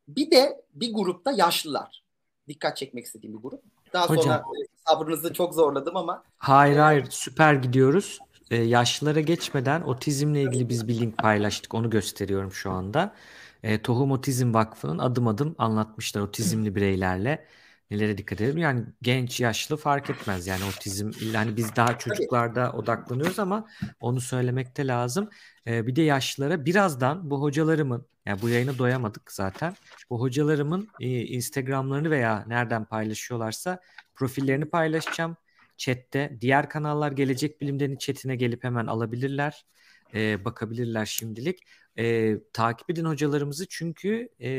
bir 0.08 0.30
de 0.30 0.64
bir 0.74 0.94
grupta 0.94 1.32
yaşlılar. 1.32 2.04
Dikkat 2.48 2.76
çekmek 2.76 3.04
istediğim 3.04 3.36
bir 3.36 3.42
grup. 3.42 3.62
Daha 3.96 4.08
Hocam. 4.08 4.22
sonra 4.24 4.44
sabrınızı 4.86 5.32
çok 5.32 5.54
zorladım 5.54 5.96
ama. 5.96 6.22
Hayır 6.38 6.76
hayır 6.76 7.06
süper 7.10 7.54
gidiyoruz. 7.54 8.18
Ee, 8.50 8.56
yaşlılara 8.56 9.20
geçmeden 9.20 9.82
otizmle 9.82 10.42
ilgili 10.42 10.68
biz 10.68 10.88
bir 10.88 11.00
link 11.00 11.18
paylaştık. 11.18 11.74
Onu 11.74 11.90
gösteriyorum 11.90 12.52
şu 12.52 12.70
anda. 12.70 13.14
Ee, 13.62 13.82
Tohum 13.82 14.10
Otizm 14.10 14.54
Vakfı'nın 14.54 14.98
adım 14.98 15.28
adım 15.28 15.54
anlatmışlar 15.58 16.20
otizmli 16.20 16.74
bireylerle 16.74 17.44
nelere 17.90 18.18
dikkat 18.18 18.40
edelim. 18.40 18.58
Yani 18.58 18.84
genç 19.02 19.40
yaşlı 19.40 19.76
fark 19.76 20.10
etmez. 20.10 20.46
Yani 20.46 20.64
otizm 20.64 21.10
yani 21.32 21.56
biz 21.56 21.76
daha 21.76 21.98
çocuklarda 21.98 22.72
odaklanıyoruz 22.72 23.38
ama 23.38 23.68
onu 24.00 24.20
söylemekte 24.20 24.86
lazım. 24.86 25.30
Ee, 25.66 25.86
bir 25.86 25.96
de 25.96 26.02
yaşlılara 26.02 26.64
birazdan 26.64 27.30
bu 27.30 27.42
hocalarımın 27.42 28.06
yani 28.26 28.42
bu 28.42 28.48
yayına 28.48 28.78
doyamadık 28.78 29.32
zaten. 29.32 29.74
Bu 30.10 30.20
hocalarımın 30.20 30.88
e, 31.00 31.24
Instagram'larını 31.24 32.10
veya 32.10 32.44
nereden 32.46 32.84
paylaşıyorlarsa 32.84 33.80
profillerini 34.14 34.64
paylaşacağım. 34.64 35.36
Chat'te 35.76 36.38
diğer 36.40 36.68
kanallar 36.68 37.12
Gelecek 37.12 37.60
Bilim'den 37.60 37.96
chatine 37.96 38.36
gelip 38.36 38.64
hemen 38.64 38.86
alabilirler. 38.86 39.66
E, 40.14 40.44
bakabilirler 40.44 41.06
şimdilik. 41.06 41.62
E, 41.98 42.36
takip 42.52 42.90
edin 42.90 43.04
hocalarımızı 43.04 43.66
çünkü 43.68 44.28
e, 44.40 44.50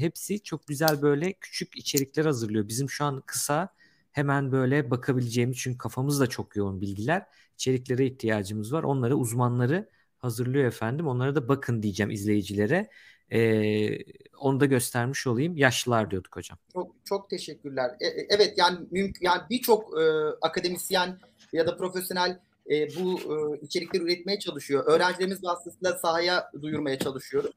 hepsi 0.00 0.42
çok 0.42 0.66
güzel 0.66 1.02
böyle 1.02 1.32
küçük 1.32 1.76
içerikler 1.76 2.24
hazırlıyor. 2.24 2.68
Bizim 2.68 2.90
şu 2.90 3.04
an 3.04 3.22
kısa 3.26 3.68
hemen 4.12 4.52
böyle 4.52 4.90
bakabileceğimiz 4.90 5.56
çünkü 5.58 5.78
kafamızda 5.78 6.26
çok 6.26 6.56
yoğun 6.56 6.80
bilgiler. 6.80 7.26
içeriklere 7.54 8.06
ihtiyacımız 8.06 8.72
var. 8.72 8.82
Onları 8.82 9.16
uzmanları 9.16 9.88
hazırlıyor 10.18 10.64
efendim. 10.64 11.06
Onlara 11.06 11.34
da 11.34 11.48
bakın 11.48 11.82
diyeceğim 11.82 12.10
izleyicilere. 12.10 12.90
Ee, 13.32 13.98
onu 14.38 14.60
da 14.60 14.66
göstermiş 14.66 15.26
olayım. 15.26 15.56
Yaşlılar 15.56 16.10
diyorduk 16.10 16.36
hocam. 16.36 16.58
Çok 16.72 16.94
çok 17.04 17.30
teşekkürler. 17.30 17.90
E, 18.00 18.06
e 18.06 18.26
evet 18.30 18.54
yani 18.56 18.78
mümkün 18.90 19.26
yani 19.26 19.42
birçok 19.50 20.00
e, 20.00 20.04
akademisyen 20.42 21.18
ya 21.52 21.66
da 21.66 21.76
profesyonel 21.76 22.40
e, 22.70 22.96
bu 22.96 23.20
e, 23.20 23.60
içerikleri 23.60 24.02
üretmeye 24.02 24.38
çalışıyor. 24.38 24.84
Öğrencilerimiz 24.86 25.44
vasıtasıyla 25.44 25.98
sahaya 25.98 26.50
duyurmaya 26.62 26.98
çalışıyoruz. 26.98 27.50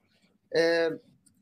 E, 0.57 0.89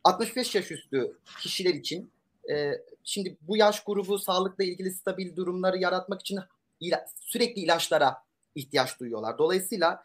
65 0.04 0.56
yaş 0.56 0.72
üstü 0.72 1.12
kişiler 1.42 1.74
için 1.74 2.12
e, 2.52 2.72
şimdi 3.04 3.38
bu 3.42 3.58
yaş 3.58 3.84
grubu 3.84 4.20
sağlıkla 4.20 4.64
ilgili 4.64 4.92
stabil 4.92 5.36
durumları 5.36 5.78
yaratmak 5.78 6.22
için 6.22 6.40
ila, 6.80 7.06
sürekli 7.20 7.62
ilaçlara 7.62 8.18
ihtiyaç 8.56 9.00
duyuyorlar. 9.00 9.38
Dolayısıyla 9.38 10.04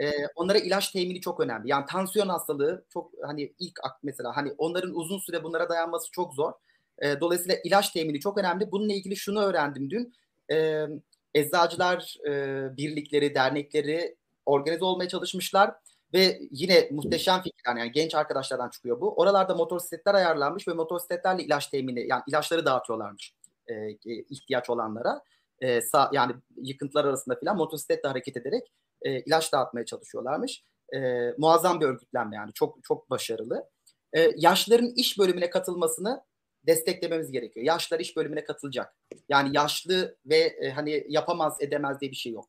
e, 0.00 0.10
onlara 0.34 0.58
ilaç 0.58 0.90
temini 0.90 1.20
çok 1.20 1.40
önemli. 1.40 1.70
Yani 1.70 1.86
tansiyon 1.88 2.28
hastalığı 2.28 2.84
çok 2.92 3.10
hani 3.22 3.52
ilk 3.58 3.80
mesela 4.02 4.36
hani 4.36 4.52
onların 4.58 4.94
uzun 4.94 5.18
süre 5.18 5.44
bunlara 5.44 5.68
dayanması 5.68 6.10
çok 6.10 6.34
zor. 6.34 6.52
E, 6.98 7.20
dolayısıyla 7.20 7.56
ilaç 7.64 7.90
temini 7.90 8.20
çok 8.20 8.38
önemli. 8.38 8.72
Bununla 8.72 8.92
ilgili 8.92 9.16
şunu 9.16 9.40
öğrendim 9.40 9.90
dün. 9.90 10.14
E, 10.50 10.86
eczacılar 11.34 12.16
e, 12.28 12.32
birlikleri, 12.76 13.34
dernekleri 13.34 14.16
organize 14.46 14.84
olmaya 14.84 15.08
çalışmışlar 15.08 15.74
ve 16.14 16.40
yine 16.50 16.88
muhteşem 16.90 17.42
fikirler 17.42 17.76
yani 17.76 17.92
genç 17.92 18.14
arkadaşlardan 18.14 18.70
çıkıyor 18.70 19.00
bu. 19.00 19.14
Oralarda 19.14 19.54
motosikletler 19.54 20.14
ayarlanmış 20.14 20.68
ve 20.68 20.72
motosikletlerle 20.72 21.42
ilaç 21.42 21.66
temini 21.66 22.06
yani 22.08 22.22
ilaçları 22.28 22.66
dağıtıyorlarmış 22.66 23.34
e, 23.66 23.74
e 23.74 23.96
ihtiyaç 24.30 24.70
olanlara. 24.70 25.20
E, 25.60 25.82
sağ, 25.82 26.10
yani 26.12 26.32
yıkıntılar 26.56 27.04
arasında 27.04 27.36
filan 27.36 27.56
motosikletle 27.56 28.08
hareket 28.08 28.36
ederek 28.36 28.72
e, 29.02 29.20
ilaç 29.20 29.52
dağıtmaya 29.52 29.84
çalışıyorlarmış. 29.84 30.62
E, 30.94 30.98
muazzam 31.38 31.80
bir 31.80 31.86
örgütlenme 31.86 32.36
yani 32.36 32.52
çok 32.52 32.84
çok 32.84 33.10
başarılı. 33.10 33.68
E, 34.12 34.30
yaşlıların 34.36 34.92
iş 34.96 35.18
bölümüne 35.18 35.50
katılmasını 35.50 36.22
desteklememiz 36.66 37.32
gerekiyor. 37.32 37.66
Yaşlar 37.66 38.00
iş 38.00 38.16
bölümüne 38.16 38.44
katılacak. 38.44 38.96
Yani 39.28 39.50
yaşlı 39.56 40.16
ve 40.26 40.36
e, 40.36 40.70
hani 40.70 41.04
yapamaz 41.08 41.56
edemez 41.60 42.00
diye 42.00 42.10
bir 42.10 42.16
şey 42.16 42.32
yok. 42.32 42.48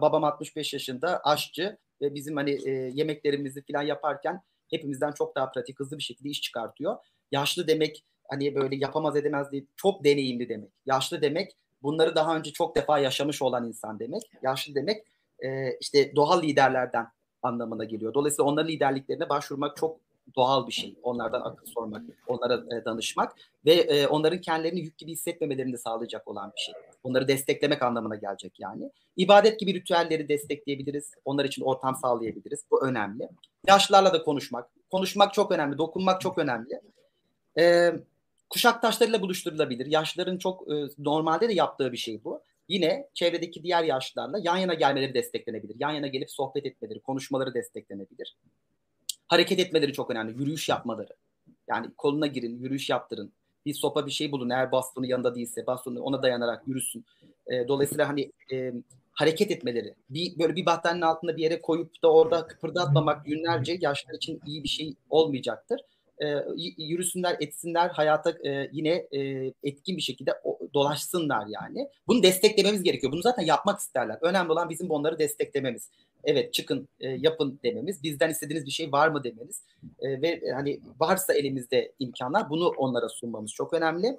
Babam 0.00 0.24
65 0.24 0.72
yaşında 0.72 1.20
aşçı 1.24 1.78
ve 2.02 2.14
bizim 2.14 2.36
hani 2.36 2.50
e, 2.50 2.70
yemeklerimizi 2.70 3.62
falan 3.66 3.82
yaparken 3.82 4.42
hepimizden 4.70 5.12
çok 5.12 5.36
daha 5.36 5.50
pratik 5.50 5.80
hızlı 5.80 5.98
bir 5.98 6.02
şekilde 6.02 6.28
iş 6.28 6.40
çıkartıyor. 6.40 6.96
Yaşlı 7.32 7.68
demek 7.68 8.04
hani 8.28 8.54
böyle 8.54 8.76
yapamaz 8.76 9.16
edemez 9.16 9.52
değil 9.52 9.66
çok 9.76 10.04
deneyimli 10.04 10.48
demek. 10.48 10.70
Yaşlı 10.86 11.22
demek 11.22 11.56
bunları 11.82 12.14
daha 12.14 12.36
önce 12.36 12.52
çok 12.52 12.76
defa 12.76 12.98
yaşamış 12.98 13.42
olan 13.42 13.68
insan 13.68 13.98
demek. 13.98 14.22
Yaşlı 14.42 14.74
demek 14.74 15.06
e, 15.38 15.76
işte 15.80 16.16
doğal 16.16 16.42
liderlerden 16.42 17.06
anlamına 17.42 17.84
geliyor. 17.84 18.14
Dolayısıyla 18.14 18.50
onların 18.50 18.68
liderliklerine 18.68 19.28
başvurmak 19.28 19.76
çok 19.76 20.00
doğal 20.36 20.66
bir 20.66 20.72
şey. 20.72 20.94
Onlardan 21.02 21.40
akıl 21.40 21.66
sormak, 21.66 22.02
onlara 22.26 22.54
e, 22.54 22.84
danışmak 22.84 23.36
ve 23.64 23.72
e, 23.72 24.06
onların 24.06 24.40
kendilerini 24.40 24.80
yük 24.80 24.98
gibi 24.98 25.12
hissetmemelerini 25.12 25.72
de 25.72 25.78
sağlayacak 25.78 26.28
olan 26.28 26.52
bir 26.56 26.60
şey. 26.60 26.74
Onları 27.02 27.28
desteklemek 27.28 27.82
anlamına 27.82 28.16
gelecek 28.16 28.60
yani. 28.60 28.90
İbadet 29.16 29.60
gibi 29.60 29.74
ritüelleri 29.74 30.28
destekleyebiliriz. 30.28 31.14
Onlar 31.24 31.44
için 31.44 31.62
ortam 31.62 31.96
sağlayabiliriz. 31.96 32.64
Bu 32.70 32.86
önemli. 32.86 33.28
Yaşlılarla 33.68 34.12
da 34.12 34.22
konuşmak. 34.22 34.70
Konuşmak 34.90 35.34
çok 35.34 35.52
önemli. 35.52 35.78
Dokunmak 35.78 36.20
çok 36.20 36.38
önemli. 36.38 36.80
E, 37.58 37.92
kuşak 38.50 38.82
buluşturulabilir. 39.22 39.86
Yaşlıların 39.86 40.38
çok 40.38 40.72
e, 40.72 40.74
normalde 40.98 41.48
de 41.48 41.52
yaptığı 41.52 41.92
bir 41.92 41.96
şey 41.96 42.24
bu. 42.24 42.42
Yine 42.68 43.08
çevredeki 43.14 43.62
diğer 43.62 43.84
yaşlılarla 43.84 44.38
yan 44.42 44.56
yana 44.56 44.74
gelmeleri 44.74 45.14
desteklenebilir. 45.14 45.76
Yan 45.78 45.90
yana 45.90 46.06
gelip 46.06 46.30
sohbet 46.30 46.66
etmeleri, 46.66 47.00
konuşmaları 47.00 47.54
desteklenebilir 47.54 48.36
hareket 49.30 49.58
etmeleri 49.58 49.92
çok 49.92 50.10
önemli. 50.10 50.40
Yürüyüş 50.40 50.68
yapmaları. 50.68 51.12
Yani 51.68 51.86
koluna 51.98 52.26
girin, 52.26 52.58
yürüyüş 52.58 52.90
yaptırın. 52.90 53.32
Bir 53.66 53.74
sopa 53.74 54.06
bir 54.06 54.10
şey 54.10 54.32
bulun 54.32 54.50
eğer 54.50 54.72
bastonu 54.72 55.06
yanında 55.06 55.34
değilse 55.34 55.66
bastonu 55.66 56.02
ona 56.02 56.22
dayanarak 56.22 56.68
yürüsün. 56.68 57.04
E, 57.46 57.68
dolayısıyla 57.68 58.08
hani 58.08 58.32
e, 58.52 58.72
hareket 59.12 59.50
etmeleri. 59.50 59.94
Bir 60.10 60.38
böyle 60.38 60.56
bir 60.56 60.66
battaniyenin 60.66 61.06
altında 61.06 61.36
bir 61.36 61.42
yere 61.42 61.62
koyup 61.62 62.02
da 62.02 62.12
orada 62.12 62.46
kıpırdatmamak 62.46 63.26
günlerce 63.26 63.78
yaşlar 63.80 64.14
için 64.14 64.40
iyi 64.46 64.64
bir 64.64 64.68
şey 64.68 64.94
olmayacaktır. 65.10 65.80
E, 66.22 66.44
yürüsünler, 66.78 67.36
etsinler, 67.40 67.88
hayata 67.88 68.30
e, 68.30 68.68
yine 68.72 69.06
e, 69.12 69.52
etkin 69.62 69.96
bir 69.96 70.02
şekilde 70.02 70.30
dolaşsınlar 70.74 71.46
yani. 71.48 71.88
Bunu 72.08 72.22
desteklememiz 72.22 72.82
gerekiyor. 72.82 73.12
Bunu 73.12 73.22
zaten 73.22 73.42
yapmak 73.42 73.78
isterler. 73.78 74.18
Önemli 74.20 74.52
olan 74.52 74.70
bizim 74.70 74.90
onları 74.90 75.18
desteklememiz 75.18 75.90
evet 76.24 76.52
çıkın 76.54 76.88
yapın 77.00 77.60
dememiz, 77.64 78.02
bizden 78.02 78.30
istediğiniz 78.30 78.66
bir 78.66 78.70
şey 78.70 78.92
var 78.92 79.08
mı 79.08 79.24
demeniz 79.24 79.62
e, 80.00 80.22
ve 80.22 80.42
hani 80.54 80.80
varsa 81.00 81.34
elimizde 81.34 81.92
imkanlar 81.98 82.50
bunu 82.50 82.68
onlara 82.68 83.08
sunmamız 83.08 83.52
çok 83.52 83.72
önemli. 83.72 84.18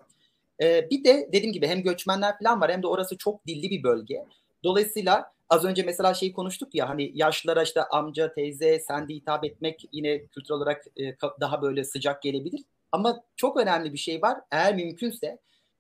Bir 0.62 1.04
de 1.04 1.30
dediğim 1.32 1.54
gibi 1.54 1.68
hem 1.68 1.84
göçmenler 1.84 2.38
falan 2.44 2.62
var 2.62 2.72
hem 2.72 2.84
de 2.84 2.88
orası 2.88 3.18
çok 3.18 3.48
dilli 3.48 3.70
bir 3.70 3.84
bölge. 3.84 4.26
Dolayısıyla 4.64 5.32
az 5.52 5.66
önce 5.66 5.84
mesela 5.84 6.14
şeyi 6.14 6.34
konuştuk 6.34 6.76
ya 6.76 6.90
hani 6.90 7.12
yaşlılara 7.14 7.64
işte 7.64 7.84
amca, 7.84 8.34
teyze, 8.34 8.80
sen 8.80 9.10
de 9.10 9.14
hitap 9.14 9.46
etmek 9.46 9.86
yine 9.92 10.26
kültürel 10.26 10.58
olarak 10.58 10.86
e, 10.98 11.16
daha 11.40 11.62
böyle 11.62 11.84
sıcak 11.84 12.22
gelebilir. 12.22 12.62
Ama 12.92 13.24
çok 13.36 13.58
önemli 13.58 13.94
bir 13.94 13.98
şey 13.98 14.22
var. 14.22 14.38
Eğer 14.52 14.76
mümkünse 14.76 15.40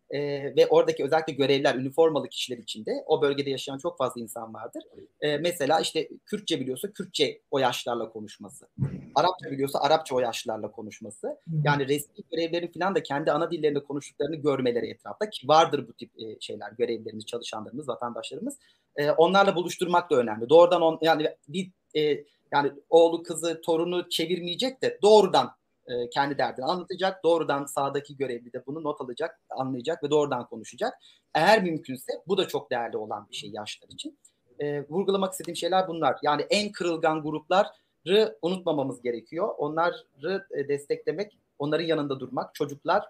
e, 0.09 0.19
ve 0.55 0.67
oradaki 0.67 1.03
özellikle 1.03 1.33
görevler, 1.33 1.75
üniformalı 1.75 2.29
kişiler 2.29 2.57
içinde 2.57 3.03
o 3.05 3.21
bölgede 3.21 3.49
yaşayan 3.49 3.77
çok 3.77 3.97
fazla 3.97 4.21
insan 4.21 4.53
vardır. 4.53 4.83
E, 5.21 5.37
mesela 5.37 5.79
işte 5.79 6.09
Kürtçe 6.25 6.59
biliyorsa 6.59 6.91
Kürtçe 6.91 7.41
o 7.51 7.59
yaşlarla 7.59 8.09
konuşması. 8.09 8.67
Arapça 9.15 9.51
biliyorsa 9.51 9.79
Arapça 9.79 10.15
o 10.15 10.19
yaşlarla 10.19 10.71
konuşması. 10.71 11.39
Yani 11.63 11.87
resmi 11.87 12.23
görevlerin 12.31 12.71
falan 12.79 12.95
da 12.95 13.03
kendi 13.03 13.31
ana 13.31 13.51
dillerinde 13.51 13.83
konuştuklarını 13.83 14.35
görmeleri 14.35 14.87
etrafta 14.87 15.29
ki 15.29 15.47
vardır 15.47 15.87
bu 15.87 15.93
tip 15.93 16.11
e, 16.19 16.39
şeyler 16.39 16.71
görevlerimiz, 16.71 17.25
çalışanlarımız, 17.25 17.87
vatandaşlarımız. 17.87 18.57
E, 18.95 19.11
onlarla 19.11 19.55
buluşturmak 19.55 20.11
da 20.11 20.15
önemli. 20.15 20.49
Doğrudan 20.49 20.81
on, 20.81 20.99
yani 21.01 21.29
bir 21.47 21.71
e, 21.95 22.23
yani 22.51 22.71
oğlu, 22.89 23.23
kızı, 23.23 23.61
torunu 23.61 24.09
çevirmeyecek 24.09 24.81
de 24.81 24.99
doğrudan 25.01 25.51
e, 25.87 26.09
kendi 26.09 26.37
derdini 26.37 26.65
anlatacak. 26.65 27.23
Doğrudan 27.23 27.65
sağdaki 27.65 28.17
görevli 28.17 28.53
de 28.53 28.63
bunu 28.67 28.83
not 28.83 29.01
alacak, 29.01 29.41
anlayacak 29.49 30.03
ve 30.03 30.09
doğrudan 30.09 30.45
konuşacak. 30.45 30.93
Eğer 31.33 31.63
mümkünse 31.63 32.13
bu 32.27 32.37
da 32.37 32.47
çok 32.47 32.71
değerli 32.71 32.97
olan 32.97 33.27
bir 33.31 33.35
şey 33.35 33.49
yaşlar 33.49 33.89
için. 33.89 34.17
E, 34.59 34.87
vurgulamak 34.89 35.31
istediğim 35.31 35.55
şeyler 35.55 35.87
bunlar. 35.87 36.17
Yani 36.23 36.45
en 36.49 36.71
kırılgan 36.71 37.23
grupları 37.23 38.37
unutmamamız 38.41 39.01
gerekiyor. 39.01 39.53
Onları 39.57 40.45
e, 40.51 40.67
desteklemek, 40.67 41.37
onların 41.59 41.85
yanında 41.85 42.19
durmak. 42.19 42.55
Çocuklar 42.55 43.05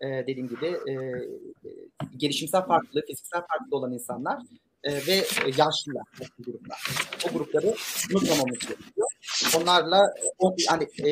e, 0.00 0.06
dediğim 0.06 0.48
gibi 0.48 0.66
e, 0.66 0.94
gelişimsel 2.16 2.62
farklı, 2.62 3.02
fiziksel 3.06 3.40
farklı 3.40 3.76
olan 3.76 3.92
insanlar 3.92 4.42
e, 4.86 4.92
ve 5.06 5.24
yaşlılar 5.56 6.04
o 6.20 6.44
gruplar. 6.44 6.78
O 7.28 7.32
grupları 7.32 7.74
unutmamamız 8.14 8.58
gerekiyor. 8.58 9.08
Onlarla 9.56 10.14
o, 10.38 10.54
yani 10.70 10.86
e, 10.98 11.10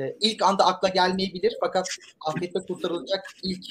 e, 0.00 0.16
ilk 0.20 0.42
anda 0.42 0.66
akla 0.66 0.88
gelmeyebilir 0.88 1.56
fakat 1.60 1.88
afette 2.26 2.60
kurtarılacak 2.68 3.24
ilk 3.42 3.64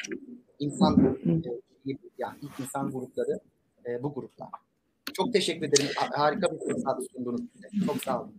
insan 0.59 1.17
e, 1.25 1.91
yani 2.17 2.37
ilk 2.41 2.59
insan 2.59 2.91
grupları 2.91 3.39
e, 3.85 4.03
bu 4.03 4.13
gruplar. 4.13 4.49
Çok 5.13 5.33
teşekkür 5.33 5.67
ederim. 5.67 5.89
Harika 5.95 6.47
bir 6.51 6.73
fırsat 6.73 6.99
sundunuz. 7.15 7.41
Çok 7.85 8.03
sağ 8.03 8.21
olun. 8.21 8.33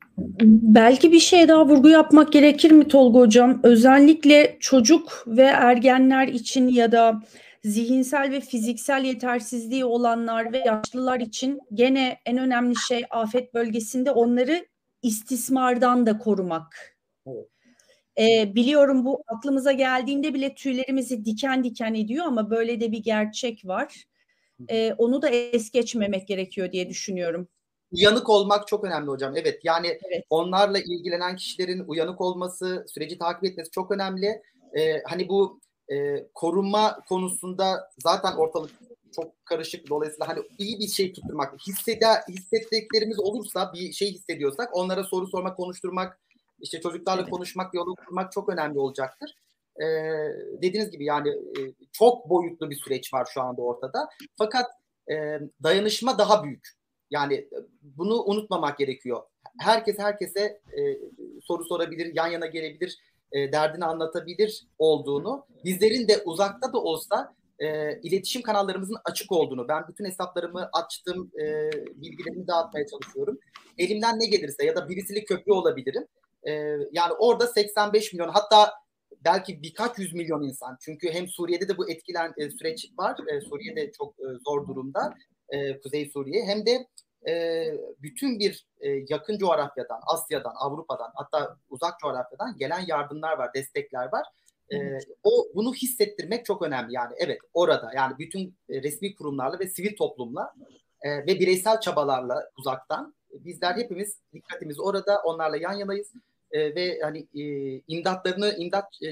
Belki 0.63 1.13
bir 1.13 1.21
şey 1.21 1.49
daha 1.49 1.67
vurgu 1.69 1.89
yapmak 1.89 2.33
gerekir 2.33 2.71
mi 2.71 2.89
Tolga 2.89 3.19
Hocam? 3.19 3.61
Özellikle 3.63 4.57
çocuk 4.61 5.25
ve 5.27 5.43
ergenler 5.43 6.29
için 6.29 6.69
ya 6.69 6.93
da 6.93 7.23
zihinsel 7.67 8.31
ve 8.31 8.41
fiziksel 8.41 9.05
yetersizliği 9.05 9.85
olanlar 9.85 10.53
ve 10.53 10.59
yaşlılar 10.59 11.21
için 11.21 11.61
gene 11.75 12.19
en 12.27 12.39
önemli 12.39 12.77
şey 12.89 13.05
afet 13.11 13.55
bölgesinde 13.55 14.11
onları 14.11 14.67
istismardan 15.03 16.07
da 16.07 16.19
korumak. 16.19 16.97
Evet. 17.27 17.49
E, 18.19 18.55
biliyorum 18.55 19.05
bu 19.05 19.23
aklımıza 19.27 19.73
geldiğinde 19.73 20.35
bile 20.35 20.55
tüylerimizi 20.55 21.25
diken 21.25 21.65
diken 21.65 21.95
ediyor 21.95 22.27
ama 22.27 22.51
böyle 22.51 22.81
de 22.81 22.93
bir 22.93 23.03
gerçek 23.03 23.67
var. 23.67 24.05
E, 24.69 24.93
onu 24.93 25.23
da 25.23 25.29
es 25.29 25.71
geçmemek 25.71 26.29
gerekiyor 26.29 26.73
diye 26.73 26.89
düşünüyorum. 26.89 27.49
Uyanık 27.93 28.29
olmak 28.29 28.69
çok 28.69 28.85
önemli 28.85 29.11
hocam. 29.11 29.37
Evet 29.37 29.61
yani 29.65 29.87
evet. 29.87 30.25
onlarla 30.31 30.79
ilgilenen 30.79 31.37
kişilerin 31.37 31.85
uyanık 31.87 32.21
olması, 32.21 32.85
süreci 32.89 33.19
takip 33.19 33.45
etmesi 33.45 33.71
çok 33.71 33.91
önemli. 33.91 34.43
Ee, 34.79 35.03
hani 35.05 35.29
bu 35.29 35.61
e, 35.93 36.27
korunma 36.35 37.01
konusunda 37.09 37.91
zaten 37.99 38.33
ortalık 38.33 38.71
çok 39.17 39.47
karışık. 39.47 39.89
Dolayısıyla 39.91 40.29
hani 40.29 40.41
iyi 40.59 40.79
bir 40.79 40.89
şey 40.89 41.13
tutturmak, 41.13 41.61
hissede, 41.67 42.07
hissettiklerimiz 42.29 43.19
olursa 43.19 43.73
bir 43.75 43.93
şey 43.93 44.13
hissediyorsak 44.13 44.77
onlara 44.77 45.05
soru 45.05 45.27
sormak, 45.27 45.57
konuşturmak, 45.57 46.21
işte 46.61 46.81
çocuklarla 46.81 47.23
evet. 47.23 47.31
konuşmak, 47.31 47.75
yolu 47.75 47.95
kurmak 47.95 48.33
çok 48.33 48.49
önemli 48.49 48.79
olacaktır. 48.79 49.37
Ee, 49.81 49.85
dediğiniz 50.63 50.91
gibi 50.91 51.05
yani 51.05 51.29
e, 51.29 51.61
çok 51.93 52.31
boyutlu 52.31 52.71
bir 52.71 52.77
süreç 52.77 53.15
var 53.15 53.29
şu 53.35 53.43
anda 53.43 53.63
ortada. 53.63 54.09
Fakat 54.39 54.67
e, 55.11 55.41
dayanışma 55.63 56.19
daha 56.19 56.45
büyük. 56.45 56.69
Yani 57.11 57.35
e, 57.35 57.49
bunu 57.83 58.23
unutmamak 58.23 58.79
gerekiyor. 58.79 59.23
Herkes 59.61 59.99
herkese 59.99 60.41
e, 60.79 60.99
soru 61.43 61.65
sorabilir, 61.65 62.15
yan 62.15 62.27
yana 62.27 62.47
gelebilir, 62.47 62.99
e, 63.33 63.53
derdini 63.53 63.85
anlatabilir 63.85 64.67
olduğunu, 64.79 65.47
bizlerin 65.65 66.09
de 66.09 66.23
uzakta 66.25 66.73
da 66.73 66.79
olsa 66.79 67.35
e, 67.59 68.01
iletişim 68.01 68.43
kanallarımızın 68.43 68.97
açık 69.05 69.33
olduğunu, 69.33 69.69
ben 69.69 69.89
bütün 69.89 70.05
hesaplarımı 70.05 70.69
açtım, 70.73 71.31
e, 71.41 71.71
bilgilerimi 71.95 72.47
dağıtmaya 72.47 72.87
çalışıyorum. 72.87 73.39
Elimden 73.79 74.21
ne 74.21 74.27
gelirse 74.27 74.65
ya 74.65 74.77
da 74.77 74.89
birisiyle 74.89 75.25
köprü 75.25 75.53
olabilirim 75.53 76.07
E, 76.49 76.53
yani 76.93 77.13
orada 77.19 77.47
85 77.47 78.13
milyon 78.13 78.29
hatta 78.29 78.73
belki 79.25 79.63
birkaç 79.63 79.99
yüz 79.99 80.15
milyon 80.15 80.43
insan. 80.43 80.77
Çünkü 80.81 81.11
hem 81.11 81.29
Suriye'de 81.29 81.69
de 81.69 81.79
bu 81.79 81.91
etkilen 81.91 82.33
e, 82.37 82.51
süreç 82.51 82.91
var. 82.99 83.17
E, 83.33 83.41
Suriye'de 83.41 83.93
çok 83.93 84.15
e, 84.21 84.27
zor 84.47 84.69
durumda. 84.69 85.15
E, 85.49 85.81
Kuzey 85.81 86.11
Suriye. 86.11 86.45
Hem 86.45 86.67
de 86.67 86.87
e, 87.29 87.65
bütün 88.03 88.39
bir 88.39 88.67
e, 88.81 88.89
yakın 89.09 89.39
coğrafyadan, 89.39 90.01
Asya'dan, 90.07 90.55
Avrupa'dan 90.57 91.13
hatta 91.15 91.57
uzak 91.71 92.01
coğrafyadan 92.01 92.57
gelen 92.59 92.85
yardımlar 92.87 93.39
var, 93.39 93.55
destekler 93.55 94.13
var. 94.13 94.27
E, 94.73 94.99
o 95.23 95.47
bunu 95.55 95.75
hissettirmek 95.75 96.45
çok 96.45 96.63
önemli. 96.63 96.95
Yani 96.95 97.15
evet 97.19 97.39
orada 97.55 97.93
yani 97.97 98.19
bütün 98.19 98.57
resmi 98.71 99.15
kurumlarla 99.15 99.59
ve 99.59 99.69
sivil 99.69 99.97
toplumla 99.97 100.55
e, 101.03 101.11
ve 101.11 101.27
bireysel 101.27 101.81
çabalarla 101.81 102.51
uzaktan 102.59 103.15
bizler 103.31 103.75
hepimiz 103.77 104.21
dikkatimiz 104.33 104.81
orada, 104.81 105.23
onlarla 105.25 105.57
yan 105.57 105.73
yanayız 105.73 106.13
e, 106.51 106.75
ve 106.75 106.99
hani 107.03 107.27
e, 107.35 107.43
imdatlarını, 107.89 108.55
imdat 108.59 109.03
e, 109.03 109.09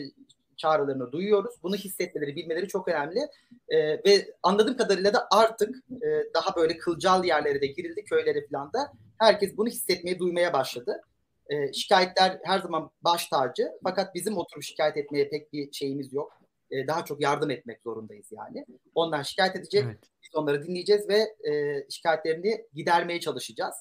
çağrılarını 0.56 1.12
duyuyoruz. 1.12 1.54
Bunu 1.62 1.76
hissetmeleri, 1.76 2.36
bilmeleri 2.36 2.68
çok 2.68 2.88
önemli. 2.88 3.20
E, 3.68 3.78
ve 3.78 4.34
anladığım 4.42 4.76
kadarıyla 4.76 5.12
da 5.12 5.28
artık 5.30 5.76
e, 5.90 6.06
daha 6.34 6.56
böyle 6.56 6.78
kılcal 6.78 7.24
yerlere 7.24 7.60
de 7.60 7.66
girildi, 7.66 8.04
köylere 8.04 8.46
falan 8.46 8.72
da. 8.72 8.92
Herkes 9.18 9.56
bunu 9.56 9.68
hissetmeye, 9.68 10.18
duymaya 10.18 10.52
başladı. 10.52 11.02
E, 11.50 11.72
şikayetler 11.72 12.40
her 12.42 12.58
zaman 12.58 12.90
baş 13.02 13.26
tacı. 13.26 13.72
Fakat 13.82 14.14
bizim 14.14 14.36
oturup 14.36 14.62
şikayet 14.62 14.96
etmeye 14.96 15.28
pek 15.28 15.52
bir 15.52 15.72
şeyimiz 15.72 16.12
yok. 16.12 16.32
E, 16.70 16.86
daha 16.86 17.04
çok 17.04 17.20
yardım 17.20 17.50
etmek 17.50 17.82
zorundayız 17.82 18.26
yani. 18.32 18.66
Ondan 18.94 19.22
şikayet 19.22 19.56
edecek, 19.56 19.84
evet. 19.86 19.98
biz 20.22 20.34
onları 20.34 20.66
dinleyeceğiz 20.66 21.08
ve 21.08 21.50
e, 21.50 21.84
şikayetlerini 21.90 22.64
gidermeye 22.74 23.20
çalışacağız. 23.20 23.74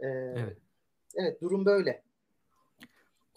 E, 0.00 0.06
evet. 0.06 0.56
evet, 1.16 1.40
durum 1.40 1.66
böyle. 1.66 2.02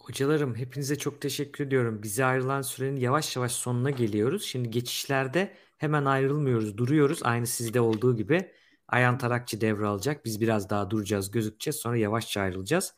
Hocalarım 0.06 0.54
hepinize 0.54 0.98
çok 0.98 1.20
teşekkür 1.20 1.66
ediyorum. 1.66 2.02
Bize 2.02 2.24
ayrılan 2.24 2.62
sürenin 2.62 2.96
yavaş 2.96 3.36
yavaş 3.36 3.52
sonuna 3.52 3.90
geliyoruz. 3.90 4.44
Şimdi 4.44 4.70
geçişlerde 4.70 5.54
hemen 5.78 6.04
ayrılmıyoruz, 6.04 6.78
duruyoruz. 6.78 7.20
Aynı 7.22 7.46
sizde 7.46 7.80
olduğu 7.80 8.16
gibi. 8.16 8.52
Ayhan 8.88 9.18
Tarakçı 9.18 9.60
devralacak. 9.60 10.24
Biz 10.24 10.40
biraz 10.40 10.70
daha 10.70 10.90
duracağız, 10.90 11.30
gözükeceğiz. 11.30 11.76
Sonra 11.76 11.96
yavaşça 11.96 12.40
ayrılacağız. 12.40 12.94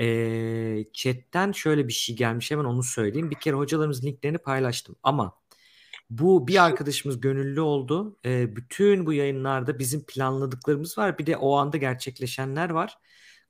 Ee, 0.00 0.84
chatten 0.92 1.52
şöyle 1.52 1.88
bir 1.88 1.92
şey 1.92 2.16
gelmiş. 2.16 2.50
Hemen 2.50 2.64
onu 2.64 2.82
söyleyeyim. 2.82 3.30
Bir 3.30 3.40
kere 3.40 3.56
hocalarımızın 3.56 4.06
linklerini 4.06 4.38
paylaştım. 4.38 4.96
Ama 5.02 5.38
bu 6.10 6.48
bir 6.48 6.64
arkadaşımız 6.64 7.20
gönüllü 7.20 7.60
oldu. 7.60 8.18
Ee, 8.24 8.56
bütün 8.56 9.06
bu 9.06 9.12
yayınlarda 9.12 9.78
bizim 9.78 10.04
planladıklarımız 10.06 10.98
var. 10.98 11.18
Bir 11.18 11.26
de 11.26 11.36
o 11.36 11.56
anda 11.56 11.76
gerçekleşenler 11.76 12.70
var 12.70 12.98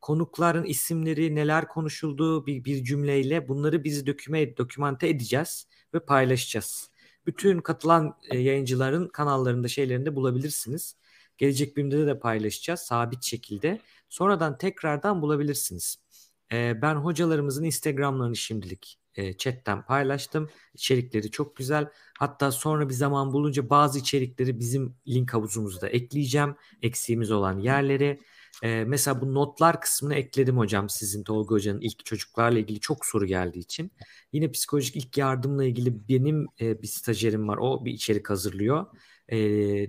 konukların 0.07 0.65
isimleri, 0.65 1.35
neler 1.35 1.69
konuşulduğu 1.69 2.47
bir, 2.47 2.65
bir 2.65 2.85
cümleyle 2.85 3.49
bunları 3.49 3.85
biz 3.85 4.07
döküme, 4.07 4.57
dokümante 4.57 5.09
edeceğiz 5.09 5.67
ve 5.95 6.01
paylaşacağız. 6.01 6.91
Bütün 7.27 7.61
katılan 7.61 8.19
e, 8.31 8.39
yayıncıların 8.39 9.09
kanallarında 9.09 9.69
şeylerinde 9.69 10.17
bulabilirsiniz. 10.17 10.97
Gelecek 11.39 11.77
bölümde 11.77 12.07
de 12.07 12.19
paylaşacağız 12.19 12.81
sabit 12.81 13.25
şekilde. 13.25 13.81
Sonradan 14.09 14.59
tekrardan 14.59 15.23
bulabilirsiniz. 15.23 15.97
E, 16.53 16.83
ben 16.83 16.95
hocalarımızın 16.95 17.65
Instagram'larını 17.65 18.37
şimdilik 18.37 18.99
e, 19.15 19.37
chatten 19.37 19.87
paylaştım. 19.87 20.51
İçerikleri 20.75 21.31
çok 21.31 21.57
güzel. 21.57 21.89
Hatta 22.19 22.53
sonra 22.53 22.89
bir 22.89 22.95
zaman 22.95 23.33
bulunca 23.33 23.71
bazı 23.71 23.99
içerikleri 23.99 24.59
bizim 24.59 24.97
link 25.09 25.35
havuzumuzda 25.35 25.89
ekleyeceğim. 25.89 26.57
Eksiğimiz 26.83 27.31
olan 27.31 27.59
yerleri. 27.59 28.21
Ee, 28.63 28.85
mesela 28.87 29.21
bu 29.21 29.35
notlar 29.35 29.81
kısmını 29.81 30.15
ekledim 30.15 30.59
hocam 30.59 30.89
sizin 30.89 31.25
Tolga 31.25 31.55
Hoca'nın 31.55 31.81
ilk 31.81 32.05
çocuklarla 32.05 32.59
ilgili 32.59 32.81
çok 32.81 33.07
soru 33.07 33.27
geldiği 33.27 33.59
için. 33.59 33.93
Yine 34.33 34.51
psikolojik 34.51 34.97
ilk 34.97 35.19
yardımla 35.19 35.65
ilgili 35.65 36.09
benim 36.09 36.47
e, 36.61 36.83
bir 36.83 36.87
stajyerim 36.87 37.49
var. 37.49 37.57
O 37.57 37.85
bir 37.85 37.93
içerik 37.93 38.31
hazırlıyor. 38.31 38.87
E, 39.29 39.39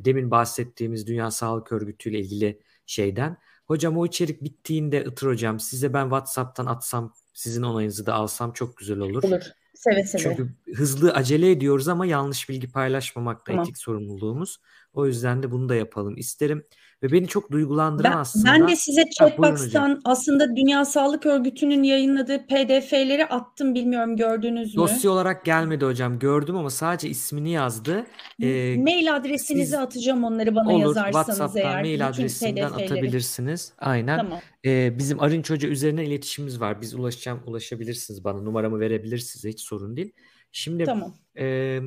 demin 0.06 0.31
bahsettiğimiz 0.31 1.07
Dünya 1.07 1.31
Sağlık 1.31 1.72
Örgütü 1.72 2.10
ile 2.10 2.19
ilgili 2.19 2.60
şeyden. 2.85 3.38
Hocam 3.68 3.98
o 3.98 4.06
içerik 4.06 4.44
bittiğinde 4.44 5.03
Itır 5.03 5.27
hocam 5.27 5.60
size 5.60 5.94
ben 5.94 6.03
WhatsApp'tan 6.03 6.65
atsam 6.65 7.14
sizin 7.34 7.64
onayınızı 7.64 8.06
da 8.06 8.14
alsam 8.14 8.53
çok 8.53 8.77
güzel 8.77 8.99
olur. 8.99 9.23
Olur. 9.23 9.41
Seve 9.73 10.03
seve. 10.03 10.22
Çünkü 10.22 10.49
hızlı 10.76 11.11
acele 11.11 11.52
ediyoruz 11.52 11.88
ama 11.88 12.06
yanlış 12.06 12.49
bilgi 12.49 12.72
paylaşmamak 12.72 13.39
da 13.39 13.44
tamam. 13.45 13.64
etik 13.64 13.77
sorumluluğumuz. 13.77 14.57
O 14.94 15.06
yüzden 15.06 15.44
de 15.44 15.52
bunu 15.52 15.69
da 15.69 15.76
yapalım 15.76 16.18
isterim. 16.18 16.64
Ve 17.03 17.11
beni 17.11 17.28
çok 17.28 17.52
duygulandıran 17.52 18.14
ben, 18.14 18.18
aslında. 18.18 18.45
Ben 18.45 18.68
de 18.68 18.76
size 18.76 19.10
Chatbox'tan 19.10 20.02
aslında 20.06 20.56
Dünya 20.56 20.86
Sağlık 20.86 21.26
Örgütü'nün 21.26 21.84
yayınladığı 21.84 22.45
PDF'leri 22.45 23.26
attım 23.26 23.76
bilmiyorum 23.76 24.18
gördünüz 24.18 24.76
mü? 24.76 24.82
Dosya 24.82 25.11
olarak 25.11 25.45
gelmedi 25.45 25.86
hocam 25.86 26.19
gördüm 26.19 26.56
ama 26.56 26.69
sadece 26.69 27.10
ismini 27.10 27.52
yazdı. 27.52 28.06
Ee, 28.41 28.76
mail 28.78 29.15
adresinizi 29.15 29.65
siz, 29.65 29.74
atacağım 29.74 30.24
onları 30.24 30.56
bana 30.56 30.69
olur, 30.69 30.82
yazarsanız 30.82 31.28
WhatsApp'tan 31.28 31.61
eğer. 31.61 31.82
mail 31.82 32.07
adresinden 32.07 32.72
atabilirsiniz. 32.72 33.74
Aynen. 33.78 34.18
Tamam. 34.18 34.40
Ee, 34.65 34.99
bizim 34.99 35.19
Arınç 35.19 35.49
Hoca 35.49 35.69
üzerine 35.69 36.06
iletişimimiz 36.06 36.61
var. 36.61 36.82
Biz 36.82 36.94
ulaşacağım 36.94 37.40
ulaşabilirsiniz 37.45 38.24
bana 38.24 38.41
numaramı 38.41 38.80
verebilirsiniz 38.80 39.53
hiç 39.53 39.61
sorun 39.61 39.98
değil. 39.98 40.14
Şimdi 40.52 40.86
tamam. 40.86 41.14
e, 41.36 41.80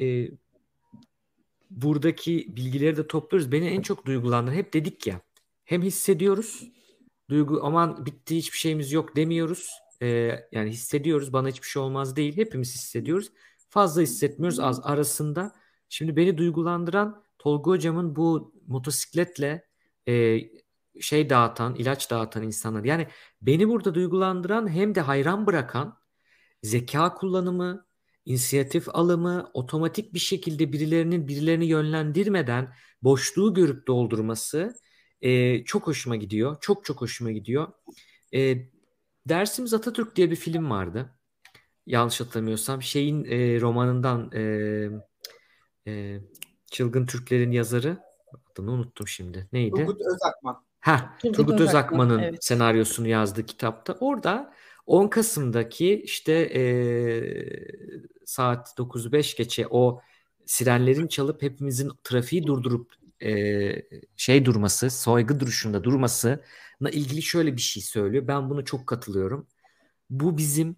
e, 0.00 0.28
buradaki 1.70 2.56
bilgileri 2.56 2.96
de 2.96 3.06
topluyoruz. 3.06 3.52
Beni 3.52 3.66
en 3.66 3.82
çok 3.82 4.06
duygulandıran 4.06 4.54
hep 4.56 4.72
dedik 4.74 5.06
ya. 5.06 5.20
Hem 5.64 5.82
hissediyoruz. 5.82 6.72
Duygu 7.30 7.60
aman 7.62 8.06
bitti 8.06 8.36
hiçbir 8.36 8.58
şeyimiz 8.58 8.92
yok 8.92 9.16
demiyoruz. 9.16 9.70
Ee, 10.02 10.40
yani 10.52 10.70
hissediyoruz 10.70 11.32
bana 11.32 11.48
hiçbir 11.48 11.66
şey 11.66 11.82
olmaz 11.82 12.16
değil. 12.16 12.36
Hepimiz 12.36 12.74
hissediyoruz. 12.74 13.32
Fazla 13.68 14.02
hissetmiyoruz 14.02 14.60
az 14.60 14.80
arasında. 14.84 15.56
Şimdi 15.88 16.16
beni 16.16 16.38
duygulandıran 16.38 17.24
Tolga 17.40 17.70
hocamın 17.70 18.16
bu 18.16 18.54
motosikletle 18.66 19.68
e, 20.08 20.40
şey 21.00 21.30
dağıtan, 21.30 21.74
ilaç 21.74 22.10
dağıtan 22.10 22.42
insanlar. 22.42 22.84
Yani 22.84 23.08
beni 23.42 23.68
burada 23.68 23.94
duygulandıran 23.94 24.68
hem 24.68 24.94
de 24.94 25.00
hayran 25.00 25.46
bırakan 25.46 25.98
zeka 26.62 27.14
kullanımı, 27.14 27.86
inisiyatif 28.24 28.88
alımı, 28.88 29.50
otomatik 29.54 30.14
bir 30.14 30.18
şekilde 30.18 30.72
birilerinin 30.72 31.28
birilerini 31.28 31.66
yönlendirmeden 31.66 32.74
boşluğu 33.02 33.54
görüp 33.54 33.86
doldurması 33.86 34.74
e, 35.20 35.64
çok 35.64 35.86
hoşuma 35.86 36.16
gidiyor. 36.16 36.56
Çok 36.60 36.84
çok 36.84 37.00
hoşuma 37.00 37.30
gidiyor. 37.30 37.72
E, 38.34 38.56
Dersimiz 39.26 39.74
Atatürk 39.74 40.16
diye 40.16 40.30
bir 40.30 40.36
film 40.36 40.70
vardı. 40.70 41.14
Yanlış 41.86 42.20
hatırlamıyorsam. 42.20 42.82
Şeyin 42.82 43.24
e, 43.24 43.60
romanından 43.60 44.30
e, 44.32 44.42
e, 45.86 46.20
Çılgın 46.70 47.06
Türklerin 47.06 47.50
yazarı 47.50 47.98
adını 48.52 48.70
unuttum 48.70 49.08
şimdi. 49.08 49.48
Neydi? 49.52 49.76
Turgut 49.76 50.00
Özakman. 50.00 50.64
Ha, 50.80 51.16
Turgut, 51.22 51.36
Turgut 51.36 51.60
Özakman'ın 51.60 52.18
evet. 52.18 52.44
senaryosunu 52.44 53.08
yazdığı 53.08 53.46
kitapta. 53.46 53.96
Orada 54.00 54.54
10 54.90 55.08
Kasım'daki 55.08 56.02
işte 56.02 56.32
e, 56.32 56.62
saat 58.24 58.78
9'u 58.78 59.12
5 59.12 59.36
geçe 59.36 59.66
o 59.70 60.00
sirenlerin 60.46 61.06
çalıp 61.06 61.42
hepimizin 61.42 61.90
trafiği 62.04 62.46
durdurup 62.46 62.94
e, 63.22 63.32
şey 64.16 64.44
durması, 64.44 64.90
soygı 64.90 65.40
duruşunda 65.40 65.84
durmasına 65.84 66.90
ilgili 66.92 67.22
şöyle 67.22 67.56
bir 67.56 67.60
şey 67.60 67.82
söylüyor. 67.82 68.28
Ben 68.28 68.50
bunu 68.50 68.64
çok 68.64 68.86
katılıyorum. 68.86 69.46
Bu 70.10 70.38
bizim 70.38 70.76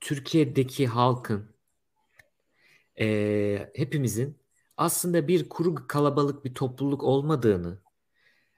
Türkiye'deki 0.00 0.86
halkın 0.86 1.54
e, 3.00 3.70
hepimizin 3.74 4.38
aslında 4.76 5.28
bir 5.28 5.48
kuru 5.48 5.86
kalabalık 5.86 6.44
bir 6.44 6.54
topluluk 6.54 7.02
olmadığını, 7.02 7.78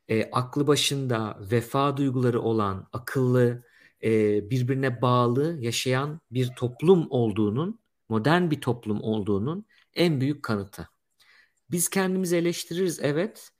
e, 0.08 0.30
aklı 0.30 0.66
başında 0.66 1.38
vefa 1.40 1.96
duyguları 1.96 2.40
olan, 2.42 2.88
akıllı, 2.92 3.69
e, 4.04 4.50
birbirine 4.50 5.02
bağlı 5.02 5.58
yaşayan 5.60 6.20
bir 6.30 6.48
toplum 6.48 7.06
olduğunun, 7.10 7.80
modern 8.08 8.50
bir 8.50 8.60
toplum 8.60 9.02
olduğunun 9.02 9.64
en 9.94 10.20
büyük 10.20 10.42
kanıtı. 10.42 10.88
Biz 11.70 11.88
kendimizi 11.88 12.36
eleştiririz 12.36 13.00
evet 13.02 13.50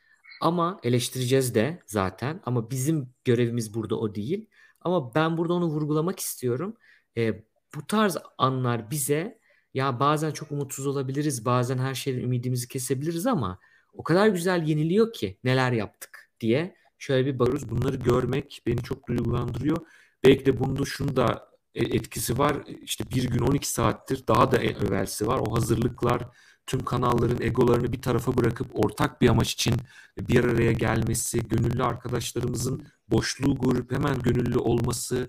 ama 0.40 0.80
eleştireceğiz 0.82 1.54
de 1.54 1.82
zaten 1.86 2.40
ama 2.44 2.70
bizim 2.70 3.14
görevimiz 3.24 3.74
burada 3.74 3.98
o 3.98 4.14
değil. 4.14 4.48
Ama 4.80 5.14
ben 5.14 5.36
burada 5.36 5.54
onu 5.54 5.66
vurgulamak 5.66 6.20
istiyorum. 6.20 6.76
E, 7.16 7.44
bu 7.74 7.86
tarz 7.86 8.16
anlar 8.38 8.90
bize 8.90 9.40
ya 9.74 10.00
bazen 10.00 10.30
çok 10.30 10.52
umutsuz 10.52 10.86
olabiliriz, 10.86 11.44
bazen 11.44 11.78
her 11.78 11.94
şeyden 11.94 12.20
ümidimizi 12.20 12.68
kesebiliriz 12.68 13.26
ama 13.26 13.58
o 13.92 14.02
kadar 14.02 14.28
güzel 14.28 14.68
yeniliyor 14.68 15.12
ki 15.12 15.38
neler 15.44 15.72
yaptık 15.72 16.30
diye 16.40 16.76
şöyle 16.98 17.26
bir 17.26 17.38
bakıyoruz. 17.38 17.70
Bunları 17.70 17.96
görmek 17.96 18.62
beni 18.66 18.82
çok 18.82 19.08
duygulandırıyor. 19.08 19.76
Belki 20.24 20.46
de 20.46 20.60
bunda 20.60 20.84
şunu 20.84 21.16
da 21.16 21.50
e, 21.74 21.84
etkisi 21.84 22.38
var. 22.38 22.56
İşte 22.82 23.04
bir 23.10 23.24
gün 23.24 23.38
12 23.38 23.68
saattir 23.68 24.24
daha 24.28 24.52
da 24.52 24.58
evvelsi 24.58 25.26
var. 25.26 25.38
O 25.46 25.56
hazırlıklar, 25.56 26.22
tüm 26.66 26.84
kanalların 26.84 27.42
egolarını 27.42 27.92
bir 27.92 28.02
tarafa 28.02 28.36
bırakıp 28.36 28.84
ortak 28.84 29.20
bir 29.20 29.28
amaç 29.28 29.52
için 29.52 29.74
bir 30.18 30.44
araya 30.44 30.72
gelmesi, 30.72 31.48
gönüllü 31.48 31.84
arkadaşlarımızın 31.84 32.86
boşluğu 33.08 33.58
görüp 33.58 33.92
hemen 33.92 34.18
gönüllü 34.18 34.58
olması, 34.58 35.28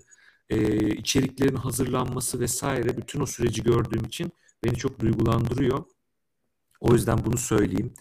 e, 0.50 0.88
içeriklerin 0.90 1.56
hazırlanması 1.56 2.40
vesaire 2.40 2.96
bütün 2.96 3.20
o 3.20 3.26
süreci 3.26 3.62
gördüğüm 3.62 4.04
için 4.04 4.32
beni 4.64 4.76
çok 4.76 5.00
duygulandırıyor. 5.00 5.84
O 6.80 6.92
yüzden 6.94 7.24
bunu 7.24 7.38
söyleyeyim. 7.38 7.94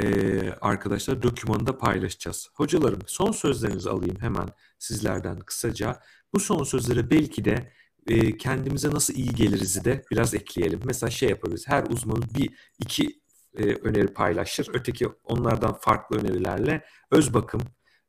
Ee, 0.00 0.50
arkadaşlar 0.60 1.22
dokümanı 1.22 1.66
da 1.66 1.78
paylaşacağız. 1.78 2.48
Hocalarım 2.54 3.00
son 3.06 3.32
sözlerinizi 3.32 3.90
alayım 3.90 4.16
hemen 4.20 4.48
sizlerden 4.78 5.38
kısaca. 5.40 6.00
Bu 6.36 6.40
son 6.40 6.64
sözlere 6.64 7.10
belki 7.10 7.44
de 7.44 7.72
e, 8.06 8.36
kendimize 8.36 8.90
nasıl 8.90 9.14
iyi 9.14 9.34
geliriz 9.34 9.84
de 9.84 10.04
biraz 10.10 10.34
ekleyelim. 10.34 10.80
Mesela 10.84 11.10
şey 11.10 11.28
yapabiliriz. 11.28 11.68
Her 11.68 11.82
uzmanın 11.82 12.24
bir 12.38 12.50
iki 12.78 13.20
e, 13.58 13.64
öneri 13.64 14.06
paylaşır. 14.06 14.68
Öteki 14.74 15.08
onlardan 15.24 15.74
farklı 15.74 16.16
önerilerle 16.18 16.84
öz 17.10 17.34
bakım 17.34 17.60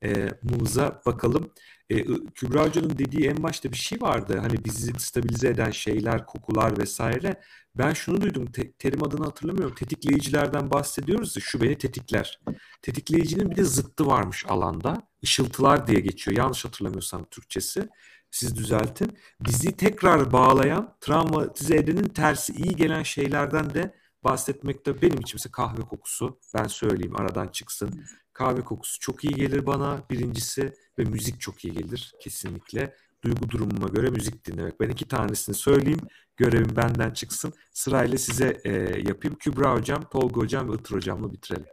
e, 0.04 0.30
muza 0.44 1.02
bakalım. 1.06 1.52
E, 1.90 2.04
Kübra 2.36 2.66
Hoca'nın 2.68 2.98
dediği 2.98 3.28
en 3.28 3.44
başta 3.44 3.72
bir 3.72 3.78
şey 3.78 4.02
vardı. 4.02 4.38
Hani 4.42 4.66
bizi 4.66 4.94
stabilize 5.00 5.48
eden 5.48 5.72
şeyler, 5.72 6.26
kokular 6.26 6.78
vesaire. 6.78 7.42
Ben 7.76 7.94
şunu 7.94 8.22
duydum. 8.22 8.46
Te, 8.46 8.72
terim 8.72 9.04
adını 9.04 9.26
hatırlamıyorum. 9.26 9.76
Tetikleyicilerden 9.76 10.72
bahsediyoruz 10.72 11.36
ya 11.36 11.42
şu 11.42 11.62
beni 11.62 11.78
tetikler. 11.78 12.40
Tetikleyicinin 12.82 13.52
bir 13.52 13.56
de 13.56 13.64
zıttı 13.64 14.06
varmış 14.08 14.46
alanda. 14.48 15.08
Işıltılar 15.22 15.88
diye 15.88 16.00
geçiyor. 16.00 16.38
Yanlış 16.38 16.66
hatırlamıyorsam 16.66 17.26
Türkçesi. 17.32 17.90
Siz 18.32 18.56
düzeltin. 18.58 19.18
Bizi 19.42 19.78
tekrar 19.78 20.32
bağlayan, 20.34 20.98
travmatize 21.02 21.76
edenin 21.76 22.04
tersi 22.04 22.54
iyi 22.54 22.76
gelen 22.76 23.04
şeylerden 23.04 23.74
de 23.74 23.96
bahsetmekte 24.24 25.02
benim 25.02 25.20
için 25.20 25.32
mesela 25.36 25.52
kahve 25.52 25.82
kokusu 25.82 26.40
ben 26.56 26.68
söyleyeyim 26.68 27.20
aradan 27.20 27.48
çıksın. 27.48 28.06
Kahve 28.34 28.62
kokusu 28.62 29.00
çok 29.00 29.24
iyi 29.24 29.34
gelir 29.34 29.66
bana 29.66 30.04
birincisi 30.10 30.74
ve 31.00 31.04
müzik 31.04 31.42
çok 31.42 31.66
iyi 31.66 31.74
gelir 31.74 32.14
kesinlikle. 32.20 32.96
Duygu 33.24 33.50
durumuma 33.50 33.88
göre 33.88 34.10
müzik 34.10 34.46
dinlemek. 34.46 34.80
Ben 34.80 34.90
iki 34.90 35.08
tanesini 35.08 35.56
söyleyeyim. 35.56 36.00
Görevim 36.38 36.76
benden 36.76 37.12
çıksın. 37.12 37.54
Sırayla 37.72 38.18
size 38.18 38.62
e, 38.64 38.72
yapayım. 39.08 39.38
Kübra 39.40 39.74
Hocam, 39.74 40.04
Tolga 40.10 40.42
Hocam 40.42 40.72
ve 40.72 40.76
Itır 40.76 40.96
Hocam'la 40.96 41.32
bitirelim. 41.34 41.66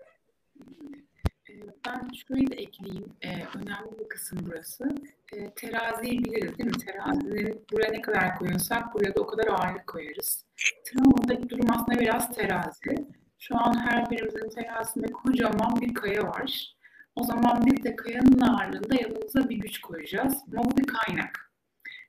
Ben 1.86 2.08
şöyle 2.28 2.46
de 2.50 2.54
ekleyeyim. 2.54 3.12
Ee, 3.22 3.28
önemli 3.28 3.98
bir 3.98 4.08
kısım 4.08 4.38
burası. 4.46 4.84
Ee, 5.32 5.50
teraziyi 5.50 6.24
biliriz 6.24 6.58
değil 6.58 6.70
mi? 6.70 6.84
Terazinin 6.86 7.64
buraya 7.72 7.90
ne 7.90 8.00
kadar 8.00 8.38
koyuyorsak 8.38 8.94
buraya 8.94 9.14
da 9.14 9.20
o 9.20 9.26
kadar 9.26 9.46
ağırlık 9.46 9.86
koyarız. 9.86 10.44
Travmadaki 10.84 11.48
durum 11.48 11.70
aslında 11.70 12.00
biraz 12.00 12.34
terazi. 12.34 13.06
Şu 13.38 13.58
an 13.58 13.86
her 13.86 14.10
birimizin 14.10 14.48
terazisinde 14.48 15.06
kocaman 15.06 15.80
bir 15.80 15.94
kaya 15.94 16.22
var. 16.22 16.76
O 17.16 17.24
zaman 17.24 17.66
biz 17.66 17.84
de 17.84 17.96
kayanın 17.96 18.40
ağırlığında 18.40 18.94
yanımıza 19.00 19.48
bir 19.48 19.56
güç 19.56 19.80
koyacağız. 19.80 20.34
Ama 20.52 20.64
bu 20.64 20.76
bir 20.76 20.86
kaynak. 20.86 21.52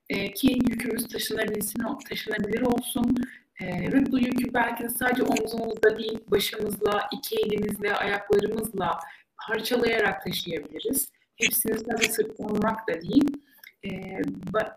Ee, 0.10 0.34
ki 0.34 0.48
yükümüz 0.70 1.08
taşınabilsin, 1.08 1.84
taşınabilir 2.10 2.62
olsun. 2.62 3.16
Ee, 3.62 3.94
ve 3.94 4.12
bu 4.12 4.20
yükü 4.20 4.54
belki 4.54 4.84
de 4.84 4.90
sadece 4.90 5.24
omzumuzda 5.24 5.98
değil, 5.98 6.20
başımızla, 6.28 7.10
iki 7.12 7.36
elimizle, 7.36 7.96
ayaklarımızla 7.96 9.00
parçalayarak 9.48 10.24
taşıyabiliriz. 10.24 11.12
Hepsini 11.36 11.80
sadece 11.80 12.12
sırtlanmak 12.12 12.90
da 12.90 13.02
değil. 13.02 13.38
Ee, 13.86 14.22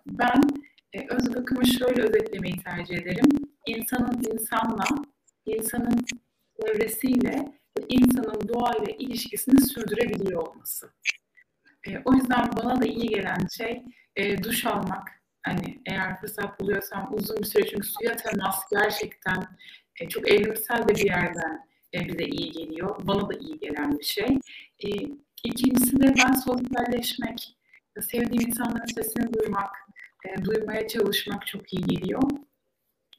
ben 0.07 0.43
e, 0.93 1.07
öz 1.09 1.35
bakımı 1.37 1.67
şöyle 1.67 2.03
özetlemeyi 2.03 2.63
tercih 2.63 2.97
ederim. 2.97 3.29
İnsanın 3.67 4.23
insanla, 4.33 4.85
insanın 5.47 6.05
çevresiyle 6.61 7.53
ve 7.79 7.85
insanın 7.89 8.49
doğayla 8.49 8.95
ilişkisini 8.99 9.61
sürdürebiliyor 9.61 10.47
olması. 10.47 10.91
E, 11.87 11.99
o 12.05 12.15
yüzden 12.15 12.51
bana 12.57 12.81
da 12.81 12.87
iyi 12.87 13.09
gelen 13.09 13.47
şey 13.57 13.83
e, 14.17 14.43
duş 14.43 14.67
almak. 14.67 15.09
Hani 15.43 15.83
eğer 15.87 16.21
fırsat 16.21 16.61
buluyorsam 16.61 17.15
uzun 17.15 17.37
bir 17.37 17.45
süre 17.45 17.67
çünkü 17.67 17.89
suya 17.89 18.17
temas 18.17 18.57
gerçekten 18.71 19.47
e, 20.01 20.09
çok 20.09 20.31
evrimsel 20.31 20.89
de 20.89 20.95
bir 20.95 21.07
yerden 21.07 21.68
bize 21.93 22.25
iyi 22.25 22.53
geliyor. 22.53 22.97
Bana 23.03 23.29
da 23.29 23.35
iyi 23.35 23.59
gelen 23.59 23.99
bir 23.99 24.05
şey. 24.05 24.39
E, 24.85 24.89
ikincisi 25.45 26.01
de 26.01 26.15
ben 26.25 26.33
sosyalleşmek, 26.33 27.57
sevdiğim 28.01 28.49
insanların 28.49 28.95
sesini 28.95 29.33
duymak, 29.33 29.77
e, 30.25 30.45
duymaya 30.45 30.89
çalışmak 30.89 31.47
çok 31.47 31.73
iyi 31.73 31.83
geliyor. 31.83 32.23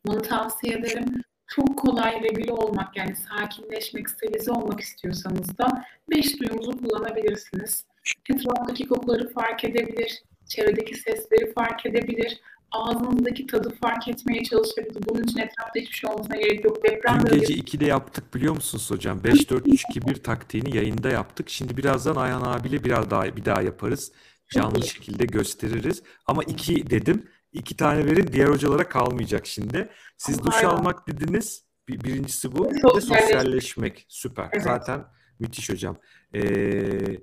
Bunu 0.06 0.22
tavsiye 0.22 0.74
ederim 0.74 1.24
çok 1.48 1.78
kolay 1.78 2.22
regüle 2.24 2.54
olmak 2.54 2.98
yani 2.98 3.16
sakinleşmek, 3.16 4.10
stabilize 4.10 4.52
olmak 4.52 4.80
istiyorsanız 4.80 5.58
da 5.58 5.86
beş 6.10 6.40
duyumuzu 6.40 6.72
kullanabilirsiniz. 6.78 7.86
Etraftaki 8.30 8.88
kokuları 8.88 9.34
fark 9.34 9.64
edebilir, 9.64 10.24
çevredeki 10.48 10.96
sesleri 10.96 11.54
fark 11.54 11.86
edebilir, 11.86 12.42
ağzınızdaki 12.72 13.48
tadı 13.48 13.76
fark 13.82 14.08
etmeye 14.08 14.44
çalışabilir. 14.44 15.04
Bunun 15.10 15.24
için 15.24 15.38
etrafta 15.38 15.80
hiçbir 15.80 15.96
şey 15.96 16.10
olmasına 16.10 16.36
gerek 16.36 16.66
yok. 16.66 16.84
Deprem 16.84 17.20
Dün 17.26 17.40
gece 17.40 17.54
2'de 17.54 17.86
yaptık 17.86 18.34
biliyor 18.34 18.54
musunuz 18.54 18.92
hocam? 18.92 19.20
5-4-3-2-1 19.20 20.22
taktiğini 20.22 20.78
yayında 20.78 21.10
yaptık. 21.10 21.50
Şimdi 21.50 21.78
birazdan 21.78 22.16
Ayhan 22.16 22.42
abiyle 22.42 22.84
biraz 22.84 23.12
daha 23.12 23.36
bir 23.36 23.46
daha 23.46 23.62
yaparız. 23.62 24.12
Canlı 24.54 24.88
şekilde 24.88 25.26
gösteririz. 25.26 26.04
Ama 26.26 26.44
2 26.44 26.90
dedim. 26.90 27.30
İki 27.54 27.78
tane 27.78 28.06
verin 28.06 28.30
diğer 28.34 28.48
hocalara 28.48 28.90
kalmayacak 28.90 29.48
şimdi. 29.48 29.90
Siz 30.18 30.44
duş 30.44 30.64
almak 30.64 31.08
dediniz. 31.08 31.64
Bir, 31.88 32.04
birincisi 32.04 32.56
bu. 32.56 32.72
Bir 32.72 32.76
de 32.96 33.02
sosyalleşmek. 33.02 34.06
Süper. 34.10 34.50
Evet. 34.54 34.64
Zaten 34.64 35.06
müthiş 35.40 35.70
hocam. 35.70 35.98
Ee, 36.36 37.18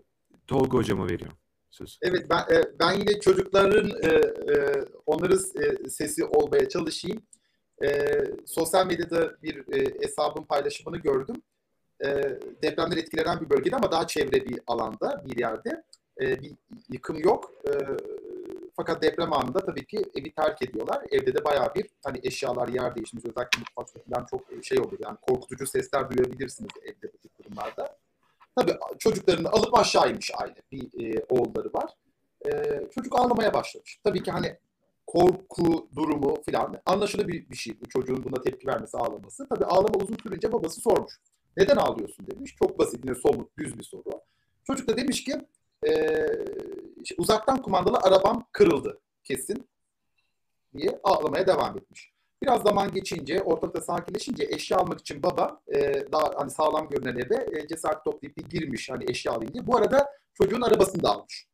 Tolga 0.46 0.78
hocama 0.78 1.04
veriyorum. 1.04 1.38
Söz. 1.78 1.98
Evet 2.02 2.26
ben, 2.30 2.56
e, 2.56 2.62
ben 2.80 2.92
yine 2.92 3.20
çocukların 3.20 3.90
e, 4.02 4.08
e, 4.52 4.84
onların 5.06 5.38
sesi 5.88 6.24
olmaya 6.24 6.68
çalışayım. 6.68 7.22
Sosyal 8.46 8.86
medyada 8.86 9.42
bir 9.42 9.64
hesabın 10.02 10.42
paylaşımını 10.42 10.96
gördüm. 10.96 11.36
Depremden 12.62 12.96
etkilenen 12.96 13.40
bir 13.40 13.50
bölgede 13.50 13.76
ama 13.76 13.90
daha 13.90 14.06
çevre 14.06 14.44
bir 14.46 14.60
alanda 14.66 15.24
bir 15.26 15.38
yerde. 15.38 15.84
Bir 16.20 16.52
yıkım 16.92 17.18
yok 17.18 17.52
fakat 18.76 19.02
deprem 19.02 19.32
anında 19.32 19.60
tabii 19.60 19.86
ki 19.86 20.04
evi 20.14 20.32
terk 20.32 20.62
ediyorlar. 20.62 21.02
Evde 21.10 21.34
de 21.34 21.44
bayağı 21.44 21.74
bir 21.74 21.86
hani 22.04 22.20
eşyalar 22.22 22.68
yer 22.68 22.94
değişmiş. 22.94 23.24
Özellikle 23.24 23.58
mutfakta 23.58 24.00
falan 24.10 24.26
çok 24.30 24.64
şey 24.64 24.80
oluyor. 24.80 24.98
Yani 25.00 25.16
korkutucu 25.22 25.66
sesler 25.66 26.10
duyabilirsiniz 26.10 26.70
evde 26.82 27.12
bu 27.12 27.44
durumlarda. 27.44 27.96
Tabii 28.56 28.78
çocuklarını 28.98 29.48
alıp 29.48 29.78
aşağı 29.78 30.10
inmiş 30.10 30.30
aile. 30.34 30.54
Bir 30.72 31.04
e, 31.04 31.24
oğulları 31.28 31.72
var. 31.74 31.90
E, 32.46 32.50
çocuk 32.94 33.20
ağlamaya 33.20 33.54
başlamış. 33.54 34.00
Tabii 34.04 34.22
ki 34.22 34.30
hani 34.30 34.58
korku 35.06 35.88
durumu 35.96 36.42
falan 36.50 36.80
anlaşılır 36.86 37.28
bir, 37.28 37.50
bir 37.50 37.56
şey. 37.56 37.80
Bu 37.80 37.88
çocuğun 37.88 38.24
buna 38.24 38.42
tepki 38.42 38.66
vermesi, 38.66 38.96
ağlaması. 38.98 39.48
Tabii 39.48 39.64
ağlama 39.64 39.94
uzun 40.04 40.16
sürünce 40.22 40.52
babası 40.52 40.80
sormuş. 40.80 41.20
Neden 41.56 41.76
ağlıyorsun 41.76 42.26
demiş. 42.26 42.54
Çok 42.58 42.78
basit, 42.78 43.04
yine 43.04 43.14
somut, 43.14 43.58
düz 43.58 43.78
bir 43.78 43.84
soru. 43.84 44.20
Çocuk 44.64 44.88
da 44.88 44.96
demiş 44.96 45.24
ki 45.24 45.32
e, 45.88 46.26
uzaktan 47.18 47.62
kumandalı 47.62 47.98
arabam 48.02 48.48
kırıldı 48.52 49.00
kesin 49.24 49.68
diye 50.76 51.00
ağlamaya 51.04 51.46
devam 51.46 51.78
etmiş. 51.78 52.15
Biraz 52.42 52.62
zaman 52.62 52.92
geçince, 52.92 53.42
ortalıkta 53.42 53.80
sakinleşince 53.80 54.44
eşya 54.50 54.78
almak 54.78 55.00
için 55.00 55.22
baba 55.22 55.60
e, 55.74 56.12
daha 56.12 56.30
hani 56.36 56.50
sağlam 56.50 56.88
görünen 56.88 57.16
eve 57.16 57.58
e, 57.58 57.66
cesaret 57.68 58.04
toplayıp 58.04 58.36
bir 58.36 58.44
girmiş 58.44 58.90
hani 58.90 59.10
eşya 59.10 59.32
alayım 59.32 59.54
diye. 59.54 59.66
Bu 59.66 59.76
arada 59.76 60.06
çocuğun 60.34 60.60
arabasını 60.60 61.02
da 61.02 61.10
almış. 61.10 61.48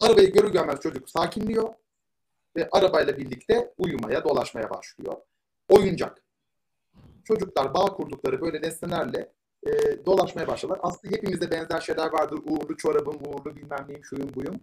Arabayı 0.00 0.32
görür 0.32 0.52
görmez 0.52 0.80
çocuk 0.80 1.10
sakinliyor 1.10 1.74
ve 2.56 2.68
arabayla 2.72 3.18
birlikte 3.18 3.74
uyumaya, 3.78 4.24
dolaşmaya 4.24 4.70
başlıyor. 4.70 5.16
Oyuncak. 5.68 6.22
Çocuklar 7.24 7.74
bağ 7.74 7.86
kurdukları 7.86 8.40
böyle 8.40 8.62
nesnelerle 8.62 9.32
e, 9.66 9.70
dolaşmaya 10.06 10.48
başladılar. 10.48 10.80
Aslında 10.82 11.16
hepimizde 11.16 11.50
benzer 11.50 11.80
şeyler 11.80 12.12
vardır. 12.12 12.38
Uğurlu 12.44 12.76
çorabım, 12.76 13.14
uğurlu 13.14 13.56
bilmem 13.56 13.84
neyim, 13.88 14.04
şuyum 14.04 14.34
buyum. 14.34 14.60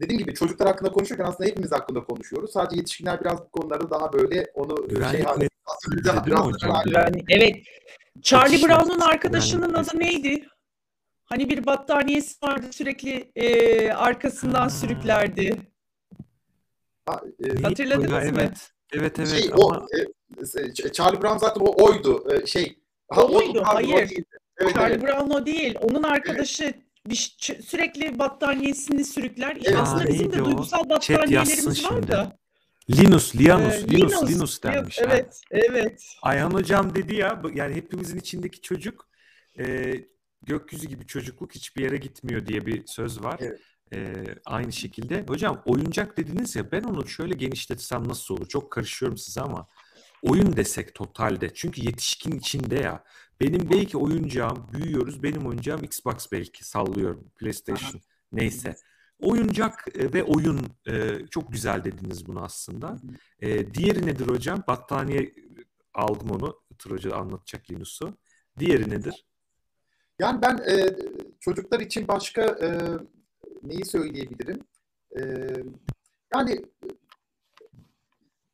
Dediğim 0.00 0.18
gibi 0.18 0.34
çocuklar 0.34 0.68
hakkında 0.68 0.92
konuşurken 0.92 1.24
aslında 1.24 1.50
hepimiz 1.50 1.72
hakkında 1.72 2.04
konuşuyoruz. 2.04 2.52
Sadece 2.52 2.76
yetişkinler 2.76 3.20
biraz 3.20 3.40
bu 3.40 3.50
konularda 3.50 3.90
daha 3.90 4.12
böyle 4.12 4.50
onu 4.54 4.88
Güvenlik 4.88 5.16
şey 5.16 5.22
haline 5.22 5.48
Evet. 7.28 7.56
Charlie 8.22 8.62
Brown'un 8.62 9.00
arkadaşının 9.00 9.74
adı 9.74 9.98
neydi? 9.98 10.48
Hani 11.24 11.50
bir 11.50 11.66
battaniyesi 11.66 12.36
vardı 12.42 12.66
sürekli 12.70 13.32
e, 13.36 13.92
arkasından 13.92 14.62
ha. 14.62 14.70
sürüklerdi. 14.70 15.56
Ha, 17.06 17.20
e, 17.44 17.62
Hatırladınız 17.62 18.10
mı? 18.10 18.20
Evet. 18.22 18.70
Evet 18.92 19.18
evet. 19.18 19.28
Şey, 19.28 19.50
ama... 19.52 19.62
o, 19.62 19.86
e, 20.86 20.92
Charlie 20.92 21.22
Brown 21.22 21.38
zaten 21.38 21.60
o 21.60 21.84
oydu. 21.84 22.34
E, 22.34 22.46
şey 22.46 22.80
Ha, 23.10 23.24
o 23.24 23.28
muydu? 23.28 23.62
Hayır. 23.64 24.10
Evet, 24.56 24.74
Charlie 24.74 24.94
evet. 24.94 25.02
Brown 25.02 25.30
o 25.30 25.46
değil. 25.46 25.78
Onun 25.82 26.02
arkadaşı 26.02 26.64
evet. 26.64 26.89
Bir, 27.06 27.36
sürekli 27.66 28.18
battaniyesini 28.18 29.04
sürükler. 29.04 29.58
Evet. 29.64 29.78
Aslında 29.78 30.08
bizim 30.08 30.32
de 30.32 30.44
duygusal 30.44 30.88
battaniyelerimiz 30.88 31.84
var 31.84 32.08
da. 32.08 32.40
Linus, 32.90 33.36
Linus, 33.36 33.74
ee, 33.74 33.88
Linus, 33.88 34.12
Linus, 34.12 34.30
Linus 34.30 34.62
denmiş. 34.62 34.98
Evet, 34.98 35.40
ha. 35.52 35.58
evet. 35.58 36.06
Ayhan 36.22 36.50
Hocam 36.50 36.94
dedi 36.94 37.16
ya, 37.16 37.42
yani 37.54 37.74
hepimizin 37.74 38.18
içindeki 38.18 38.60
çocuk 38.60 39.08
e, 39.58 39.94
gökyüzü 40.42 40.88
gibi 40.88 41.06
çocukluk 41.06 41.54
hiçbir 41.54 41.82
yere 41.82 41.96
gitmiyor 41.96 42.46
diye 42.46 42.66
bir 42.66 42.86
söz 42.86 43.22
var. 43.22 43.36
Evet. 43.40 43.60
Ee, 43.94 44.24
aynı 44.44 44.72
şekilde. 44.72 45.24
Hocam 45.28 45.62
oyuncak 45.64 46.16
dediniz 46.16 46.56
ya 46.56 46.72
ben 46.72 46.82
onu 46.82 47.08
şöyle 47.08 47.34
genişletsem 47.34 48.08
nasıl 48.08 48.34
olur? 48.36 48.48
Çok 48.48 48.72
karışıyorum 48.72 49.18
size 49.18 49.40
ama 49.40 49.68
oyun 50.22 50.56
desek 50.56 50.94
totalde. 50.94 51.54
Çünkü 51.54 51.84
yetişkin 51.84 52.38
içinde 52.38 52.74
ya. 52.74 53.04
Benim 53.40 53.70
belki 53.70 53.98
oyuncağım 53.98 54.66
büyüyoruz. 54.72 55.22
Benim 55.22 55.46
oyuncağım 55.46 55.84
Xbox 55.84 56.32
belki 56.32 56.64
sallıyorum. 56.68 57.30
PlayStation 57.36 58.00
neyse. 58.32 58.76
Oyuncak 59.20 59.84
e, 59.94 60.12
ve 60.12 60.24
oyun 60.24 60.60
e, 60.88 61.26
çok 61.30 61.52
güzel 61.52 61.84
dediniz 61.84 62.26
bunu 62.26 62.42
aslında. 62.42 62.96
E, 63.40 63.74
diğeri 63.74 64.06
nedir 64.06 64.26
hocam? 64.26 64.64
Battaniye 64.68 65.32
aldım 65.94 66.30
onu. 66.30 66.60
Hoca 66.88 67.16
anlatacak 67.16 67.70
Yunus'u. 67.70 68.18
Diğeri 68.58 68.90
nedir? 68.90 69.26
Yani 70.18 70.42
ben 70.42 70.56
e, 70.56 70.96
çocuklar 71.40 71.80
için 71.80 72.08
başka 72.08 72.42
e, 72.42 72.68
neyi 73.62 73.84
söyleyebilirim? 73.84 74.60
E, 75.18 75.22
yani 76.34 76.64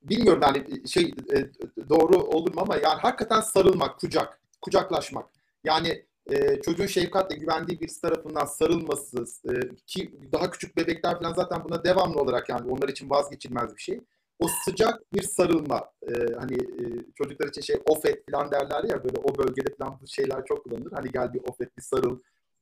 bilmiyorum 0.03 0.43
yani 0.43 0.89
şey 0.89 1.15
e, 1.35 1.51
doğru 1.89 2.17
olur 2.17 2.55
mu 2.55 2.61
ama 2.61 2.77
yani 2.77 3.01
hakikaten 3.01 3.41
sarılmak, 3.41 3.99
kucak, 4.01 4.41
kucaklaşmak. 4.61 5.31
Yani 5.65 6.07
e, 6.31 6.61
çocuğun 6.61 6.87
şefkatle 6.87 7.37
güvendiği 7.37 7.81
birisi 7.81 8.01
tarafından 8.01 8.45
sarılması 8.45 9.25
e, 9.51 9.53
ki 9.87 10.15
daha 10.33 10.51
küçük 10.51 10.77
bebekler 10.77 11.19
falan 11.19 11.35
zaten 11.35 11.65
buna 11.65 11.85
devamlı 11.85 12.21
olarak 12.21 12.49
yani 12.49 12.71
onlar 12.71 12.89
için 12.89 13.11
vazgeçilmez 13.11 13.77
bir 13.77 13.83
şey. 13.83 14.01
O 14.39 14.47
sıcak 14.65 15.13
bir 15.13 15.23
sarılma 15.23 15.91
e, 16.03 16.13
hani 16.39 16.55
e, 16.55 16.85
çocuklar 17.15 17.49
için 17.49 17.61
şey 17.61 17.77
ofet 17.87 18.31
falan 18.31 18.51
derler 18.51 18.85
ya 18.85 19.05
böyle 19.05 19.17
o 19.25 19.39
bölgede 19.39 19.75
falan 19.79 19.99
bu 20.03 20.07
şeyler 20.07 20.45
çok 20.45 20.65
kullanılır. 20.65 20.93
Hani 20.93 21.11
gel 21.11 21.35
bir 21.35 21.41
ofet 21.49 21.77
bir 21.77 21.83
sarıl 21.83 22.21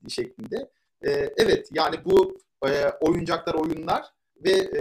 şeklinde. 0.08 0.70
E, 1.06 1.10
evet 1.36 1.68
yani 1.72 1.96
bu 2.04 2.38
e, 2.68 2.90
oyuncaklar 3.00 3.54
oyunlar 3.54 4.06
ve 4.44 4.50
e, 4.50 4.80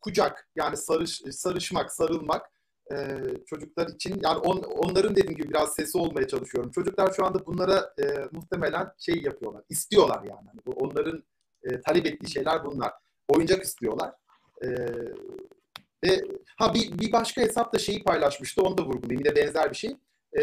kucak 0.00 0.48
yani 0.56 0.76
sarış, 0.76 1.22
sarışmak 1.30 1.92
sarılmak 1.92 2.50
e, 2.92 2.96
çocuklar 3.46 3.88
için 3.88 4.20
yani 4.24 4.38
on, 4.38 4.56
onların 4.56 5.16
dediğim 5.16 5.36
gibi 5.36 5.50
biraz 5.50 5.74
sesi 5.74 5.98
olmaya 5.98 6.28
çalışıyorum. 6.28 6.70
Çocuklar 6.70 7.12
şu 7.12 7.26
anda 7.26 7.46
bunlara 7.46 7.94
e, 8.02 8.04
muhtemelen 8.32 8.92
şey 8.98 9.22
yapıyorlar, 9.22 9.62
istiyorlar 9.68 10.18
yani. 10.18 10.46
yani 10.46 10.60
bu 10.66 10.70
onların 10.70 11.24
e, 11.62 11.80
talep 11.80 12.06
ettiği 12.06 12.30
şeyler 12.30 12.64
bunlar. 12.64 12.92
Oyuncak 13.28 13.64
istiyorlar. 13.64 14.12
E, 14.64 14.68
ve 16.04 16.24
ha 16.56 16.74
bir, 16.74 16.98
bir 16.98 17.12
başka 17.12 17.40
hesap 17.40 17.74
da 17.74 17.78
şeyi 17.78 18.04
paylaşmıştı, 18.04 18.62
onu 18.62 18.78
da 18.78 18.82
vurgulayayım. 18.82 19.22
Yine 19.26 19.36
benzer 19.36 19.70
bir 19.70 19.76
şey. 19.76 19.96
E, 20.32 20.42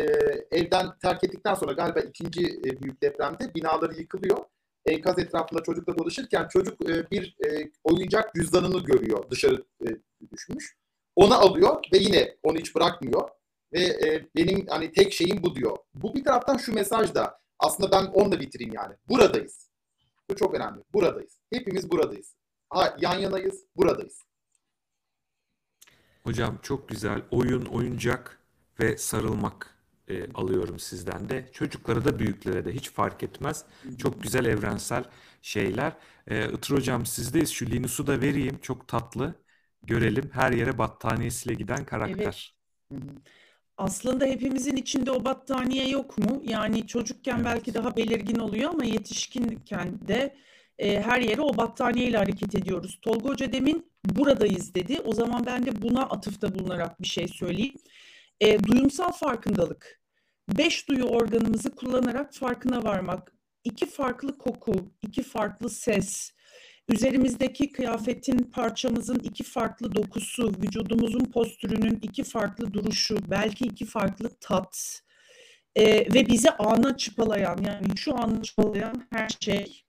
evden 0.51 0.97
terk 1.01 1.23
ettikten 1.23 1.53
sonra 1.53 1.71
galiba 1.71 1.99
ikinci 1.99 2.45
e, 2.45 2.81
büyük 2.81 3.03
depremde 3.03 3.55
binaları 3.55 3.93
yıkılıyor. 3.93 4.37
Enkaz 4.85 5.19
etrafında 5.19 5.63
çocukla 5.63 5.97
dolaşırken 5.97 6.47
çocuk 6.47 6.89
e, 6.89 7.11
bir 7.11 7.37
e, 7.45 7.71
oyuncak 7.83 8.35
cüzdanını 8.35 8.83
görüyor 8.83 9.29
dışarı 9.29 9.63
e, 9.81 9.87
düşmüş 10.31 10.77
onu 11.17 11.33
alıyor 11.33 11.83
ve 11.93 11.97
yine 11.97 12.37
onu 12.43 12.57
hiç 12.57 12.75
bırakmıyor. 12.75 13.29
Ve 13.73 13.79
e, 13.79 14.27
benim 14.35 14.67
hani 14.67 14.91
tek 14.91 15.13
şeyim 15.13 15.43
bu 15.43 15.55
diyor. 15.55 15.77
Bu 15.93 16.15
bir 16.15 16.23
taraftan 16.23 16.57
şu 16.57 16.73
mesaj 16.73 17.15
da 17.15 17.39
aslında 17.59 17.91
ben 17.91 18.05
onunla 18.05 18.39
bitireyim 18.39 18.73
yani. 18.73 18.95
Buradayız. 19.09 19.69
Bu 20.29 20.35
çok 20.35 20.53
önemli. 20.53 20.83
Buradayız. 20.93 21.39
Hepimiz 21.53 21.91
buradayız. 21.91 22.35
Ha, 22.69 22.97
yan 22.99 23.19
yanayız, 23.19 23.65
buradayız. 23.75 24.23
Hocam 26.23 26.59
çok 26.61 26.89
güzel. 26.89 27.21
Oyun, 27.31 27.65
oyuncak 27.65 28.39
ve 28.79 28.97
sarılmak 28.97 29.77
e, 30.07 30.33
alıyorum 30.33 30.79
sizden 30.79 31.29
de. 31.29 31.49
Çocuklara 31.51 32.05
da 32.05 32.19
büyüklere 32.19 32.65
de 32.65 32.71
hiç 32.71 32.91
fark 32.91 33.23
etmez. 33.23 33.65
Çok 33.97 34.23
güzel 34.23 34.45
evrensel 34.45 35.03
şeyler. 35.41 35.93
E, 36.27 36.49
Itır 36.53 36.75
hocam 36.75 37.05
sizdeyiz. 37.05 37.49
Şu 37.49 37.65
Linus'u 37.65 38.07
da 38.07 38.21
vereyim. 38.21 38.59
Çok 38.61 38.87
tatlı 38.87 39.35
görelim 39.83 40.29
her 40.33 40.51
yere 40.51 40.77
battaniyesiyle 40.77 41.55
giden 41.55 41.85
karakter. 41.85 42.55
Evet. 42.91 43.03
Aslında 43.77 44.25
hepimizin 44.25 44.75
içinde 44.75 45.11
o 45.11 45.25
battaniye 45.25 45.89
yok 45.89 46.17
mu? 46.17 46.41
Yani 46.45 46.87
çocukken 46.87 47.35
evet. 47.35 47.45
belki 47.45 47.73
daha 47.73 47.97
belirgin 47.97 48.35
oluyor 48.35 48.69
ama 48.69 48.85
yetişkinken 48.85 50.07
de 50.07 50.35
e, 50.79 51.01
her 51.01 51.21
yere 51.21 51.41
o 51.41 51.57
battaniyeyle 51.57 52.17
hareket 52.17 52.55
ediyoruz. 52.55 52.99
Tolga 53.01 53.29
Hoca 53.29 53.53
demin 53.53 53.91
buradayız 54.05 54.75
dedi. 54.75 54.99
O 55.05 55.13
zaman 55.13 55.45
ben 55.45 55.65
de 55.65 55.81
buna 55.81 56.03
atıfta 56.03 56.55
bulunarak 56.55 57.01
bir 57.01 57.07
şey 57.07 57.27
söyleyeyim. 57.27 57.75
E, 58.41 58.63
duyumsal 58.63 59.11
farkındalık. 59.11 60.01
Beş 60.57 60.89
duyu 60.89 61.03
organımızı 61.03 61.75
kullanarak 61.75 62.33
farkına 62.33 62.83
varmak. 62.83 63.33
İki 63.63 63.85
farklı 63.85 64.37
koku, 64.37 64.73
iki 65.01 65.23
farklı 65.23 65.69
ses, 65.69 66.31
Üzerimizdeki 66.89 67.71
kıyafetin 67.71 68.37
parçamızın 68.37 69.19
iki 69.19 69.43
farklı 69.43 69.95
dokusu, 69.95 70.51
vücudumuzun 70.63 71.25
postürünün 71.25 71.99
iki 72.01 72.23
farklı 72.23 72.73
duruşu, 72.73 73.17
belki 73.29 73.65
iki 73.65 73.85
farklı 73.85 74.29
tat 74.39 75.01
e, 75.75 76.13
ve 76.13 76.27
bizi 76.27 76.49
ana 76.51 76.97
çıpalayan 76.97 77.57
yani 77.67 77.97
şu 77.97 78.17
an 78.17 78.41
çıpalayan 78.41 79.07
her 79.11 79.29
şey 79.39 79.83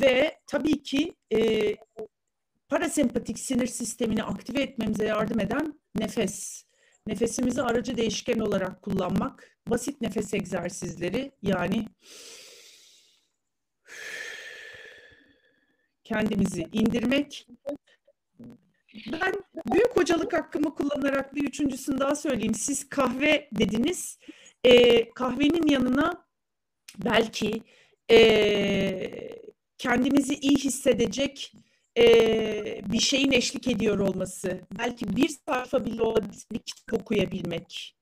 ve 0.00 0.40
tabii 0.46 0.82
ki 0.82 1.14
e, 1.34 1.74
parasempatik 2.68 3.38
sinir 3.38 3.66
sistemini 3.66 4.22
aktive 4.22 4.62
etmemize 4.62 5.04
yardım 5.04 5.40
eden 5.40 5.80
nefes. 5.94 6.64
Nefesimizi 7.06 7.62
aracı 7.62 7.96
değişken 7.96 8.38
olarak 8.38 8.82
kullanmak, 8.82 9.58
basit 9.66 10.00
nefes 10.00 10.34
egzersizleri 10.34 11.32
yani 11.42 11.88
kendimizi 16.04 16.68
indirmek. 16.72 17.46
Ben 19.12 19.34
büyük 19.72 19.96
hocalık 19.96 20.32
hakkımı 20.32 20.74
kullanarak 20.74 21.34
bir 21.34 21.44
üçüncüsünü 21.44 21.98
daha 21.98 22.14
söyleyeyim. 22.14 22.54
Siz 22.54 22.88
kahve 22.88 23.48
dediniz. 23.52 24.18
E, 24.64 25.10
kahvenin 25.10 25.66
yanına 25.66 26.26
belki 27.04 27.62
e, 28.10 29.34
kendimizi 29.78 30.34
iyi 30.34 30.56
hissedecek 30.56 31.52
e, 31.98 32.04
bir 32.92 33.00
şeyin 33.00 33.32
eşlik 33.32 33.68
ediyor 33.68 33.98
olması. 33.98 34.60
Belki 34.78 35.16
bir 35.16 35.28
sayfa 35.48 35.84
bile 35.84 36.02
olabilse 36.02 36.46
bir 36.52 36.58
kitap 36.58 37.00
okuyabilmek. 37.00 37.96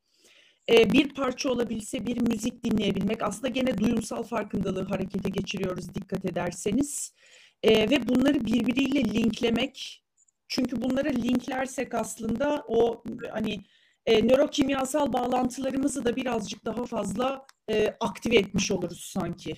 E, 0.71 0.93
bir 0.93 1.15
parça 1.15 1.51
olabilse 1.51 2.07
bir 2.07 2.21
müzik 2.21 2.65
dinleyebilmek. 2.65 3.23
Aslında 3.23 3.49
gene 3.49 3.79
duyumsal 3.79 4.23
farkındalığı 4.23 4.85
harekete 4.85 5.31
geçiriyoruz 5.31 5.95
dikkat 5.95 6.25
ederseniz. 6.25 7.15
E, 7.63 7.91
ve 7.91 8.09
bunları 8.09 8.47
birbiriyle 8.47 9.05
linklemek 9.05 10.05
çünkü 10.49 10.83
bunları 10.83 11.09
linklersek 11.09 11.95
aslında 11.95 12.65
o 12.69 13.05
hani 13.33 13.65
e, 14.07 14.29
nörokimyasal 14.29 15.13
bağlantılarımızı 15.13 16.05
da 16.05 16.17
birazcık 16.17 16.65
daha 16.65 16.87
fazla 16.87 17.47
e, 17.71 17.97
aktive 18.01 18.37
etmiş 18.37 18.71
oluruz 18.71 19.01
sanki. 19.01 19.57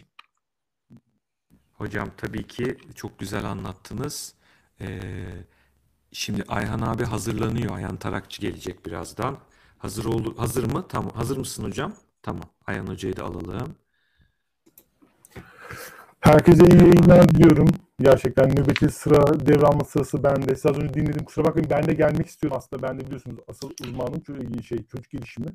Hocam 1.72 2.10
tabii 2.16 2.46
ki 2.46 2.78
çok 2.94 3.18
güzel 3.18 3.44
anlattınız. 3.44 4.34
Ee, 4.80 5.00
şimdi 6.12 6.44
Ayhan 6.48 6.80
abi 6.80 7.04
hazırlanıyor. 7.04 7.76
Ayhan 7.76 7.96
Tarakçı 7.96 8.40
gelecek 8.42 8.86
birazdan. 8.86 9.38
Hazır 9.78 10.04
oldu, 10.04 10.34
hazır 10.38 10.64
mı? 10.72 10.88
Tamam. 10.88 11.10
Hazır 11.14 11.36
mısın 11.36 11.64
hocam? 11.64 11.94
Tamam. 12.22 12.50
Ayhan 12.66 12.86
hocayı 12.86 13.16
da 13.16 13.24
alalım. 13.24 13.76
Herkese 16.24 16.66
iyi 16.66 16.80
yayınlar 16.80 17.28
diliyorum. 17.28 17.68
Gerçekten 18.00 18.48
nöbeti 18.48 18.88
sıra 18.88 19.46
devralma 19.46 19.84
sırası 19.84 20.24
bende. 20.24 20.54
Siz 20.54 20.66
az 20.66 20.78
önce 20.78 20.94
dinledim 20.94 21.24
kusura 21.24 21.44
bakmayın 21.44 21.70
ben 21.70 21.86
de 21.86 21.94
gelmek 21.94 22.26
istiyorum 22.26 22.58
aslında. 22.58 22.88
Ben 22.88 23.00
de 23.00 23.06
biliyorsunuz 23.06 23.38
asıl 23.48 23.70
uzmanım 23.82 24.20
çocuk, 24.20 24.64
şey, 24.64 24.78
çocuk 24.86 25.10
gelişimi. 25.10 25.46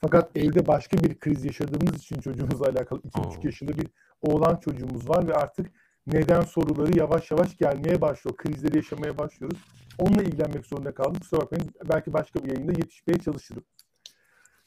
Fakat 0.00 0.30
evde 0.36 0.66
başka 0.66 0.98
bir 0.98 1.18
kriz 1.18 1.44
yaşadığımız 1.44 1.96
için 1.96 2.20
çocuğumuzla 2.20 2.66
alakalı 2.66 3.00
2,5 3.00 3.46
yaşında 3.46 3.78
bir 3.78 3.86
oğlan 4.22 4.56
çocuğumuz 4.56 5.08
var 5.08 5.28
ve 5.28 5.34
artık 5.34 5.66
neden 6.06 6.42
soruları 6.42 6.98
yavaş 6.98 7.30
yavaş 7.30 7.56
gelmeye 7.56 8.00
başlıyor. 8.00 8.36
Krizleri 8.36 8.76
yaşamaya 8.76 9.18
başlıyoruz. 9.18 9.58
Onunla 9.98 10.22
ilgilenmek 10.22 10.66
zorunda 10.66 10.94
kaldım. 10.94 11.20
Kusura 11.20 11.40
bakmayın. 11.40 11.70
Belki 11.88 12.12
başka 12.12 12.44
bir 12.44 12.48
yayında 12.48 12.72
yetişmeye 12.72 13.18
çalışırım. 13.18 13.64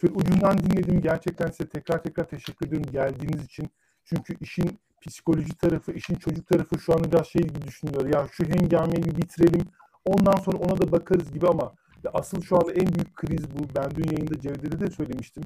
Şöyle 0.02 0.14
ucundan 0.14 0.58
dinledim. 0.58 1.02
Gerçekten 1.02 1.48
size 1.48 1.70
tekrar 1.70 2.04
tekrar 2.04 2.30
teşekkür 2.30 2.68
ediyorum 2.68 2.92
geldiğiniz 2.92 3.46
için. 3.46 3.70
Çünkü 4.06 4.36
işin 4.40 4.80
psikoloji 5.08 5.56
tarafı, 5.58 5.92
işin 5.92 6.16
çocuk 6.16 6.48
tarafı 6.48 6.80
şu 6.80 6.94
anda 6.94 7.12
biraz 7.12 7.28
şey 7.28 7.42
gibi 7.42 7.62
düşünüyor. 7.62 8.14
Ya 8.14 8.28
şu 8.32 8.44
hengameyi 8.44 9.04
bir 9.04 9.18
bitirelim, 9.18 9.66
ondan 10.06 10.38
sonra 10.38 10.58
ona 10.58 10.78
da 10.78 10.92
bakarız 10.92 11.32
gibi 11.32 11.48
ama 11.48 11.74
asıl 12.14 12.42
şu 12.42 12.56
anda 12.56 12.72
en 12.72 12.88
büyük 12.88 13.16
kriz 13.16 13.52
bu. 13.52 13.64
Ben 13.76 13.92
dün 13.96 14.12
yayında 14.12 14.40
Cevdet'e 14.40 14.80
de 14.80 14.92
söylemiştim. 14.92 15.44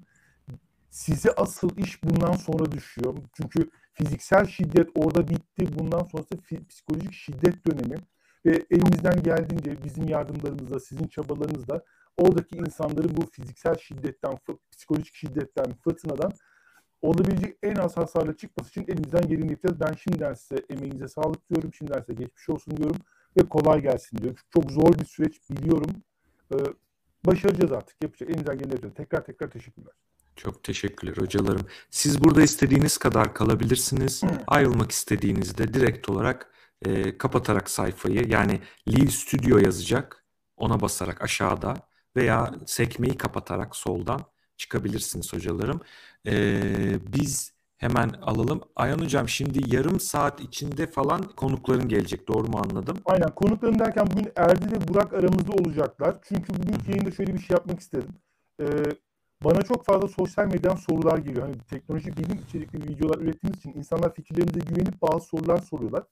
Size 0.90 1.32
asıl 1.32 1.78
iş 1.78 2.04
bundan 2.04 2.34
sonra 2.34 2.72
düşüyor. 2.72 3.18
Çünkü 3.34 3.70
fiziksel 3.94 4.46
şiddet 4.46 4.90
orada 4.96 5.28
bitti. 5.28 5.80
Bundan 5.80 6.04
sonrası 6.04 6.30
psikolojik 6.70 7.14
şiddet 7.14 7.68
dönemi. 7.68 7.96
Ve 8.46 8.66
elimizden 8.72 9.24
geldiğince 9.24 9.84
bizim 9.84 10.08
yardımlarımızla, 10.08 10.80
sizin 10.80 11.08
çabalarınızla 11.08 11.82
oradaki 12.18 12.58
insanların 12.58 13.18
bu 13.18 13.26
fiziksel 13.26 13.76
şiddetten, 13.76 14.38
psikolojik 14.72 15.16
şiddetten, 15.16 15.74
fırtınadan 15.84 16.32
olabilecek 17.02 17.58
en 17.64 17.76
az 17.76 17.98
hasarla 17.98 18.38
çıkması 18.38 18.70
için 18.70 18.86
elimizden 18.94 19.28
geleni 19.28 19.52
yapacağız. 19.52 19.82
Ben 19.82 19.94
şimdiden 19.94 20.34
size 20.34 20.64
emeğinize 20.70 21.08
sağlık 21.08 21.50
diyorum. 21.50 21.74
Şimdiden 21.74 22.00
size 22.00 22.14
geçmiş 22.14 22.50
olsun 22.50 22.78
diyorum 22.78 22.98
ve 23.38 23.50
kolay 23.50 23.82
gelsin 23.82 24.18
diyorum. 24.18 24.40
Çok 24.54 24.72
zor 24.72 25.00
bir 25.00 25.06
süreç 25.06 25.50
biliyorum. 25.50 25.92
Ee, 26.54 26.58
başaracağız 27.26 27.72
artık. 27.72 28.04
Yapacak. 28.04 28.30
Elimizden 28.30 28.58
geleni 28.58 28.72
yapacağız. 28.72 28.94
Tekrar 28.96 29.26
tekrar 29.26 29.50
teşekkürler. 29.50 29.94
Çok 30.36 30.64
teşekkürler 30.64 31.18
hocalarım. 31.18 31.68
Siz 31.90 32.24
burada 32.24 32.42
istediğiniz 32.42 32.98
kadar 32.98 33.34
kalabilirsiniz. 33.34 34.24
Ayrılmak 34.48 34.92
istediğinizde 34.92 35.74
direkt 35.74 36.10
olarak 36.10 36.52
e, 36.86 37.18
kapatarak 37.18 37.70
sayfayı 37.70 38.28
yani 38.28 38.62
Leave 38.90 39.10
Studio 39.10 39.58
yazacak. 39.58 40.26
Ona 40.58 40.82
basarak 40.82 41.22
aşağıda 41.22 41.76
veya 42.16 42.52
sekmeyi 42.66 43.18
kapatarak 43.18 43.76
soldan 43.76 44.22
çıkabilirsiniz 44.58 45.34
hocalarım. 45.34 45.82
E, 46.28 46.34
biz 47.14 47.54
hemen 47.78 48.10
alalım. 48.10 48.62
Ayhan 48.76 49.00
hocam 49.00 49.30
şimdi 49.30 49.76
yarım 49.76 50.00
saat 50.00 50.42
içinde 50.42 50.88
falan 50.88 51.24
konukların 51.24 51.88
gelecek. 51.88 52.28
Doğru 52.28 52.48
mu 52.48 52.62
anladım? 52.64 52.98
Aynen. 53.06 53.36
Konuklarım 53.36 53.80
derken 53.80 54.08
bugün 54.12 54.32
Erdi 54.36 54.72
ve 54.72 54.88
Burak 54.88 55.14
aramızda 55.14 55.52
olacaklar. 55.54 56.18
Çünkü 56.22 56.54
bugün 56.54 56.92
yayında 56.92 57.12
şöyle 57.12 57.34
bir 57.34 57.40
şey 57.40 57.54
yapmak 57.54 57.80
istedim. 57.80 58.10
Ee, 58.62 58.66
bana 59.44 59.62
çok 59.62 59.86
fazla 59.86 60.08
sosyal 60.08 60.46
medyadan 60.46 60.76
sorular 60.76 61.18
geliyor. 61.18 61.48
Hani 61.48 61.58
teknoloji 61.70 62.18
bilim 62.18 62.40
içerikli 62.48 62.84
videolar 62.84 63.18
ürettiğimiz 63.20 63.60
için 63.60 63.74
insanlar 63.74 64.14
fikirlerimize 64.14 64.60
güvenip 64.60 65.02
bazı 65.02 65.26
sorular 65.26 65.58
soruyorlar. 65.58 66.04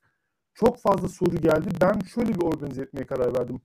Çok 0.53 0.79
fazla 0.79 1.07
soru 1.07 1.37
geldi. 1.37 1.69
Ben 1.81 1.99
şöyle 1.99 2.29
bir 2.33 2.41
organize 2.41 2.81
etmeye 2.81 3.05
karar 3.05 3.37
verdim. 3.37 3.61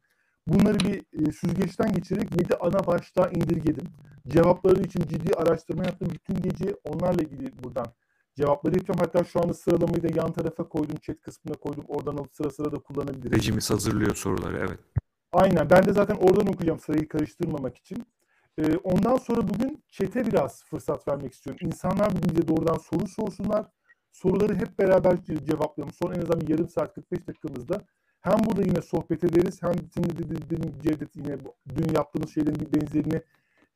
Bunları 0.47 0.79
bir 0.81 1.29
e, 1.29 1.33
süzgeçten 1.33 1.93
geçirerek 1.93 2.31
7 2.41 2.57
ana 2.57 2.87
başlığa 2.87 3.29
indirgedim. 3.29 3.87
Cevapları 4.31 4.83
için 4.83 5.01
ciddi 5.01 5.35
araştırma 5.35 5.85
yaptım. 5.85 6.09
Bütün 6.15 6.43
gece 6.43 6.77
onlarla 6.85 7.23
ilgili 7.23 7.63
buradan 7.63 7.87
cevapları 8.37 8.75
yapacağım. 8.75 9.01
Hatta 9.01 9.25
şu 9.25 9.43
anda 9.43 9.55
sıralamayı 9.55 10.03
da 10.03 10.09
yan 10.17 10.33
tarafa 10.33 10.69
koydum. 10.69 10.97
Chat 10.97 11.21
kısmına 11.21 11.57
koydum. 11.57 11.85
Oradan 11.89 12.13
alıp 12.13 12.35
sıra 12.35 12.51
sıra 12.51 12.73
da 12.73 12.77
kullanabiliriz. 12.77 13.33
Rejimiz 13.33 13.71
hazırlıyor 13.71 14.15
soruları 14.15 14.59
evet. 14.59 14.79
Aynen. 15.33 15.71
Ben 15.71 15.85
de 15.85 15.93
zaten 15.93 16.15
oradan 16.15 16.47
okuyacağım 16.47 16.81
sırayı 16.81 17.09
karıştırmamak 17.09 17.77
için. 17.77 18.07
Ee, 18.59 18.77
ondan 18.77 19.17
sonra 19.17 19.49
bugün 19.49 19.85
chat'e 19.89 20.27
biraz 20.27 20.65
fırsat 20.65 21.09
vermek 21.09 21.33
istiyorum. 21.33 21.67
İnsanlar 21.67 22.11
bugün 22.11 22.31
bize 22.31 22.49
doğrudan 22.49 22.79
soru 22.79 23.07
sorsunlar. 23.09 23.67
Soruları 24.13 24.55
hep 24.55 24.79
beraber 24.79 25.17
cevaplayalım. 25.25 25.95
Son 25.95 26.13
en 26.13 26.21
azından 26.21 26.47
yarım 26.49 26.69
saat 26.69 26.95
45 26.95 27.27
dakikamızda 27.27 27.85
hem 28.21 28.39
burada 28.45 28.63
yine 28.63 28.83
sohbet 28.83 29.25
ederiz 29.25 29.63
hem 29.63 29.73
senin 29.95 30.11
de 30.11 30.29
dediğin 30.29 30.75
Cevdet 30.83 31.17
yine 31.17 31.39
dün 31.77 31.95
yaptığımız 31.95 32.35
şeylerin 32.35 32.61
bir 32.61 32.81
benzerini 32.81 33.23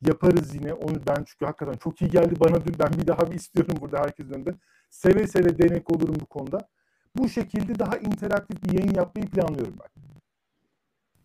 yaparız 0.06 0.54
yine. 0.54 0.72
Onu 0.72 0.96
ben 1.06 1.24
çünkü 1.26 1.44
hakikaten 1.44 1.76
çok 1.76 2.02
iyi 2.02 2.10
geldi 2.10 2.34
bana 2.40 2.64
dün. 2.64 2.74
Ben 2.78 2.92
bir 3.00 3.06
daha 3.06 3.30
bir 3.30 3.36
istiyorum 3.36 3.76
burada 3.80 3.98
herkesin 3.98 4.32
önünde. 4.32 4.54
Seve 4.90 5.26
seve 5.26 5.58
denek 5.58 5.90
olurum 5.90 6.16
bu 6.20 6.26
konuda. 6.26 6.68
Bu 7.16 7.28
şekilde 7.28 7.78
daha 7.78 7.96
interaktif 7.96 8.64
bir 8.64 8.78
yayın 8.78 8.94
yapmayı 8.94 9.26
planlıyorum 9.28 9.74
ben. 9.80 10.02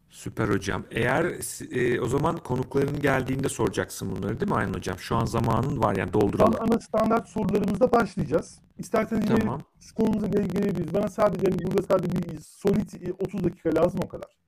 Süper 0.10 0.47
hocam. 0.47 0.84
Eğer 0.91 1.26
e, 1.72 2.01
o 2.01 2.06
zaman 2.07 2.38
konukların 2.38 2.99
geldiğinde 2.99 3.49
soracaksın 3.49 4.15
bunları 4.15 4.39
değil 4.39 4.51
mi 4.51 4.57
Ayhan 4.57 4.73
hocam? 4.73 4.99
Şu 4.99 5.15
an 5.15 5.26
zamanın 5.26 5.84
var 5.84 5.95
yani 5.95 6.14
dolduralım. 6.14 6.56
Ana, 6.60 6.64
ana 6.64 6.80
standart 6.80 7.27
sorularımızda 7.27 7.91
başlayacağız. 7.91 8.60
İsterseniz 8.77 9.26
tamam. 9.26 9.41
yine 9.41 9.93
konumuza 9.95 10.27
gel 10.27 10.43
gelebiliriz. 10.43 10.93
Bana 10.93 11.07
sadece 11.07 11.51
hani 11.51 11.65
burada 11.65 11.81
sadece 11.81 12.18
bir 12.18 12.39
solid 12.39 12.89
30 13.19 13.43
dakika 13.43 13.76
lazım 13.76 13.99
o 14.03 14.07
kadar. 14.07 14.39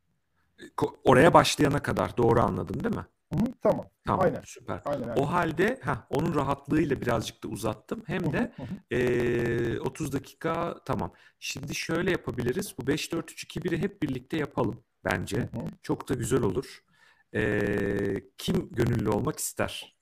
Oraya 1.03 1.33
başlayana 1.33 1.81
kadar 1.83 2.17
doğru 2.17 2.41
anladım 2.41 2.83
değil 2.83 2.95
mi? 2.95 3.05
Hı 3.31 3.37
tamam. 3.61 3.85
Tamam. 4.05 4.25
Aynen. 4.25 4.41
Süper. 4.45 4.81
Aynen, 4.85 5.01
aynen. 5.01 5.21
O 5.21 5.31
halde 5.31 5.79
ha 5.83 6.07
onun 6.09 6.35
rahatlığıyla 6.35 7.01
birazcık 7.01 7.43
da 7.43 7.47
uzattım. 7.47 8.03
Hem 8.07 8.33
de. 8.33 8.51
E, 8.91 9.79
30 9.79 10.13
dakika 10.13 10.75
tamam. 10.85 11.13
Şimdi 11.39 11.75
şöyle 11.75 12.11
yapabiliriz. 12.11 12.75
Bu 12.79 12.87
5 12.87 13.11
4 13.11 13.31
3 13.31 13.43
2 13.43 13.59
1'i 13.59 13.77
hep 13.77 14.03
birlikte 14.03 14.37
yapalım 14.37 14.83
bence. 15.05 15.37
Hı 15.37 15.41
hı. 15.41 15.65
Çok 15.83 16.09
da 16.09 16.13
güzel 16.13 16.41
olur. 16.41 16.83
Ee, 17.35 18.23
kim 18.37 18.69
gönüllü 18.71 19.09
olmak 19.09 19.39
ister 19.39 19.97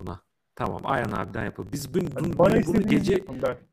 buna? 0.00 0.20
Tamam 0.56 0.80
Ayhan 0.84 1.12
abiden 1.12 1.44
yapalım. 1.44 1.68
Biz 1.72 1.94
bunu, 1.94 2.04
bunu, 2.20 2.38
bunu, 2.38 2.66
bunu 2.66 2.82
gece 2.82 3.18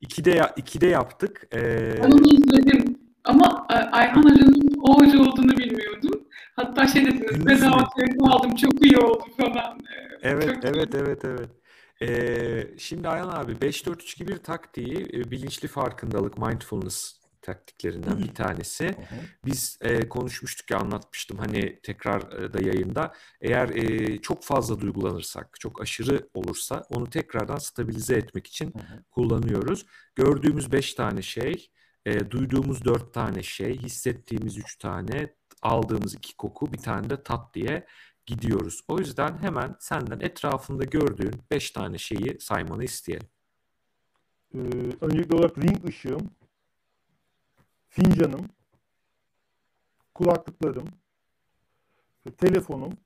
2'de, 0.02 0.38
2'de 0.38 0.88
yaptık. 0.88 1.48
Ee... 1.54 1.96
Onu 2.06 2.34
izledim. 2.34 3.00
Ama 3.24 3.68
e, 3.70 3.74
Ayhan 3.74 4.24
Hoca'nın 4.24 4.72
o 4.82 5.00
hoca 5.00 5.20
olduğunu 5.20 5.58
bilmiyordum. 5.58 6.09
Hatta 6.56 6.88
şey 6.88 7.06
dediniz, 7.06 7.46
bedava 7.46 7.88
aldım 8.22 8.56
çok 8.56 8.86
iyi 8.86 8.98
oldu 8.98 9.24
falan. 9.38 9.80
Evet, 10.22 10.56
çok 10.56 10.66
evet, 10.66 10.94
iyi. 10.94 10.98
evet, 10.98 11.26
evet. 11.26 11.50
Ee, 12.02 12.78
şimdi 12.78 13.10
Ayhan 13.10 13.30
abi 13.30 13.52
5-4-3-2-1 13.52 14.38
taktiği 14.38 15.08
e, 15.14 15.32
bilinçli 15.32 15.68
farkındalık, 15.68 16.38
mindfulness 16.38 17.20
taktiklerinden 17.42 18.18
bir 18.18 18.34
tanesi. 18.34 18.96
Biz 19.46 19.78
e, 19.82 20.10
konuşmuştuk 20.10 20.72
ya 20.72 20.78
anlatmıştım 20.78 21.38
hani 21.38 21.80
tekrar 21.84 22.22
e, 22.22 22.54
da 22.54 22.62
yayında. 22.62 23.14
Eğer 23.42 23.70
e, 23.70 24.18
çok 24.22 24.44
fazla 24.44 24.80
duygulanırsak, 24.80 25.60
çok 25.60 25.82
aşırı 25.82 26.30
olursa 26.34 26.84
onu 26.90 27.10
tekrardan 27.10 27.58
stabilize 27.58 28.16
etmek 28.16 28.48
için 28.48 28.74
kullanıyoruz. 29.12 29.86
Gördüğümüz 30.16 30.72
beş 30.72 30.94
tane 30.94 31.22
şey, 31.22 31.70
e, 32.06 32.32
duyduğumuz 32.32 32.86
dört 32.86 33.14
tane 33.14 33.44
şey, 33.44 33.78
hissettiğimiz 33.78 34.58
üç 34.58 34.78
tane, 34.78 35.34
aldığımız 35.62 36.14
iki 36.14 36.38
koku, 36.38 36.74
bir 36.74 36.78
tane 36.78 37.10
de 37.10 37.24
tat 37.24 37.54
diye 37.54 37.88
gidiyoruz. 38.26 38.82
O 38.88 39.00
yüzden 39.00 39.38
hemen 39.38 39.76
senden 39.80 40.20
etrafında 40.20 40.84
gördüğün 40.84 41.42
beş 41.52 41.72
tane 41.72 41.98
şeyi 41.98 42.40
saymanı 42.40 42.84
isteyelim. 42.84 43.28
Ee, 44.56 44.60
öncelikli 45.02 45.36
olarak 45.36 45.58
ring 45.58 45.86
ışığım, 45.86 46.30
fincanım, 47.90 48.50
kulaklıklarım, 50.14 50.88
telefonum, 52.38 52.98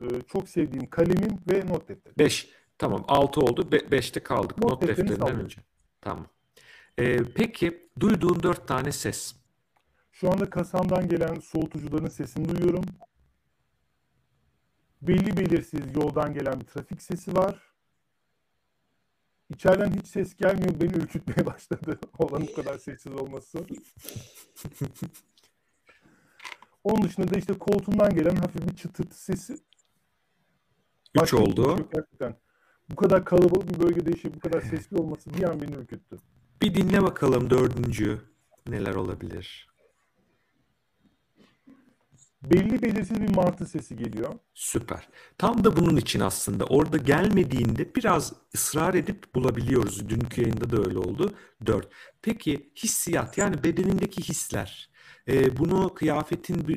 e, 0.00 0.06
çok 0.26 0.48
sevdiğim 0.48 0.90
kalemim 0.90 1.38
ve 1.50 1.66
not 1.66 1.88
defterim. 1.88 2.14
5. 2.18 2.50
Tamam 2.78 3.04
6 3.08 3.40
oldu. 3.40 3.68
5'te 3.70 4.22
kaldık. 4.22 4.58
Not, 4.58 4.70
not 4.70 4.82
defterinden 4.82 5.40
önce. 5.40 5.60
Tamam. 6.00 6.26
Ee, 6.98 7.18
peki 7.34 7.90
duyduğun 8.00 8.42
4 8.42 8.68
tane 8.68 8.92
ses. 8.92 9.34
Şu 10.20 10.30
anda 10.30 10.50
kasamdan 10.50 11.08
gelen 11.08 11.34
soğutucuların 11.34 12.08
sesini 12.08 12.48
duyuyorum. 12.48 12.84
Belli 15.02 15.36
belirsiz 15.36 15.96
yoldan 15.96 16.34
gelen 16.34 16.60
bir 16.60 16.64
trafik 16.64 17.02
sesi 17.02 17.36
var. 17.36 17.62
İçeriden 19.50 19.90
hiç 19.90 20.06
ses 20.06 20.36
gelmiyor. 20.36 20.80
Beni 20.80 20.92
ürkütmeye 20.92 21.46
başladı. 21.52 21.98
Olan 22.18 22.46
bu 22.48 22.54
kadar 22.54 22.78
sessiz 22.78 23.12
olması. 23.12 23.66
Onun 26.84 27.02
dışında 27.02 27.34
da 27.34 27.38
işte 27.38 27.52
koltuğundan 27.58 28.14
gelen 28.14 28.36
hafif 28.36 28.68
bir 28.68 28.76
çıtırtı 28.76 29.22
sesi. 29.22 29.56
Üç 31.22 31.34
oldu. 31.34 31.76
Şey 31.76 31.86
gerçekten. 31.94 32.36
Bu 32.90 32.96
kadar 32.96 33.24
kalabalık 33.24 33.70
bir 33.70 33.82
bölgede 33.82 34.10
işi 34.10 34.34
bu 34.34 34.40
kadar 34.40 34.60
sesli 34.60 34.96
olması 34.96 35.30
bir 35.30 35.42
an 35.42 35.60
beni 35.60 35.74
ürküttü. 35.74 36.16
Bir 36.62 36.74
dinle 36.74 37.02
bakalım 37.02 37.50
dördüncü 37.50 38.20
neler 38.66 38.94
olabilir 38.94 39.75
belli 42.50 42.82
belirsiz 42.82 43.20
bir 43.20 43.34
martı 43.36 43.66
sesi 43.66 43.96
geliyor. 43.96 44.34
Süper. 44.54 45.08
Tam 45.38 45.64
da 45.64 45.76
bunun 45.76 45.96
için 45.96 46.20
aslında 46.20 46.64
orada 46.64 46.96
gelmediğinde 46.96 47.94
biraz 47.94 48.32
ısrar 48.54 48.94
edip 48.94 49.34
bulabiliyoruz. 49.34 50.08
Dünkü 50.08 50.40
yayında 50.40 50.70
da 50.70 50.76
öyle 50.76 50.98
oldu. 50.98 51.34
Dört. 51.66 51.88
Peki 52.22 52.72
hissiyat 52.76 53.38
yani 53.38 53.64
bedenindeki 53.64 54.22
hisler. 54.22 54.90
Ee, 55.28 55.56
bunu 55.58 55.94
kıyafetin 55.94 56.68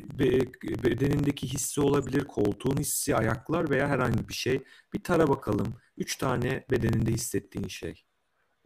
bedenindeki 0.84 1.48
hissi 1.48 1.80
olabilir, 1.80 2.24
koltuğun 2.24 2.76
hissi, 2.76 3.16
ayaklar 3.16 3.70
veya 3.70 3.88
herhangi 3.88 4.28
bir 4.28 4.34
şey. 4.34 4.62
Bir 4.92 5.02
tara 5.02 5.28
bakalım. 5.28 5.74
Üç 5.96 6.16
tane 6.16 6.64
bedeninde 6.70 7.10
hissettiğin 7.12 7.68
şey. 7.68 8.04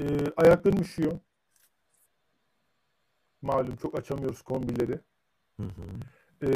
Ee, 0.00 0.06
ayaklarım 0.36 0.80
üşüyor. 0.82 1.18
Malum 3.42 3.76
çok 3.76 3.98
açamıyoruz 3.98 4.42
kombileri. 4.42 5.00
Hı 5.60 5.62
hı. 5.62 6.00
Ee, 6.42 6.48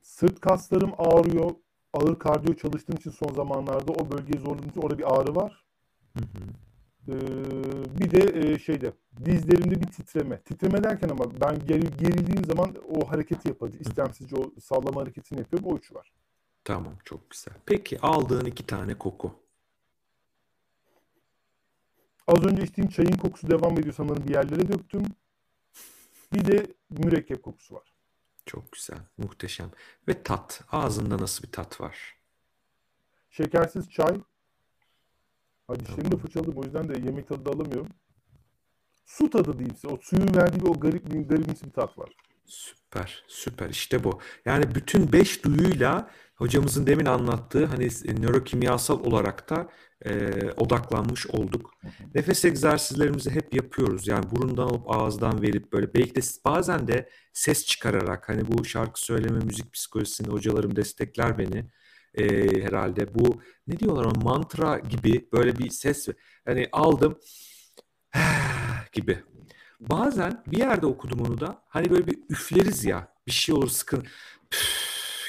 sırt 0.00 0.40
kaslarım 0.40 0.92
ağrıyor. 0.98 1.50
Ağır 1.92 2.18
kardiyo 2.18 2.54
çalıştığım 2.54 2.96
için 2.96 3.10
son 3.10 3.34
zamanlarda 3.34 3.92
o 3.92 4.10
bölgeyi 4.10 4.40
zorladığım 4.40 4.82
orada 4.82 4.98
bir 4.98 5.14
ağrı 5.14 5.34
var. 5.36 5.64
Hı 6.18 6.20
hı. 6.20 6.44
Ee, 7.08 7.14
bir 8.00 8.10
de 8.10 8.38
e, 8.38 8.58
şeyde 8.58 8.92
dizlerimde 9.24 9.80
bir 9.80 9.86
titreme. 9.86 10.40
Titreme 10.40 10.84
derken 10.84 11.08
ama 11.08 11.40
ben 11.40 11.58
geri, 11.66 11.96
gerildiğim 11.96 12.44
zaman 12.44 12.74
o 12.90 13.10
hareketi 13.10 13.48
yapacağım. 13.48 13.82
İstemsizce 13.82 14.36
o 14.36 14.60
sallama 14.60 15.00
hareketini 15.00 15.38
yapıyorum. 15.38 15.68
O 15.68 15.76
üçü 15.76 15.94
var. 15.94 16.12
Tamam 16.64 16.94
çok 17.04 17.30
güzel. 17.30 17.54
Peki 17.66 18.00
aldığın 18.00 18.44
iki 18.44 18.66
tane 18.66 18.94
koku. 18.94 19.32
Az 22.26 22.44
önce 22.44 22.62
içtiğim 22.62 22.90
çayın 22.90 23.16
kokusu 23.16 23.50
devam 23.50 23.78
ediyor 23.78 23.94
sanırım 23.94 24.24
bir 24.24 24.34
yerlere 24.34 24.68
döktüm. 24.68 25.02
Bir 26.32 26.44
de 26.44 26.66
mürekkep 26.90 27.42
kokusu 27.42 27.74
var. 27.74 27.94
Çok 28.48 28.72
güzel, 28.72 28.98
muhteşem. 29.18 29.70
Ve 30.08 30.22
tat, 30.22 30.62
ağzında 30.72 31.18
nasıl 31.18 31.44
bir 31.44 31.52
tat 31.52 31.80
var? 31.80 32.16
Şekersiz 33.30 33.90
çay, 33.90 34.20
Ha, 35.66 35.80
dişlerimi 35.80 36.12
de 36.12 36.16
fırçaladım. 36.16 36.56
O 36.56 36.64
yüzden 36.64 36.88
de 36.88 36.98
yemek 37.06 37.28
tadı 37.28 37.44
da 37.44 37.50
alamıyorum. 37.50 37.88
Su 39.06 39.30
tadı 39.30 39.52
diyeyim 39.52 39.74
size. 39.74 39.88
O 39.88 39.98
suyun 40.02 40.34
verdiği 40.34 40.68
o 40.68 40.80
garip 40.80 41.10
bir 41.10 41.28
garibimsi 41.28 41.66
bir 41.66 41.70
tat 41.70 41.98
var. 41.98 42.10
Süper, 42.48 43.24
süper. 43.28 43.68
İşte 43.70 44.04
bu. 44.04 44.20
Yani 44.44 44.74
bütün 44.74 45.12
beş 45.12 45.44
duyuyla 45.44 46.10
hocamızın 46.34 46.86
demin 46.86 47.06
anlattığı 47.06 47.66
hani 47.66 47.84
e, 47.84 48.14
nörokimyasal 48.22 49.04
olarak 49.04 49.50
da 49.50 49.68
e, 50.04 50.30
odaklanmış 50.56 51.26
olduk. 51.26 51.70
Nefes 52.14 52.44
egzersizlerimizi 52.44 53.30
hep 53.30 53.54
yapıyoruz. 53.54 54.08
Yani 54.08 54.30
burundan 54.30 54.62
alıp 54.66 54.90
ağızdan 54.90 55.42
verip 55.42 55.72
böyle 55.72 55.94
belki 55.94 56.14
de 56.14 56.20
bazen 56.44 56.86
de 56.88 57.10
ses 57.32 57.66
çıkararak 57.66 58.28
hani 58.28 58.48
bu 58.52 58.64
şarkı 58.64 59.00
söyleme 59.00 59.38
müzik 59.38 59.72
psikolojisinde 59.72 60.30
hocalarım 60.30 60.76
destekler 60.76 61.38
beni 61.38 61.70
e, 62.14 62.24
herhalde. 62.62 63.14
Bu 63.14 63.42
ne 63.66 63.78
diyorlar 63.78 64.04
o 64.04 64.20
mantra 64.20 64.78
gibi 64.78 65.28
böyle 65.32 65.58
bir 65.58 65.70
ses 65.70 66.08
hani 66.44 66.68
aldım 66.72 67.18
gibi. 68.92 69.22
Bazen 69.80 70.42
bir 70.46 70.58
yerde 70.58 70.86
okudum 70.86 71.20
onu 71.20 71.40
da 71.40 71.62
hani 71.68 71.90
böyle 71.90 72.06
bir 72.06 72.18
üfleriz 72.30 72.84
ya 72.84 73.12
bir 73.26 73.32
şey 73.32 73.54
olur 73.54 73.68
sıkın 73.68 74.06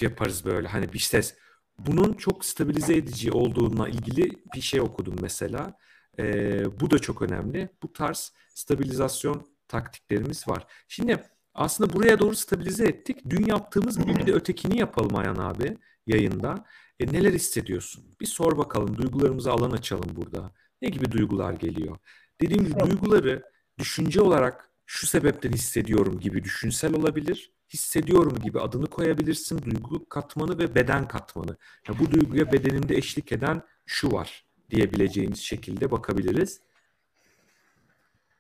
yaparız 0.01 0.45
böyle 0.45 0.67
hani 0.67 0.93
bir 0.93 0.99
ses. 0.99 1.35
Bunun 1.80 2.13
çok 2.13 2.45
stabilize 2.45 2.95
edici 2.95 3.31
olduğuna 3.31 3.89
ilgili 3.89 4.31
bir 4.55 4.61
şey 4.61 4.81
okudum 4.81 5.15
mesela. 5.21 5.77
Ee, 6.19 6.80
bu 6.80 6.91
da 6.91 6.99
çok 6.99 7.21
önemli. 7.21 7.69
Bu 7.84 7.93
tarz 7.93 8.34
stabilizasyon 8.49 9.47
taktiklerimiz 9.67 10.47
var. 10.47 10.67
Şimdi 10.88 11.23
aslında 11.53 11.93
buraya 11.93 12.19
doğru 12.19 12.35
stabilize 12.35 12.85
ettik. 12.85 13.17
Dün 13.30 13.45
yaptığımız 13.45 13.99
gibi 13.99 14.15
bir 14.15 14.27
de 14.27 14.34
ötekini 14.34 14.80
yapalım 14.80 15.15
Ayhan 15.15 15.35
abi 15.35 15.77
yayında. 16.07 16.65
E, 16.99 17.07
neler 17.07 17.34
hissediyorsun? 17.34 18.15
Bir 18.21 18.26
sor 18.26 18.57
bakalım. 18.57 18.97
Duygularımızı 18.97 19.51
alan 19.51 19.71
açalım 19.71 20.15
burada. 20.15 20.51
Ne 20.81 20.89
gibi 20.89 21.11
duygular 21.11 21.53
geliyor? 21.53 21.97
Dediğim 22.41 22.63
gibi 22.63 22.80
duyguları 22.80 23.43
düşünce 23.80 24.22
olarak 24.22 24.69
şu 24.85 25.07
sebepten 25.07 25.51
hissediyorum 25.51 26.19
gibi 26.19 26.43
düşünsel 26.43 26.93
olabilir. 26.93 27.51
Hissediyorum 27.73 28.38
gibi 28.43 28.60
adını 28.60 28.88
koyabilirsin. 28.88 29.61
Duygu 29.61 30.10
katmanı 30.10 30.57
ve 30.57 30.76
beden 30.76 31.07
katmanı. 31.07 31.57
Yani 31.88 31.99
bu 31.99 32.11
duyguya 32.11 32.51
bedenimde 32.51 32.95
eşlik 32.95 33.31
eden 33.31 33.61
şu 33.85 34.11
var 34.11 34.45
diyebileceğimiz 34.69 35.39
şekilde 35.39 35.91
bakabiliriz. 35.91 36.61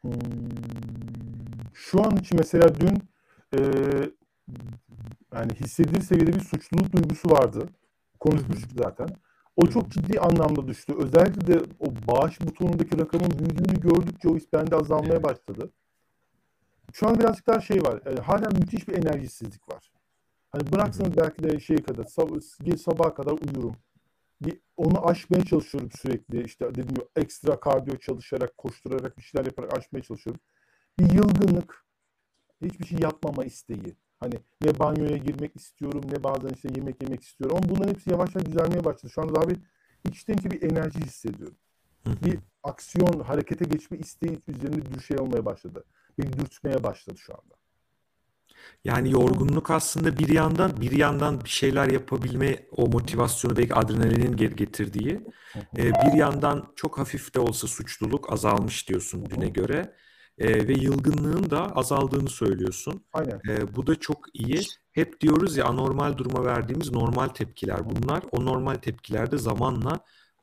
Hmm, 0.01 0.11
şu 1.73 2.05
an 2.05 2.17
için 2.17 2.37
mesela 2.37 2.75
dün 2.79 3.01
e, 3.57 3.61
yani 5.33 5.53
hissedilir 5.53 6.01
seviyede 6.01 6.35
bir 6.35 6.43
suçluluk 6.43 6.93
duygusu 6.93 7.31
vardı. 7.31 7.69
Konuşmuştuk 8.19 8.71
zaten. 8.77 9.07
O 9.55 9.67
çok 9.67 9.91
ciddi 9.91 10.19
anlamda 10.19 10.67
düştü. 10.67 10.93
Özellikle 10.97 11.47
de 11.47 11.61
o 11.79 11.88
bağış 12.07 12.41
butonundaki 12.41 12.99
rakamın 12.99 13.31
büyüdüğünü 13.39 13.79
gördükçe 13.79 14.29
o 14.29 14.35
his 14.35 14.53
bende 14.53 14.75
azalmaya 14.75 15.23
başladı. 15.23 15.71
Şu 16.93 17.07
an 17.07 17.19
birazcık 17.19 17.47
daha 17.47 17.61
şey 17.61 17.83
var. 17.83 18.01
E, 18.05 18.21
hala 18.21 18.49
müthiş 18.49 18.87
bir 18.87 18.93
enerjisizlik 18.93 19.69
var. 19.69 19.91
Hani 20.51 20.71
bıraksanız 20.71 21.17
belki 21.17 21.43
de 21.43 21.59
şey 21.59 21.77
kadar 21.77 22.03
sab- 22.03 22.77
sabaha 22.77 23.13
kadar 23.13 23.31
uyurum. 23.31 23.75
Bir, 24.41 24.59
onu 24.77 25.07
aşmaya 25.07 25.45
çalışıyorum 25.45 25.89
sürekli. 25.91 26.43
İşte 26.43 26.69
dediğim 26.69 26.89
gibi 26.89 27.01
ekstra 27.15 27.59
kardiyo 27.59 27.97
çalışarak, 27.97 28.57
koşturarak, 28.57 29.17
bir 29.17 29.23
şeyler 29.23 29.45
yaparak 29.45 29.77
aşmaya 29.77 30.03
çalışıyorum. 30.03 30.41
Bir 30.99 31.11
yılgınlık, 31.11 31.85
hiçbir 32.61 32.85
şey 32.85 32.99
yapmama 32.99 33.45
isteği. 33.45 33.95
Hani 34.19 34.33
ne 34.61 34.79
banyoya 34.79 35.17
girmek 35.17 35.55
istiyorum 35.55 36.01
ne 36.11 36.23
bazen 36.23 36.49
işte 36.49 36.69
yemek 36.75 37.03
yemek 37.03 37.23
istiyorum. 37.23 37.57
Ama 37.57 37.69
bunların 37.69 37.93
hepsi 37.93 38.09
yavaş 38.09 38.35
yavaş 38.35 38.47
düzelmeye 38.47 38.85
başladı. 38.85 39.11
Şu 39.11 39.21
anda 39.21 39.35
daha 39.35 39.49
bir 39.49 39.57
içten 40.09 40.37
ki 40.37 40.51
bir 40.51 40.71
enerji 40.71 40.99
hissediyorum. 40.99 41.57
Bir 42.05 42.39
aksiyon, 42.63 43.19
harekete 43.19 43.65
geçme 43.65 43.97
isteği 43.97 44.39
üzerinde 44.47 44.93
bir 44.93 44.99
şey 44.99 45.17
olmaya 45.17 45.45
başladı. 45.45 45.83
Beni 46.19 46.33
dürtmeye 46.33 46.83
başladı 46.83 47.17
şu 47.17 47.33
anda. 47.33 47.55
Yani 48.85 49.11
yorgunluk 49.11 49.71
aslında 49.71 50.17
bir 50.17 50.29
yandan 50.29 50.81
bir 50.81 50.91
yandan 50.91 51.43
bir 51.43 51.49
şeyler 51.49 51.87
yapabilme 51.87 52.65
o 52.71 52.87
motivasyonu 52.87 53.57
belki 53.57 53.75
adrenalinin 53.75 54.35
getirdiği 54.35 55.21
e, 55.77 55.83
bir 55.83 56.17
yandan 56.17 56.73
çok 56.75 56.97
hafif 56.97 57.35
de 57.35 57.39
olsa 57.39 57.67
suçluluk 57.67 58.33
azalmış 58.33 58.89
diyorsun 58.89 59.29
düne 59.29 59.49
göre 59.49 59.95
e, 60.37 60.67
ve 60.67 60.73
yılgınlığın 60.73 61.49
da 61.49 61.75
azaldığını 61.75 62.29
söylüyorsun. 62.29 63.05
Aynen. 63.13 63.41
E, 63.49 63.75
bu 63.75 63.87
da 63.87 63.95
çok 63.95 64.25
iyi. 64.33 64.61
Hep 64.91 65.21
diyoruz 65.21 65.57
ya 65.57 65.65
anormal 65.65 66.17
duruma 66.17 66.45
verdiğimiz 66.45 66.91
normal 66.91 67.27
tepkiler 67.27 67.79
bunlar. 67.89 68.23
O 68.31 68.45
normal 68.45 68.75
tepkiler 68.75 69.31
de 69.31 69.37
zamanla 69.37 69.99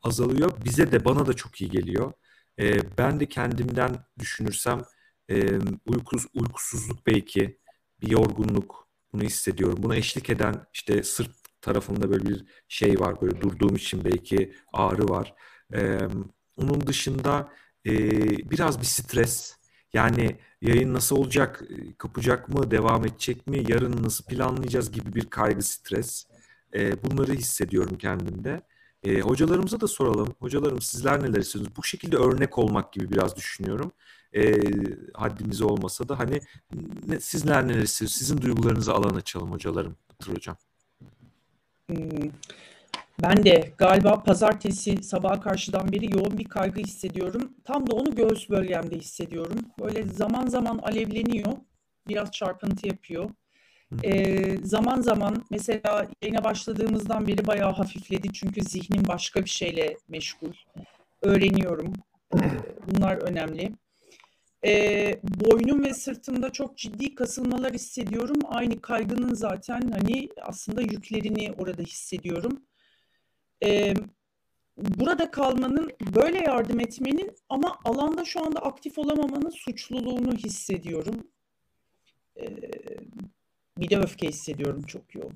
azalıyor. 0.07 0.51
Bize 0.65 0.91
de 0.91 1.05
bana 1.05 1.25
da 1.27 1.33
çok 1.33 1.61
iyi 1.61 1.69
geliyor. 1.71 2.13
E, 2.59 2.97
ben 2.97 3.19
de 3.19 3.25
kendimden 3.25 3.95
düşünürsem 4.19 4.81
e, 5.29 5.59
uykus, 5.85 6.25
uykusuzluk 6.33 7.07
belki 7.07 7.59
bir 8.01 8.09
yorgunluk 8.11 8.87
bunu 9.13 9.23
hissediyorum. 9.23 9.77
Buna 9.83 9.95
eşlik 9.95 10.29
eden 10.29 10.65
işte 10.73 11.03
sırt 11.03 11.31
tarafında 11.61 12.09
böyle 12.11 12.25
bir 12.25 12.45
şey 12.67 12.99
var 12.99 13.21
böyle 13.21 13.41
durduğum 13.41 13.75
için 13.75 14.05
belki 14.05 14.53
ağrı 14.73 15.09
var. 15.09 15.33
E, 15.73 15.99
onun 16.57 16.87
dışında 16.87 17.53
e, 17.85 17.91
biraz 18.51 18.79
bir 18.79 18.85
stres 18.85 19.57
yani 19.93 20.35
yayın 20.61 20.93
nasıl 20.93 21.17
olacak, 21.17 21.63
kapacak 21.97 22.49
mı, 22.49 22.71
devam 22.71 23.05
edecek 23.05 23.47
mi, 23.47 23.63
yarın 23.67 24.03
nasıl 24.03 24.25
planlayacağız 24.25 24.91
gibi 24.91 25.15
bir 25.15 25.29
kaygı, 25.29 25.61
stres. 25.63 26.27
E, 26.75 27.03
bunları 27.03 27.33
hissediyorum 27.33 27.97
kendimde. 27.97 28.61
E, 29.03 29.19
hocalarımıza 29.19 29.81
da 29.81 29.87
soralım. 29.87 30.35
Hocalarım 30.39 30.81
sizler 30.81 31.23
neler 31.23 31.39
hissediyorsunuz? 31.39 31.77
Bu 31.77 31.83
şekilde 31.83 32.17
örnek 32.17 32.57
olmak 32.57 32.93
gibi 32.93 33.11
biraz 33.11 33.35
düşünüyorum. 33.35 33.91
E, 34.33 34.53
haddimize 35.13 35.65
olmasa 35.65 36.09
da 36.09 36.19
hani 36.19 36.39
ne, 37.07 37.19
sizler 37.19 37.67
neler 37.67 37.81
hissediyorsunuz? 37.81 38.13
Sizin 38.13 38.41
duygularınızı 38.41 38.93
alan 38.93 39.15
açalım 39.15 39.51
hocalarım. 39.51 39.95
Batır 40.09 40.35
hocam. 40.35 40.57
Hmm. 41.89 42.31
Ben 43.21 43.45
de 43.45 43.73
galiba 43.77 44.23
pazartesi 44.23 45.03
sabaha 45.03 45.41
karşıdan 45.41 45.91
beri 45.91 46.17
yoğun 46.17 46.37
bir 46.37 46.43
kaygı 46.45 46.81
hissediyorum. 46.81 47.51
Tam 47.63 47.87
da 47.87 47.95
onu 47.95 48.15
göğüs 48.15 48.49
bölgemde 48.49 48.97
hissediyorum. 48.97 49.59
Böyle 49.79 50.03
zaman 50.03 50.47
zaman 50.47 50.77
alevleniyor. 50.77 51.53
Biraz 52.07 52.31
çarpıntı 52.31 52.87
yapıyor. 52.87 53.29
Ee, 54.03 54.57
zaman 54.63 55.01
zaman 55.01 55.45
mesela 55.49 56.07
yayına 56.21 56.43
başladığımızdan 56.43 57.27
beri 57.27 57.47
bayağı 57.47 57.71
hafifledi. 57.71 58.33
Çünkü 58.33 58.61
zihnim 58.61 59.07
başka 59.07 59.43
bir 59.43 59.49
şeyle 59.49 59.97
meşgul. 60.07 60.53
Öğreniyorum. 61.21 61.93
Bunlar 62.87 63.17
önemli. 63.17 63.71
Ee, 64.65 65.19
boynum 65.23 65.85
ve 65.85 65.93
sırtımda 65.93 66.49
çok 66.49 66.77
ciddi 66.77 67.15
kasılmalar 67.15 67.73
hissediyorum. 67.73 68.39
Aynı 68.45 68.81
kaygının 68.81 69.33
zaten 69.33 69.91
hani 69.91 70.29
aslında 70.41 70.81
yüklerini 70.81 71.53
orada 71.57 71.81
hissediyorum 71.81 72.61
e, 73.63 73.93
burada 74.77 75.31
kalmanın, 75.31 75.91
böyle 76.15 76.39
yardım 76.39 76.79
etmenin 76.79 77.31
ama 77.49 77.79
alanda 77.85 78.25
şu 78.25 78.45
anda 78.45 78.59
aktif 78.59 78.97
olamamanın 78.97 79.49
suçluluğunu 79.49 80.35
hissediyorum. 80.35 81.27
E, 82.39 82.45
bir 83.79 83.89
de 83.89 83.97
öfke 83.97 84.27
hissediyorum 84.27 84.83
çok 84.83 85.15
yoğun. 85.15 85.33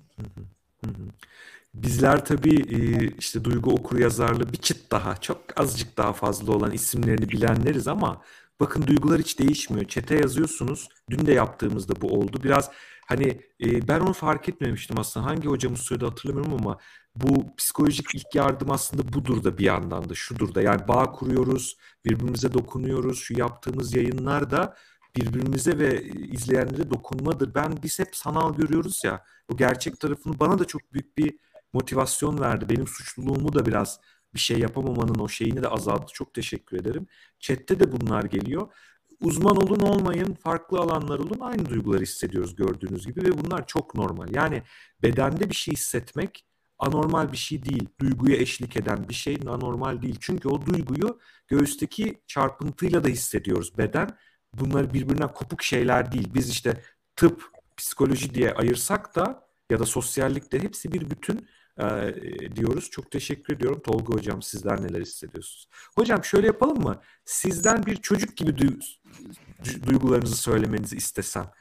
Bizler 1.73 2.25
tabii 2.25 3.13
işte 3.19 3.43
duygu 3.43 3.71
okur 3.71 3.99
yazarlı 3.99 4.53
bir 4.53 4.57
çıt 4.57 4.91
daha, 4.91 5.17
çok 5.17 5.59
azıcık 5.59 5.97
daha 5.97 6.13
fazla 6.13 6.53
olan 6.53 6.71
isimlerini 6.71 7.29
bilenleriz 7.29 7.87
ama 7.87 8.21
bakın 8.59 8.87
duygular 8.87 9.19
hiç 9.19 9.39
değişmiyor. 9.39 9.87
Çete 9.87 10.15
yazıyorsunuz. 10.15 10.89
Dün 11.09 11.25
de 11.25 11.33
yaptığımızda 11.33 12.01
bu 12.01 12.07
oldu. 12.07 12.39
Biraz 12.43 12.71
hani 13.07 13.41
ben 13.61 13.99
onu 13.99 14.13
fark 14.13 14.49
etmemiştim 14.49 14.99
aslında. 14.99 15.25
Hangi 15.25 15.47
hocamız 15.47 15.79
söyledi 15.79 16.05
hatırlamıyorum 16.05 16.53
ama 16.53 16.77
bu 17.15 17.55
psikolojik 17.55 18.15
ilk 18.15 18.35
yardım 18.35 18.71
aslında 18.71 19.13
budur 19.13 19.43
da 19.43 19.57
bir 19.57 19.65
yandan 19.65 20.09
da 20.09 20.15
şudur 20.15 20.55
da 20.55 20.61
yani 20.61 20.87
bağ 20.87 21.11
kuruyoruz, 21.11 21.77
birbirimize 22.05 22.53
dokunuyoruz. 22.53 23.19
Şu 23.19 23.39
yaptığımız 23.39 23.95
yayınlar 23.95 24.51
da 24.51 24.77
birbirimize 25.15 25.79
ve 25.79 26.03
izleyenlere 26.03 26.89
dokunmadır. 26.89 27.55
Ben 27.55 27.77
biz 27.83 27.99
hep 27.99 28.15
sanal 28.15 28.55
görüyoruz 28.55 29.01
ya. 29.03 29.23
Bu 29.49 29.57
gerçek 29.57 29.99
tarafını 29.99 30.39
bana 30.39 30.59
da 30.59 30.65
çok 30.65 30.93
büyük 30.93 31.17
bir 31.17 31.37
motivasyon 31.73 32.39
verdi. 32.39 32.69
Benim 32.69 32.87
suçluluğumu 32.87 33.53
da 33.53 33.65
biraz 33.65 33.99
bir 34.33 34.39
şey 34.39 34.59
yapamamanın 34.59 35.19
o 35.19 35.27
şeyini 35.27 35.63
de 35.63 35.67
azalttı. 35.67 36.13
Çok 36.13 36.33
teşekkür 36.33 36.77
ederim. 36.77 37.07
Chat'te 37.39 37.79
de 37.79 37.91
bunlar 37.91 38.23
geliyor. 38.23 38.67
Uzman 39.21 39.57
olun 39.57 39.79
olmayın, 39.79 40.33
farklı 40.33 40.79
alanlar 40.79 41.19
olun 41.19 41.39
aynı 41.39 41.69
duyguları 41.69 42.01
hissediyoruz 42.01 42.55
gördüğünüz 42.55 43.05
gibi 43.05 43.23
ve 43.23 43.43
bunlar 43.43 43.67
çok 43.67 43.95
normal. 43.95 44.35
Yani 44.35 44.63
bedende 45.03 45.49
bir 45.49 45.55
şey 45.55 45.73
hissetmek 45.73 46.45
anormal 46.79 47.31
bir 47.31 47.37
şey 47.37 47.65
değil. 47.65 47.89
Duyguya 47.99 48.37
eşlik 48.37 48.77
eden 48.77 49.09
bir 49.09 49.13
şey 49.13 49.37
anormal 49.47 50.01
değil. 50.01 50.17
Çünkü 50.19 50.49
o 50.49 50.65
duyguyu 50.65 51.19
göğüsteki 51.47 52.21
çarpıntıyla 52.27 53.03
da 53.03 53.07
hissediyoruz. 53.07 53.77
Beden 53.77 54.09
bunlar 54.53 54.93
birbirinden 54.93 55.33
kopuk 55.33 55.63
şeyler 55.63 56.11
değil. 56.11 56.33
Biz 56.33 56.49
işte 56.49 56.81
tıp, 57.15 57.43
psikoloji 57.77 58.33
diye 58.33 58.53
ayırsak 58.53 59.15
da 59.15 59.47
ya 59.69 59.79
da 59.79 59.85
sosyallikte 59.85 60.63
hepsi 60.63 60.91
bir 60.91 61.09
bütün. 61.09 61.47
e, 61.81 62.55
diyoruz. 62.55 62.89
Çok 62.89 63.11
teşekkür 63.11 63.55
ediyorum. 63.55 63.81
Tolga 63.81 64.13
Hocam 64.13 64.41
sizler 64.41 64.83
neler 64.83 65.01
hissediyorsunuz? 65.01 65.67
Hocam 65.95 66.23
şöyle 66.23 66.47
yapalım 66.47 66.83
mı? 66.83 67.01
Sizden 67.25 67.85
bir 67.85 67.95
çocuk 67.95 68.37
gibi 68.37 68.51
du- 68.51 68.97
duygularınızı 69.87 70.37
söylemenizi 70.37 70.95
istesem. 70.95 71.51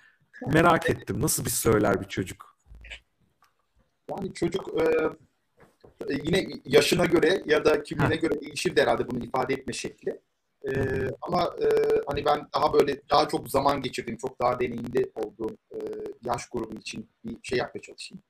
Merak 0.46 0.90
ettim. 0.90 1.22
Nasıl 1.22 1.44
bir 1.44 1.50
söyler 1.50 2.00
bir 2.00 2.08
çocuk? 2.08 2.56
Yani 4.10 4.34
çocuk 4.34 4.68
e, 4.82 5.10
yine 6.24 6.46
yaşına 6.64 7.04
göre 7.04 7.42
ya 7.46 7.64
da 7.64 7.82
kimliğine 7.82 8.16
göre 8.16 8.40
değişir 8.40 8.76
de 8.76 8.82
herhalde 8.82 9.10
bunu 9.10 9.24
ifade 9.24 9.54
etme 9.54 9.72
şekli. 9.72 10.20
E, 10.68 10.72
ama 11.22 11.56
e, 11.62 11.66
hani 12.06 12.24
ben 12.24 12.48
daha 12.54 12.72
böyle 12.72 13.08
daha 13.10 13.28
çok 13.28 13.48
zaman 13.48 13.82
geçirdiğim, 13.82 14.18
çok 14.18 14.40
daha 14.40 14.60
deneyimli 14.60 15.12
olduğum 15.14 15.56
e, 15.72 15.78
yaş 16.24 16.48
grubu 16.48 16.76
için 16.76 17.10
bir 17.24 17.36
şey 17.42 17.58
yapmaya 17.58 17.82
çalışayım. 17.82 18.22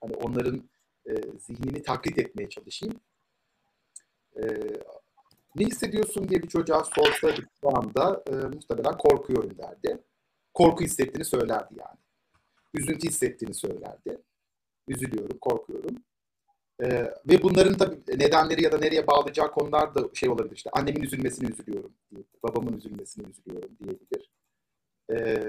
Hani 0.00 0.14
onların 0.14 0.70
e, 1.06 1.12
zihnini 1.38 1.82
taklit 1.82 2.18
etmeye 2.18 2.48
çalışayım. 2.48 3.00
E, 4.36 4.42
ne 5.56 5.66
hissediyorsun 5.66 6.28
diye 6.28 6.42
bir 6.42 6.48
çocuğa 6.48 6.84
sorsaydık 6.84 7.48
şu 7.60 7.76
anda 7.78 8.22
e, 8.26 8.32
muhtemelen 8.32 8.98
korkuyorum 8.98 9.58
derdi. 9.58 9.98
Korku 10.54 10.84
hissettiğini 10.84 11.24
söylerdi 11.24 11.74
yani. 11.78 11.98
Üzüntü 12.74 13.08
hissettiğini 13.08 13.54
söylerdi. 13.54 14.22
Üzülüyorum, 14.88 15.38
korkuyorum. 15.38 15.96
Ee, 16.82 17.14
ve 17.28 17.42
bunların 17.42 17.74
tabii 17.74 17.98
nedenleri 18.08 18.62
ya 18.62 18.72
da 18.72 18.78
nereye 18.78 19.06
bağlayacağı 19.06 19.52
konular 19.52 19.94
da 19.94 20.08
şey 20.14 20.28
olabilir. 20.28 20.56
İşte 20.56 20.70
annemin 20.72 21.02
üzülmesini 21.02 21.50
üzülüyorum. 21.50 21.92
Babamın 22.42 22.76
üzülmesini 22.76 23.26
üzülüyorum 23.26 23.70
diyebilir. 23.84 24.30
Ee, 25.12 25.46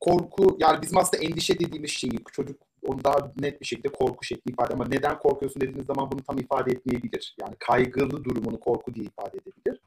korku, 0.00 0.56
yani 0.60 0.82
bizim 0.82 0.98
aslında 0.98 1.24
endişe 1.24 1.58
dediğimiz 1.58 1.90
şeyi 1.90 2.18
çocuk 2.32 2.60
onu 2.86 3.04
daha 3.04 3.32
net 3.40 3.60
bir 3.60 3.66
şekilde 3.66 3.88
korku 3.88 4.24
şekli 4.24 4.50
ifade 4.50 4.74
ama 4.74 4.86
neden 4.88 5.18
korkuyorsun 5.18 5.60
dediğiniz 5.60 5.86
zaman 5.86 6.10
bunu 6.12 6.22
tam 6.22 6.38
ifade 6.38 6.70
etmeyebilir. 6.70 7.36
Yani 7.40 7.54
kaygılı 7.58 8.24
durumunu 8.24 8.60
korku 8.60 8.94
diye 8.94 9.06
ifade 9.06 9.38
edebilir. 9.38 9.80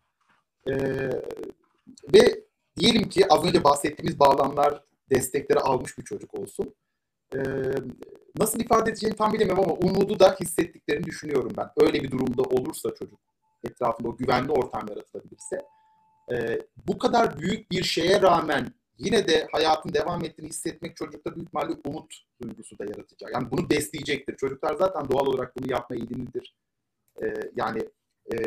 Ee, 0.69 1.09
ve 2.13 2.43
diyelim 2.77 3.09
ki 3.09 3.33
az 3.33 3.45
önce 3.45 3.63
bahsettiğimiz 3.63 4.19
bağlamlar 4.19 4.83
destekleri 5.09 5.59
almış 5.59 5.97
bir 5.97 6.03
çocuk 6.03 6.39
olsun. 6.39 6.75
Ee, 7.35 7.41
nasıl 8.37 8.59
ifade 8.59 8.89
edeceğini 8.89 9.15
tam 9.15 9.33
bilemiyorum 9.33 9.63
ama 9.63 9.73
umudu 9.73 10.19
da 10.19 10.35
hissettiklerini 10.41 11.03
düşünüyorum 11.03 11.51
ben. 11.57 11.69
Öyle 11.77 12.03
bir 12.03 12.11
durumda 12.11 12.41
olursa 12.41 12.95
çocuk 12.95 13.19
etrafında 13.63 14.09
o 14.09 14.17
güvenli 14.17 14.51
ortam 14.51 14.87
yaratılabilirse. 14.89 15.61
Ee, 16.31 16.61
bu 16.87 16.97
kadar 16.97 17.39
büyük 17.39 17.71
bir 17.71 17.83
şeye 17.83 18.21
rağmen 18.21 18.73
yine 18.97 19.27
de 19.27 19.47
hayatın 19.51 19.93
devam 19.93 20.25
ettiğini 20.25 20.49
hissetmek 20.49 20.95
çocukta 20.95 21.35
büyük 21.35 21.47
ihtimalle 21.47 21.75
umut 21.85 22.15
duygusu 22.41 22.79
da 22.79 22.85
yaratacak. 22.85 23.33
Yani 23.33 23.51
bunu 23.51 23.69
besleyecektir. 23.69 24.37
Çocuklar 24.37 24.75
zaten 24.75 25.09
doğal 25.09 25.25
olarak 25.25 25.57
bunu 25.57 25.71
yapma 25.71 25.95
eğilimlidir. 25.95 26.55
Ee, 27.23 27.33
yani 27.55 27.89
e, 28.33 28.37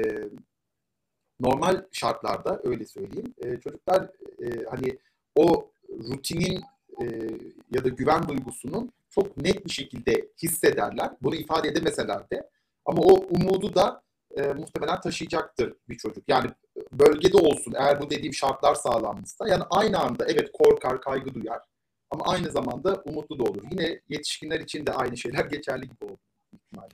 normal 1.40 1.84
şartlarda 1.92 2.60
öyle 2.64 2.86
söyleyeyim. 2.86 3.34
E, 3.38 3.60
çocuklar 3.60 4.02
e, 4.42 4.64
hani 4.70 4.98
o 5.34 5.70
rutinin 5.90 6.62
e, 7.00 7.04
ya 7.70 7.84
da 7.84 7.88
güven 7.88 8.28
duygusunun 8.28 8.92
çok 9.10 9.36
net 9.36 9.64
bir 9.64 9.70
şekilde 9.70 10.28
hissederler. 10.42 11.10
Bunu 11.22 11.34
ifade 11.34 11.68
edemeseler 11.68 12.30
de. 12.30 12.50
Ama 12.86 13.02
o 13.02 13.14
umudu 13.30 13.74
da 13.74 14.02
e, 14.36 14.42
muhtemelen 14.42 15.00
taşıyacaktır 15.00 15.74
bir 15.88 15.96
çocuk. 15.96 16.24
Yani 16.28 16.50
bölgede 16.92 17.36
olsun 17.36 17.74
eğer 17.76 18.00
bu 18.00 18.10
dediğim 18.10 18.34
şartlar 18.34 18.74
sağlanmışsa. 18.74 19.48
Yani 19.48 19.62
aynı 19.70 19.98
anda 19.98 20.26
evet 20.26 20.50
korkar, 20.52 21.00
kaygı 21.00 21.34
duyar. 21.34 21.60
Ama 22.10 22.24
aynı 22.24 22.50
zamanda 22.50 23.02
umutlu 23.04 23.38
da 23.38 23.42
olur. 23.42 23.62
Yine 23.70 24.00
yetişkinler 24.08 24.60
için 24.60 24.86
de 24.86 24.92
aynı 24.92 25.16
şeyler 25.16 25.44
geçerli 25.50 25.88
gibi 25.88 26.04
oldu. 26.04 26.18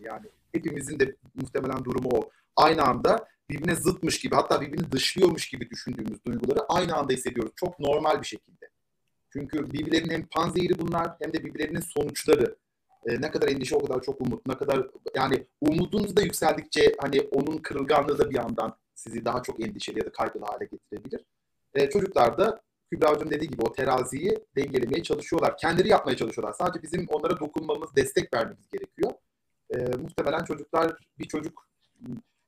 Yani 0.01 0.27
hepimizin 0.53 1.01
de 1.01 1.17
muhtemelen 1.35 1.85
durumu 1.85 2.09
o. 2.15 2.31
Aynı 2.57 2.83
anda 2.83 3.29
birbirine 3.51 3.75
zıtmış 3.75 4.21
gibi 4.21 4.35
hatta 4.35 4.61
birbirini 4.61 4.93
dışlıyormuş 4.93 5.49
gibi 5.49 5.71
düşündüğümüz 5.71 6.25
duyguları 6.25 6.61
aynı 6.69 6.97
anda 6.97 7.13
hissediyoruz. 7.13 7.53
Çok 7.57 7.81
normal 7.81 8.21
bir 8.21 8.27
şekilde. 8.27 8.74
Çünkü 9.35 9.73
birbirlerinin 9.73 10.11
hem 10.11 10.27
panzehiri 10.27 10.79
bunlar 10.79 11.17
hem 11.23 11.33
de 11.33 11.45
birbirlerinin 11.45 11.81
sonuçları. 11.81 12.57
E, 13.07 13.21
ne 13.21 13.31
kadar 13.31 13.49
endişe 13.49 13.77
o 13.77 13.87
kadar 13.87 14.03
çok 14.03 14.21
umut. 14.21 14.47
Ne 14.47 14.55
kadar 14.55 14.87
yani 15.17 15.47
umudunuz 15.61 16.17
da 16.17 16.23
yükseldikçe 16.23 16.95
hani 17.01 17.21
onun 17.21 17.59
kırılganlığı 17.59 18.19
da 18.19 18.31
bir 18.31 18.37
yandan 18.37 18.77
sizi 18.95 19.25
daha 19.25 19.43
çok 19.43 19.61
endişeli 19.61 19.99
ya 19.99 20.07
da 20.07 20.13
kaygılı 20.13 20.45
hale 20.45 20.65
getirebilir. 20.65 21.21
E, 21.75 21.91
çocuklar 21.91 22.39
da 22.39 22.61
Kübra 22.91 23.11
Hocam 23.11 23.31
dediği 23.31 23.51
gibi 23.51 23.63
o 23.63 23.73
teraziyi 23.73 24.39
dengelemeye 24.57 25.03
çalışıyorlar. 25.03 25.59
Kendileri 25.59 25.89
yapmaya 25.89 26.17
çalışıyorlar. 26.17 26.55
Sadece 26.59 26.83
bizim 26.83 27.07
onlara 27.09 27.41
dokunmamız, 27.41 27.97
destek 27.97 28.35
vermemiz 28.35 28.69
gerekiyor. 28.73 29.13
E, 29.71 29.77
muhtemelen 29.77 30.45
çocuklar 30.45 30.97
bir 31.19 31.29
çocuk 31.29 31.69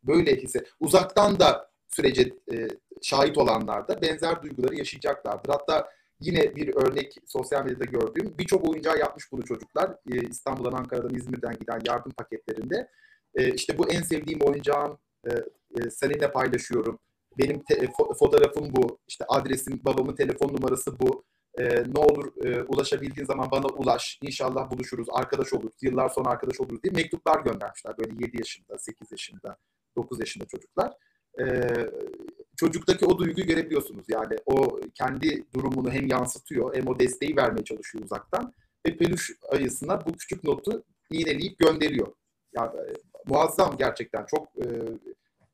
böyle 0.02 0.36
hisse 0.36 0.64
uzaktan 0.80 1.40
da 1.40 1.70
sürece 1.88 2.32
e, 2.52 2.68
şahit 3.02 3.38
olanlar 3.38 3.88
da 3.88 4.02
benzer 4.02 4.42
duyguları 4.42 4.74
yaşayacaklardır. 4.74 5.50
Hatta 5.50 5.95
Yine 6.20 6.56
bir 6.56 6.74
örnek 6.74 7.16
sosyal 7.26 7.64
medyada 7.64 7.84
gördüğüm 7.84 8.38
birçok 8.38 8.68
oyuncağı 8.68 8.98
yapmış 8.98 9.32
bunu 9.32 9.44
çocuklar. 9.44 9.90
Ee, 10.12 10.28
İstanbul'dan, 10.28 10.72
Ankara'dan, 10.72 11.14
İzmir'den 11.14 11.56
giden 11.60 11.80
yardım 11.86 12.12
paketlerinde. 12.12 12.90
Ee, 13.34 13.54
işte 13.54 13.78
bu 13.78 13.88
en 13.90 14.02
sevdiğim 14.02 14.40
oyuncağım, 14.40 14.98
e, 15.26 15.30
e, 15.80 15.90
seninle 15.90 16.32
paylaşıyorum. 16.32 16.98
Benim 17.38 17.62
te- 17.62 17.74
fo- 17.74 18.18
fotoğrafım 18.18 18.72
bu, 18.76 18.98
işte 19.08 19.24
adresim, 19.28 19.80
babamın 19.84 20.14
telefon 20.14 20.48
numarası 20.48 21.00
bu. 21.00 21.24
Ee, 21.58 21.82
ne 21.94 21.98
olur 21.98 22.44
e, 22.44 22.62
ulaşabildiğin 22.62 23.26
zaman 23.26 23.50
bana 23.50 23.66
ulaş. 23.66 24.18
İnşallah 24.22 24.70
buluşuruz, 24.70 25.06
arkadaş 25.12 25.52
oluruz, 25.52 25.74
yıllar 25.82 26.08
sonra 26.08 26.30
arkadaş 26.30 26.60
oluruz 26.60 26.82
diye 26.82 26.92
mektuplar 26.92 27.40
göndermişler. 27.40 27.98
Böyle 27.98 28.24
7 28.24 28.38
yaşında, 28.38 28.78
8 28.78 29.12
yaşında, 29.12 29.56
9 29.96 30.20
yaşında 30.20 30.44
çocuklar. 30.44 30.92
Ee, 31.40 31.44
çocuktaki 32.56 33.06
o 33.06 33.18
duyguyu 33.18 33.46
görebiliyorsunuz. 33.46 34.04
Yani 34.08 34.36
o 34.46 34.80
kendi 34.94 35.44
durumunu 35.54 35.90
hem 35.90 36.06
yansıtıyor 36.06 36.76
hem 36.76 36.86
o 36.88 36.98
desteği 36.98 37.36
vermeye 37.36 37.64
çalışıyor 37.64 38.04
uzaktan. 38.04 38.52
Ve 38.86 38.96
peluş 38.96 39.32
ayısına 39.48 40.06
bu 40.06 40.12
küçük 40.12 40.44
notu 40.44 40.84
iğneleyip 41.10 41.58
gönderiyor. 41.58 42.12
Yani 42.56 42.76
e, 42.76 42.92
muazzam 43.26 43.76
gerçekten 43.76 44.26
çok 44.26 44.48
e, 44.56 44.64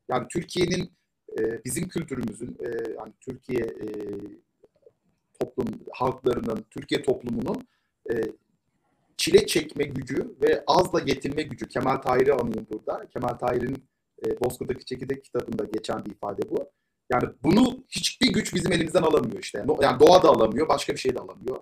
yani 0.08 0.26
Türkiye'nin 0.28 0.92
e, 1.38 1.64
bizim 1.64 1.88
kültürümüzün 1.88 2.58
e, 2.60 2.68
yani 2.98 3.12
Türkiye 3.20 3.64
e, 3.64 3.86
toplum 5.40 5.66
halklarının 5.90 6.64
Türkiye 6.70 7.02
toplumunun 7.02 7.68
e, 8.12 8.14
çile 9.16 9.46
çekme 9.46 9.84
gücü 9.84 10.34
ve 10.42 10.64
azla 10.66 11.00
yetinme 11.00 11.42
gücü. 11.42 11.68
Kemal 11.68 11.96
Tahir'i 11.96 12.32
anayım 12.32 12.66
burada. 12.70 13.06
Kemal 13.06 13.28
Tahir'in 13.28 13.84
e, 14.26 14.40
Bozkır'daki 14.40 14.84
Çekirdek 14.84 15.24
kitabında 15.24 15.64
geçen 15.64 16.04
bir 16.04 16.10
ifade 16.10 16.50
bu. 16.50 16.70
Yani 17.12 17.28
bunu 17.43 17.84
hiçbir 17.89 18.32
güç 18.32 18.55
bizim 18.55 18.72
elimizden 18.72 19.02
alamıyor 19.02 19.39
işte. 19.39 19.64
Yani 19.80 20.01
doğa 20.01 20.22
da 20.22 20.28
alamıyor, 20.28 20.68
başka 20.68 20.93
bir 20.93 20.98
şey 20.98 21.14
de 21.14 21.20
alamıyor. 21.20 21.59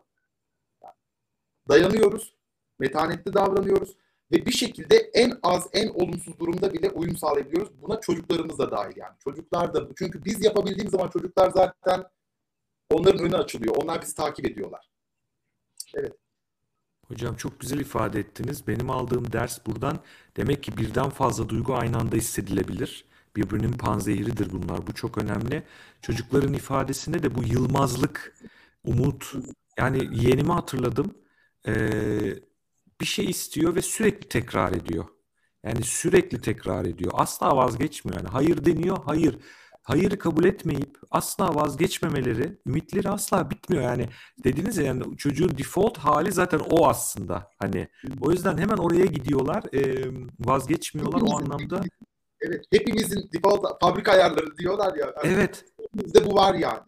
Dayanıyoruz, 1.68 2.34
metanetli 2.78 3.34
davranıyoruz 3.34 3.96
ve 4.32 4.46
bir 4.46 4.52
şekilde 4.52 4.96
en 4.96 5.38
az, 5.42 5.68
en 5.72 5.88
olumsuz 5.88 6.38
durumda 6.38 6.72
bile 6.72 6.90
uyum 6.90 7.16
sağlayabiliyoruz. 7.16 7.82
Buna 7.82 8.00
çocuklarımız 8.00 8.58
da 8.58 8.70
dahil 8.70 8.96
yani. 8.96 9.14
Çocuklar 9.18 9.74
da, 9.74 9.88
çünkü 9.98 10.24
biz 10.24 10.44
yapabildiğimiz 10.44 10.90
zaman 10.90 11.08
çocuklar 11.08 11.50
zaten 11.50 12.04
onların 12.90 13.26
önü 13.26 13.36
açılıyor. 13.36 13.74
Onlar 13.76 14.02
bizi 14.02 14.14
takip 14.14 14.46
ediyorlar. 14.46 14.90
Evet. 15.94 16.16
Hocam 17.08 17.36
çok 17.36 17.60
güzel 17.60 17.80
ifade 17.80 18.20
ettiniz. 18.20 18.66
Benim 18.66 18.90
aldığım 18.90 19.32
ders 19.32 19.66
buradan 19.66 19.98
demek 20.36 20.62
ki 20.62 20.76
birden 20.76 21.10
fazla 21.10 21.48
duygu 21.48 21.74
aynı 21.74 21.98
anda 21.98 22.16
hissedilebilir. 22.16 23.04
Birbirinin 23.36 23.72
panzehiridir 23.72 24.52
bunlar. 24.52 24.86
Bu 24.86 24.94
çok 24.94 25.18
önemli. 25.18 25.62
Çocukların 26.02 26.54
ifadesinde 26.54 27.22
de 27.22 27.34
bu 27.34 27.42
yılmazlık, 27.44 28.36
umut. 28.84 29.32
Yani 29.78 30.22
yeğenimi 30.22 30.52
hatırladım. 30.52 31.14
Ee, 31.68 32.34
bir 33.00 33.06
şey 33.06 33.24
istiyor 33.30 33.74
ve 33.74 33.82
sürekli 33.82 34.28
tekrar 34.28 34.72
ediyor. 34.72 35.04
Yani 35.64 35.82
sürekli 35.84 36.40
tekrar 36.40 36.84
ediyor. 36.84 37.12
Asla 37.14 37.56
vazgeçmiyor. 37.56 38.18
Yani 38.20 38.28
hayır 38.28 38.64
deniyor, 38.64 38.98
hayır. 39.04 39.38
Hayırı 39.82 40.18
kabul 40.18 40.44
etmeyip 40.44 40.98
asla 41.10 41.54
vazgeçmemeleri, 41.54 42.58
ümitleri 42.66 43.08
asla 43.08 43.50
bitmiyor. 43.50 43.82
Yani 43.84 44.08
dediniz 44.44 44.76
ya 44.76 44.84
yani 44.84 45.16
çocuğun 45.16 45.58
default 45.58 45.98
hali 45.98 46.32
zaten 46.32 46.58
o 46.58 46.88
aslında. 46.88 47.50
Hani 47.58 47.88
o 48.20 48.30
yüzden 48.32 48.58
hemen 48.58 48.76
oraya 48.76 49.06
gidiyorlar, 49.06 49.64
e, 49.74 50.12
vazgeçmiyorlar 50.40 51.20
o 51.22 51.38
anlamda. 51.38 51.82
Evet, 52.40 52.64
hepimizin 52.72 53.30
default 53.32 53.80
fabrika 53.80 54.12
ayarları 54.12 54.58
diyorlar 54.58 54.96
ya. 54.96 55.06
Yani 55.06 55.34
evet. 55.34 55.64
Bizde 55.94 56.26
bu 56.26 56.34
var 56.34 56.54
yani. 56.54 56.80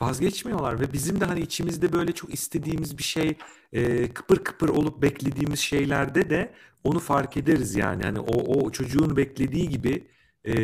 Vazgeçmiyorlar 0.00 0.80
ve 0.80 0.92
bizim 0.92 1.20
de 1.20 1.24
hani 1.24 1.40
içimizde 1.40 1.92
böyle 1.92 2.12
çok 2.12 2.34
istediğimiz 2.34 2.98
bir 2.98 3.02
şey, 3.02 3.38
e, 3.72 4.12
kıpır 4.12 4.44
kıpır 4.44 4.68
olup 4.68 5.02
beklediğimiz 5.02 5.58
şeylerde 5.60 6.30
de 6.30 6.54
onu 6.84 6.98
fark 6.98 7.36
ederiz 7.36 7.74
yani. 7.74 8.02
Hani 8.02 8.20
o, 8.20 8.64
o 8.64 8.70
çocuğun 8.70 9.16
beklediği 9.16 9.68
gibi 9.68 10.08
e, 10.46 10.54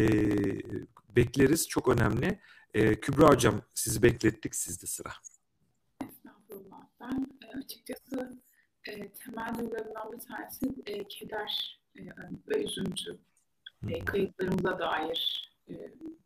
bekleriz. 1.16 1.68
Çok 1.68 1.88
önemli. 1.88 2.40
E, 2.74 3.00
Kübra 3.00 3.28
Hocam 3.28 3.62
sizi 3.74 4.02
beklettik. 4.02 4.54
Sizde 4.54 4.86
sıra. 4.86 5.10
Estağfurullah. 6.08 6.82
Ben 7.00 7.26
e, 7.42 7.58
açıkçası 7.58 8.40
e, 8.88 9.12
temel 9.12 9.54
duygularından 9.58 10.12
bir 10.12 10.20
tanesi 10.20 10.66
e, 10.86 11.08
keder 11.08 11.80
e, 11.96 12.02
ve 12.48 12.64
üzüntü. 12.64 13.18
E, 13.88 14.04
kayıplarımıza 14.04 14.78
dair 14.78 15.50
e, 15.68 15.74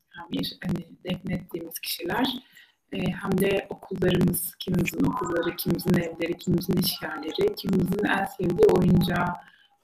hem 0.08 0.30
bir 0.32 0.58
hani 0.64 0.88
defnettiğimiz 1.04 1.78
kişiler 1.78 2.26
e, 2.92 2.98
hem 2.98 3.38
de 3.38 3.66
okullarımız, 3.70 4.54
kimimizin 4.54 5.04
okulları, 5.04 5.56
kimimizin 5.56 5.94
evleri, 5.94 6.38
kimimizin 6.38 6.76
iş 6.76 7.02
yerleri, 7.02 7.54
kimimizin 7.54 8.04
en 8.04 8.24
sevdiği 8.24 8.68
oyuncağı 8.68 9.28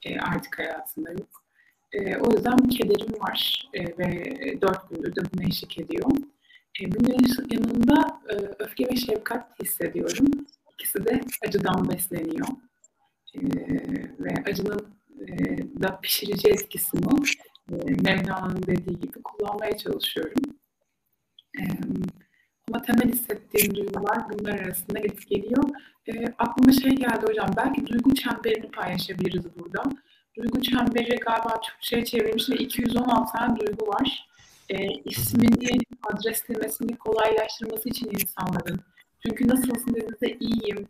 e, 0.05 0.20
artık 0.20 0.59
hayatında 0.59 1.10
yok. 1.10 1.44
E, 1.92 2.16
o 2.16 2.32
yüzden 2.32 2.56
kederim 2.56 3.12
var 3.20 3.68
e, 3.74 3.98
ve 3.98 4.34
dört 4.62 4.90
gündür 4.90 5.16
de 5.16 5.20
buna 5.32 5.47
eşlik 5.47 5.78
ediyor. 5.78 6.10
E, 6.80 6.92
bunun 6.92 7.16
yanında 7.51 8.20
e, 8.28 8.34
öfke 8.59 8.88
ve 8.88 8.97
şefkat 8.97 9.60
hissediyorum. 9.60 10.26
İkisi 10.72 11.05
de 11.05 11.20
acıdan 11.47 11.90
besleniyor. 11.90 12.48
E, 13.34 13.40
ve 14.20 14.34
acının 14.47 14.94
e, 15.28 15.59
da 15.82 16.01
pişirici 16.02 16.48
etkisini 16.48 17.06
Mevlana'nın 18.05 18.62
dediği 18.62 19.01
gibi 19.01 19.22
kullanmaya 19.22 19.76
çalışıyorum. 19.76 20.42
E, 21.59 21.62
ama 22.68 22.82
temel 22.82 23.12
hissettiğim 23.12 23.74
duygular 23.74 24.18
bunlar 24.30 24.59
arasında 24.59 24.98
gidip 24.98 25.28
geliyor. 25.28 25.64
E, 26.06 26.26
aklıma 26.38 26.72
şey 26.72 26.90
geldi 26.90 27.26
hocam, 27.26 27.51
belki 27.56 27.86
duygu 27.86 28.14
çemberini 28.14 28.70
paylaşabiliriz 28.70 29.44
burada. 29.59 29.82
Duygu 30.36 30.62
çemberi 30.62 31.16
galiba 31.16 31.60
Türkçe'ye 31.60 32.05
çevrilmiş 32.05 32.51
ve 32.51 32.55
216 32.55 33.32
tane 33.32 33.60
duygu 33.60 33.86
var. 33.86 34.28
E, 34.68 34.86
ismini 35.05 35.78
adreslemesini 36.02 36.97
kolaylaştırması 36.97 37.88
için 37.88 38.10
insanların. 38.10 38.80
Çünkü 39.26 39.48
nasılsın 39.48 39.94
dediğinizde 39.94 40.38
iyiyim 40.40 40.88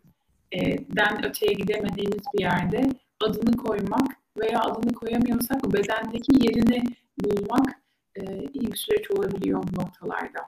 e, 0.51 0.59
den 0.95 1.25
öteye 1.25 1.53
gidemediğimiz 1.53 2.23
bir 2.33 2.41
yerde 2.41 2.89
adını 3.19 3.57
koymak 3.57 4.20
veya 4.37 4.59
adını 4.59 4.93
koyamıyorsak 4.93 5.73
bedendeki 5.73 6.47
yerini 6.47 6.83
bulmak 7.23 7.81
e, 8.15 8.21
iyi 8.53 8.71
bir 8.71 8.75
süreç 8.75 9.11
olabiliyor 9.11 9.63
bu 9.71 9.81
noktalarda. 9.81 10.39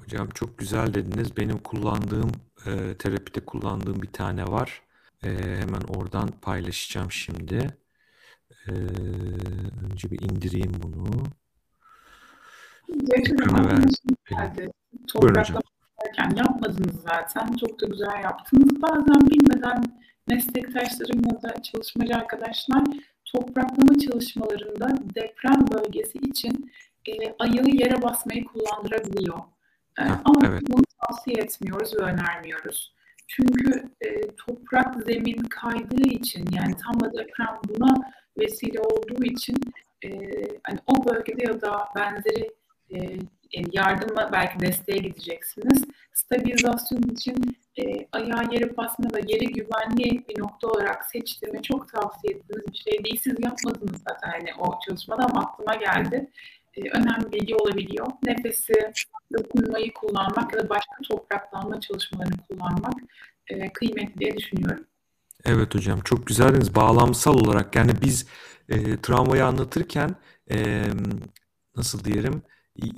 Hocam 0.00 0.28
çok 0.28 0.58
güzel 0.58 0.94
dediniz. 0.94 1.36
Benim 1.36 1.58
kullandığım, 1.58 2.32
e, 2.66 2.94
terapide 2.94 3.44
kullandığım 3.44 4.02
bir 4.02 4.12
tane 4.12 4.44
var. 4.44 4.82
E, 5.24 5.28
hemen 5.30 5.80
oradan 5.96 6.28
paylaşacağım 6.28 7.12
şimdi. 7.12 7.76
E, 8.66 8.72
önce 9.84 10.10
bir 10.10 10.20
indireyim 10.20 10.72
bunu. 10.82 11.24
Ekrana 13.10 13.66
ver. 13.66 13.84
Yaparken 16.14 16.36
yapmadınız 16.36 17.02
zaten. 17.02 17.56
Çok 17.56 17.80
da 17.80 17.86
güzel 17.86 18.22
yaptınız. 18.22 18.82
Bazen 18.82 19.26
bilmeden 19.26 19.82
meslektaşlarım 20.34 21.20
ya 21.24 21.42
da 21.42 21.62
çalışmacı 21.62 22.16
arkadaşlar 22.16 22.82
topraklama 23.24 23.98
çalışmalarında 23.98 24.88
deprem 25.14 25.64
bölgesi 25.72 26.18
için 26.18 26.72
e, 27.08 27.12
ayağı 27.38 27.68
yere 27.68 28.02
basmayı 28.02 28.44
kullandırabiliyor. 28.44 29.38
E, 29.98 30.02
ama 30.02 30.40
evet. 30.46 30.62
bunu 30.68 30.82
tavsiye 31.00 31.36
etmiyoruz 31.36 31.94
ve 31.94 32.02
önermiyoruz. 32.04 32.94
Çünkü 33.28 33.90
e, 34.00 34.20
toprak 34.36 35.02
zemin 35.06 35.38
kaydığı 35.38 36.08
için 36.08 36.48
yani 36.52 36.74
tam 36.76 37.00
da 37.00 37.12
deprem 37.12 37.58
buna 37.68 37.94
vesile 38.38 38.80
olduğu 38.80 39.24
için 39.24 39.56
e, 40.04 40.08
hani 40.62 40.78
o 40.86 41.06
bölgede 41.06 41.44
ya 41.44 41.60
da 41.60 41.88
benzeri 41.96 42.50
e, 42.94 43.18
yardıma 43.72 44.32
belki 44.32 44.60
desteğe 44.60 44.98
gideceksiniz. 44.98 45.84
Stabilizasyon 46.12 47.02
için 47.02 47.56
e, 47.76 47.82
ayağı 48.12 48.52
yere 48.52 48.76
basma 48.76 49.08
ve 49.14 49.20
yeri 49.28 49.46
güvenli 49.46 50.28
bir 50.28 50.40
nokta 50.40 50.68
olarak 50.68 51.04
seçtiğimi 51.04 51.62
çok 51.62 51.92
tavsiye 51.92 52.34
ettiğiniz 52.34 52.66
bir 52.72 52.90
şey 52.90 53.04
değil. 53.04 53.20
Siz 53.22 53.34
yapmadınız 53.38 54.02
zaten 54.08 54.30
hani 54.30 54.54
o 54.58 54.78
çalışmada 54.86 55.24
ama 55.24 55.40
aklıma 55.40 55.74
geldi. 55.74 56.30
E, 56.76 56.80
önemli 56.80 57.32
bilgi 57.32 57.54
olabiliyor. 57.54 58.06
Nefesi, 58.26 58.74
dokunmayı 59.38 59.94
kullanmak 59.94 60.52
ya 60.52 60.60
da 60.60 60.68
başka 60.68 60.96
topraklanma 61.08 61.80
çalışmalarını 61.80 62.36
kullanmak 62.48 62.94
e, 63.48 63.72
kıymetli 63.72 64.20
diye 64.20 64.36
düşünüyorum. 64.36 64.84
Evet 65.44 65.74
hocam 65.74 66.00
çok 66.00 66.26
güzeldiniz. 66.26 66.74
Bağlamsal 66.74 67.34
olarak 67.34 67.76
yani 67.76 67.92
biz 68.02 68.26
e, 68.68 69.00
travmayı 69.00 69.44
anlatırken 69.44 70.16
e, 70.50 70.82
nasıl 71.76 72.04
diyelim 72.04 72.42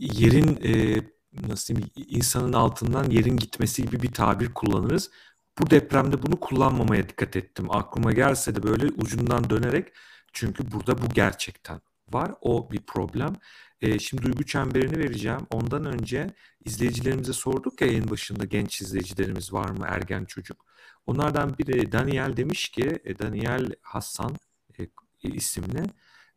yerin 0.01 0.59
e, 0.65 1.03
nasıl 1.49 1.75
diyeyim 1.75 1.91
insanın 2.09 2.53
altından 2.53 3.11
yerin 3.11 3.37
gitmesi 3.37 3.83
gibi 3.87 4.03
bir 4.03 4.13
tabir 4.13 4.55
kullanırız. 4.55 5.11
Bu 5.59 5.71
depremde 5.71 6.23
bunu 6.23 6.41
kullanmamaya 6.41 7.09
dikkat 7.09 7.37
ettim. 7.37 7.71
Aklıma 7.71 8.13
gelse 8.13 8.57
de 8.57 8.63
böyle 8.63 8.87
ucundan 8.87 9.51
dönerek 9.51 9.89
çünkü 10.33 10.73
burada 10.73 10.99
bu 11.03 11.09
gerçekten 11.15 11.81
var. 12.13 12.35
O 12.41 12.71
bir 12.71 12.81
problem. 12.81 13.33
E, 13.81 13.99
şimdi 13.99 14.23
duygu 14.23 14.47
çemberini 14.47 14.99
vereceğim. 14.99 15.47
Ondan 15.51 15.85
önce 15.85 16.31
izleyicilerimize 16.65 17.33
sorduk 17.33 17.81
ya 17.81 17.87
yayın 17.87 18.11
başında 18.11 18.45
genç 18.45 18.81
izleyicilerimiz 18.81 19.53
var 19.53 19.71
mı 19.71 19.87
ergen 19.89 20.25
çocuk. 20.25 20.67
Onlardan 21.07 21.59
biri 21.59 21.93
Daniel 21.93 22.37
demiş 22.37 22.69
ki 22.69 23.01
e, 23.05 23.19
Daniel 23.19 23.73
Hassan 23.83 24.37
e, 24.79 24.87
isimli 25.23 25.83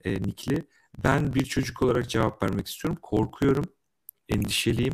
e, 0.05 0.13
Nikli 0.13 0.67
ben 1.03 1.33
bir 1.33 1.45
çocuk 1.45 1.81
olarak 1.81 2.09
cevap 2.09 2.43
vermek 2.43 2.67
istiyorum. 2.67 2.99
Korkuyorum, 3.01 3.65
endişeliyim, 4.29 4.93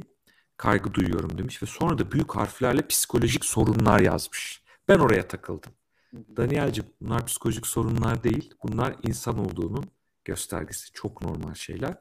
kaygı 0.58 0.94
duyuyorum 0.94 1.38
demiş 1.38 1.64
ve 1.64 1.68
sonra 1.68 1.98
da 1.98 2.12
büyük 2.12 2.36
harflerle 2.36 2.88
psikolojik 2.88 3.46
sorunlar 3.46 4.00
yazmış. 4.00 4.64
Ben 4.88 5.00
oraya 5.00 5.28
takıldım. 5.28 5.72
Daniel'cim 6.14 6.86
bunlar 7.02 7.26
psikolojik 7.26 7.68
sorunlar 7.68 8.24
değil. 8.24 8.54
Bunlar 8.64 8.96
insan 9.04 9.40
olduğunun 9.40 9.86
göstergesi. 10.26 10.92
Çok 10.92 11.22
normal 11.22 11.54
şeyler. 11.54 11.96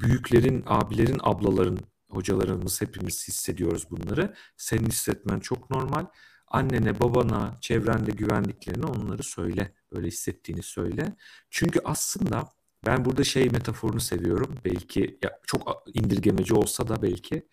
Büyüklerin, 0.00 0.64
abilerin, 0.66 1.20
ablaların, 1.22 1.78
hocalarımız 2.10 2.80
hepimiz 2.80 3.28
hissediyoruz 3.28 3.90
bunları. 3.90 4.34
Senin 4.56 4.86
hissetmen 4.86 5.40
çok 5.40 5.70
normal. 5.70 6.06
Annene, 6.48 7.00
babana, 7.00 7.54
çevrende 7.60 8.10
güvendiklerini 8.10 8.86
onları 8.86 9.22
söyle. 9.22 9.74
Böyle 9.92 10.06
hissettiğini 10.06 10.62
söyle. 10.62 11.16
Çünkü 11.50 11.80
aslında 11.84 12.55
ben 12.86 13.04
burada 13.04 13.24
şey 13.24 13.50
metaforunu 13.50 14.00
seviyorum. 14.00 14.54
Belki 14.64 15.18
ya 15.24 15.40
çok 15.46 15.82
indirgemeci 15.94 16.54
olsa 16.54 16.88
da 16.88 17.02
belki 17.02 17.48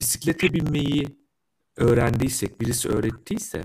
bisiklete 0.00 0.52
binmeyi 0.52 1.18
öğrendiysek, 1.76 2.60
birisi 2.60 2.88
öğrettiyse 2.88 3.64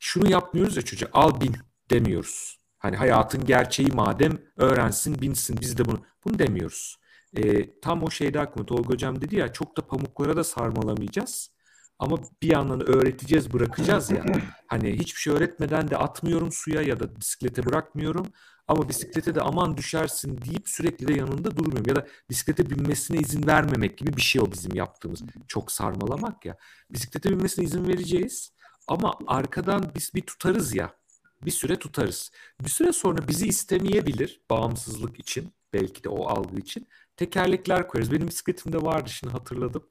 şunu 0.00 0.30
yapmıyoruz 0.30 0.76
ya 0.76 0.82
çocuğa 0.82 1.08
al 1.12 1.40
bin 1.40 1.56
demiyoruz. 1.90 2.58
Hani 2.78 2.96
hayatın 2.96 3.44
gerçeği 3.46 3.88
madem 3.88 4.38
öğrensin, 4.56 5.20
binsin 5.20 5.58
biz 5.60 5.78
de 5.78 5.84
bunu 5.84 6.04
bunu 6.24 6.38
demiyoruz. 6.38 6.96
E, 7.36 7.70
tam 7.80 8.02
o 8.02 8.10
şeyde 8.10 8.40
aklıma 8.40 8.66
Tolga 8.66 8.88
Hocam 8.94 9.20
dedi 9.20 9.36
ya 9.36 9.52
çok 9.52 9.76
da 9.76 9.86
pamuklara 9.86 10.36
da 10.36 10.44
sarmalamayacağız. 10.44 11.50
Ama 11.98 12.18
bir 12.42 12.50
yandan 12.50 12.88
öğreteceğiz, 12.88 13.52
bırakacağız 13.52 14.10
ya. 14.10 14.24
Hani 14.66 14.92
hiçbir 14.92 15.20
şey 15.20 15.32
öğretmeden 15.32 15.90
de 15.90 15.96
atmıyorum 15.96 16.52
suya 16.52 16.82
ya 16.82 17.00
da 17.00 17.16
bisiklete 17.20 17.66
bırakmıyorum. 17.66 18.26
Ama 18.68 18.88
bisiklete 18.88 19.34
de 19.34 19.40
aman 19.40 19.76
düşersin 19.76 20.40
deyip 20.42 20.68
sürekli 20.68 21.08
de 21.08 21.12
yanında 21.14 21.56
durmuyorum. 21.56 21.88
Ya 21.88 21.96
da 21.96 22.06
bisiklete 22.30 22.70
binmesine 22.70 23.18
izin 23.18 23.46
vermemek 23.46 23.98
gibi 23.98 24.16
bir 24.16 24.22
şey 24.22 24.42
o 24.42 24.52
bizim 24.52 24.74
yaptığımız. 24.74 25.22
Çok 25.48 25.72
sarmalamak 25.72 26.44
ya. 26.44 26.56
Bisiklete 26.90 27.30
binmesine 27.30 27.64
izin 27.64 27.88
vereceğiz. 27.88 28.52
Ama 28.88 29.14
arkadan 29.26 29.92
biz 29.94 30.14
bir 30.14 30.22
tutarız 30.22 30.74
ya. 30.74 30.94
Bir 31.42 31.50
süre 31.50 31.78
tutarız. 31.78 32.30
Bir 32.60 32.70
süre 32.70 32.92
sonra 32.92 33.28
bizi 33.28 33.46
istemeyebilir 33.46 34.40
bağımsızlık 34.50 35.20
için. 35.20 35.54
Belki 35.72 36.04
de 36.04 36.08
o 36.08 36.26
algı 36.28 36.56
için. 36.56 36.88
Tekerlekler 37.16 37.88
koyarız. 37.88 38.12
Benim 38.12 38.28
bisikletimde 38.28 38.82
vardı 38.82 39.10
şimdi 39.10 39.32
hatırladım. 39.32 39.88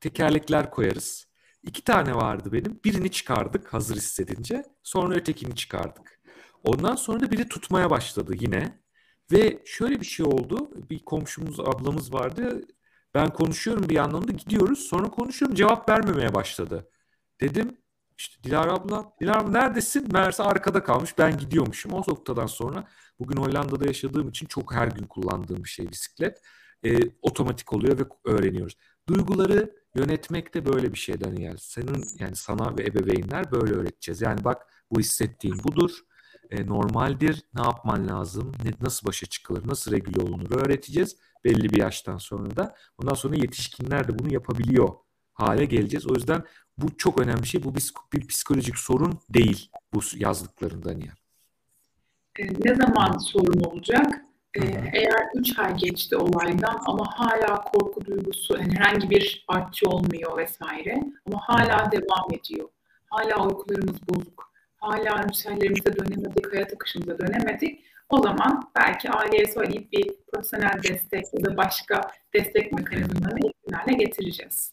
Tekerlekler 0.00 0.70
koyarız. 0.70 1.29
İki 1.62 1.84
tane 1.84 2.14
vardı 2.14 2.52
benim. 2.52 2.80
Birini 2.84 3.10
çıkardık 3.10 3.74
hazır 3.74 3.96
hissedince. 3.96 4.64
Sonra 4.82 5.14
ötekini 5.14 5.54
çıkardık. 5.54 6.20
Ondan 6.64 6.96
sonra 6.96 7.20
da 7.20 7.30
biri 7.30 7.48
tutmaya 7.48 7.90
başladı 7.90 8.34
yine. 8.40 8.80
Ve 9.32 9.62
şöyle 9.66 10.00
bir 10.00 10.06
şey 10.06 10.26
oldu. 10.26 10.70
Bir 10.90 11.04
komşumuz, 11.04 11.60
ablamız 11.60 12.12
vardı. 12.14 12.62
Ben 13.14 13.30
konuşuyorum 13.30 13.88
bir 13.88 13.94
yandan 13.94 14.28
da 14.28 14.32
gidiyoruz. 14.32 14.78
Sonra 14.78 15.10
konuşuyorum 15.10 15.54
cevap 15.56 15.88
vermemeye 15.88 16.34
başladı. 16.34 16.88
Dedim 17.40 17.76
işte 18.18 18.42
Dilara 18.44 18.72
abla, 18.72 19.12
Dilara 19.20 19.40
abla 19.40 19.50
neredesin? 19.50 20.12
Meğerse 20.12 20.42
arkada 20.42 20.82
kalmış. 20.82 21.18
Ben 21.18 21.38
gidiyormuşum. 21.38 21.92
O 21.92 21.98
noktadan 21.98 22.46
sonra 22.46 22.88
bugün 23.18 23.36
Hollanda'da 23.36 23.86
yaşadığım 23.86 24.28
için 24.28 24.46
çok 24.46 24.74
her 24.74 24.88
gün 24.88 25.04
kullandığım 25.06 25.64
bir 25.64 25.68
şey 25.68 25.90
bisiklet. 25.90 26.42
E, 26.84 26.98
otomatik 27.22 27.72
oluyor 27.72 27.98
ve 27.98 28.04
öğreniyoruz. 28.24 28.76
Duyguları 29.08 29.79
yönetmek 29.94 30.54
de 30.54 30.66
böyle 30.66 30.92
bir 30.92 30.98
şey 30.98 31.20
Daniel. 31.20 31.56
Senin 31.56 32.04
yani 32.18 32.36
sana 32.36 32.78
ve 32.78 32.84
ebeveynler 32.84 33.52
böyle 33.52 33.74
öğreteceğiz. 33.74 34.20
Yani 34.20 34.44
bak 34.44 34.66
bu 34.90 35.00
hissettiğin 35.00 35.58
budur 35.64 35.90
e, 36.50 36.66
normaldir. 36.66 37.42
Ne 37.54 37.62
yapman 37.62 38.08
lazım? 38.08 38.52
Ne, 38.64 38.70
nasıl 38.80 39.06
başa 39.06 39.26
çıkılır? 39.26 39.68
Nasıl 39.68 39.92
regüle 39.92 40.22
olunur? 40.22 40.50
Öğreteceğiz 40.50 41.16
belli 41.44 41.70
bir 41.70 41.78
yaştan 41.78 42.18
sonra 42.18 42.56
da. 42.56 42.76
Ondan 42.98 43.14
sonra 43.14 43.36
yetişkinler 43.36 44.08
de 44.08 44.18
bunu 44.18 44.32
yapabiliyor 44.32 44.94
hale 45.32 45.64
geleceğiz. 45.64 46.10
O 46.10 46.14
yüzden 46.14 46.44
bu 46.78 46.96
çok 46.96 47.20
önemli 47.20 47.42
bir 47.42 47.48
şey. 47.48 47.64
Bu 47.64 47.74
bir, 48.12 48.26
psikolojik 48.26 48.78
sorun 48.78 49.18
değil. 49.30 49.70
bu 49.94 50.00
yazdıklarından 50.14 51.00
ya. 51.00 51.12
E, 52.38 52.46
ne 52.46 52.74
zaman 52.74 53.18
sorun 53.18 53.60
olacak? 53.60 54.24
Eğer 54.54 55.28
3 55.34 55.58
ay 55.58 55.76
geçti 55.76 56.16
olaydan 56.16 56.82
ama 56.86 57.04
hala 57.14 57.62
korku 57.62 58.04
duygusu, 58.04 58.56
yani 58.58 58.74
herhangi 58.78 59.10
bir 59.10 59.44
artçı 59.48 59.88
olmuyor 59.88 60.36
vesaire 60.38 61.00
ama 61.26 61.38
hala 61.42 61.92
devam 61.92 62.34
ediyor. 62.34 62.68
Hala 63.10 63.46
uykularımız 63.46 64.08
bozuk. 64.08 64.52
Hala 64.76 65.28
ritüellerimize 65.28 65.96
dönemedik, 65.96 66.52
hayat 66.52 66.72
akışımıza 66.72 67.18
dönemedik. 67.18 67.84
O 68.08 68.22
zaman 68.22 68.70
belki 68.76 69.10
aileye 69.10 69.46
söyleyip 69.46 69.92
bir 69.92 70.10
profesyonel 70.32 70.82
destek 70.82 71.24
ya 71.34 71.44
da 71.44 71.56
başka 71.56 72.00
destek 72.34 72.72
mekanizmalarını 72.72 73.52
hale 73.72 73.92
getireceğiz. 73.92 74.72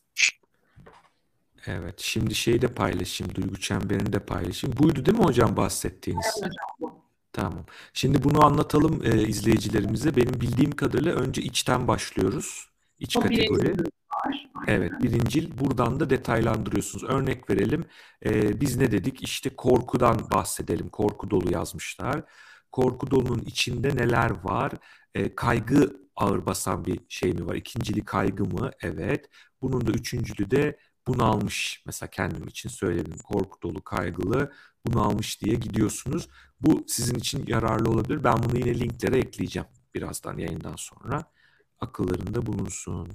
Evet. 1.68 2.00
Şimdi 2.00 2.36
şeyi 2.36 2.62
de 2.62 2.68
paylaşayım. 2.68 3.36
Duygu 3.36 3.60
çemberini 3.60 4.14
de 4.14 4.20
paylaşayım. 4.20 4.78
Buydu 4.78 5.06
değil 5.06 5.18
mi 5.18 5.24
hocam 5.24 5.58
bahsettiğiniz? 5.58 6.26
Evet 6.26 6.50
hocam 6.50 6.76
bu. 6.80 7.07
Tamam. 7.38 7.66
Şimdi 7.94 8.24
bunu 8.24 8.46
anlatalım 8.46 9.02
e, 9.06 9.28
izleyicilerimize. 9.28 10.16
Benim 10.16 10.42
bildiğim 10.42 10.72
kadarıyla 10.72 11.14
önce 11.14 11.42
içten 11.42 11.88
başlıyoruz. 11.88 12.70
İç 13.00 13.18
O 13.18 13.22
kategori. 13.22 13.60
bölüm 13.66 13.78
var. 14.26 14.50
Aynen. 14.56 14.80
Evet, 14.82 14.92
birincil. 15.04 15.58
Buradan 15.60 16.00
da 16.00 16.10
detaylandırıyorsunuz. 16.10 17.04
Örnek 17.04 17.50
verelim. 17.50 17.86
Ee, 18.26 18.62
biz 18.62 18.78
ne 18.78 18.92
dedik? 18.92 19.24
İşte 19.24 19.50
korkudan 19.58 20.20
bahsedelim. 20.34 20.90
Korku 20.90 21.30
dolu 21.30 21.52
yazmışlar. 21.54 22.24
Korku 22.72 23.12
dolunun 23.12 23.42
içinde 23.46 23.90
neler 23.96 24.32
var? 24.44 24.72
Ee, 25.16 25.36
kaygı 25.36 25.98
ağır 26.16 26.46
basan 26.46 26.86
bir 26.86 27.00
şey 27.10 27.34
mi 27.34 27.48
var? 27.48 27.56
İkincili 27.56 28.06
kaygı 28.06 28.46
mı? 28.46 28.72
Evet. 28.82 29.30
Bunun 29.62 29.88
da 29.88 29.92
üçüncülü 29.92 30.52
de 30.52 30.78
bunalmış. 31.08 31.84
Mesela 31.86 32.10
kendim 32.10 32.48
için 32.48 32.70
söyledim. 32.70 33.18
Korku 33.18 33.62
dolu, 33.62 33.84
kaygılı, 33.84 34.52
bunalmış 34.86 35.42
diye 35.42 35.56
gidiyorsunuz. 35.56 36.28
Bu 36.62 36.84
sizin 36.88 37.16
için 37.16 37.44
yararlı 37.48 37.90
olabilir. 37.90 38.24
Ben 38.24 38.44
bunu 38.44 38.58
yine 38.58 38.80
linklere 38.80 39.18
ekleyeceğim 39.18 39.68
birazdan 39.96 40.38
yayından 40.38 40.76
sonra. 40.76 41.24
Akıllarında 41.80 42.46
bulunsun. 42.46 43.10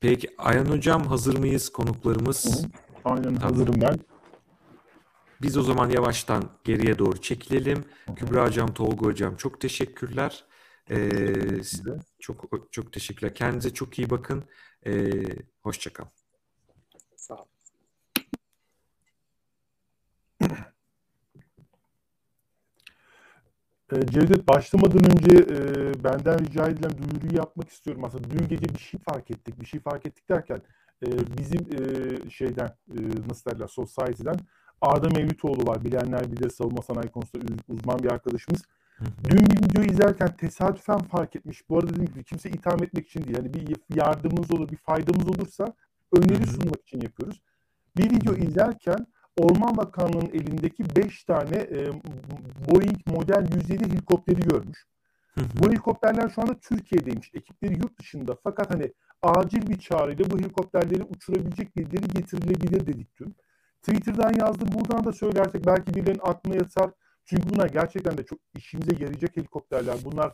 Peki 0.00 0.34
Ayhan 0.38 0.64
Hocam 0.66 1.06
hazır 1.06 1.38
mıyız 1.38 1.68
konuklarımız? 1.68 2.66
Aynen 3.04 3.22
Tamam. 3.22 3.40
hazırım 3.40 3.80
ben. 3.80 3.98
Biz 5.42 5.56
o 5.56 5.62
zaman 5.62 5.90
yavaştan 5.90 6.50
geriye 6.64 6.98
doğru 6.98 7.20
çekilelim. 7.20 7.84
Kübra 8.16 8.46
Hocam, 8.46 8.74
Tolga 8.74 9.06
Hocam 9.06 9.36
çok 9.36 9.60
teşekkürler. 9.60 10.44
Ee, 10.90 11.62
Size. 11.62 11.98
çok 12.18 12.72
çok 12.72 12.92
teşekkürler. 12.92 13.34
Kendinize 13.34 13.74
çok 13.74 13.98
iyi 13.98 14.10
bakın. 14.10 14.44
Ee, 14.86 15.22
hoşça 15.62 15.92
kalın. 15.92 16.10
Sağ 17.16 17.34
olun. 17.34 17.46
E, 23.92 24.06
Cevdet 24.06 24.48
başlamadan 24.48 25.04
önce 25.04 25.36
e, 25.36 25.58
benden 26.04 26.38
rica 26.38 26.68
edilen 26.68 26.90
duyuruyu 26.98 27.36
yapmak 27.36 27.68
istiyorum. 27.68 28.04
Aslında 28.04 28.30
dün 28.30 28.48
gece 28.48 28.74
bir 28.74 28.78
şey 28.78 29.00
fark 29.00 29.30
ettik. 29.30 29.60
Bir 29.60 29.66
şey 29.66 29.80
fark 29.80 30.06
ettik 30.06 30.28
derken 30.28 30.60
e, 31.06 31.06
bizim 31.38 31.60
e, 31.60 32.30
şeyden 32.30 32.66
e, 32.66 32.98
nasıl 33.28 33.50
derler 33.50 33.66
Society'den 33.66 34.36
Arda 34.80 35.08
Mevlütoğlu 35.08 35.66
var. 35.66 35.84
Bilenler 35.84 36.32
bilir 36.32 36.50
savunma 36.50 36.82
sanayi 36.82 37.08
konusunda 37.08 37.44
uz- 37.44 37.78
uzman 37.78 37.98
bir 37.98 38.10
arkadaşımız. 38.12 38.62
Dün 39.28 39.46
bir 39.46 39.64
videoyu 39.64 39.90
izlerken 39.90 40.36
tesadüfen 40.36 40.98
fark 40.98 41.36
etmiş. 41.36 41.68
Bu 41.68 41.78
arada 41.78 41.90
dediğim 41.90 42.06
gibi 42.06 42.24
kimse 42.24 42.50
itham 42.50 42.82
etmek 42.82 43.06
için 43.06 43.24
değil. 43.24 43.36
Yani 43.36 43.54
bir 43.54 43.76
yardımımız 43.96 44.52
olur, 44.52 44.68
bir 44.68 44.76
faydamız 44.76 45.28
olursa 45.28 45.74
öneri 46.12 46.46
sunmak 46.46 46.82
için 46.82 47.00
yapıyoruz. 47.00 47.40
Bir 47.96 48.10
video 48.10 48.34
izlerken 48.34 49.06
Orman 49.36 49.76
Bakanlığı'nın 49.76 50.30
elindeki 50.32 50.96
5 50.96 51.24
tane 51.24 51.56
e, 51.56 51.86
Boeing 52.70 53.06
Model 53.06 53.46
107 53.54 53.84
helikopteri 53.84 54.40
görmüş. 54.40 54.86
Bu 55.36 55.68
helikopterler 55.68 56.28
şu 56.28 56.42
anda 56.42 56.58
Türkiye'deymiş. 56.58 57.30
Ekipleri 57.34 57.74
yurt 57.74 57.98
dışında. 57.98 58.36
Fakat 58.44 58.74
hani 58.74 58.92
acil 59.22 59.68
bir 59.68 59.78
çağrıyla 59.78 60.30
bu 60.30 60.38
helikopterleri 60.38 61.02
uçurabilecek 61.02 61.76
birileri 61.76 62.08
getirilebilir 62.08 62.86
dedik 62.86 63.20
dün. 63.20 63.36
Twitter'dan 63.82 64.32
yazdım. 64.34 64.68
Buradan 64.74 65.04
da 65.04 65.12
söylersek 65.12 65.66
belki 65.66 65.94
birilerinin 65.94 66.22
aklına 66.22 66.54
yatar. 66.54 66.90
Çünkü 67.24 67.50
bunlar 67.50 67.68
gerçekten 67.68 68.18
de 68.18 68.24
çok 68.24 68.38
işimize 68.54 68.96
yarayacak 68.98 69.36
helikopterler. 69.36 69.96
Bunlar 70.04 70.32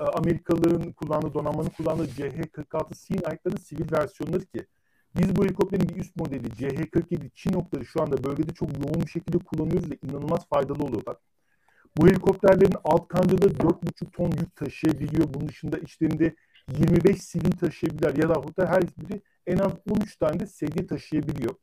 e, 0.00 0.04
Amerikalıların 0.04 0.92
kullandığı, 0.92 1.34
donanmanın 1.34 1.68
kullandığı 1.68 2.06
CH-46 2.06 2.94
Sealight'ların 2.94 3.56
sivil 3.56 3.92
versiyonları 3.92 4.44
ki 4.44 4.66
biz 5.16 5.36
bu 5.36 5.44
helikopterin 5.44 5.88
bir 5.88 5.96
üst 5.96 6.16
modeli 6.16 6.46
CH-47 6.46 7.30
Chinook'ları 7.34 7.84
şu 7.84 8.02
anda 8.02 8.24
bölgede 8.24 8.52
çok 8.54 8.68
yoğun 8.72 9.00
bir 9.00 9.10
şekilde 9.10 9.38
kullanıyoruz 9.38 9.90
ve 9.90 9.98
inanılmaz 10.02 10.48
faydalı 10.48 10.82
oluyorlar. 10.82 11.16
Bu 11.96 12.08
helikopterlerin 12.08 12.74
alt 12.84 13.08
kancaları 13.08 13.52
4,5 13.52 14.10
ton 14.10 14.30
yük 14.30 14.56
taşıyabiliyor. 14.56 15.34
Bunun 15.34 15.48
dışında 15.48 15.78
içlerinde 15.78 16.34
25 16.68 17.22
sivil 17.22 17.52
taşıyabilirler 17.52 18.16
ya 18.16 18.28
da 18.28 18.66
her 18.66 18.82
biri 18.82 19.22
en 19.46 19.58
az 19.58 19.72
13 19.90 20.16
tane 20.16 20.40
de 20.40 20.46
sedye 20.46 20.86
taşıyabiliyor. 20.86 21.54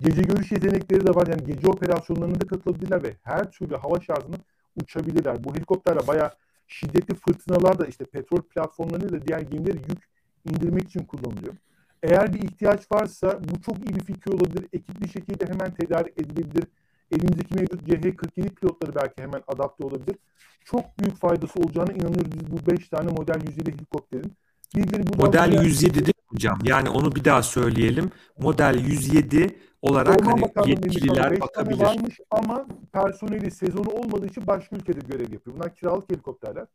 Gece 0.00 0.22
görüş 0.22 0.52
yetenekleri 0.52 1.06
de 1.06 1.14
var. 1.14 1.26
Yani 1.26 1.44
gece 1.44 1.68
operasyonlarına 1.68 2.40
da 2.40 2.46
katılabilirler 2.46 3.02
ve 3.02 3.16
her 3.22 3.50
türlü 3.50 3.76
hava 3.76 4.00
şarjını 4.00 4.36
uçabilirler. 4.76 5.44
Bu 5.44 5.54
helikopterle 5.54 6.06
bayağı 6.06 6.30
şiddetli 6.66 7.14
fırtınalar 7.14 7.78
da 7.78 7.86
işte 7.86 8.04
petrol 8.04 8.42
platformlarını 8.42 9.12
da 9.12 9.26
diğer 9.26 9.40
gemilere 9.40 9.78
yük 9.78 10.08
indirmek 10.44 10.88
için 10.88 11.00
kullanılıyor. 11.00 11.54
Eğer 12.02 12.34
bir 12.34 12.42
ihtiyaç 12.42 12.92
varsa 12.92 13.40
bu 13.44 13.62
çok 13.62 13.78
iyi 13.78 13.94
bir 13.96 14.00
fikir 14.04 14.32
olabilir. 14.32 14.66
Ekipli 14.72 15.08
şekilde 15.08 15.46
hemen 15.46 15.74
tedarik 15.74 16.20
edilebilir. 16.20 16.64
Elimizdeki 17.12 17.54
mevcut 17.54 17.82
CH-47 17.88 18.48
pilotları 18.50 18.94
belki 18.94 19.22
hemen 19.22 19.42
adapte 19.46 19.84
olabilir. 19.84 20.16
Çok 20.64 20.98
büyük 20.98 21.16
faydası 21.16 21.58
olacağına 21.60 21.92
inanıyoruz 21.92 22.32
biz 22.32 22.52
bu 22.52 22.70
5 22.70 22.88
tane 22.88 23.10
model 23.10 23.40
107 23.46 23.72
helikopterin. 23.72 24.32
Birileri 24.76 25.02
Model 25.18 25.48
buraya- 25.52 25.62
107 25.62 25.94
değil 25.94 26.06
mi 26.06 26.12
hocam? 26.26 26.58
Yani 26.64 26.90
onu 26.90 27.14
bir 27.14 27.24
daha 27.24 27.42
söyleyelim. 27.42 28.10
Model 28.38 28.78
107 28.86 29.58
olarak 29.82 30.20
Orman 30.20 30.50
hani 30.54 30.70
yetkililer 30.70 31.40
bakabilir. 31.40 31.80
varmış 31.80 32.20
ama 32.30 32.66
personeli 32.92 33.50
sezonu 33.50 33.88
olmadığı 33.90 34.26
için 34.26 34.46
başka 34.46 34.76
ülkede 34.76 35.00
görev 35.00 35.32
yapıyor. 35.32 35.56
Bunlar 35.56 35.74
kiralık 35.74 36.10
helikopterler. 36.10 36.66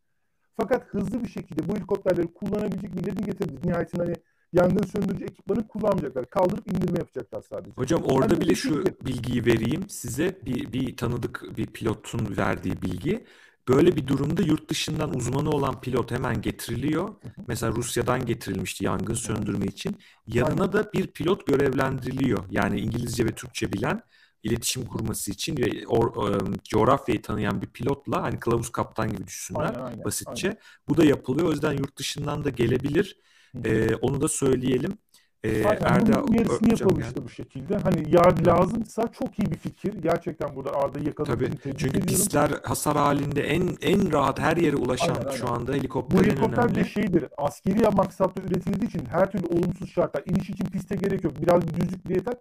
Fakat 0.57 0.85
hızlı 0.87 1.23
bir 1.23 1.29
şekilde 1.29 1.67
bu 1.69 1.75
helikopterleri 1.75 2.27
kullanabilecek 2.33 2.95
birilerini 2.97 3.23
getirdik. 3.25 3.65
Nihayetinde 3.65 4.03
hani 4.03 4.15
yangın 4.53 4.83
söndürücü 4.83 5.25
ekipmanı 5.25 5.67
kullanmayacaklar. 5.67 6.29
Kaldırıp 6.29 6.67
indirme 6.67 6.99
yapacaklar 6.99 7.41
sadece. 7.49 7.71
Hocam 7.75 8.03
orada 8.03 8.41
bile 8.41 8.55
şu 8.55 8.83
bilgiyi 9.05 9.45
vereyim 9.45 9.89
size. 9.89 10.39
Bir, 10.45 10.73
bir 10.73 10.97
tanıdık 10.97 11.43
bir 11.57 11.67
pilotun 11.67 12.37
verdiği 12.37 12.81
bilgi. 12.81 13.25
Böyle 13.67 13.95
bir 13.95 14.07
durumda 14.07 14.41
yurt 14.41 14.69
dışından 14.69 15.15
uzmanı 15.15 15.49
olan 15.49 15.81
pilot 15.81 16.11
hemen 16.11 16.41
getiriliyor. 16.41 17.15
Mesela 17.47 17.71
Rusya'dan 17.75 18.25
getirilmişti 18.25 18.85
yangın 18.85 19.13
söndürme 19.13 19.65
için. 19.65 19.97
Yanına 20.27 20.73
da 20.73 20.93
bir 20.93 21.07
pilot 21.07 21.47
görevlendiriliyor. 21.47 22.43
Yani 22.49 22.79
İngilizce 22.79 23.25
ve 23.25 23.35
Türkçe 23.35 23.73
bilen 23.73 24.01
iletişim 24.43 24.85
kurması 24.85 25.31
için 25.31 25.57
ve 25.57 25.87
or, 25.87 26.31
e, 26.33 26.57
coğrafyayı 26.63 27.21
tanıyan 27.21 27.61
bir 27.61 27.67
pilotla 27.67 28.21
hani 28.23 28.39
kılavuz 28.39 28.71
kaptan 28.71 29.09
gibi 29.11 29.27
düşünsünler 29.27 29.65
Aynen, 29.65 29.79
aynen, 29.79 30.03
basitçe. 30.03 30.47
aynen. 30.47 30.59
Bu 30.87 30.97
da 30.97 31.05
yapılıyor. 31.05 31.47
O 31.47 31.51
yüzden 31.51 31.73
yurt 31.73 31.97
dışından 31.97 32.43
da 32.43 32.49
gelebilir. 32.49 33.17
E, 33.65 33.95
onu 33.95 34.21
da 34.21 34.27
söyleyelim. 34.27 34.97
E, 35.43 35.49
Erda 35.59 36.23
yarısını 36.31 36.69
geldi. 36.69 37.03
işte 37.03 37.23
bu 37.23 37.29
şekilde. 37.29 37.77
Hani 37.77 38.15
yar 38.15 38.45
lazımsa 38.47 39.07
çok 39.11 39.39
iyi 39.39 39.51
bir 39.51 39.57
fikir. 39.57 39.93
Gerçekten 39.93 40.55
burada 40.55 40.71
Arda'yı 40.73 41.05
yakaladığı 41.05 41.33
Tabii. 41.33 41.45
için 41.45 41.71
Çünkü 41.77 41.87
ediyorum. 41.87 42.07
pistler 42.07 42.49
hasar 42.63 42.97
halinde 42.97 43.41
en 43.43 43.77
en 43.81 44.13
rahat 44.13 44.39
her 44.39 44.57
yere 44.57 44.75
ulaşan 44.75 45.15
Aynen, 45.15 45.25
aynen. 45.25 45.37
şu 45.37 45.49
anda 45.51 45.73
Bu 45.73 45.75
helikopter 45.75 46.19
en 46.19 46.23
helikopter 46.23 46.63
önemli. 46.63 46.85
şeydir, 46.85 47.25
askeri 47.37 47.79
maksatlı 47.95 48.41
üretildiği 48.43 48.89
için 48.89 49.05
her 49.05 49.31
türlü 49.31 49.45
olumsuz 49.47 49.89
şartlar, 49.91 50.23
iniş 50.25 50.49
için 50.49 50.65
piste 50.65 50.95
gerek 50.95 51.23
yok. 51.23 51.33
Biraz 51.41 51.67
bir 51.67 51.73
düzlük 51.81 52.05
bile 52.05 52.13
yeter. 52.13 52.33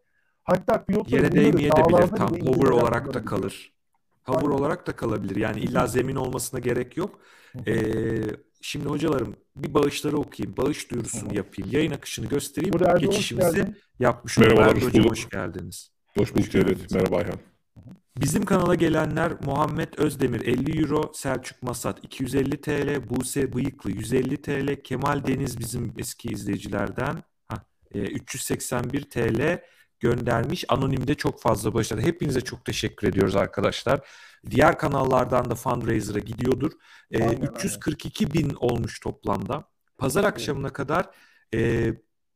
Hatta 0.44 0.84
pilotlar 0.84 1.18
Yere 1.18 1.32
değmeye 1.32 1.76
de 1.76 1.84
bilir. 1.88 1.92
dağlarda 1.92 2.14
Tam 2.14 2.28
hover 2.40 2.70
olarak 2.70 3.14
da 3.14 3.24
kalır. 3.24 3.72
Hover 4.24 4.48
olarak 4.48 4.86
da 4.86 4.96
kalabilir. 4.96 5.36
Yani 5.36 5.60
illa 5.60 5.86
zemin 5.86 6.16
olmasına 6.16 6.60
gerek 6.60 6.96
yok. 6.96 7.18
Ee, 7.66 8.22
şimdi 8.60 8.88
hocalarım 8.88 9.36
bir 9.56 9.74
bağışları 9.74 10.16
okuyayım. 10.16 10.56
Bağış 10.56 10.90
duyurusunu 10.90 11.34
yapayım. 11.36 11.70
Yayın 11.72 11.90
akışını 11.92 12.26
göstereyim. 12.26 12.72
Burada 12.72 12.90
Erdoğan 12.90 13.06
hoş 13.06 13.14
Geçişimizi 13.16 13.56
geldin. 13.56 13.76
yapmış 13.98 14.38
olalım. 14.38 14.52
Merhabalar, 14.52 14.76
hoş 14.76 14.84
hocam 14.84 15.04
bulduk. 15.04 15.10
hoş 15.10 15.28
geldiniz. 15.28 15.90
Hoş 16.18 16.34
bulduk 16.34 16.50
Cevdet. 16.50 16.90
Merhaba 16.90 17.16
Ayhan. 17.16 17.38
Bizim 18.20 18.44
kanala 18.44 18.74
gelenler 18.74 19.32
Muhammed 19.44 19.88
Özdemir 19.96 20.40
50 20.40 20.80
Euro, 20.82 21.12
Selçuk 21.14 21.62
Masat 21.62 22.04
250 22.04 22.60
TL, 22.60 23.10
Buse 23.10 23.52
Bıyıklı 23.52 23.90
150 23.90 24.42
TL, 24.42 24.82
Kemal 24.84 25.26
Deniz 25.26 25.58
bizim 25.58 25.92
eski 25.98 26.28
izleyicilerden 26.28 27.22
ha, 27.48 27.64
e, 27.94 27.98
381 28.00 29.02
TL 29.10 29.58
göndermiş. 30.00 30.64
Anonimde 30.68 31.14
çok 31.14 31.40
fazla 31.42 31.74
başladı. 31.74 32.00
Hepinize 32.00 32.40
çok 32.40 32.64
teşekkür 32.64 33.08
ediyoruz 33.08 33.36
arkadaşlar. 33.36 34.08
Diğer 34.50 34.78
kanallardan 34.78 35.50
da 35.50 35.54
fundraiser'a 35.54 36.18
gidiyordur. 36.18 36.72
E, 37.10 37.22
Aynen, 37.22 37.42
342 37.42 38.32
bin 38.34 38.50
olmuş 38.60 39.00
toplamda. 39.00 39.64
Pazar 39.98 40.24
akşamına 40.24 40.72
kadar 40.72 41.10
e, 41.54 41.92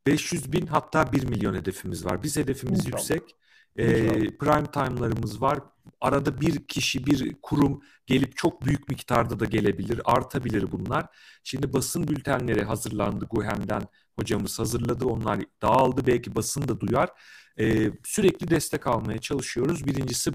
500 0.07 0.53
bin 0.53 0.67
hatta 0.67 1.13
1 1.13 1.25
milyon 1.29 1.55
hedefimiz 1.55 2.05
var. 2.05 2.23
Biz 2.23 2.37
hedefimiz 2.37 2.87
İnşallah. 2.87 2.87
yüksek. 2.87 3.37
E, 3.77 3.85
İnşallah. 3.85 4.29
prime 4.39 4.67
time'larımız 4.73 5.43
var. 5.43 5.59
arada 6.01 6.41
bir 6.41 6.67
kişi, 6.67 7.07
bir 7.07 7.37
kurum 7.43 7.83
gelip 8.07 8.37
çok 8.37 8.65
büyük 8.67 8.89
miktarda 8.89 9.41
da 9.41 9.45
gelebilir, 9.45 10.01
artabilir 10.05 10.73
bunlar. 10.73 11.07
Şimdi 11.45 11.73
basın 11.73 12.09
bültenleri 12.09 12.65
hazırlandı 12.65 13.27
Guhem'den 13.31 13.83
hocamız 14.19 14.59
hazırladı. 14.59 15.05
Onlar 15.07 15.41
dağıldı 15.63 16.07
belki 16.07 16.35
basın 16.35 16.69
da 16.69 16.81
duyar. 16.81 17.09
Sürekli 18.05 18.51
destek 18.51 18.87
almaya 18.87 19.19
çalışıyoruz. 19.19 19.87
Birincisi 19.87 20.33